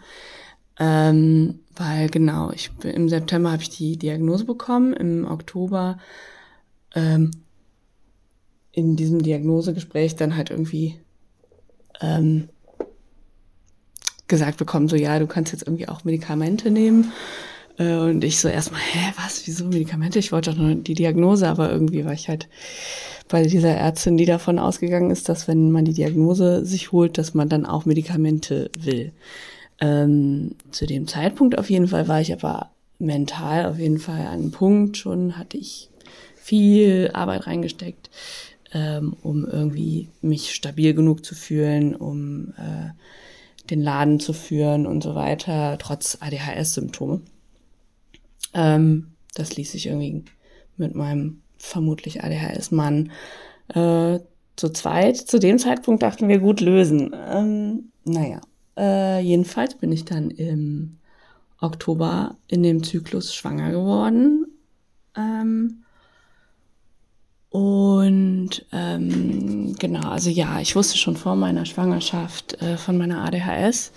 Ähm, 0.77 1.61
weil 1.75 2.09
genau, 2.09 2.51
ich 2.51 2.69
im 2.83 3.09
September 3.09 3.51
habe 3.51 3.63
ich 3.63 3.69
die 3.69 3.97
Diagnose 3.97 4.45
bekommen, 4.45 4.93
im 4.93 5.25
Oktober 5.25 5.97
ähm, 6.93 7.31
in 8.75 8.95
diesem 8.95 9.21
Diagnosegespräch 9.21 10.15
dann 10.15 10.35
halt 10.35 10.49
irgendwie 10.49 10.99
ähm, 12.01 12.49
gesagt 14.27 14.57
bekommen, 14.57 14.89
so 14.89 14.95
ja, 14.95 15.17
du 15.17 15.27
kannst 15.27 15.53
jetzt 15.53 15.65
irgendwie 15.65 15.87
auch 15.87 16.03
Medikamente 16.03 16.69
nehmen. 16.69 17.13
Äh, 17.77 17.95
und 17.95 18.23
ich 18.23 18.39
so 18.39 18.49
erstmal, 18.49 18.81
hä, 18.81 19.13
was, 19.17 19.47
wieso 19.47 19.65
Medikamente? 19.65 20.19
Ich 20.19 20.31
wollte 20.31 20.51
doch 20.51 20.57
nur 20.57 20.75
die 20.75 20.93
Diagnose, 20.93 21.47
aber 21.47 21.71
irgendwie 21.71 22.03
war 22.03 22.13
ich 22.13 22.27
halt 22.27 22.49
bei 23.29 23.43
dieser 23.43 23.71
Ärztin, 23.71 24.17
die 24.17 24.25
davon 24.25 24.59
ausgegangen 24.59 25.09
ist, 25.09 25.29
dass 25.29 25.47
wenn 25.47 25.71
man 25.71 25.85
die 25.85 25.93
Diagnose 25.93 26.65
sich 26.65 26.91
holt, 26.91 27.17
dass 27.17 27.33
man 27.33 27.49
dann 27.49 27.65
auch 27.65 27.85
Medikamente 27.85 28.69
will. 28.77 29.13
Ähm, 29.79 30.55
zu 30.71 30.85
dem 30.85 31.07
Zeitpunkt 31.07 31.57
auf 31.57 31.69
jeden 31.69 31.87
Fall 31.87 32.07
war 32.07 32.21
ich 32.21 32.33
aber 32.33 32.71
mental 32.99 33.65
auf 33.65 33.79
jeden 33.79 33.99
Fall 33.99 34.21
an 34.21 34.27
einem 34.27 34.51
Punkt 34.51 34.97
schon, 34.97 35.37
hatte 35.37 35.57
ich 35.57 35.89
viel 36.35 37.09
Arbeit 37.13 37.47
reingesteckt, 37.47 38.09
ähm, 38.75 39.15
um 39.23 39.45
irgendwie 39.45 40.09
mich 40.21 40.53
stabil 40.53 40.93
genug 40.93 41.23
zu 41.23 41.33
fühlen, 41.33 41.95
um 41.95 42.49
äh, 42.57 42.91
den 43.69 43.81
Laden 43.81 44.19
zu 44.19 44.33
führen 44.33 44.85
und 44.85 45.01
so 45.01 45.15
weiter, 45.15 45.77
trotz 45.79 46.17
ADHS-Symptome. 46.19 47.21
Ähm, 48.53 49.13
das 49.33 49.55
ließ 49.55 49.71
sich 49.71 49.87
irgendwie 49.87 50.25
mit 50.75 50.93
meinem 50.93 51.41
vermutlich 51.57 52.21
ADHS-Mann 52.21 53.11
äh, 53.69 54.19
zu 54.57 54.69
zweit. 54.73 55.17
Zu 55.17 55.39
dem 55.39 55.57
Zeitpunkt 55.57 56.03
dachten 56.03 56.27
wir 56.27 56.39
gut 56.39 56.59
lösen. 56.59 57.15
Ähm, 57.29 57.91
naja, 58.03 58.41
äh, 58.77 59.21
jedenfalls 59.21 59.75
bin 59.75 59.93
ich 59.93 60.03
dann 60.03 60.31
im 60.31 60.97
Oktober 61.61 62.35
in 62.47 62.61
dem 62.61 62.83
Zyklus 62.83 63.33
schwanger 63.33 63.71
geworden. 63.71 64.47
Ähm, 65.15 65.84
und 67.55 68.65
ähm, 68.73 69.77
genau, 69.79 70.09
also 70.09 70.29
ja, 70.29 70.59
ich 70.59 70.75
wusste 70.75 70.97
schon 70.97 71.15
vor 71.15 71.37
meiner 71.37 71.65
Schwangerschaft 71.65 72.61
äh, 72.61 72.75
von 72.75 72.97
meiner 72.97 73.23
ADHS 73.23 73.93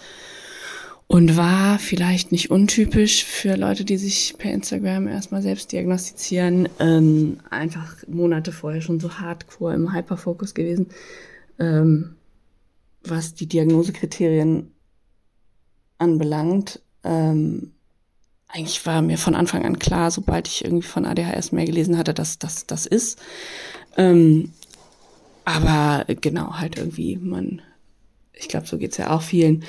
und 1.08 1.36
war 1.36 1.80
vielleicht 1.80 2.30
nicht 2.30 2.52
untypisch 2.52 3.24
für 3.24 3.56
Leute, 3.56 3.84
die 3.84 3.96
sich 3.96 4.36
per 4.38 4.52
Instagram 4.52 5.08
erstmal 5.08 5.42
selbst 5.42 5.72
diagnostizieren, 5.72 6.68
ähm, 6.78 7.40
einfach 7.50 7.96
Monate 8.06 8.52
vorher 8.52 8.80
schon 8.80 9.00
so 9.00 9.18
hardcore 9.18 9.74
im 9.74 9.92
Hyperfokus 9.92 10.54
gewesen, 10.54 10.90
ähm, 11.58 12.14
was 13.02 13.34
die 13.34 13.48
Diagnosekriterien 13.48 14.70
anbelangt. 15.98 16.80
Ähm, 17.02 17.72
eigentlich 18.48 18.84
war 18.86 19.02
mir 19.02 19.18
von 19.18 19.34
Anfang 19.34 19.64
an 19.64 19.78
klar, 19.78 20.10
sobald 20.10 20.48
ich 20.48 20.64
irgendwie 20.64 20.86
von 20.86 21.04
ADHS 21.04 21.52
mehr 21.52 21.66
gelesen 21.66 21.98
hatte, 21.98 22.14
dass 22.14 22.38
das 22.38 22.66
das 22.66 22.86
ist. 22.86 23.18
Ähm, 23.96 24.52
aber 25.44 26.04
genau, 26.20 26.54
halt 26.54 26.78
irgendwie, 26.78 27.16
man 27.16 27.62
ich 28.38 28.48
glaube, 28.48 28.66
so 28.66 28.78
geht's 28.78 28.96
ja 28.96 29.10
auch 29.10 29.22
vielen. 29.22 29.64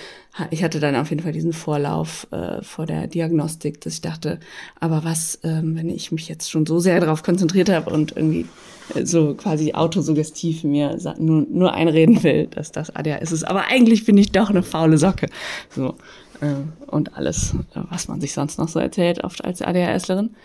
Ich 0.51 0.63
hatte 0.63 0.79
dann 0.79 0.95
auf 0.95 1.09
jeden 1.09 1.23
Fall 1.23 1.31
diesen 1.31 1.53
Vorlauf 1.53 2.27
äh, 2.31 2.61
vor 2.61 2.85
der 2.85 3.07
Diagnostik, 3.07 3.81
dass 3.81 3.93
ich 3.93 4.01
dachte, 4.01 4.39
aber 4.79 5.03
was, 5.03 5.39
ähm, 5.43 5.75
wenn 5.75 5.89
ich 5.89 6.11
mich 6.11 6.29
jetzt 6.29 6.49
schon 6.49 6.65
so 6.65 6.79
sehr 6.79 6.99
darauf 6.99 7.23
konzentriert 7.23 7.69
habe 7.69 7.89
und 7.89 8.15
irgendwie 8.15 8.45
äh, 8.93 9.05
so 9.05 9.33
quasi 9.33 9.73
autosuggestiv 9.73 10.63
mir 10.63 10.97
nur, 11.17 11.45
nur 11.49 11.73
einreden 11.73 12.23
will, 12.23 12.47
dass 12.47 12.71
das 12.71 12.95
ADHS 12.95 13.31
ist. 13.31 13.43
Aber 13.43 13.65
eigentlich 13.65 14.05
bin 14.05 14.17
ich 14.17 14.31
doch 14.31 14.49
eine 14.49 14.63
faule 14.63 14.97
Socke. 14.97 15.27
So. 15.75 15.95
Äh, 16.41 16.87
und 16.87 17.15
alles, 17.15 17.55
was 17.73 18.07
man 18.07 18.21
sich 18.21 18.33
sonst 18.33 18.57
noch 18.57 18.67
so 18.67 18.79
erzählt, 18.79 19.23
oft 19.23 19.43
als 19.43 19.61
ADHSlerin. 19.61 20.35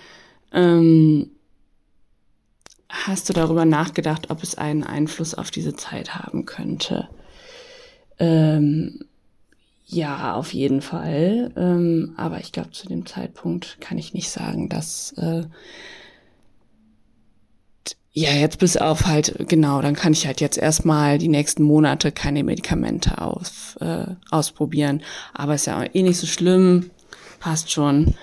Ähm, 0.53 1.31
hast 2.89 3.29
du 3.29 3.33
darüber 3.33 3.65
nachgedacht, 3.65 4.31
ob 4.31 4.43
es 4.43 4.57
einen 4.57 4.85
Einfluss 4.85 5.35
auf 5.35 5.51
diese 5.51 5.75
Zeit 5.75 6.15
haben 6.15 6.47
könnte? 6.47 7.09
Ähm, 8.19 9.05
ja, 9.87 10.35
auf 10.35 10.55
jeden 10.55 10.81
Fall. 10.81 11.53
Ähm, 11.57 12.15
aber 12.16 12.41
ich 12.41 12.53
glaube, 12.53 12.71
zu 12.71 12.89
dem 12.89 13.07
Zeitpunkt 13.07 13.81
kann 13.81 13.99
ich 13.99 14.15
nicht 14.15 14.31
sagen, 14.31 14.69
dass 14.69 15.12
äh, 15.12 15.45
ja, 18.16 18.31
jetzt 18.31 18.61
bis 18.61 18.77
auf 18.77 19.07
halt, 19.07 19.49
genau, 19.49 19.82
dann 19.82 19.97
kann 19.97 20.12
ich 20.12 20.24
halt 20.24 20.41
jetzt 20.41 20.57
erstmal 20.57 21.19
die 21.19 21.28
nächsten 21.28 21.65
Monate 21.65 22.12
keine 22.12 22.45
Medikamente 22.45 23.20
auf, 23.20 23.77
äh, 23.81 24.07
ausprobieren. 24.31 25.03
Aber 25.32 25.57
ist 25.57 25.66
ja 25.66 25.82
eh 25.82 26.03
nicht 26.03 26.19
so 26.19 26.28
schlimm, 26.28 26.91
passt 27.41 27.73
schon. 27.73 28.15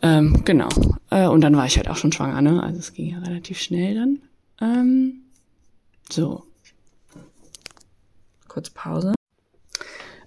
Ähm, 0.00 0.42
genau. 0.46 0.70
Äh, 1.10 1.26
und 1.26 1.42
dann 1.42 1.54
war 1.54 1.66
ich 1.66 1.76
halt 1.76 1.90
auch 1.90 1.96
schon 1.96 2.10
schwanger, 2.10 2.40
ne? 2.40 2.62
Also 2.62 2.78
es 2.78 2.94
ging 2.94 3.10
ja 3.10 3.18
relativ 3.18 3.60
schnell 3.60 3.94
dann. 3.94 4.22
Ähm, 4.62 5.20
so, 6.10 6.44
kurz 8.48 8.70
Pause. 8.70 9.12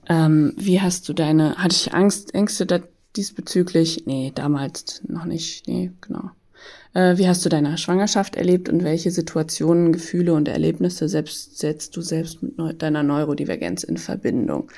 Ähm, 0.07 0.53
wie 0.57 0.79
hast 0.79 1.09
du 1.09 1.13
deine, 1.13 1.55
hatte 1.55 1.75
ich 1.75 1.91
Angst, 1.95 2.35
Ängste 2.35 2.67
da 2.67 2.81
diesbezüglich? 3.15 4.03
Nee, 4.05 4.31
damals 4.35 5.01
noch 5.07 5.25
nicht. 5.25 5.67
Nee, 5.67 5.91
genau. 6.01 6.29
Äh, 6.95 7.17
wie 7.17 7.27
hast 7.27 7.45
du 7.45 7.49
deine 7.49 7.77
Schwangerschaft 7.77 8.37
erlebt 8.37 8.69
und 8.69 8.83
welche 8.83 9.11
Situationen, 9.11 9.91
Gefühle 9.91 10.33
und 10.33 10.47
Erlebnisse 10.47 11.09
selbst, 11.09 11.59
setzt 11.59 11.95
du 11.95 12.01
selbst 12.01 12.41
mit 12.41 12.57
neu, 12.57 12.73
deiner 12.73 13.03
Neurodivergenz 13.03 13.83
in 13.83 13.97
Verbindung? 13.97 14.71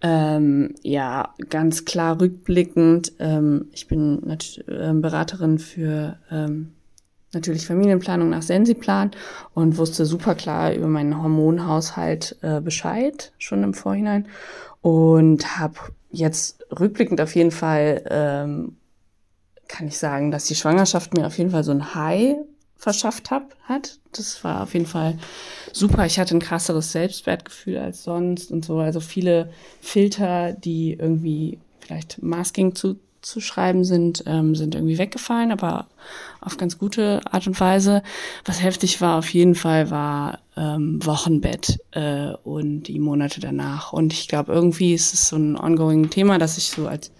Ähm, 0.00 0.74
ja, 0.82 1.34
ganz 1.50 1.84
klar 1.84 2.18
rückblickend. 2.18 3.12
Ähm, 3.18 3.66
ich 3.72 3.86
bin 3.86 4.22
äh, 4.26 4.92
Beraterin 4.94 5.58
für 5.58 6.16
ähm, 6.30 6.72
natürlich 7.34 7.66
Familienplanung 7.66 8.30
nach 8.30 8.42
Sensiplan 8.42 9.10
und 9.52 9.76
wusste 9.76 10.06
super 10.06 10.34
klar 10.34 10.72
über 10.72 10.88
meinen 10.88 11.22
Hormonhaushalt 11.22 12.38
äh, 12.40 12.62
Bescheid 12.62 13.32
schon 13.36 13.62
im 13.62 13.74
Vorhinein 13.74 14.26
und 14.80 15.58
habe 15.58 15.74
jetzt 16.10 16.64
rückblickend 16.80 17.20
auf 17.20 17.36
jeden 17.36 17.50
Fall 17.50 18.02
ähm, 18.08 18.76
kann 19.70 19.86
ich 19.88 19.98
sagen, 19.98 20.30
dass 20.30 20.44
die 20.44 20.54
Schwangerschaft 20.54 21.14
mir 21.14 21.26
auf 21.26 21.38
jeden 21.38 21.50
Fall 21.50 21.64
so 21.64 21.70
ein 21.70 21.94
High 21.94 22.36
verschafft 22.76 23.30
hab, 23.30 23.54
hat. 23.64 23.98
Das 24.12 24.42
war 24.42 24.62
auf 24.62 24.74
jeden 24.74 24.86
Fall 24.86 25.18
super. 25.72 26.06
Ich 26.06 26.18
hatte 26.18 26.34
ein 26.34 26.40
krasseres 26.40 26.92
Selbstwertgefühl 26.92 27.78
als 27.78 28.02
sonst 28.02 28.50
und 28.50 28.64
so. 28.64 28.78
Also 28.78 29.00
viele 29.00 29.52
Filter, 29.80 30.52
die 30.52 30.94
irgendwie 30.94 31.58
vielleicht 31.80 32.22
Masking 32.22 32.74
zu 32.74 32.98
zu 33.22 33.40
schreiben 33.40 33.84
sind, 33.84 34.24
ähm, 34.26 34.54
sind 34.54 34.74
irgendwie 34.74 34.98
weggefallen, 34.98 35.52
aber 35.52 35.88
auf 36.40 36.56
ganz 36.56 36.78
gute 36.78 37.20
Art 37.30 37.46
und 37.46 37.58
Weise. 37.60 38.02
Was 38.44 38.62
heftig 38.62 39.00
war 39.00 39.18
auf 39.18 39.28
jeden 39.34 39.54
Fall 39.54 39.90
war 39.90 40.38
ähm, 40.56 41.04
Wochenbett 41.04 41.80
äh, 41.90 42.32
und 42.44 42.84
die 42.84 42.98
Monate 42.98 43.40
danach. 43.40 43.92
Und 43.92 44.12
ich 44.12 44.26
glaube, 44.28 44.52
irgendwie 44.52 44.94
ist 44.94 45.12
es 45.12 45.28
so 45.28 45.36
ein 45.36 45.58
ongoing 45.58 46.10
Thema, 46.10 46.38
dass 46.38 46.56
ich 46.56 46.70
so 46.70 46.88
als 46.88 47.12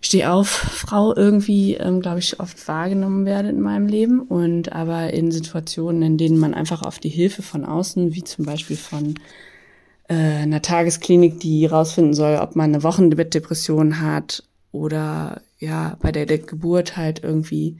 Stehauf-Frau 0.00 1.14
irgendwie, 1.16 1.74
ähm, 1.74 2.00
glaube 2.00 2.18
ich, 2.18 2.40
oft 2.40 2.68
wahrgenommen 2.68 3.24
werde 3.26 3.48
in 3.48 3.60
meinem 3.60 3.86
Leben. 3.86 4.20
Und 4.20 4.72
aber 4.72 5.12
in 5.12 5.30
Situationen, 5.30 6.02
in 6.02 6.18
denen 6.18 6.38
man 6.38 6.54
einfach 6.54 6.82
auf 6.82 6.98
die 6.98 7.08
Hilfe 7.08 7.42
von 7.42 7.64
außen, 7.64 8.14
wie 8.14 8.24
zum 8.24 8.44
Beispiel 8.44 8.76
von 8.76 9.14
äh, 10.08 10.14
einer 10.14 10.62
Tagesklinik, 10.62 11.40
die 11.40 11.66
rausfinden 11.66 12.14
soll, 12.14 12.36
ob 12.36 12.56
man 12.56 12.72
eine 12.72 12.82
Wochenbettdepression 12.82 14.00
hat 14.00 14.42
oder 14.72 15.42
ja, 15.58 15.96
bei 16.00 16.12
der, 16.12 16.26
der 16.26 16.38
Geburt 16.38 16.96
halt 16.96 17.22
irgendwie, 17.22 17.78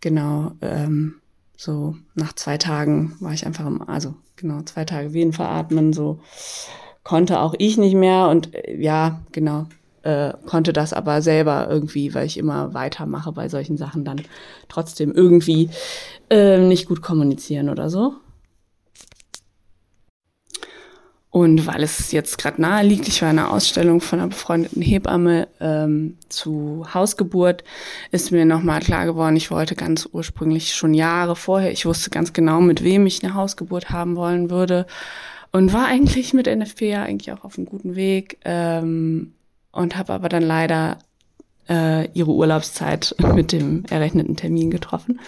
genau, 0.00 0.52
ähm, 0.60 1.16
so 1.56 1.96
nach 2.14 2.34
zwei 2.34 2.58
Tagen 2.58 3.16
war 3.20 3.32
ich 3.32 3.46
einfach 3.46 3.66
im, 3.66 3.82
also 3.88 4.14
genau, 4.36 4.62
zwei 4.62 4.84
Tage 4.84 5.12
Wehen 5.12 5.32
veratmen, 5.32 5.92
so 5.92 6.20
konnte 7.02 7.40
auch 7.40 7.54
ich 7.58 7.76
nicht 7.78 7.94
mehr 7.94 8.28
und 8.28 8.54
äh, 8.54 8.76
ja, 8.80 9.22
genau, 9.32 9.66
äh, 10.04 10.34
konnte 10.46 10.72
das 10.72 10.92
aber 10.92 11.22
selber 11.22 11.66
irgendwie, 11.68 12.14
weil 12.14 12.26
ich 12.26 12.38
immer 12.38 12.74
weitermache 12.74 13.32
bei 13.32 13.48
solchen 13.48 13.76
Sachen, 13.76 14.04
dann 14.04 14.22
trotzdem 14.68 15.12
irgendwie 15.12 15.70
äh, 16.30 16.58
nicht 16.58 16.86
gut 16.86 17.02
kommunizieren 17.02 17.68
oder 17.68 17.90
so. 17.90 18.14
Und 21.30 21.66
weil 21.66 21.82
es 21.82 22.12
jetzt 22.12 22.38
gerade 22.38 22.62
nahe 22.62 22.86
liegt, 22.86 23.08
ich 23.08 23.20
war 23.20 23.30
in 23.30 23.40
einer 23.40 23.50
Ausstellung 23.50 24.00
von 24.00 24.20
einer 24.20 24.28
befreundeten 24.28 24.80
Hebamme 24.80 25.48
ähm, 25.58 26.16
zu 26.28 26.86
Hausgeburt, 26.94 27.64
ist 28.12 28.30
mir 28.30 28.44
nochmal 28.44 28.78
klar 28.78 29.04
geworden, 29.04 29.34
ich 29.34 29.50
wollte 29.50 29.74
ganz 29.74 30.08
ursprünglich 30.12 30.76
schon 30.76 30.94
Jahre 30.94 31.34
vorher, 31.34 31.72
ich 31.72 31.86
wusste 31.86 32.10
ganz 32.10 32.32
genau, 32.34 32.60
mit 32.60 32.84
wem 32.84 33.04
ich 33.06 33.24
eine 33.24 33.34
Hausgeburt 33.34 33.90
haben 33.90 34.14
wollen 34.14 34.48
würde 34.48 34.86
und 35.50 35.72
war 35.72 35.86
eigentlich 35.86 36.34
mit 36.34 36.46
NFP 36.46 36.82
ja 36.90 37.02
eigentlich 37.02 37.32
auch 37.32 37.42
auf 37.42 37.58
einem 37.58 37.66
guten 37.66 37.96
Weg 37.96 38.38
ähm, 38.44 39.33
und 39.74 39.96
habe 39.96 40.12
aber 40.12 40.28
dann 40.28 40.42
leider 40.42 40.98
äh, 41.68 42.08
ihre 42.12 42.32
Urlaubszeit 42.32 43.14
mit 43.34 43.52
dem 43.52 43.84
errechneten 43.86 44.36
Termin 44.36 44.70
getroffen 44.70 45.20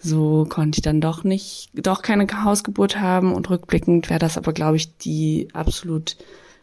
so 0.00 0.46
konnte 0.48 0.78
ich 0.78 0.82
dann 0.82 1.00
doch 1.00 1.24
nicht, 1.24 1.70
doch 1.74 2.02
keine 2.02 2.26
Hausgeburt 2.44 3.00
haben 3.00 3.32
und 3.32 3.50
rückblickend 3.50 4.10
wäre 4.10 4.20
das 4.20 4.36
aber, 4.36 4.52
glaube 4.52 4.76
ich, 4.76 4.96
die 4.96 5.48
absolut 5.52 6.16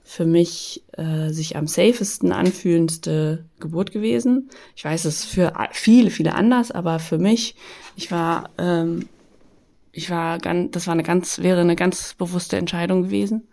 für 0.04 0.26
mich 0.26 0.84
äh, 0.94 1.30
sich 1.32 1.56
am 1.56 1.68
safesten 1.68 2.32
anfühlendste 2.32 3.44
Geburt 3.60 3.92
gewesen. 3.92 4.50
Ich 4.76 4.86
weiß, 4.86 5.06
es 5.06 5.26
für 5.26 5.54
viele, 5.72 6.12
viele 6.12 6.36
anders, 6.36 6.72
aber 6.72 7.00
für 7.00 7.18
mich, 7.18 7.56
ich 7.96 8.12
war, 8.12 8.52
ähm, 8.58 9.10
ich 9.92 10.10
war 10.10 10.38
ganz, 10.38 10.72
das 10.72 10.88
war 10.88 10.94
eine 10.94 11.04
ganz, 11.04 11.40
wäre 11.40 11.62
eine 11.62 11.76
ganz 11.76 12.14
bewusste 12.14 12.58
Entscheidung 12.58 13.04
gewesen. 13.04 13.48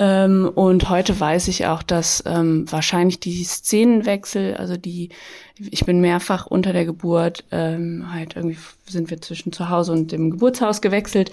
Ähm, 0.00 0.50
und 0.54 0.88
heute 0.88 1.20
weiß 1.20 1.48
ich 1.48 1.66
auch, 1.66 1.82
dass 1.82 2.24
ähm, 2.24 2.64
wahrscheinlich 2.72 3.20
die 3.20 3.44
Szenenwechsel, 3.44 4.54
also 4.54 4.78
die, 4.78 5.10
ich 5.58 5.84
bin 5.84 6.00
mehrfach 6.00 6.46
unter 6.46 6.72
der 6.72 6.86
Geburt, 6.86 7.44
ähm, 7.50 8.06
halt 8.10 8.34
irgendwie 8.34 8.56
sind 8.88 9.10
wir 9.10 9.20
zwischen 9.20 9.52
zu 9.52 9.68
Hause 9.68 9.92
und 9.92 10.10
dem 10.10 10.30
Geburtshaus 10.30 10.80
gewechselt. 10.80 11.32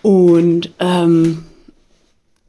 Und 0.00 0.70
ähm, 0.78 1.44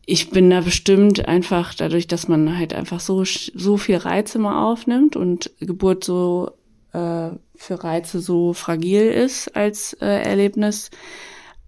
ich 0.05 0.29
bin 0.29 0.49
da 0.49 0.61
bestimmt 0.61 1.27
einfach 1.27 1.73
dadurch, 1.73 2.07
dass 2.07 2.29
man 2.29 2.57
halt 2.57 2.73
einfach 2.73 3.01
so, 3.01 3.25
so 3.25 3.75
viel 3.75 3.97
Reize 3.97 4.39
mal 4.39 4.71
aufnimmt 4.71 5.17
und 5.17 5.51
Geburt 5.59 6.05
so 6.05 6.51
äh, 6.93 7.31
für 7.55 7.83
Reize 7.83 8.21
so 8.21 8.53
fragil 8.53 9.11
ist 9.11 9.53
als 9.53 9.91
äh, 9.99 10.05
Erlebnis. 10.05 10.91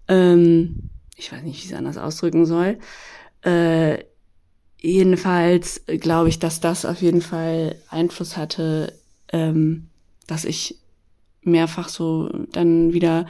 Ähm, 0.08 0.88
ich 1.18 1.30
weiß 1.30 1.42
nicht, 1.42 1.58
wie 1.58 1.66
ich 1.66 1.70
es 1.70 1.76
anders 1.76 1.98
ausdrücken 1.98 2.46
soll. 2.46 2.78
Äh, 3.42 4.04
jedenfalls 4.80 5.82
glaube 5.86 6.28
ich, 6.28 6.38
dass 6.38 6.60
das 6.60 6.84
auf 6.84 7.02
jeden 7.02 7.22
Fall 7.22 7.76
Einfluss 7.88 8.36
hatte, 8.36 8.92
ähm, 9.32 9.88
dass 10.26 10.44
ich 10.44 10.78
mehrfach 11.42 11.88
so 11.88 12.28
dann 12.52 12.92
wieder 12.92 13.26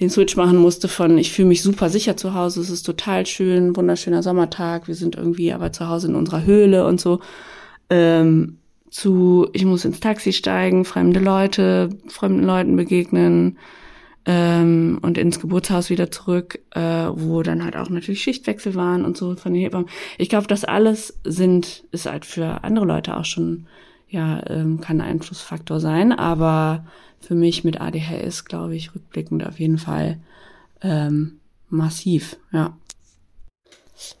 den 0.00 0.10
Switch 0.10 0.36
machen 0.36 0.56
musste 0.56 0.88
von 0.88 1.18
ich 1.18 1.32
fühle 1.32 1.48
mich 1.48 1.62
super 1.62 1.88
sicher 1.88 2.16
zu 2.16 2.34
Hause, 2.34 2.60
es 2.60 2.70
ist 2.70 2.82
total 2.82 3.26
schön, 3.26 3.76
wunderschöner 3.76 4.22
Sommertag, 4.22 4.88
wir 4.88 4.94
sind 4.94 5.14
irgendwie 5.14 5.52
aber 5.52 5.72
zu 5.72 5.88
Hause 5.88 6.08
in 6.08 6.16
unserer 6.16 6.44
Höhle 6.44 6.86
und 6.86 7.00
so, 7.00 7.20
ähm, 7.90 8.58
zu 8.90 9.48
ich 9.52 9.64
muss 9.64 9.84
ins 9.84 10.00
Taxi 10.00 10.32
steigen, 10.32 10.84
fremde 10.84 11.20
Leute, 11.20 11.90
fremden 12.08 12.44
Leuten 12.44 12.76
begegnen, 12.76 13.58
ähm, 14.26 14.98
und 15.02 15.18
ins 15.18 15.40
Geburtshaus 15.40 15.90
wieder 15.90 16.10
zurück, 16.10 16.58
äh, 16.70 16.80
wo 16.80 17.42
dann 17.42 17.64
halt 17.64 17.76
auch 17.76 17.90
natürlich 17.90 18.22
Schichtwechsel 18.22 18.74
waren 18.74 19.04
und 19.04 19.16
so 19.16 19.36
von 19.36 19.52
den 19.52 19.62
Hebammen. 19.62 19.88
Ich 20.18 20.28
glaube, 20.28 20.46
das 20.46 20.64
alles 20.64 21.18
sind, 21.24 21.84
ist 21.90 22.06
halt 22.06 22.24
für 22.24 22.64
andere 22.64 22.86
Leute 22.86 23.16
auch 23.16 23.24
schon, 23.24 23.66
ja, 24.08 24.42
ähm, 24.48 24.80
kann 24.80 25.00
ein 25.00 25.08
Einflussfaktor 25.08 25.80
sein, 25.80 26.12
aber 26.12 26.86
für 27.20 27.34
mich 27.34 27.64
mit 27.64 27.80
ADHS, 27.80 28.44
glaube 28.44 28.76
ich, 28.76 28.94
rückblickend 28.94 29.46
auf 29.46 29.58
jeden 29.58 29.78
Fall 29.78 30.18
ähm, 30.82 31.38
massiv, 31.68 32.36
ja. 32.52 32.76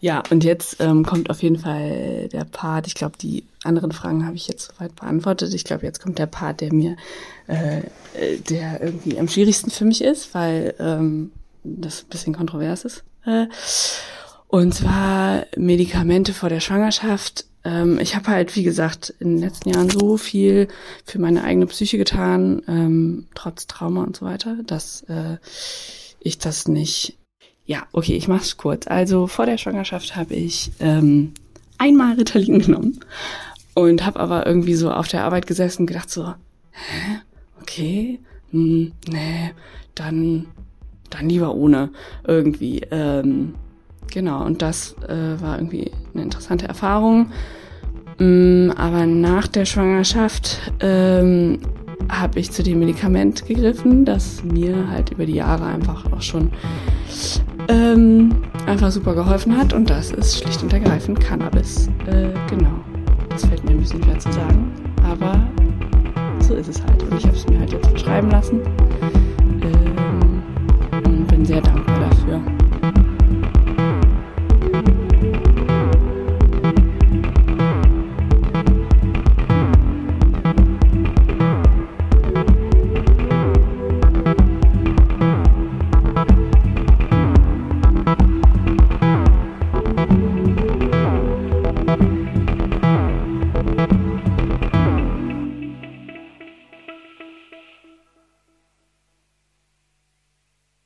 Ja, 0.00 0.22
und 0.30 0.44
jetzt 0.44 0.76
ähm, 0.80 1.04
kommt 1.04 1.30
auf 1.30 1.42
jeden 1.42 1.58
Fall 1.58 2.28
der 2.32 2.44
Part. 2.44 2.86
Ich 2.86 2.94
glaube, 2.94 3.18
die 3.18 3.44
anderen 3.64 3.92
Fragen 3.92 4.26
habe 4.26 4.36
ich 4.36 4.46
jetzt 4.46 4.72
soweit 4.72 4.94
beantwortet. 4.96 5.52
Ich 5.54 5.64
glaube, 5.64 5.84
jetzt 5.84 6.00
kommt 6.00 6.18
der 6.18 6.26
Part, 6.26 6.60
der 6.60 6.72
mir, 6.72 6.96
äh, 7.46 7.82
der 8.48 8.82
irgendwie 8.82 9.18
am 9.18 9.28
schwierigsten 9.28 9.70
für 9.70 9.84
mich 9.84 10.02
ist, 10.02 10.34
weil 10.34 10.74
ähm, 10.78 11.32
das 11.64 12.02
ein 12.02 12.08
bisschen 12.08 12.34
kontrovers 12.34 12.84
ist. 12.84 13.04
Äh, 13.24 13.46
und 14.48 14.74
zwar 14.74 15.46
Medikamente 15.56 16.32
vor 16.32 16.48
der 16.48 16.60
Schwangerschaft. 16.60 17.46
Ähm, 17.64 17.98
ich 17.98 18.14
habe 18.14 18.28
halt, 18.28 18.54
wie 18.54 18.62
gesagt, 18.62 19.12
in 19.18 19.30
den 19.30 19.38
letzten 19.40 19.70
Jahren 19.70 19.90
so 19.90 20.16
viel 20.16 20.68
für 21.04 21.18
meine 21.18 21.42
eigene 21.42 21.66
Psyche 21.66 21.98
getan, 21.98 22.62
ähm, 22.68 23.26
trotz 23.34 23.66
Trauma 23.66 24.04
und 24.04 24.16
so 24.16 24.26
weiter, 24.26 24.58
dass 24.66 25.02
äh, 25.08 25.38
ich 26.20 26.38
das 26.38 26.68
nicht 26.68 27.16
ja, 27.66 27.84
okay, 27.92 28.14
ich 28.14 28.28
mach's 28.28 28.56
kurz. 28.56 28.86
Also 28.86 29.26
vor 29.26 29.46
der 29.46 29.58
Schwangerschaft 29.58 30.16
habe 30.16 30.34
ich 30.34 30.72
ähm, 30.80 31.32
einmal 31.78 32.14
Ritalin 32.14 32.58
genommen 32.58 33.00
und 33.74 34.04
habe 34.04 34.20
aber 34.20 34.46
irgendwie 34.46 34.74
so 34.74 34.90
auf 34.90 35.08
der 35.08 35.24
Arbeit 35.24 35.46
gesessen 35.46 35.82
und 35.82 35.86
gedacht 35.86 36.10
so, 36.10 36.26
hä, 36.26 37.20
okay, 37.60 38.20
hm, 38.50 38.92
nee, 39.08 39.52
dann 39.94 40.46
dann 41.14 41.28
lieber 41.28 41.54
ohne 41.54 41.90
irgendwie. 42.26 42.80
Ähm, 42.90 43.54
genau, 44.10 44.44
und 44.44 44.62
das 44.62 44.96
äh, 45.08 45.40
war 45.40 45.58
irgendwie 45.58 45.90
eine 46.12 46.22
interessante 46.22 46.66
Erfahrung. 46.66 47.32
Ähm, 48.18 48.72
aber 48.76 49.06
nach 49.06 49.46
der 49.46 49.64
Schwangerschaft 49.64 50.58
ähm, 50.80 51.60
habe 52.10 52.40
ich 52.40 52.50
zu 52.50 52.62
dem 52.62 52.80
Medikament 52.80 53.46
gegriffen, 53.46 54.04
das 54.04 54.42
mir 54.44 54.88
halt 54.90 55.10
über 55.10 55.26
die 55.26 55.34
Jahre 55.34 55.64
einfach 55.64 56.10
auch 56.12 56.22
schon 56.22 56.50
ähm, 57.68 58.34
einfach 58.66 58.90
super 58.90 59.14
geholfen 59.14 59.56
hat. 59.56 59.72
Und 59.72 59.90
das 59.90 60.10
ist 60.12 60.38
schlicht 60.38 60.62
und 60.62 60.72
ergreifend 60.72 61.20
Cannabis. 61.20 61.88
Äh, 62.06 62.28
genau. 62.48 62.74
Das 63.30 63.44
fällt 63.46 63.64
mir 63.64 63.72
ein 63.72 63.80
bisschen 63.80 64.02
schwer 64.02 64.18
zu 64.18 64.32
sagen, 64.32 64.72
aber 65.02 65.46
so 66.40 66.54
ist 66.54 66.68
es 66.68 66.82
halt. 66.84 67.02
Und 67.02 67.18
ich 67.18 67.26
habe 67.26 67.36
es 67.36 67.48
mir 67.48 67.58
halt 67.58 67.72
jetzt 67.72 67.98
schreiben 67.98 68.30
lassen 68.30 68.60
ähm, 69.62 70.42
und 71.04 71.26
bin 71.26 71.44
sehr 71.44 71.60
dankbar 71.60 72.00
dafür. 72.00 72.63